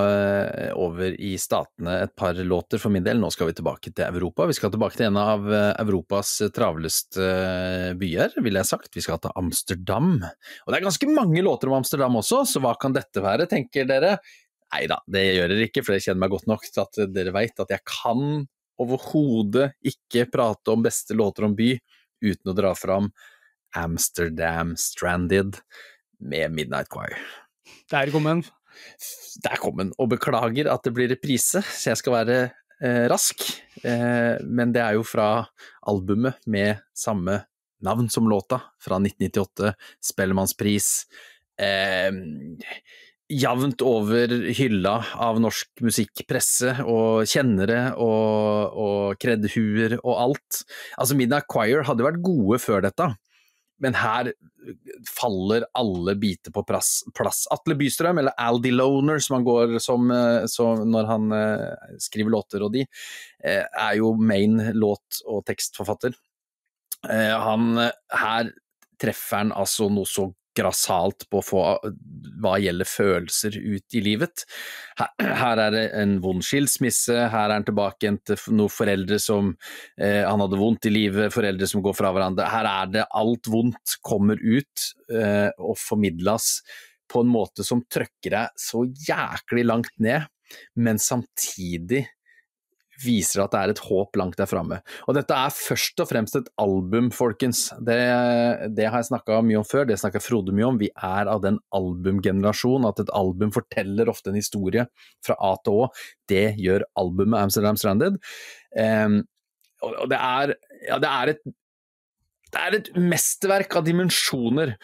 eh, 0.09 0.71
over 0.73 1.13
i 1.21 1.35
statene 1.37 1.99
et 2.03 2.15
par 2.15 2.33
låter 2.33 2.81
for 2.81 2.89
min 2.89 3.03
del. 3.03 3.19
Nå 3.21 3.29
skal 3.31 3.47
vi 3.47 3.55
tilbake 3.57 3.91
til 3.93 4.05
Europa. 4.07 4.47
Vi 4.49 4.55
skal 4.57 4.71
tilbake 4.73 4.97
til 4.97 5.07
en 5.07 5.19
av 5.21 5.45
eh, 5.53 5.73
Europas 5.83 6.41
travleste 6.55 7.21
eh, 7.21 7.91
byer, 7.99 8.33
ville 8.41 8.59
jeg 8.59 8.71
sagt. 8.71 8.95
Vi 8.95 9.03
skal 9.05 9.21
til 9.21 9.35
Amsterdam. 9.35 10.15
Og 10.23 10.71
det 10.73 10.79
er 10.79 10.87
ganske 10.87 11.11
mange 11.11 11.43
låter 11.45 11.69
om 11.69 11.77
Amsterdam 11.77 12.17
også, 12.17 12.43
så 12.49 12.63
hva 12.63 12.73
kan 12.79 12.95
dette 12.95 13.21
være, 13.23 13.47
tenker 13.51 13.85
dere? 13.89 14.17
Nei 14.73 14.87
da, 14.89 14.97
det 15.05 15.21
gjør 15.35 15.53
dere 15.53 15.67
ikke, 15.69 15.83
for 15.85 15.93
dere 15.93 16.07
kjenner 16.07 16.23
meg 16.23 16.33
godt 16.33 16.49
nok 16.49 16.65
til 16.65 16.81
at 16.81 17.01
dere 17.13 17.35
veit 17.35 17.61
at 17.61 17.75
jeg 17.75 17.85
kan 17.85 18.47
overhodet 18.81 19.69
ikke 19.85 20.25
prate 20.33 20.73
om 20.73 20.81
beste 20.81 21.13
låter 21.13 21.45
om 21.45 21.53
by 21.53 21.75
uten 22.23 22.49
å 22.49 22.57
dra 22.57 22.73
fram 22.73 23.11
Amsterdam 23.77 24.73
Stranded 24.79 25.59
med 26.23 26.57
Midnight 26.57 26.89
Choir. 26.89 27.13
Der 27.91 28.09
kom 28.13 28.25
den. 28.25 28.43
Der 29.43 29.59
kom 29.61 29.79
den, 29.81 29.93
og 29.97 30.11
beklager 30.13 30.69
at 30.71 30.85
det 30.85 30.93
blir 30.95 31.11
reprise, 31.11 31.63
så 31.63 31.91
jeg 31.91 32.01
skal 32.01 32.17
være 32.17 32.37
eh, 32.81 33.05
rask. 33.11 33.45
Eh, 33.83 34.41
men 34.43 34.73
det 34.75 34.83
er 34.83 34.97
jo 34.97 35.05
fra 35.07 35.45
albumet 35.89 36.41
med 36.45 36.83
samme 36.97 37.41
navn 37.83 38.09
som 38.11 38.29
låta, 38.31 38.61
fra 38.81 38.99
1998, 39.01 39.73
Spellemannspris. 40.13 40.91
Eh, 41.59 42.11
Jevnt 43.33 43.81
over 43.87 44.33
hylla 44.53 44.97
av 45.23 45.39
norsk 45.41 45.81
musikkpresse 45.81 46.73
og 46.83 47.23
kjennere 47.29 47.93
og, 47.95 48.75
og 48.75 49.23
og 50.03 50.13
alt. 50.13 50.59
Altså 50.99 51.15
Midnight 51.17 51.47
Choir 51.49 51.85
hadde 51.87 52.05
vært 52.05 52.21
gode 52.21 52.59
før 52.61 52.83
dette, 52.83 53.07
men 53.83 53.97
her 53.99 54.31
faller 55.09 55.65
alle 55.75 56.15
biter 56.15 56.53
på 56.55 56.63
plass. 56.63 57.03
plass. 57.15 57.43
Atle 57.51 57.75
Bystrøm, 57.75 58.21
eller 58.21 58.35
Aldi 58.39 58.71
Loner 58.71 59.19
som 59.19 59.35
han 59.37 59.47
går 59.47 59.77
som, 59.83 60.11
eh, 60.11 60.45
som 60.47 60.85
når 60.89 61.09
han 61.09 61.31
eh, 61.35 61.97
skriver 61.99 62.31
låter 62.31 62.63
og 62.63 62.71
de, 62.75 62.85
eh, 63.43 63.63
er 63.67 63.97
jo 63.99 64.13
main 64.15 64.71
låt- 64.73 65.21
og 65.25 65.43
tekstforfatter. 65.49 66.15
Han, 67.03 67.75
her 68.15 68.53
treffer 68.95 69.41
han 69.41 69.49
altså 69.51 69.89
noe 69.91 70.07
så 70.07 70.29
grassat 70.57 71.25
på 71.31 71.39
å 71.39 71.45
få 71.45 71.63
hva 72.43 72.53
gjelder 72.61 72.89
følelser 72.89 73.57
ut 73.57 73.97
i 73.97 74.01
livet. 74.05 74.45
Her, 74.99 75.11
her 75.41 75.61
er 75.65 75.75
det 75.75 75.83
en 75.99 76.15
vond 76.23 76.43
skilsmisse, 76.45 77.15
her 77.33 77.49
er 77.49 77.55
han 77.57 77.67
tilbake 77.67 78.05
igjen 78.05 78.19
til 78.27 78.39
noen 78.57 78.73
foreldre 78.73 79.19
som 79.21 79.53
eh, 79.97 80.23
han 80.23 80.43
hadde 80.43 80.59
vondt 80.61 80.89
i 80.89 80.93
livet, 80.93 81.33
foreldre 81.33 81.69
som 81.69 81.83
går 81.85 81.97
fra 81.97 82.13
hverandre. 82.15 82.49
Her 82.53 82.69
er 82.69 82.95
det 82.97 83.05
alt 83.09 83.49
vondt 83.51 83.97
kommer 84.05 84.41
ut 84.41 84.89
eh, 85.13 85.49
og 85.57 85.77
formidles 85.81 86.57
på 87.11 87.23
en 87.23 87.31
måte 87.31 87.65
som 87.65 87.83
trøkker 87.91 88.33
deg 88.33 88.59
så 88.59 88.83
jæklig 89.07 89.65
langt 89.69 89.93
ned, 90.01 90.25
men 90.79 90.99
samtidig 91.01 92.05
viser 93.03 93.43
at 93.43 93.53
det 93.53 93.61
er 93.61 93.73
et 93.73 93.81
håp 93.85 94.17
langt 94.19 94.39
der 94.39 94.49
framme. 94.49 94.79
Og 95.07 95.17
dette 95.17 95.35
er 95.35 95.53
først 95.53 95.99
og 96.03 96.09
fremst 96.09 96.37
et 96.39 96.49
album, 96.61 97.09
folkens. 97.13 97.65
Det, 97.79 97.99
det 98.77 98.87
har 98.87 99.01
jeg 99.01 99.11
snakka 99.11 99.41
mye 99.45 99.61
om 99.61 99.67
før, 99.67 99.87
det 99.89 99.99
snakka 100.01 100.21
Frode 100.23 100.55
mye 100.55 100.69
om. 100.69 100.79
Vi 100.81 100.91
er 100.93 101.31
av 101.31 101.43
den 101.45 101.59
albumgenerasjonen, 101.75 102.87
at 102.89 103.03
et 103.03 103.11
album 103.15 103.53
forteller 103.55 104.11
ofte 104.11 104.31
en 104.31 104.39
historie 104.39 104.87
fra 105.25 105.37
A 105.43 105.55
til 105.63 105.83
Å. 105.83 105.89
Det 106.29 106.47
gjør 106.61 106.87
albumet 106.99 107.41
Amsterdam 107.41 107.79
Stranded. 107.79 108.21
Um, 108.73 109.21
og 109.83 110.07
det 110.11 110.17
er, 110.17 110.55
ja, 110.87 110.97
det 111.03 111.11
er 111.11 111.35
et 111.35 111.45
det 112.53 112.61
er 112.61 112.77
et 112.77 112.89
mesterverk 113.01 113.79
av 113.79 113.85
dimensjoner. 113.87 114.75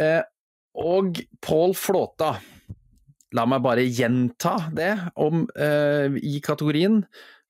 Eh, 0.00 0.22
og 0.80 1.20
Pål 1.44 1.74
Flåta, 1.76 2.30
la 3.36 3.44
meg 3.46 3.62
bare 3.62 3.84
gjenta 3.84 4.56
det 4.74 4.92
om, 5.20 5.46
eh, 5.54 6.16
i 6.16 6.40
kategorien. 6.40 7.04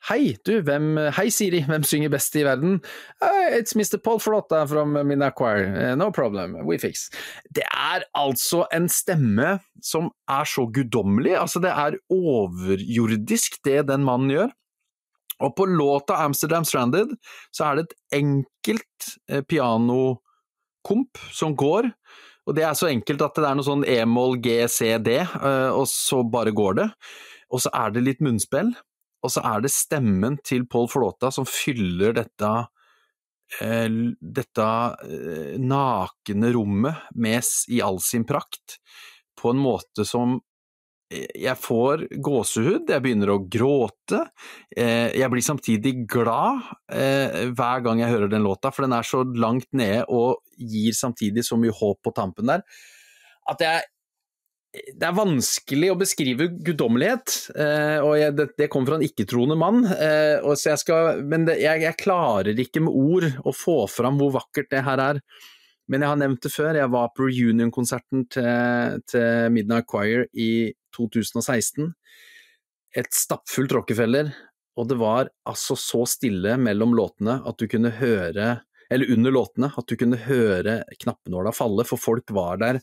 Hei, 0.08 0.32
du, 0.48 0.62
hvem, 0.64 0.94
hei 1.12 1.26
Siri, 1.28 1.58
hvem 1.68 1.82
synger 1.84 2.08
best 2.14 2.36
i 2.40 2.44
verden? 2.46 2.78
Uh, 3.20 3.50
it's 3.52 3.76
Mr. 3.76 3.98
Paul 4.00 4.16
Flåta 4.18 4.62
from 4.66 4.96
Minacquire, 4.96 5.66
uh, 5.76 5.94
no 5.94 6.08
problem, 6.10 6.56
we 6.64 6.78
fix. 6.80 7.10
Det 7.52 7.66
er 7.68 8.06
altså 8.16 8.64
en 8.72 8.88
stemme 8.88 9.58
som 9.84 10.08
er 10.24 10.48
så 10.48 10.64
guddommelig, 10.72 11.36
altså 11.36 11.60
det 11.60 11.74
er 11.74 11.98
overjordisk 12.16 13.60
det 13.68 13.82
den 13.92 14.08
mannen 14.08 14.32
gjør. 14.32 14.56
Og 15.44 15.54
på 15.56 15.68
låta 15.68 16.16
Amsterdam 16.24 16.64
Stranded 16.64 17.12
så 17.52 17.68
er 17.68 17.76
det 17.76 17.86
et 17.86 17.96
enkelt 18.20 19.12
eh, 19.28 19.44
pianokomp 19.44 21.20
som 21.32 21.56
går, 21.56 21.92
og 22.48 22.56
det 22.56 22.64
er 22.64 22.76
så 22.76 22.88
enkelt 22.88 23.22
at 23.24 23.36
det 23.36 23.48
er 23.48 23.56
noe 23.56 23.68
sånn 23.68 23.84
e-moll, 23.88 24.38
G, 24.40 24.62
C, 24.68 24.94
D, 25.00 25.20
eh, 25.20 25.70
og 25.70 25.84
så 25.92 26.24
bare 26.24 26.56
går 26.56 26.80
det. 26.80 26.92
Og 27.50 27.62
så 27.64 27.72
er 27.74 27.92
det 27.92 28.06
litt 28.06 28.24
munnspill, 28.24 28.72
og 29.20 29.32
så 29.32 29.44
er 29.46 29.64
det 29.64 29.72
stemmen 29.74 30.38
til 30.46 30.66
Paul 30.70 30.88
Flåta 30.90 31.30
som 31.34 31.48
fyller 31.48 32.14
dette 32.16 32.50
eh, 33.60 33.88
dette 34.20 34.68
nakne 35.60 36.52
rommet 36.54 37.10
med, 37.14 37.50
i 37.68 37.82
all 37.84 38.00
sin 38.04 38.24
prakt, 38.28 38.78
på 39.40 39.52
en 39.52 39.60
måte 39.60 40.04
som 40.08 40.38
jeg 41.10 41.58
får 41.58 42.04
gåsehud, 42.22 42.90
jeg 42.90 43.02
begynner 43.02 43.32
å 43.32 43.40
gråte. 43.50 44.20
Eh, 44.70 45.10
jeg 45.18 45.30
blir 45.32 45.42
samtidig 45.42 45.94
glad 46.10 46.62
eh, 46.94 47.50
hver 47.50 47.82
gang 47.82 48.02
jeg 48.02 48.12
hører 48.12 48.30
den 48.30 48.46
låta, 48.46 48.70
for 48.70 48.86
den 48.86 48.94
er 48.94 49.06
så 49.06 49.24
langt 49.26 49.66
nede 49.76 50.04
og 50.06 50.38
gir 50.54 50.94
samtidig 50.94 51.42
så 51.46 51.58
mye 51.58 51.74
håp 51.74 51.98
på 52.06 52.14
tampen 52.14 52.52
der, 52.52 52.62
at 53.50 53.64
jeg 53.64 53.88
det 54.70 55.02
er 55.02 55.14
vanskelig 55.16 55.88
å 55.90 55.98
beskrive 55.98 56.46
guddommelighet, 56.62 57.32
eh, 57.58 57.98
og 58.04 58.12
jeg, 58.20 58.34
det, 58.38 58.46
det 58.60 58.68
kommer 58.70 58.92
fra 58.92 58.98
en 59.00 59.06
ikke-troende 59.06 59.56
mann. 59.58 59.80
Jeg 59.90 60.78
skal, 60.78 61.24
men 61.26 61.48
det, 61.48 61.56
jeg, 61.64 61.82
jeg 61.82 61.98
klarer 61.98 62.60
ikke 62.62 62.84
med 62.86 62.94
ord 62.94 63.26
å 63.42 63.54
få 63.56 63.80
fram 63.90 64.20
hvor 64.20 64.36
vakkert 64.38 64.70
det 64.70 64.84
her 64.86 65.02
er. 65.02 65.20
Men 65.90 66.04
jeg 66.04 66.12
har 66.12 66.20
nevnt 66.20 66.44
det 66.46 66.52
før, 66.54 66.78
jeg 66.78 66.92
var 66.94 67.10
på 67.16 67.26
reunion-konserten 67.26 68.28
til, 68.30 69.00
til, 69.10 69.50
Midnight 69.50 69.88
Choir 69.90 70.28
i 70.38 70.70
2016. 70.94 71.90
Et 73.00 73.10
stappfullt 73.14 73.74
Rockefeller, 73.74 74.30
og 74.78 74.86
det 74.90 75.00
var 75.00 75.32
altså 75.50 75.74
så 75.78 76.04
stille 76.06 76.54
mellom 76.62 76.94
låtene 76.94 77.40
at 77.42 77.58
du 77.58 77.66
kunne 77.70 77.90
høre 77.98 78.60
eller 78.90 79.10
under 79.14 79.34
låtene, 79.34 79.68
at 79.78 79.86
du 79.86 79.94
kunne 79.98 80.18
høre 80.18 80.80
knappenåla 80.98 81.52
falle, 81.54 81.84
for 81.86 82.02
folk 82.02 82.30
var 82.34 82.58
der 82.62 82.80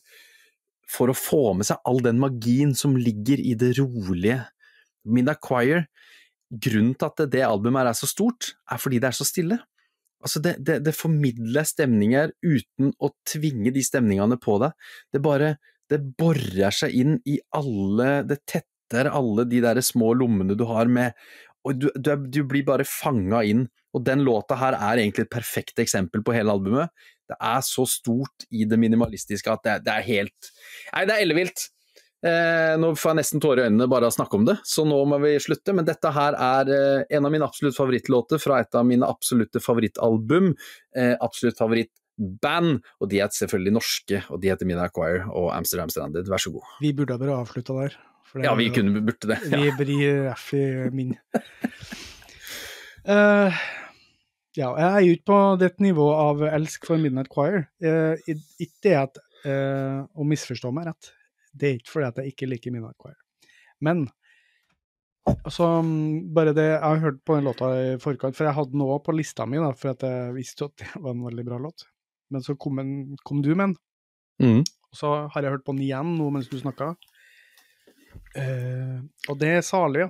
for 0.88 1.12
å 1.12 1.18
få 1.18 1.42
med 1.60 1.68
seg 1.68 1.82
all 1.88 2.00
den 2.04 2.20
magien 2.22 2.74
som 2.78 2.96
ligger 2.98 3.42
i 3.44 3.56
det 3.60 3.74
rolige. 3.80 4.42
Midnight 5.08 5.44
Choir, 5.44 5.88
grunnen 6.52 6.96
til 6.96 7.10
at 7.10 7.26
det 7.32 7.44
albumet 7.44 7.92
er 7.92 7.98
så 7.98 8.10
stort, 8.10 8.54
er 8.72 8.80
fordi 8.82 9.02
det 9.04 9.12
er 9.12 9.18
så 9.18 9.28
stille. 9.28 9.60
Altså 10.24 10.42
det, 10.44 10.56
det, 10.66 10.80
det, 10.86 10.96
formidler 10.98 11.68
stemninger 11.68 12.32
uten 12.42 12.94
å 13.04 13.12
tvinge 13.28 13.72
de 13.76 13.84
stemningene 13.86 14.40
på 14.42 14.58
deg. 14.64 14.74
Det 15.14 15.22
bare 15.24 15.58
det 15.92 16.02
borer 16.20 16.74
seg 16.76 16.96
inn 17.00 17.14
i 17.24 17.38
alle 17.56 18.26
Det 18.28 18.42
tetter 18.50 19.08
alle 19.08 19.46
de 19.48 19.62
der 19.64 19.80
små 19.86 20.10
lommene 20.20 20.58
du 20.58 20.66
har 20.68 20.90
med 20.92 21.16
Og 21.64 21.78
du, 21.80 21.88
du, 21.96 22.12
du 22.28 22.42
blir 22.50 22.66
bare 22.68 22.88
fanga 22.88 23.44
inn. 23.46 23.68
Og 23.96 24.04
den 24.08 24.26
låta 24.26 24.58
her 24.60 24.76
er 24.76 25.00
egentlig 25.00 25.28
et 25.28 25.36
perfekt 25.38 25.80
eksempel 25.82 26.26
på 26.26 26.36
hele 26.36 26.54
albumet. 26.54 26.92
Det 27.28 27.38
er 27.40 27.64
så 27.66 27.86
stort 27.90 28.48
i 28.50 28.68
det 28.70 28.80
minimalistiske 28.80 29.52
at 29.52 29.66
det, 29.66 29.80
det 29.88 29.96
er 29.96 30.08
helt 30.08 30.54
Nei, 30.94 31.04
det 31.08 31.18
er 31.18 31.26
ellevilt. 31.26 31.68
Eh, 32.26 32.74
nå 32.82 32.90
får 32.98 33.12
jeg 33.12 33.18
nesten 33.20 33.42
tårer 33.44 33.62
i 33.62 33.68
øynene 33.68 33.86
bare 33.92 34.08
av 34.08 34.14
å 34.14 34.16
snakke 34.16 34.40
om 34.40 34.48
det, 34.48 34.56
så 34.66 34.86
nå 34.90 34.98
må 35.10 35.20
vi 35.22 35.36
slutte. 35.42 35.76
Men 35.78 35.86
dette 35.88 36.12
her 36.14 36.38
er 36.42 36.74
eh, 36.74 37.06
en 37.18 37.28
av 37.28 37.34
mine 37.34 37.46
absolutt 37.46 37.78
favorittlåter 37.78 38.42
fra 38.42 38.62
et 38.64 38.78
av 38.78 38.88
mine 38.90 39.06
absolutte 39.08 39.62
favorittalbum. 39.64 40.52
Eh, 40.98 41.14
absolutt 41.24 41.60
favorittband, 41.62 42.82
og 42.98 43.12
de 43.14 43.22
er 43.22 43.34
selvfølgelig 43.38 43.76
norske, 43.78 44.24
og 44.34 44.42
de 44.42 44.52
heter 44.52 44.70
Mina 44.70 44.88
Acquire 44.90 45.28
og 45.30 45.52
Amsterdam 45.56 45.94
Stranded. 45.94 46.30
Vær 46.32 46.42
så 46.42 46.54
god. 46.56 46.76
Vi 46.82 46.94
burde 46.98 47.16
ha 47.16 47.22
bare 47.22 47.40
avslutta 47.44 47.78
der. 47.84 47.98
ja, 48.44 48.56
vi 48.58 48.72
kunne 48.74 49.02
burde 49.02 49.34
det. 49.36 49.42
Ja. 49.52 49.62
Vi 49.62 49.76
blir 49.84 50.24
raffi 50.32 50.64
min. 50.96 51.14
uh, 53.08 53.54
ja, 54.56 54.72
jeg 54.80 54.88
er 54.88 55.08
ikke 55.12 55.28
på 55.30 55.40
det 55.62 55.74
nivået 55.84 56.22
av 56.24 56.44
elsk 56.50 56.88
for 56.88 57.02
Midnight 57.02 57.30
Choir. 57.34 57.68
Uh, 57.84 58.16
ikke 58.28 58.70
det 58.86 58.96
at 58.98 59.20
uh, 59.46 60.06
Å 60.08 60.28
misforstå 60.28 60.72
meg 60.74 60.88
rett. 60.90 61.12
Det 61.58 61.70
er 61.70 61.82
ikke 61.82 61.94
fordi 61.96 62.08
at 62.08 62.22
jeg 62.22 62.34
ikke 62.34 62.50
liker 62.50 62.74
Midnight 62.74 62.98
Choir. 63.02 63.18
Men 63.84 64.08
altså, 65.36 65.68
bare 66.34 66.56
det 66.58 66.66
Jeg 66.70 66.82
har 66.86 67.04
hørt 67.04 67.20
på 67.26 67.38
den 67.38 67.50
låta 67.50 67.70
i 67.76 67.92
forkant, 68.02 68.38
for 68.38 68.48
jeg 68.48 68.58
hadde 68.58 68.74
den 68.74 68.86
òg 68.86 69.04
på 69.06 69.16
lista 69.16 69.46
mi, 69.46 69.60
da, 69.62 69.74
for 69.78 69.94
jeg 69.94 70.34
visste 70.38 70.70
at 70.70 70.78
det 70.82 71.04
var 71.04 71.14
en 71.14 71.28
veldig 71.28 71.46
bra 71.48 71.62
låt. 71.68 71.86
Men 72.34 72.44
så 72.44 72.58
kom, 72.60 72.80
en, 72.82 72.96
kom 73.24 73.44
du 73.44 73.54
med 73.54 73.70
den. 73.70 73.78
Mm. 74.44 74.64
Og 74.92 75.00
så 75.00 75.14
har 75.34 75.44
jeg 75.44 75.54
hørt 75.56 75.66
på 75.68 75.76
den 75.76 75.86
igjen 75.86 76.18
nå 76.20 76.30
mens 76.34 76.50
du 76.52 76.58
snakka. 76.60 76.94
Eh, 78.38 78.98
og 79.30 79.40
det 79.40 79.54
er 79.60 79.66
salig. 79.66 80.08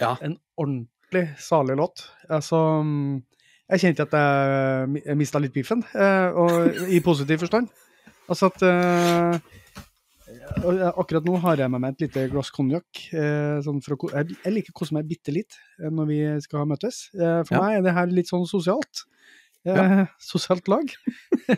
Ja. 0.00 0.14
En 0.24 0.38
ordentlig 0.60 1.26
salig 1.42 1.76
låt. 1.78 2.06
Altså 2.28 2.58
Jeg 3.70 3.82
kjente 3.84 4.06
at 4.08 4.16
jeg, 4.18 5.02
jeg 5.04 5.18
mista 5.20 5.40
litt 5.42 5.54
biffen, 5.54 5.84
uh, 5.94 6.28
og, 6.42 6.84
i 6.90 7.00
positiv 7.04 7.44
forstand. 7.44 7.70
Altså 8.30 8.50
at 8.50 8.64
uh, 8.66 9.56
Akkurat 10.98 11.24
nå 11.26 11.36
har 11.42 11.60
jeg 11.62 11.70
med 11.72 11.82
meg 11.82 11.94
et 11.94 12.04
lite 12.06 12.24
glass 12.32 12.50
konjakk. 12.54 13.00
Eh, 13.14 13.60
sånn 13.64 13.78
jeg 13.82 14.52
liker 14.52 14.74
å 14.74 14.78
kose 14.80 14.94
meg 14.96 15.08
bitte 15.08 15.34
litt 15.34 15.56
eh, 15.80 15.90
når 15.90 16.08
vi 16.08 16.18
skal 16.44 16.66
møtes. 16.68 17.04
Eh, 17.14 17.40
for 17.46 17.56
ja. 17.56 17.62
meg 17.62 17.78
er 17.78 17.86
det 17.86 17.94
her 17.96 18.12
litt 18.14 18.30
sånn 18.30 18.46
sosialt. 18.50 19.04
Eh, 19.66 19.76
ja. 19.76 20.04
Sosialt 20.30 20.68
lag. 20.70 20.92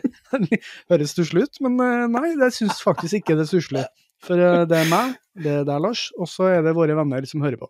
Høres 0.91 1.13
stusslig 1.15 1.47
ut, 1.47 1.61
men 1.65 1.77
eh, 1.83 2.05
nei, 2.11 2.33
jeg 2.35 2.57
syns 2.59 2.81
faktisk 2.85 3.21
ikke 3.21 3.37
det 3.39 3.47
er 3.47 3.51
stusslig. 3.51 3.85
For 4.23 4.39
eh, 4.39 4.63
det 4.69 4.81
er 4.83 4.89
meg, 4.91 5.17
det 5.39 5.59
er 5.59 5.67
deg, 5.67 5.83
Lars, 5.83 6.07
og 6.19 6.29
så 6.31 6.51
er 6.53 6.65
det 6.65 6.75
våre 6.77 6.97
venner 6.99 7.25
som 7.29 7.43
hører 7.45 7.59
på. 7.61 7.69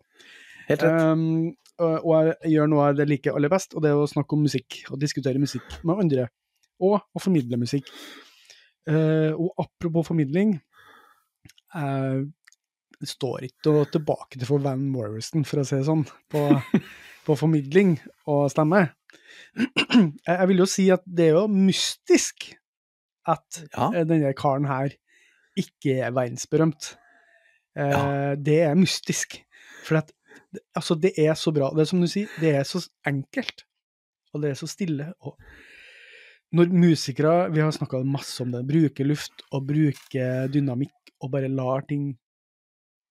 Helt 0.68 0.84
rett. 0.84 1.02
Um, 1.12 1.54
og, 1.82 2.12
jeg 2.28 2.54
gjør 2.54 2.70
noe 2.70 2.90
jeg 2.92 3.10
liker 3.10 3.34
aller 3.34 3.52
best, 3.52 3.74
og 3.74 3.84
det 3.84 3.90
er 3.90 3.98
å 3.98 4.10
snakke 4.10 4.36
om 4.36 4.44
musikk. 4.46 4.82
Og 4.90 5.00
diskutere 5.02 5.42
musikk 5.42 5.80
med 5.82 6.04
andre. 6.06 6.28
Og 6.84 6.98
å 6.98 7.22
formidle 7.22 7.58
musikk. 7.60 7.90
og 8.86 9.50
apropos 9.58 10.06
formidling, 10.10 10.58
jeg 11.74 13.10
står 13.10 13.46
ikke 13.48 13.86
tilbake 13.94 14.38
til 14.38 14.48
for 14.48 14.62
Van 14.64 14.82
Morrison, 14.92 15.46
for 15.48 15.62
å 15.62 15.64
si 15.66 15.78
det 15.78 15.86
sånn, 15.88 16.04
på, 16.30 16.42
på 17.26 17.38
formidling 17.38 17.96
og 18.30 18.46
stemme. 18.52 18.86
Jeg 19.54 20.50
vil 20.50 20.62
jo 20.62 20.68
si 20.68 20.88
at 20.94 21.04
det 21.06 21.30
er 21.30 21.38
jo 21.38 21.46
mystisk 21.50 22.50
at 23.30 23.62
ja. 23.72 23.88
Eh, 23.90 24.04
denne 24.08 24.34
karen 24.36 24.68
her 24.68 24.94
ikke 25.58 25.98
er 26.02 26.14
verdensberømt. 26.14 26.94
Eh, 27.78 27.92
ja. 27.94 28.34
Det 28.36 28.58
er 28.66 28.78
mystisk. 28.78 29.38
For 29.84 30.00
at, 30.00 30.12
altså, 30.76 30.96
det 31.00 31.14
er 31.20 31.34
så 31.38 31.52
bra. 31.54 31.70
Det 31.74 31.84
er 31.84 31.90
som 31.90 32.02
du 32.02 32.08
sier, 32.10 32.30
det 32.40 32.54
er 32.58 32.66
så 32.68 32.82
enkelt. 33.08 33.64
Og 34.34 34.42
det 34.42 34.50
er 34.50 34.58
så 34.58 34.68
stille. 34.70 35.12
Og 35.24 35.38
når 36.54 36.74
musikere, 36.74 37.48
vi 37.54 37.62
har 37.62 37.72
snakka 37.74 38.02
masse 38.06 38.42
om 38.44 38.52
det, 38.54 38.64
bruker 38.68 39.08
luft 39.08 39.44
og 39.50 39.66
bruker 39.70 40.50
dynamikk 40.52 41.14
og 41.22 41.32
bare 41.32 41.50
lar 41.50 41.86
ting 41.88 42.12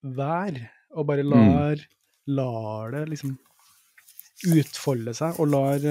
være. 0.03 0.69
Og 0.93 1.07
bare 1.09 1.25
mm. 1.25 1.33
lar, 1.33 1.81
mm. 1.81 2.37
lar 2.37 2.93
det 2.95 3.07
liksom 3.15 3.35
utfolde 4.53 5.13
seg, 5.15 5.37
og 5.39 5.51
lar 5.53 5.83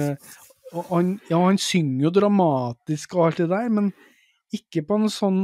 og 0.73 0.89
han, 0.89 1.15
Ja, 1.29 1.39
han 1.41 1.59
synger 1.61 2.07
jo 2.07 2.11
dramatisk 2.13 3.15
og 3.17 3.27
alt 3.27 3.41
det 3.43 3.49
der, 3.51 3.69
men 3.73 3.91
ikke 4.53 4.83
på 4.85 4.99
en 4.99 5.09
sånn 5.09 5.39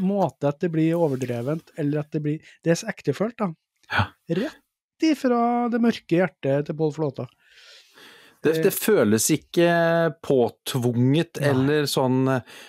måte 0.00 0.48
at 0.48 0.60
det 0.62 0.70
blir 0.72 0.96
overdrevent, 0.96 1.72
eller 1.80 2.02
at 2.02 2.12
det 2.12 2.22
blir 2.24 2.54
Det 2.64 2.72
er 2.72 2.80
så 2.80 2.88
ektefølt, 2.92 3.36
da. 3.40 3.52
Ja. 3.92 4.08
Rett 4.38 4.64
ifra 5.06 5.40
det 5.72 5.80
mørke 5.82 6.20
hjertet 6.20 6.68
til 6.68 6.78
Pål 6.78 6.94
Flåta. 6.96 7.28
Det, 8.44 8.52
det, 8.62 8.70
føles 8.70 9.24
ikke 9.34 9.68
påtvunget 10.22 11.40
Nei. 11.42 11.48
eller 11.48 11.88
sånn 11.90 12.20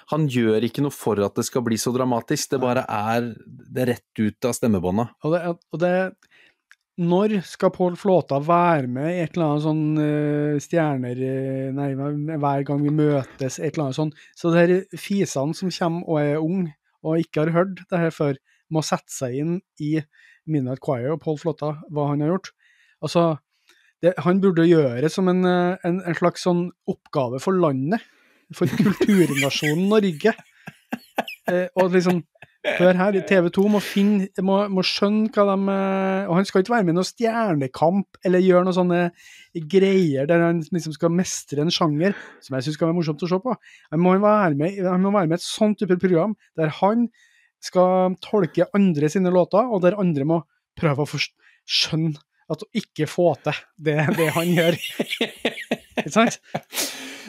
Han 0.09 0.23
gjør 0.25 0.65
ikke 0.65 0.81
noe 0.81 0.95
for 0.95 1.21
at 1.21 1.35
det 1.37 1.45
skal 1.45 1.61
bli 1.67 1.77
så 1.77 1.93
dramatisk, 1.93 2.55
det 2.55 2.61
bare 2.63 2.87
er 2.89 3.27
det 3.45 3.85
rett 3.91 4.23
ut 4.23 4.47
av 4.49 4.55
stemmebånda. 4.57 5.05
Og 5.29 5.35
det, 5.35 5.43
og 5.53 5.83
det 5.83 5.93
når 6.99 7.37
skal 7.47 7.71
Pål 7.71 7.95
Flåta 7.99 8.41
være 8.43 8.89
med 8.91 9.13
i 9.13 9.21
et 9.23 9.37
eller 9.37 9.45
annet 9.45 9.63
sånn 9.63 9.83
uh, 10.01 10.57
stjerner 10.59 11.21
uh, 11.21 11.69
Nei, 11.77 11.93
hver 11.95 12.65
gang 12.67 12.81
vi 12.83 12.91
møtes, 12.91 13.59
et 13.59 13.71
eller 13.71 13.85
annet 13.85 13.99
sånn. 13.99 14.11
Så 14.35 14.51
det 14.51 14.63
her 14.65 14.99
fisene 14.99 15.55
som 15.55 15.71
kommer 15.71 16.09
og 16.09 16.19
er 16.19 16.43
ung 16.43 16.65
og 17.07 17.21
ikke 17.21 17.45
har 17.45 17.53
hørt 17.55 17.85
det 17.87 18.01
her 18.01 18.11
før, 18.11 18.39
må 18.69 18.83
sette 18.85 19.09
seg 19.09 19.37
inn 19.39 19.53
i 19.81 19.95
Midnight 20.45 20.83
Choir 20.85 21.15
og 21.15 21.21
Pål 21.23 21.39
Flotta, 21.41 21.73
hva 21.91 22.09
han 22.11 22.23
har 22.23 22.33
gjort. 22.33 22.51
Altså, 23.03 23.25
det, 24.03 24.13
han 24.23 24.41
burde 24.43 24.67
gjøre 24.67 25.09
som 25.11 25.27
en, 25.31 25.43
en, 25.45 25.99
en 25.99 26.17
slags 26.17 26.45
sånn 26.47 26.69
oppgave 26.89 27.41
for 27.43 27.57
landet. 27.57 28.05
For 28.55 28.69
kulturnasjonen 28.69 29.89
Norge. 29.93 30.33
Eh, 31.49 31.67
og 31.77 31.93
liksom 31.93 32.23
Hør 32.59 32.97
her, 32.99 33.15
TV 33.23 33.45
2 33.55 33.61
må, 33.71 33.79
finne, 33.79 34.25
må, 34.43 34.57
må, 34.67 34.83
skjønne 34.83 35.29
hva 35.31 35.45
de 35.47 35.71
eh, 35.71 36.25
Og 36.27 36.33
han 36.35 36.47
skal 36.47 36.59
ikke 36.59 36.73
være 36.73 36.87
med 36.89 36.91
i 36.91 36.97
noe 36.97 37.07
Stjernekamp 37.07 38.19
eller 38.27 38.43
gjøre 38.43 38.67
noen 38.67 38.75
sånne 38.75 38.99
greier 39.71 40.27
der 40.27 40.43
han 40.43 40.59
liksom 40.67 40.93
skal 40.97 41.13
mestre 41.15 41.63
en 41.63 41.71
sjanger 41.71 42.17
som 42.43 42.57
jeg 42.57 42.67
syns 42.67 42.75
skal 42.75 42.89
være 42.89 42.97
morsomt 42.99 43.23
å 43.23 43.29
se 43.31 43.39
på. 43.45 43.55
Han 43.95 44.03
må 44.03 44.17
være 44.19 44.59
med, 44.59 44.81
han 44.83 45.05
må 45.05 45.13
være 45.15 45.31
med 45.31 45.39
i 45.39 45.39
et 45.39 45.47
sånt 45.47 45.79
type 45.79 45.95
program 46.03 46.35
der 46.59 46.75
han 46.81 47.07
skal 47.63 48.15
tolke 48.23 48.67
andre 48.75 49.11
sine 49.11 49.31
låter, 49.33 49.67
og 49.67 49.83
der 49.83 49.99
andre 49.99 50.27
må 50.27 50.41
prøve 50.79 51.05
å 51.05 51.21
skjønne 51.69 52.17
at 52.49 52.63
hun 52.63 52.81
ikke 52.81 53.05
får 53.09 53.41
til 53.45 53.59
det, 53.89 53.97
det 54.17 54.29
han 54.33 54.53
gjør. 54.55 54.77
Ikke 55.99 56.13
sant? 56.13 56.39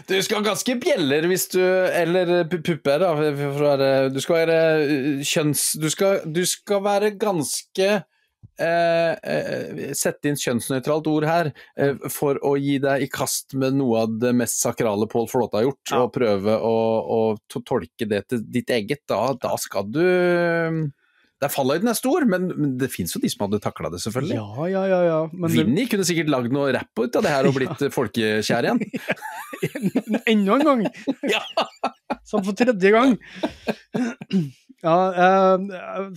Du 0.09 0.15
skal 0.23 0.41
ha 0.41 0.47
ganske 0.47 0.77
bjeller 0.81 1.27
hvis 1.29 1.49
du 1.53 1.61
Eller 1.61 2.31
pupper, 2.49 3.03
da. 3.03 4.09
Du 4.13 4.21
skal 4.23 4.39
være 4.39 4.59
eh, 4.85 5.25
kjønns... 5.27 5.73
Du 5.83 5.89
skal, 5.93 6.23
du 6.25 6.41
skal 6.49 6.81
være 6.87 7.13
ganske 7.21 7.91
eh, 8.61 9.15
eh, 9.33 9.91
Sette 9.97 10.31
inn 10.31 10.39
kjønnsnøytralt 10.41 11.09
ord 11.11 11.27
her 11.29 11.51
eh, 11.81 11.97
for 12.13 12.41
å 12.47 12.55
gi 12.61 12.79
deg 12.83 13.07
i 13.07 13.11
kast 13.13 13.57
med 13.59 13.79
noe 13.81 14.05
av 14.05 14.15
det 14.23 14.35
mest 14.37 14.61
sakrale 14.63 15.09
Pål 15.11 15.29
Flåte 15.33 15.61
har 15.61 15.69
gjort, 15.69 15.83
ja. 15.91 16.05
og 16.05 16.15
prøve 16.15 16.57
å, 16.57 16.77
å, 17.19 17.21
tolke 17.61 18.09
det 18.09 18.25
til 18.31 18.45
ditt 18.47 18.71
eget. 18.75 19.05
Da, 19.11 19.23
da 19.41 19.57
skal 19.61 19.89
du 19.91 20.05
der 21.41 21.49
fallhøyden 21.49 21.89
er 21.89 21.97
stor, 21.97 22.25
men, 22.29 22.51
det 22.77 22.91
fins 22.93 23.15
jo 23.15 23.21
de 23.23 23.31
som 23.33 23.47
hadde 23.47 23.63
takla 23.65 23.89
det, 23.93 24.03
selvfølgelig. 24.05 24.37
Ja, 24.37 24.67
ja, 24.69 24.83
ja, 24.91 24.99
ja. 25.07 25.21
Men 25.33 25.55
Vinni 25.55 25.87
kunne 25.89 26.05
sikkert 26.05 26.29
lagd 26.33 26.53
noe 26.53 26.69
rapp 26.77 27.01
ut 27.01 27.17
av 27.17 27.25
det 27.25 27.33
her 27.33 27.49
og 27.49 27.57
blitt 27.57 27.85
ja. 27.87 27.89
folkekjær 27.95 28.69
igjen. 28.69 28.83
Enda 30.35 30.59
en 30.59 30.67
gang! 30.69 30.85
ja. 31.35 31.41
Som 32.29 32.45
for 32.45 32.53
tredje 32.59 32.93
gang. 32.93 33.17
ja, 34.85 34.99
uh, 35.17 36.13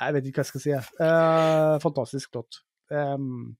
jeg 0.00 0.14
vet 0.14 0.26
ikke 0.28 0.40
hva 0.40 0.44
jeg 0.44 0.50
skal 0.52 0.64
si. 0.64 0.74
Uh, 1.00 1.76
fantastisk 1.82 2.34
låt. 2.36 2.60
Um, 2.90 3.56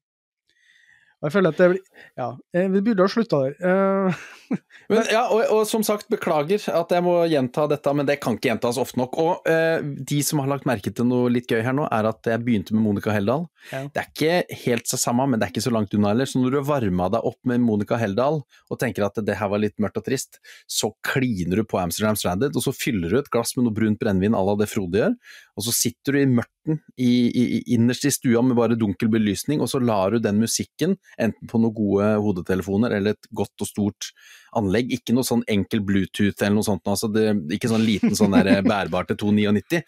jeg 1.24 1.32
føler 1.32 1.55
at 1.55 1.60
det 1.60 1.68
blir 1.72 1.82
Ja, 2.18 2.28
eh, 2.52 2.68
vi 2.72 2.82
burde 2.84 3.06
ha 3.06 3.12
slutta 3.12 3.44
der. 3.47 3.56
Uh, 4.47 4.60
men, 4.86 5.01
ja, 5.10 5.24
og, 5.34 5.40
og, 5.51 5.64
som 5.66 5.82
sagt, 5.82 6.06
beklager 6.12 6.62
at 6.70 6.93
jeg 6.94 7.02
må 7.02 7.16
gjenta 7.26 7.64
dette, 7.66 7.93
men 7.98 8.06
det 8.06 8.20
kan 8.22 8.36
ikke 8.36 8.52
gjentas 8.52 8.76
ofte 8.78 9.01
nok. 9.01 9.16
Og 9.18 9.48
uh, 9.51 9.82
de 9.82 10.20
som 10.22 10.38
har 10.38 10.52
lagt 10.52 10.68
merke 10.68 10.93
til 10.94 11.09
noe 11.09 11.32
litt 11.34 11.51
gøy 11.51 11.64
her 11.66 11.74
nå, 11.74 11.88
er 11.90 12.06
at 12.12 12.30
jeg 12.30 12.44
begynte 12.47 12.76
med 12.76 12.84
Monica 12.84 13.10
Heldal. 13.10 13.48
Ja. 13.72 13.80
Det 13.90 14.02
er 14.02 14.12
ikke 14.12 14.60
helt 14.62 14.86
så 14.86 15.01
samme, 15.01 15.26
men 15.26 15.43
det 15.43 15.48
er 15.48 15.55
ikke 15.55 15.64
så 15.64 15.72
langt 15.74 15.97
unna 15.98 16.12
heller. 16.12 16.30
Så 16.30 16.38
når 16.38 16.55
du 16.55 16.59
har 16.60 16.68
varma 16.68 17.09
deg 17.16 17.26
opp 17.26 17.40
med 17.51 17.64
Monica 17.64 17.98
Heldal 17.98 18.38
og 18.44 18.78
tenker 18.78 19.09
at 19.09 19.18
det 19.26 19.38
her 19.40 19.51
var 19.51 19.64
litt 19.64 19.74
mørkt 19.82 19.98
og 19.98 20.06
trist, 20.06 20.38
så 20.70 20.93
kliner 21.06 21.59
du 21.59 21.66
på 21.66 21.80
Amsterdam 21.82 22.18
Stranded, 22.18 22.55
og 22.55 22.68
så 22.68 22.74
fyller 22.76 23.10
du 23.10 23.18
et 23.18 23.32
glass 23.34 23.56
med 23.59 23.66
noe 23.66 23.74
brunt 23.74 23.98
brennevin 23.98 24.38
à 24.38 24.44
la 24.47 24.55
det 24.60 24.70
Frode 24.70 25.02
gjør, 25.02 25.18
og 25.59 25.66
så 25.66 25.74
sitter 25.74 26.14
du 26.14 26.20
i 26.22 26.30
mørten 26.30 26.80
i, 26.94 27.10
i, 27.26 27.44
innerst 27.74 28.06
i 28.06 28.14
stua 28.14 28.43
med 28.47 28.59
bare 28.59 28.78
dunkel 28.78 29.10
belysning, 29.10 29.62
og 29.64 29.70
så 29.72 29.82
lar 29.82 30.14
du 30.14 30.22
den 30.22 30.38
musikken 30.43 30.97
enten 31.16 31.49
på 31.51 31.61
noen 31.61 31.74
gode 31.77 32.09
hodetelefoner 32.24 32.97
eller 32.97 33.16
et 33.16 33.28
godt 33.37 33.65
og 33.65 33.70
stort 33.70 34.11
anlegg. 34.57 34.91
Ikke 34.97 35.15
noe 35.16 35.27
sånn 35.27 35.45
enkel 35.51 35.83
Bluetooth 35.87 36.41
eller 36.41 36.59
noe 36.59 36.66
sånt, 36.66 36.85
altså 36.91 37.11
det, 37.12 37.28
ikke 37.57 37.70
sånn 37.73 37.87
liten 37.87 38.16
sånn 38.19 38.37
der 38.37 38.61
bærbar 38.66 39.09
til 39.09 39.20
299. 39.24 39.83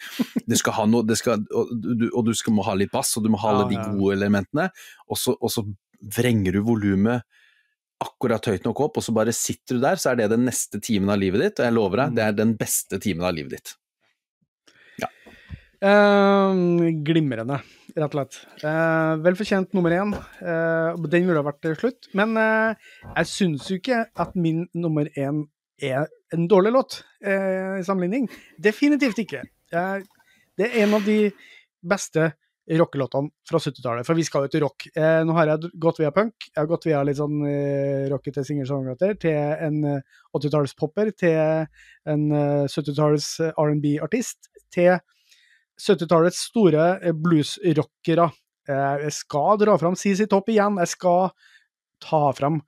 Du 0.49 0.57
skal 0.59 0.79
ha 0.79 0.87
noe, 0.91 1.19
skal, 1.19 1.43
og, 1.53 1.75
du, 1.75 2.09
og, 2.13 2.23
du, 2.29 2.33
skal, 2.39 2.57
må 2.57 2.67
ha 2.69 2.77
litt 2.79 2.95
bass, 2.95 3.15
og 3.19 3.27
du 3.27 3.33
må 3.35 3.41
ha 3.43 3.55
alle 3.55 3.69
de 3.73 3.81
gode 3.81 4.17
elementene. 4.17 4.71
Og 5.09 5.21
så, 5.21 5.37
og 5.37 5.53
så 5.53 5.67
vrenger 6.15 6.57
du 6.57 6.63
volumet 6.67 7.27
akkurat 7.99 8.45
høyt 8.47 8.67
nok 8.67 8.85
opp, 8.87 9.01
og 9.01 9.05
så 9.05 9.15
bare 9.15 9.35
sitter 9.35 9.79
du 9.79 9.83
der, 9.83 9.99
så 9.99 10.13
er 10.13 10.21
det 10.21 10.31
den 10.31 10.47
neste 10.47 10.79
timen 10.83 11.11
av 11.11 11.19
livet 11.21 11.43
ditt. 11.43 11.59
Og 11.59 11.67
jeg 11.67 11.75
lover 11.75 12.05
deg, 12.05 12.17
det 12.19 12.25
er 12.25 12.37
den 12.39 12.55
beste 12.59 13.01
timen 13.03 13.27
av 13.27 13.35
livet 13.35 13.59
ditt. 13.59 13.75
Uh, 15.79 16.91
glimrende, 17.07 17.61
rett 17.95 18.09
og 18.09 18.17
slett. 18.17 18.39
Uh, 18.65 19.15
vel 19.23 19.37
fortjent 19.39 19.77
nummer 19.77 19.95
én. 19.95 20.15
Uh, 20.43 20.97
den 21.07 21.29
ville 21.29 21.39
ha 21.39 21.47
vært 21.47 21.69
slutt. 21.79 22.09
Men 22.19 22.35
jeg 22.41 23.31
syns 23.31 23.69
jo 23.71 23.79
ikke 23.79 24.03
at 24.11 24.35
min 24.35 24.67
nummer 24.75 25.11
én 25.15 25.45
er 25.79 26.09
en 26.35 26.49
dårlig 26.51 26.75
låt 26.75 26.99
i 27.23 27.85
sammenligning. 27.87 28.27
Definitivt 28.59 29.21
ikke. 29.23 29.45
det 29.71 30.67
er 30.67 30.83
en 30.83 30.97
av 30.99 31.07
de 31.07 31.31
beste 31.87 32.33
rockelåtene 32.69 33.31
fra 33.49 33.61
70-tallet, 33.63 34.05
for 34.05 34.19
vi 34.19 34.25
skal 34.27 34.45
jo 34.45 34.51
til 34.53 34.65
rock. 34.67 34.89
nå 34.99 35.37
har 35.39 35.53
jeg 35.53 35.71
gått 35.81 36.01
via 36.03 36.11
punk, 36.13 36.49
jeg 36.51 36.59
har 36.59 36.69
gått 36.69 36.89
via 36.89 37.05
litt 37.07 37.17
sånn 37.17 37.39
eh, 37.49 38.09
rockete 38.11 38.45
singer-songwriter, 38.45 39.15
til 39.23 39.39
en 39.39 39.79
80-tallspopper, 40.37 41.15
til 41.17 41.39
en 42.13 42.27
70-talls 42.69 43.31
R&B-artist, 43.55 44.51
til 44.75 44.99
70-tallets 45.79 46.41
store 46.51 46.89
eh, 47.03 47.15
bluesrockere. 47.15 48.29
Eh, 48.69 48.97
jeg 49.07 49.15
skal 49.17 49.61
dra 49.63 49.77
fram 49.81 49.97
CC 49.99 50.27
Topp 50.31 50.51
igjen. 50.53 50.81
Jeg 50.83 50.93
skal 50.95 51.31
ta 52.03 52.23
fram 52.37 52.61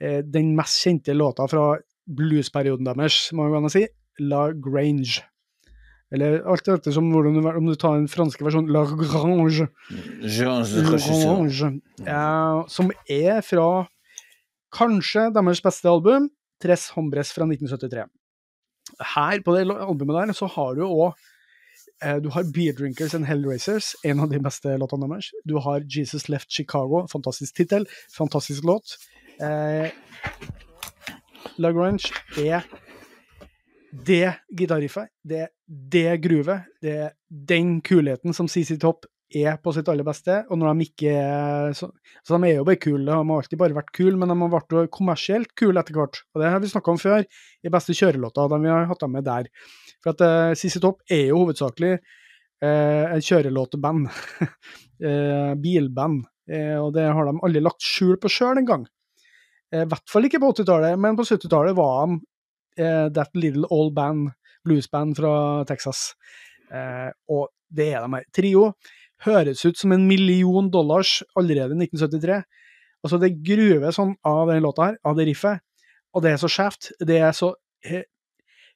eh, 0.00 0.20
den 0.24 0.54
mest 0.58 0.84
kjente 0.84 1.16
låta 1.16 1.48
fra 1.50 1.72
bluesperioden 2.10 2.88
deres, 2.88 3.28
må 3.36 3.48
man 3.52 3.70
si, 3.72 3.84
La 4.20 4.48
Grange. 4.52 5.22
Eller 6.10 6.40
alt 6.50 6.66
dette 6.66 6.90
som 6.90 7.06
hvordan 7.12 7.36
du, 7.38 7.46
om 7.46 7.68
du 7.70 7.76
tar 7.78 7.94
den 8.00 8.08
franske 8.10 8.42
versjonen 8.42 8.72
La 8.74 8.82
Grange. 8.88 9.68
Grange 10.26 11.70
ja, 12.02 12.64
som 12.72 12.90
er 13.06 13.44
fra 13.46 13.68
kanskje 14.74 15.28
deres 15.34 15.62
beste 15.62 15.90
album, 15.90 16.28
Tres 16.60 16.90
Hombres 16.96 17.30
fra 17.32 17.46
1973. 17.46 18.08
Her 19.14 19.42
på 19.44 19.54
det 19.54 19.68
albumet 19.70 20.18
der 20.18 20.36
så 20.36 20.48
har 20.50 20.74
du 20.76 20.82
òg 20.84 21.14
du 22.22 22.30
har 22.32 22.46
Beer 22.54 22.72
Drinkers 22.76 23.14
and 23.14 23.28
Hellraisers, 23.28 23.92
en 24.08 24.22
av 24.24 24.30
de 24.32 24.38
beste 24.40 24.72
låtene 24.80 25.08
deres. 25.10 25.30
Du 25.44 25.58
har 25.60 25.84
Jesus 25.84 26.28
Left 26.32 26.50
Chicago, 26.50 27.06
fantastisk 27.12 27.58
tittel, 27.60 27.84
fantastisk 28.16 28.64
låt. 28.64 28.96
Eh, 29.40 29.92
Lagrange 31.60 32.12
er 32.40 32.64
det 33.90 34.34
gitarriffet, 34.56 35.10
det 35.26 35.48
det 35.66 36.20
gruvet, 36.22 36.68
det 36.82 37.12
den 37.28 37.80
kulheten 37.80 38.34
som 38.34 38.48
CC 38.48 38.78
Topp 38.80 39.06
er 39.30 39.58
på 39.62 39.72
sitt 39.74 39.88
aller 39.90 40.06
beste. 40.06 40.40
Og 40.50 40.58
når 40.58 40.72
de 40.72 40.86
ikke 40.88 41.12
er 41.14 41.74
så, 41.78 41.90
så 42.26 42.36
de 42.36 42.50
er 42.50 42.58
jo 42.58 42.66
bare 42.66 42.80
kule, 42.82 43.04
de 43.06 43.14
har 43.14 43.36
alltid 43.36 43.60
bare 43.60 43.76
vært 43.76 43.92
kule, 43.96 44.16
men 44.18 44.30
de 44.30 44.38
har 44.40 44.52
vært 44.54 44.76
kommersielt 44.94 45.54
kule 45.58 45.80
etter 45.80 45.98
hvert. 45.98 46.22
Og 46.34 46.42
det 46.42 46.50
har 46.52 46.62
vi 46.62 46.72
snakka 46.72 46.94
om 46.94 47.00
før 47.02 47.24
i 47.26 47.72
beste 47.72 47.96
kjørelåter. 47.96 48.50
De 48.50 48.60
vi 48.64 48.72
har 48.72 48.90
hatt 48.90 49.04
dem 49.04 49.14
med 49.16 49.26
der. 49.28 49.50
For 50.00 50.14
at 50.14 50.24
uh, 50.24 50.30
eh, 50.50 50.56
CC 50.58 50.80
Topp 50.82 51.02
er 51.10 51.28
jo 51.30 51.42
hovedsakelig 51.42 51.92
uh, 51.98 53.04
en 53.14 53.24
kjørelåteband. 53.24 54.08
uh, 54.08 55.52
bilband. 55.64 56.24
Uh, 56.50 56.78
og 56.80 56.94
det 56.96 57.06
har 57.06 57.28
de 57.28 57.36
aldri 57.46 57.62
lagt 57.64 57.84
skjul 57.84 58.16
på 58.20 58.32
sjøl 58.32 58.62
engang. 58.62 58.88
I 59.70 59.84
hvert 59.86 60.10
fall 60.10 60.26
ikke 60.26 60.40
på 60.42 60.48
80-tallet, 60.50 60.98
men 60.98 61.14
på 61.14 61.22
70-tallet 61.22 61.76
var 61.78 62.08
de 62.10 62.16
That 63.14 63.36
Little 63.38 63.68
Old 63.70 63.92
Band, 63.94 64.32
bluesband 64.66 65.14
fra 65.14 65.34
Texas. 65.68 66.16
og 67.30 67.52
det 67.70 67.86
er 67.94 68.02
de 68.02 68.16
her. 68.16 68.24
Trio 68.34 68.64
høres 69.22 69.62
ut 69.62 69.78
som 69.78 69.92
en 69.94 70.08
million 70.08 70.66
dollars 70.72 71.20
allerede 71.38 71.76
i 71.76 71.86
1973. 71.86 72.40
Altså, 73.04 73.20
det 73.22 73.36
gruver 73.46 73.94
sånn 73.94 74.16
av 74.26 74.50
den 74.50 74.64
låta 74.64 74.88
her, 74.88 74.98
av 75.06 75.14
det 75.16 75.28
riffet, 75.30 75.62
og 76.10 76.24
det 76.24 76.34
er 76.34 76.42
så 76.42 76.50
skjevt. 76.50 76.90
Det 76.98 77.20
er 77.22 77.36
så 77.36 77.52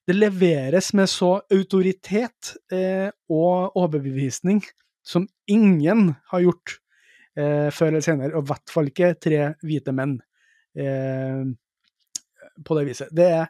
det 0.09 0.17
leveres 0.17 0.93
med 0.97 1.09
så 1.09 1.39
autoritet 1.53 2.55
eh, 2.73 3.09
og 3.33 3.77
overbevisning 3.81 4.61
som 5.05 5.27
ingen 5.51 6.11
har 6.33 6.45
gjort 6.45 6.79
eh, 7.39 7.69
før 7.73 7.93
eller 7.93 8.05
senere, 8.05 8.35
og 8.37 8.45
i 8.45 8.53
hvert 8.53 8.73
fall 8.73 8.91
ikke 8.91 9.15
tre 9.21 9.41
hvite 9.65 9.95
menn 9.97 10.19
eh, 10.77 11.45
på 12.65 12.79
det 12.79 12.87
viset. 12.89 13.13
Det 13.17 13.31
er 13.41 13.49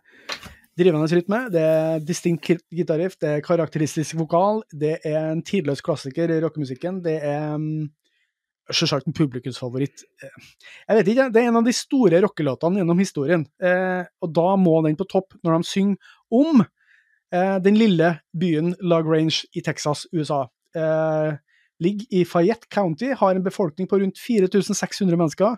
drivende 0.78 1.10
rytme, 1.10 1.40
det 1.54 1.62
er 1.62 2.06
distinkt 2.06 2.64
gitarriff, 2.74 3.18
det 3.22 3.36
er 3.36 3.44
karakteristisk 3.46 4.16
vokal, 4.18 4.62
det 4.72 4.98
er 5.06 5.30
en 5.30 5.42
tidløs 5.46 5.82
klassiker 5.84 6.32
i 6.34 6.40
rockemusikken, 6.42 6.98
det 7.04 7.20
er 7.22 7.54
um, 7.54 7.86
selvsagt 8.72 9.06
en 9.06 9.14
publikumsfavoritt. 9.14 10.02
Jeg 10.24 10.98
vet 10.98 11.10
ikke, 11.12 11.28
det 11.34 11.42
er 11.42 11.50
en 11.50 11.60
av 11.60 11.66
de 11.66 11.74
store 11.76 12.20
rockelåtene 12.24 12.80
gjennom 12.80 13.02
historien, 13.02 13.46
eh, 13.62 14.02
og 14.24 14.34
da 14.34 14.54
må 14.60 14.80
den 14.86 14.98
på 14.98 15.06
topp 15.10 15.36
når 15.44 15.60
de 15.60 15.70
synger 15.70 16.14
om 16.34 16.64
eh, 16.64 17.56
den 17.64 17.78
lille 17.78 18.14
byen 18.36 18.74
La 18.82 19.00
Grange 19.04 19.44
i 19.54 19.62
Texas, 19.64 20.06
USA. 20.12 20.44
Eh, 20.76 21.36
ligger 21.84 22.18
i 22.20 22.24
Fayette 22.28 22.70
County, 22.70 23.12
har 23.14 23.34
en 23.34 23.44
befolkning 23.44 23.88
på 23.90 23.98
rundt 24.02 24.18
4600 24.18 25.16
mennesker. 25.16 25.56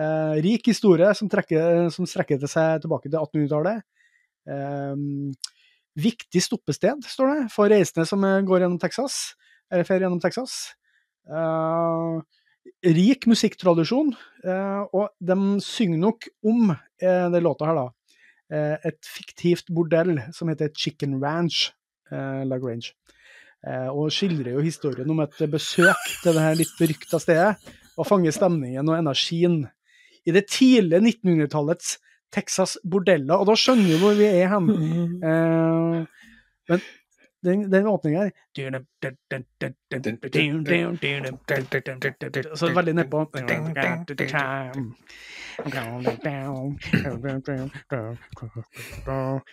Eh, 0.00 0.36
rik 0.42 0.66
historie 0.66 1.10
som, 1.14 1.30
trekker, 1.30 1.88
som 1.94 2.06
strekker 2.08 2.42
seg 2.50 2.82
tilbake 2.82 3.10
til 3.10 3.20
1800-tallet. 3.20 3.84
Eh, 4.50 5.04
viktig 6.04 6.42
stoppested, 6.42 7.04
står 7.06 7.30
det, 7.32 7.42
for 7.54 7.70
reisende 7.70 8.06
som 8.08 8.24
eh, 8.26 8.40
går 8.46 8.64
gjennom 8.64 8.80
Texas, 8.82 9.18
eller 9.72 9.86
fer 9.86 10.02
gjennom 10.02 10.22
Texas. 10.22 10.74
Eh, 11.30 12.18
rik 12.94 13.28
musikktradisjon, 13.30 14.12
eh, 14.44 14.82
og 14.92 15.12
de 15.20 15.38
synger 15.64 16.00
nok 16.02 16.28
om 16.44 16.74
eh, 16.74 17.28
den 17.32 17.44
låta 17.46 17.70
her, 17.70 17.78
da. 17.78 17.86
Eh, 18.52 18.76
et 18.84 19.08
fiktivt 19.08 19.70
bordell 19.72 20.18
som 20.36 20.50
heter 20.52 20.72
Chicken 20.76 21.16
Ranch, 21.22 21.70
eh, 22.10 22.42
Lagrange. 22.44 22.92
Eh, 23.64 23.88
og 23.88 24.12
skildrer 24.12 24.52
jo 24.52 24.64
historien 24.64 25.08
om 25.10 25.22
et 25.24 25.38
besøk 25.50 26.02
til 26.22 26.36
det 26.36 26.42
her 26.42 26.58
litt 26.58 26.74
berykta 26.78 27.20
stedet, 27.22 27.54
og 27.96 28.08
fanger 28.08 28.34
stemningen 28.34 28.88
og 28.90 28.98
energien 28.98 29.62
i 30.26 30.34
det 30.34 30.46
tidlige 30.52 31.00
1900-tallets 31.00 31.96
Texas 32.34 32.76
bordeller. 32.84 33.38
Og 33.38 33.48
da 33.48 33.56
skjønner 33.56 33.94
du 33.94 34.02
hvor 34.02 34.18
vi 34.18 34.28
er 34.28 34.52
hen. 34.52 34.68
Eh, 35.24 36.04
men 36.64 36.80
den, 37.44 37.66
den 37.70 37.86
åpninga 37.90 38.26
her 38.26 38.32
Så 42.56 42.72
veldig 42.74 42.94
nedpå. 42.98 43.24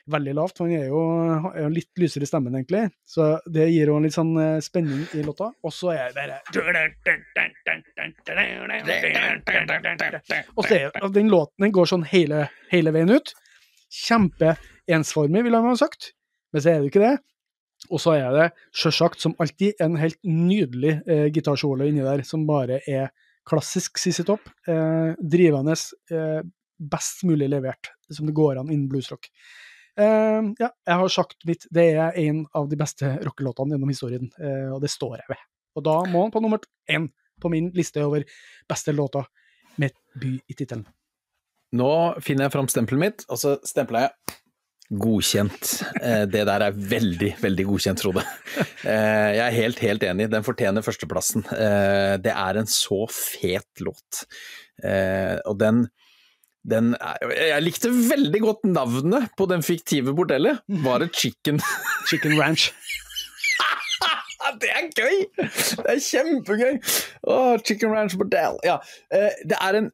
Veldig 0.05 0.33
lavt, 0.35 0.61
han 0.63 0.71
er 0.73 0.87
jo, 0.87 1.01
er 1.53 1.69
litt 1.73 2.01
lysere 2.01 2.25
i 2.25 2.29
stemmen, 2.29 2.55
egentlig. 2.57 2.87
Så 3.07 3.33
det 3.45 3.67
gir 3.69 3.91
jo 3.91 3.97
en 3.99 4.07
litt 4.07 4.15
sånn 4.15 4.33
eh, 4.41 4.57
spenning 4.65 5.03
i 5.17 5.25
låta. 5.25 5.51
Og 5.61 5.75
så 5.75 5.93
er 5.93 6.15
det 6.15 6.25
Og 10.55 10.65
så 10.65 10.77
er 10.77 10.89
det 10.89 11.13
den 11.19 11.31
låten 11.31 11.67
den 11.67 11.75
går 11.75 11.91
sånn 11.93 12.07
hele, 12.09 12.47
hele 12.73 12.93
veien 12.95 13.13
ut. 13.13 13.35
Kjempeensformig, 14.01 15.45
ville 15.45 15.61
han 15.61 15.73
ha 15.73 15.77
sagt. 15.79 16.13
Men 16.51 16.63
så 16.63 16.73
er 16.73 16.81
det 16.81 16.91
ikke 16.91 17.05
det. 17.05 17.17
Og 17.89 17.99
så 18.01 18.13
er 18.19 18.29
det 18.35 18.47
sjølsagt, 18.77 19.21
som 19.23 19.33
alltid, 19.41 19.79
en 19.81 19.97
helt 19.99 20.19
nydelig 20.27 20.99
eh, 21.09 21.27
gitarsolo 21.33 21.87
inni 21.87 22.03
der, 22.05 22.23
som 22.27 22.45
bare 22.47 22.79
er 22.87 23.09
klassisk 23.47 23.97
CC 23.99 24.23
Topp. 24.27 24.51
Eh, 24.69 25.17
drivende, 25.17 25.75
eh, 26.13 26.41
best 26.81 27.25
mulig 27.27 27.49
levert, 27.51 27.91
som 28.11 28.29
det 28.29 28.37
går 28.37 28.61
an 28.61 28.69
innen 28.69 28.87
bluesrock. 28.91 29.27
Eh, 29.97 30.41
ja, 30.61 30.69
jeg 30.69 30.99
har 31.01 31.13
sagt 31.13 31.45
mitt. 31.49 31.65
Det 31.73 31.87
er 31.95 32.17
en 32.21 32.45
av 32.57 32.69
de 32.69 32.79
beste 32.79 33.15
rockelåtene 33.25 33.75
gjennom 33.75 33.91
historien, 33.91 34.31
eh, 34.39 34.69
og 34.71 34.81
det 34.83 34.93
står 34.93 35.17
jeg 35.19 35.33
ved. 35.33 35.43
Og 35.75 35.85
da 35.87 35.97
må 36.11 36.25
han 36.25 36.33
på 36.33 36.41
nummer 36.43 36.63
én 36.91 37.09
på 37.41 37.49
min 37.49 37.71
liste 37.75 38.03
over 38.05 38.23
beste 38.69 38.93
låter 38.93 39.25
med 39.81 39.95
by 40.21 40.35
i 40.47 40.53
tittelen. 40.53 40.85
Nå 41.71 41.91
finner 42.21 42.45
jeg 42.45 42.53
fram 42.53 42.67
stempelet 42.67 43.01
mitt, 43.01 43.25
og 43.31 43.39
så 43.39 43.55
stempler 43.67 44.05
jeg 44.05 44.39
Godkjent. 44.91 45.69
Eh, 46.01 46.25
det 46.27 46.43
der 46.49 46.65
er 46.65 46.75
veldig, 46.75 47.29
veldig 47.39 47.65
godkjent, 47.69 48.01
Frode. 48.03 48.25
Eh, 48.83 49.29
jeg 49.37 49.43
er 49.45 49.55
helt, 49.55 49.79
helt 49.79 50.03
enig. 50.03 50.27
Den 50.33 50.43
fortjener 50.43 50.83
førsteplassen. 50.83 51.45
Eh, 51.55 52.17
det 52.19 52.33
er 52.35 52.59
en 52.59 52.67
så 52.67 53.05
fet 53.15 53.83
låt. 53.85 54.23
Og 55.45 55.59
den, 55.61 55.83
den 56.65 56.95
Jeg 57.29 57.61
likte 57.61 57.91
veldig 57.93 58.39
godt 58.41 58.63
navnet 58.65 59.29
på 59.37 59.45
den 59.45 59.61
fiktive 59.63 60.15
bordellet. 60.17 60.63
Var 60.67 61.03
det 61.03 61.11
Chicken 61.15 61.61
Chicken 62.09 62.35
Ranch. 62.39 62.71
det 64.61 64.73
er 64.73 64.89
gøy! 64.97 65.21
Det 65.37 65.87
er 65.93 66.01
kjempegøy! 66.01 66.81
Oh, 67.23 67.55
chicken 67.61 67.93
Ranch 67.93 68.17
Bordell. 68.17 68.57
Ja, 68.65 68.79
det 69.13 69.59
er 69.61 69.77
en 69.77 69.91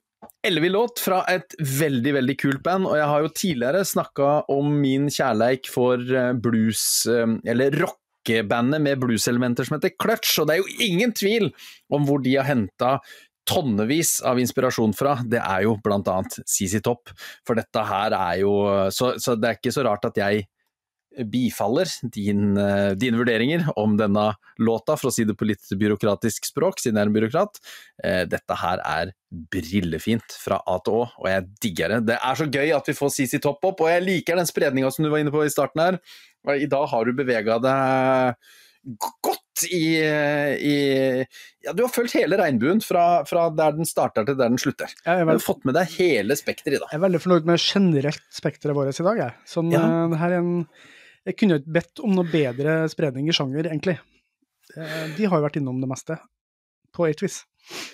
ellevill 0.48 0.76
låt 0.78 1.02
fra 1.04 1.22
et 1.32 1.56
veldig, 1.60 2.14
veldig 2.18 2.36
kult 2.40 2.64
band, 2.66 2.88
og 2.90 2.98
jeg 3.00 3.08
har 3.12 3.24
jo 3.24 3.32
tidligere 3.36 3.86
snakka 3.88 4.34
om 4.54 4.74
min 4.82 5.08
kjærleik 5.14 5.70
for 5.72 6.02
blues, 6.44 6.82
eller 7.08 7.78
rockebandet 7.84 8.84
med 8.84 9.00
blueselementer 9.04 9.68
som 9.68 9.78
heter 9.78 9.96
Clutch, 10.00 10.38
og 10.42 10.50
det 10.50 10.58
er 10.58 10.64
jo 10.64 10.90
ingen 10.90 11.16
tvil 11.16 11.50
om 11.94 12.08
hvor 12.08 12.24
de 12.24 12.36
har 12.40 12.50
henta 12.50 12.98
tonnevis 13.48 14.18
av 14.28 14.40
inspirasjon 14.42 14.92
fra, 14.98 15.18
det 15.24 15.40
er 15.40 15.64
jo 15.64 15.78
blant 15.84 16.10
annet 16.12 16.42
CC 16.44 16.82
Topp, 16.84 17.14
for 17.48 17.56
dette 17.56 17.88
her 17.88 18.16
er 18.18 18.42
jo 18.42 18.54
så, 18.92 19.14
så 19.24 19.38
det 19.40 19.50
er 19.50 19.60
ikke 19.62 19.76
så 19.76 19.88
rart 19.88 20.10
at 20.10 20.20
jeg 20.20 20.48
bifaller 21.32 21.90
din, 22.14 22.52
dine 23.00 23.18
vurderinger 23.18 23.64
om 23.80 23.96
denne 23.98 24.28
låta, 24.62 24.94
for 25.00 25.10
å 25.10 25.16
si 25.16 25.24
det 25.26 25.34
på 25.40 25.48
litt 25.50 25.66
byråkratisk 25.80 26.52
språk, 26.52 26.78
siden 26.84 27.00
jeg 27.00 27.08
er 27.08 27.10
en 27.10 27.16
byråkrat. 27.16 27.58
Dette 28.30 28.58
her 28.62 28.84
er 28.86 29.16
brillefint 29.32 30.36
fra 30.40 30.62
A 30.68 30.78
til 30.86 30.94
Å, 31.02 31.08
og 31.20 31.28
jeg 31.28 31.48
digger 31.64 31.90
det. 31.98 32.00
Det 32.14 32.20
er 32.24 32.38
så 32.40 32.46
gøy 32.48 32.72
at 32.78 32.88
vi 32.88 32.96
får 32.96 33.12
CC 33.18 33.42
Topp 33.44 33.66
opp, 33.68 33.82
og 33.84 33.90
jeg 33.92 34.06
liker 34.06 34.40
den 34.40 34.48
spredninga 34.48 34.92
som 34.94 35.04
du 35.04 35.12
var 35.12 35.20
inne 35.24 35.34
på 35.34 35.44
i 35.46 35.52
starten 35.52 35.84
her. 35.84 36.00
I 36.56 36.70
dag 36.72 36.86
har 36.88 37.04
du 37.06 37.12
bevega 37.18 37.58
deg 37.60 38.38
godt 38.96 39.66
i, 39.68 39.98
i, 40.00 40.76
Ja, 41.66 41.74
du 41.76 41.82
har 41.84 41.92
fulgt 41.92 42.14
hele 42.16 42.38
regnbuen 42.40 42.80
fra, 42.86 43.26
fra 43.28 43.50
der 43.52 43.74
den 43.76 43.90
starter 43.90 44.24
til 44.28 44.38
der 44.40 44.54
den 44.54 44.62
slutter. 44.62 44.94
Jeg 45.04 45.26
Du 45.26 45.32
har 45.34 45.42
fått 45.44 45.66
med 45.68 45.76
deg 45.76 45.92
hele 45.98 46.38
spekteret 46.40 46.78
i 46.78 46.80
dag. 46.80 46.92
Jeg 46.94 47.02
er 47.02 47.04
veldig 47.04 47.22
fornøyd 47.26 47.50
med 47.50 47.60
generelt 47.60 48.24
spekteret 48.32 48.78
vårt 48.78 48.96
i 49.02 49.08
dag. 49.10 49.20
Jeg. 49.26 49.36
Sånn, 49.50 49.74
Ja. 49.76 49.82
eh, 49.84 50.08
det 50.14 50.22
her 50.22 50.38
er 50.38 50.40
en, 50.40 50.54
jeg 51.28 51.36
kunne 51.42 51.60
ikke 51.60 51.76
bedt 51.82 52.00
om 52.06 52.16
noe 52.16 52.32
bedre 52.32 52.78
spredning 52.94 53.28
i 53.28 53.36
sjanger, 53.36 53.68
egentlig. 53.68 53.98
Eh, 54.78 55.08
De 55.18 55.26
har 55.28 55.42
jo 55.42 55.48
vært 55.50 55.60
innom 55.60 55.82
det 55.84 55.90
meste, 55.92 56.20
på 56.96 57.10
et 57.10 57.20
vis. 57.22 57.42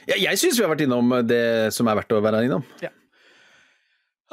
Ja, 0.09 0.17
jeg 0.19 0.37
syns 0.41 0.59
vi 0.59 0.65
har 0.65 0.71
vært 0.73 0.83
innom 0.85 1.15
det 1.25 1.71
som 1.73 1.87
er 1.89 1.97
verdt 2.01 2.13
å 2.13 2.21
være 2.23 2.43
innom. 2.45 2.65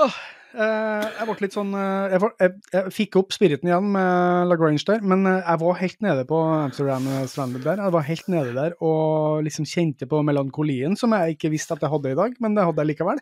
Åh, 0.01 0.17
eh, 0.57 1.07
jeg 1.19 1.27
ble 1.29 1.37
litt 1.45 1.57
sånn 1.57 1.73
eh, 1.77 2.13
jeg, 2.15 2.21
var, 2.23 2.35
jeg, 2.41 2.53
jeg 2.73 2.93
fikk 2.97 3.19
opp 3.21 3.35
spiriten 3.37 3.69
igjen 3.69 3.91
med 3.95 4.49
Lagrange 4.49 4.85
der, 4.89 5.03
men 5.05 5.27
eh, 5.29 5.41
jeg 5.43 5.61
var 5.63 5.81
helt 5.81 6.01
nede 6.07 6.25
på 6.29 6.39
Amsterdam 6.57 7.09
Stranded 7.29 7.67
der. 7.67 7.83
Jeg 7.85 7.95
var 7.97 8.07
helt 8.09 8.31
nede 8.33 8.55
der 8.57 8.77
og 8.81 9.43
liksom 9.47 9.69
kjente 9.69 10.09
på 10.11 10.23
melankolien 10.27 10.97
som 10.97 11.13
jeg 11.17 11.37
ikke 11.37 11.53
visste 11.53 11.77
at 11.77 11.85
jeg 11.85 11.93
hadde 11.93 12.15
i 12.15 12.21
dag, 12.23 12.39
men 12.41 12.57
det 12.57 12.65
hadde 12.69 12.85
jeg 12.85 12.93
likevel. 12.95 13.21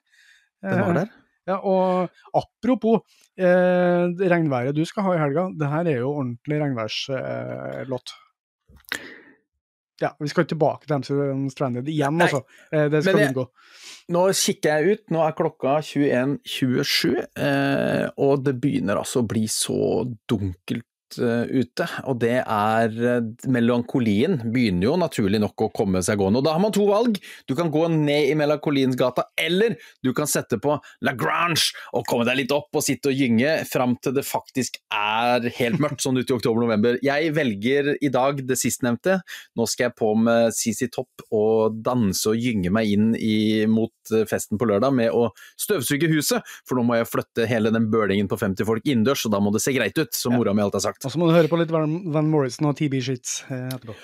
Den 0.62 0.84
var 0.84 0.94
Eh, 0.94 1.00
der. 1.02 1.10
Ja, 1.48 1.56
og 1.64 2.10
apropos 2.36 3.00
eh, 3.40 4.04
regnværet 4.28 4.76
du 4.76 4.82
skal 4.84 5.06
ha 5.06 5.14
i 5.16 5.20
helga, 5.22 5.46
det 5.56 5.68
her 5.72 5.86
er 5.88 6.02
jo 6.02 6.10
ordentlig 6.18 6.58
regnværslåt. 6.60 8.12
Ja, 10.00 10.12
vi 10.18 10.30
skal 10.30 10.46
tilbake 10.48 10.86
til 10.86 11.00
MC 11.00 11.10
Stranded 11.52 11.88
igjen, 11.90 12.18
Nei, 12.18 12.28
altså. 12.28 12.44
Eh, 12.72 12.86
det 12.92 13.02
skal 13.04 13.18
vi 13.18 13.28
unngå. 13.28 13.46
Nå 14.14 14.24
kikker 14.40 14.78
jeg 14.78 14.96
ut, 14.96 15.02
nå 15.12 15.24
er 15.24 15.34
klokka 15.36 15.78
21.27, 15.84 17.18
eh, 17.44 18.04
og 18.24 18.44
det 18.46 18.54
begynner 18.62 19.02
altså 19.02 19.20
å 19.20 19.28
bli 19.28 19.44
så 19.52 20.06
dunkelt 20.30 20.87
ute. 21.16 21.86
Og 22.10 22.18
det 22.22 22.42
er 22.42 22.92
eh, 22.92 23.48
Melankolien 23.50 24.38
begynner 24.52 24.90
jo 24.90 24.96
naturlig 25.00 25.40
nok 25.42 25.66
å 25.66 25.70
komme 25.74 26.02
seg 26.04 26.20
gående. 26.20 26.42
Og 26.42 26.46
da 26.46 26.54
har 26.56 26.62
man 26.62 26.74
to 26.74 26.86
valg. 26.88 27.18
Du 27.48 27.54
kan 27.58 27.72
gå 27.72 27.86
ned 27.92 28.30
i 28.30 28.36
Melankoliens 28.38 28.98
gata, 28.98 29.28
eller 29.38 29.76
du 30.04 30.12
kan 30.16 30.28
sette 30.30 30.60
på 30.62 30.76
La 31.06 31.14
Grange 31.18 31.72
og 31.96 32.06
komme 32.08 32.26
deg 32.28 32.42
litt 32.42 32.54
opp 32.54 32.74
og 32.76 32.84
sitte 32.84 33.12
og 33.12 33.18
gynge 33.18 33.54
fram 33.68 33.96
til 34.02 34.16
det 34.16 34.26
faktisk 34.28 34.80
er 34.94 35.48
helt 35.58 35.80
mørkt, 35.82 36.02
sånn 36.04 36.20
ute 36.20 36.32
i 36.32 36.36
oktober-november. 36.36 37.00
Jeg 37.04 37.32
velger 37.36 37.94
i 37.96 38.12
dag 38.12 38.42
det 38.46 38.58
sistnevnte. 38.60 39.18
Nå 39.58 39.68
skal 39.70 39.88
jeg 39.88 39.96
på 39.98 40.12
med 40.18 40.54
CC 40.56 40.90
Topp 40.92 41.24
og 41.34 41.80
danse 41.84 42.28
og 42.30 42.38
gynge 42.38 42.72
meg 42.74 42.92
inn 42.92 43.10
i, 43.16 43.64
mot 43.70 44.12
eh, 44.12 44.26
festen 44.28 44.60
på 44.60 44.68
lørdag 44.68 44.94
med 44.94 45.14
å 45.14 45.28
støvsuge 45.58 46.10
huset, 46.12 46.44
for 46.66 46.78
nå 46.78 46.86
må 46.88 46.98
jeg 46.98 47.10
flytte 47.10 47.48
hele 47.48 47.72
den 47.74 47.88
bølingen 47.92 48.28
på 48.30 48.38
50 48.40 48.68
folk 48.68 48.86
innendørs, 48.86 49.24
og 49.28 49.34
da 49.34 49.42
må 49.42 49.52
det 49.54 49.62
se 49.64 49.74
greit 49.76 49.98
ut, 49.98 50.12
som 50.14 50.36
mora 50.36 50.54
mi 50.54 50.64
alltid 50.64 50.80
har 50.80 50.86
sagt. 50.90 50.97
Og 51.04 51.10
så 51.12 51.18
må 51.20 51.28
du 51.28 51.34
høre 51.36 51.48
på 51.50 51.58
litt 51.60 51.70
Van, 51.70 52.30
Morrison 52.30 52.66
og 52.72 52.76
TB 52.78 53.00
Sheets 53.00 53.44
eh, 53.50 53.68
etterpå. 53.70 53.94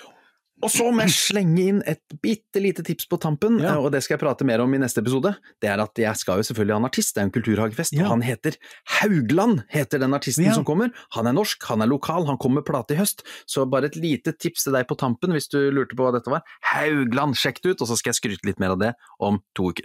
Og 0.63 0.71
så 0.71 0.85
må 0.95 1.03
jeg 1.03 1.11
slenge 1.11 1.59
inn 1.67 1.79
et 1.85 1.99
bitte 2.23 2.61
lite 2.63 2.79
tips 2.87 3.09
på 3.11 3.17
tampen, 3.19 3.57
Ja. 3.59 3.73
eh, 3.73 3.81
og 3.83 3.91
det 3.91 3.99
skal 4.05 4.15
jeg 4.15 4.21
prate 4.23 4.45
mer 4.47 4.61
om 4.63 4.71
i 4.73 4.77
neste 4.79 5.01
episode. 5.03 5.33
Det 5.59 5.67
er 5.69 5.81
at 5.83 5.91
jeg 5.99 6.15
skal 6.15 6.39
jo 6.39 6.45
selvfølgelig 6.47 6.73
ha 6.73 6.79
en 6.79 6.87
artist, 6.87 7.11
det 7.13 7.21
er 7.21 7.25
en 7.27 7.33
kulturhagefest, 7.35 7.91
Ja. 7.97 8.05
og 8.05 8.09
han 8.13 8.21
heter 8.23 8.55
Haugland, 9.01 9.65
heter 9.69 9.99
den 9.99 10.13
artisten 10.15 10.45
Ja. 10.47 10.53
som 10.55 10.63
kommer. 10.63 10.93
Han 11.11 11.27
er 11.27 11.33
norsk, 11.35 11.61
han 11.67 11.81
er 11.83 11.87
lokal, 11.91 12.25
han 12.25 12.37
kommer 12.37 12.63
med 12.63 12.65
plate 12.71 12.95
i 12.95 12.97
høst, 12.97 13.23
så 13.45 13.69
bare 13.69 13.91
et 13.91 13.97
lite 13.99 14.31
tips 14.31 14.63
til 14.63 14.73
deg 14.73 14.87
på 14.87 14.95
tampen 14.97 15.31
hvis 15.35 15.49
du 15.51 15.59
lurte 15.75 15.93
på 15.93 16.07
hva 16.07 16.13
dette 16.15 16.31
var. 16.31 16.41
Haugland, 16.71 17.35
sjekk 17.35 17.59
det 17.61 17.75
ut, 17.75 17.81
og 17.81 17.87
så 17.91 17.97
skal 17.99 18.13
jeg 18.13 18.21
skryte 18.23 18.45
litt 18.47 18.59
mer 18.63 18.71
av 18.71 18.79
det 18.79 18.93
om 19.19 19.41
to 19.53 19.71
uker. 19.75 19.83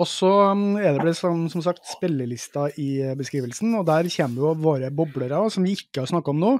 Og 0.00 0.08
så 0.08 0.30
um, 0.54 0.78
er 0.80 0.94
det 0.96 1.04
ble 1.04 1.12
som, 1.16 1.44
som 1.52 1.64
sagt 1.64 1.84
spillelista 1.88 2.68
i 2.80 2.88
eh, 3.04 3.16
beskrivelsen, 3.18 3.74
og 3.76 3.84
der 3.88 4.08
kommer 4.14 4.46
jo 4.46 4.54
våre 4.64 4.88
boblere, 4.94 5.42
som 5.52 5.66
vi 5.66 5.74
ikke 5.76 6.02
har 6.02 6.08
snakka 6.08 6.32
om 6.32 6.40
nå. 6.40 6.52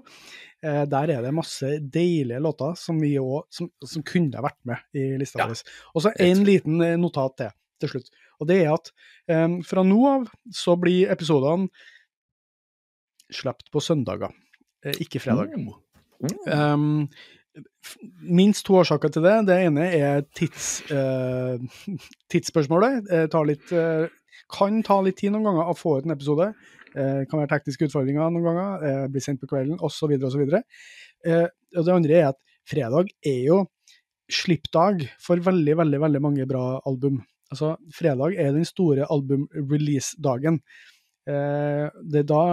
Eh, 0.61 0.83
der 0.93 1.15
er 1.15 1.25
det 1.25 1.33
masse 1.33 1.79
deilige 1.81 2.43
låter 2.45 2.77
som, 2.77 3.01
vi 3.01 3.15
også, 3.17 3.47
som, 3.57 3.71
som 3.95 4.05
kunne 4.05 4.37
ha 4.37 4.45
vært 4.45 4.61
med 4.69 5.01
i 5.01 5.07
lista 5.23 5.41
Ja, 5.41 5.49
vår. 5.49 5.65
Og 5.95 6.05
så 6.05 6.12
en 6.21 6.45
liten 6.45 6.85
eh, 6.85 6.99
notat 7.01 7.39
til 7.41 7.57
til 7.81 7.95
slutt. 7.95 8.12
Og 8.41 8.49
det 8.51 8.61
er 8.65 8.75
at 8.75 8.93
eh, 9.31 9.57
fra 9.67 9.85
nå 9.87 10.01
av 10.11 10.29
så 10.55 10.77
blir 10.81 11.12
episodene 11.12 11.71
sluppet 13.31 13.71
på 13.73 13.83
søndager, 13.85 14.33
eh, 14.85 14.97
ikke 15.05 15.23
fredag. 15.23 15.55
Um, 16.51 17.07
minst 18.23 18.65
to 18.67 18.77
årsaker 18.81 19.13
til 19.13 19.25
det. 19.27 19.37
Det 19.49 19.57
ene 19.67 19.87
er 19.97 20.25
tids, 20.37 20.81
uh, 20.93 21.57
tidsspørsmålet. 22.33 23.05
Det 23.09 23.25
tar 23.33 23.49
litt, 23.49 23.73
uh, 23.75 24.07
kan 24.53 24.83
ta 24.87 25.01
litt 25.05 25.19
tid 25.21 25.35
noen 25.35 25.49
ganger 25.51 25.71
å 25.71 25.79
få 25.79 25.99
ut 25.99 26.09
en 26.09 26.15
episode. 26.17 26.53
Uh, 26.91 27.23
kan 27.31 27.39
være 27.39 27.53
tekniske 27.55 27.87
utfordringer 27.87 28.33
noen 28.35 28.47
ganger, 28.49 28.87
uh, 28.87 29.09
bli 29.11 29.23
sendt 29.23 29.43
på 29.43 29.51
kvelden 29.51 29.79
osv. 29.87 30.17
osv. 30.27 30.47
Uh, 31.27 31.47
og 31.77 31.85
det 31.87 31.97
andre 31.97 32.17
er 32.19 32.31
at 32.33 32.41
fredag 32.71 33.13
er 33.27 33.43
jo 33.47 33.61
slippdag 34.31 35.05
for 35.23 35.43
veldig, 35.43 35.77
veldig, 35.83 36.01
veldig 36.03 36.23
mange 36.23 36.47
bra 36.51 36.79
album. 36.87 37.21
Altså, 37.51 37.75
fredag 37.95 38.37
er 38.39 38.53
den 38.55 38.67
store 38.69 39.09
album-release-dagen. 39.11 40.61
Eh, 41.29 41.87
det 42.13 42.23
er 42.23 42.29
da 42.29 42.45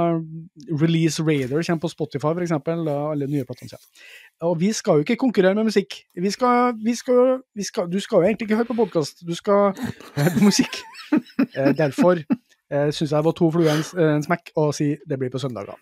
Release 0.82 1.24
Raider 1.24 1.64
kommer 1.64 1.82
på 1.86 1.92
Spotify, 1.94 2.34
f.eks., 2.36 2.56
da 2.66 2.98
alle 3.12 3.30
nye 3.32 3.46
platene 3.48 3.72
kommer. 3.72 4.04
Og 4.50 4.60
vi 4.60 4.72
skal 4.76 5.00
jo 5.00 5.06
ikke 5.06 5.16
konkurrere 5.16 5.56
med 5.56 5.70
musikk. 5.70 6.02
Vi 6.16 6.32
skal, 6.32 6.74
vi 6.84 6.96
skal, 6.96 7.40
vi 7.56 7.64
skal, 7.64 7.88
du 7.92 8.00
skal 8.00 8.18
jo 8.18 8.28
egentlig 8.28 8.50
ikke 8.50 8.60
høre 8.60 8.72
på 8.72 8.80
podkast, 8.84 9.24
du 9.28 9.36
skal 9.36 9.72
høre 10.16 10.36
på 10.38 10.46
musikk. 10.52 10.82
Eh, 11.56 11.72
derfor 11.72 12.20
eh, 12.20 12.90
syns 12.92 13.12
jeg 13.12 13.16
det 13.16 13.26
var 13.26 13.34
to 13.38 13.48
fluer 13.54 13.70
en, 13.72 13.84
en 14.04 14.24
smekk 14.26 14.50
å 14.60 14.66
si 14.76 14.90
det 15.08 15.16
blir 15.22 15.32
på 15.32 15.40
søndager. 15.40 15.78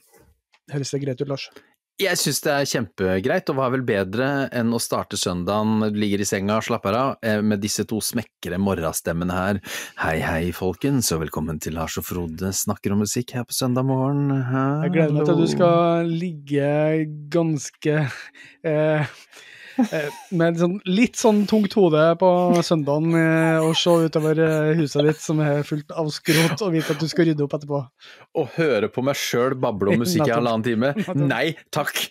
Høres 0.69 0.93
det 0.93 0.99
greit 1.01 1.23
ut, 1.23 1.31
Lars? 1.31 1.47
Jeg 1.95 2.19
syns 2.19 2.41
det 2.43 2.51
er 2.51 2.65
kjempegreit, 2.67 3.47
og 3.47 3.55
hva 3.55 3.69
er 3.69 3.73
vel 3.77 3.83
bedre 3.87 4.25
enn 4.51 4.73
å 4.75 4.81
starte 4.83 5.15
søndagen, 5.15 5.79
du 5.95 5.99
ligger 6.01 6.19
i 6.19 6.27
senga 6.27 6.57
og 6.59 6.65
slapper 6.67 6.97
av, 6.99 7.11
eh, 7.23 7.39
med 7.39 7.61
disse 7.63 7.85
to 7.87 8.01
smekre 8.03 8.59
morgenstemmene 8.59 9.31
her. 9.31 9.61
Hei, 10.01 10.19
hei, 10.19 10.51
folkens, 10.51 11.13
og 11.15 11.21
velkommen 11.23 11.61
til 11.63 11.77
Lars 11.79 11.95
og 11.95 12.03
Frode 12.03 12.51
snakker 12.51 12.91
om 12.91 12.99
musikk 12.99 13.31
her 13.37 13.47
på 13.47 13.55
søndag 13.55 13.87
morgen. 13.87 14.27
Hallo. 14.27 14.83
Jeg 14.83 14.91
gleder 14.91 15.13
meg 15.15 15.23
til 15.23 15.35
at 15.37 15.39
du 15.39 15.47
skal 15.47 16.11
ligge 16.11 17.07
ganske 17.31 17.95
eh, 18.03 18.99
eh, 18.99 19.15
med 20.35 20.59
sånn, 20.59 20.75
litt 20.87 21.17
sånn 21.19 21.43
tungt 21.49 21.73
hode 21.77 22.03
på 22.19 22.29
søndagen 22.65 23.15
eh, 23.19 23.59
og 23.63 23.75
se 23.79 23.93
utover 24.07 24.39
eh, 24.41 24.71
huset 24.79 25.07
ditt 25.07 25.21
som 25.21 25.41
er 25.43 25.63
fullt 25.67 25.91
av 25.95 26.09
skrot, 26.13 26.61
og 26.63 26.73
vite 26.75 26.95
at 26.95 27.01
du 27.01 27.07
skal 27.11 27.29
rydde 27.29 27.45
opp 27.45 27.57
etterpå. 27.57 27.81
Og 28.39 28.55
høre 28.55 28.89
på 28.91 29.03
meg 29.05 29.19
sjøl 29.19 29.57
bable 29.59 29.95
om 29.95 30.03
musikk 30.05 30.27
i 30.27 30.33
halvannen 30.35 30.65
time? 30.65 30.93
Nei 31.33 31.47
takk! 31.75 32.05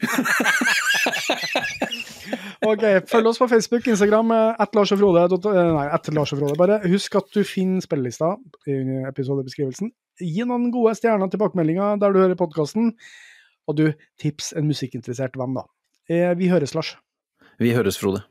Ok, 2.65 2.81
Følg 3.11 3.29
oss 3.29 3.37
på 3.37 3.47
Facebook, 3.51 3.85
Instagram, 3.93 4.31
at 4.33 4.73
Lars 4.73 4.95
og 4.95 5.01
Frode. 5.03 5.27
Nei, 5.53 5.85
at 5.93 6.07
Lars 6.17 6.33
og 6.33 6.39
Frode. 6.41 6.57
Bare 6.57 6.79
husk 6.89 7.19
at 7.21 7.29
du 7.37 7.43
finner 7.45 7.85
spillelista 7.85 8.31
i 8.71 8.79
episodebeskrivelsen. 9.11 9.91
Gi 10.25 10.47
noen 10.49 10.71
gode 10.73 10.95
stjerner 10.97 11.29
tilbakemeldinger 11.29 12.01
der 12.01 12.15
du 12.15 12.23
hører 12.23 12.39
podkasten. 12.41 12.95
Og 13.69 13.77
du, 13.77 13.85
tips 14.21 14.55
en 14.57 14.65
musikkinteressert 14.71 15.37
venn, 15.37 15.61
da. 15.61 15.67
Vi 16.09 16.49
høres, 16.49 16.73
Lars. 16.77 16.95
Vi 17.59 17.75
høres, 17.75 17.99
Frode. 17.99 18.23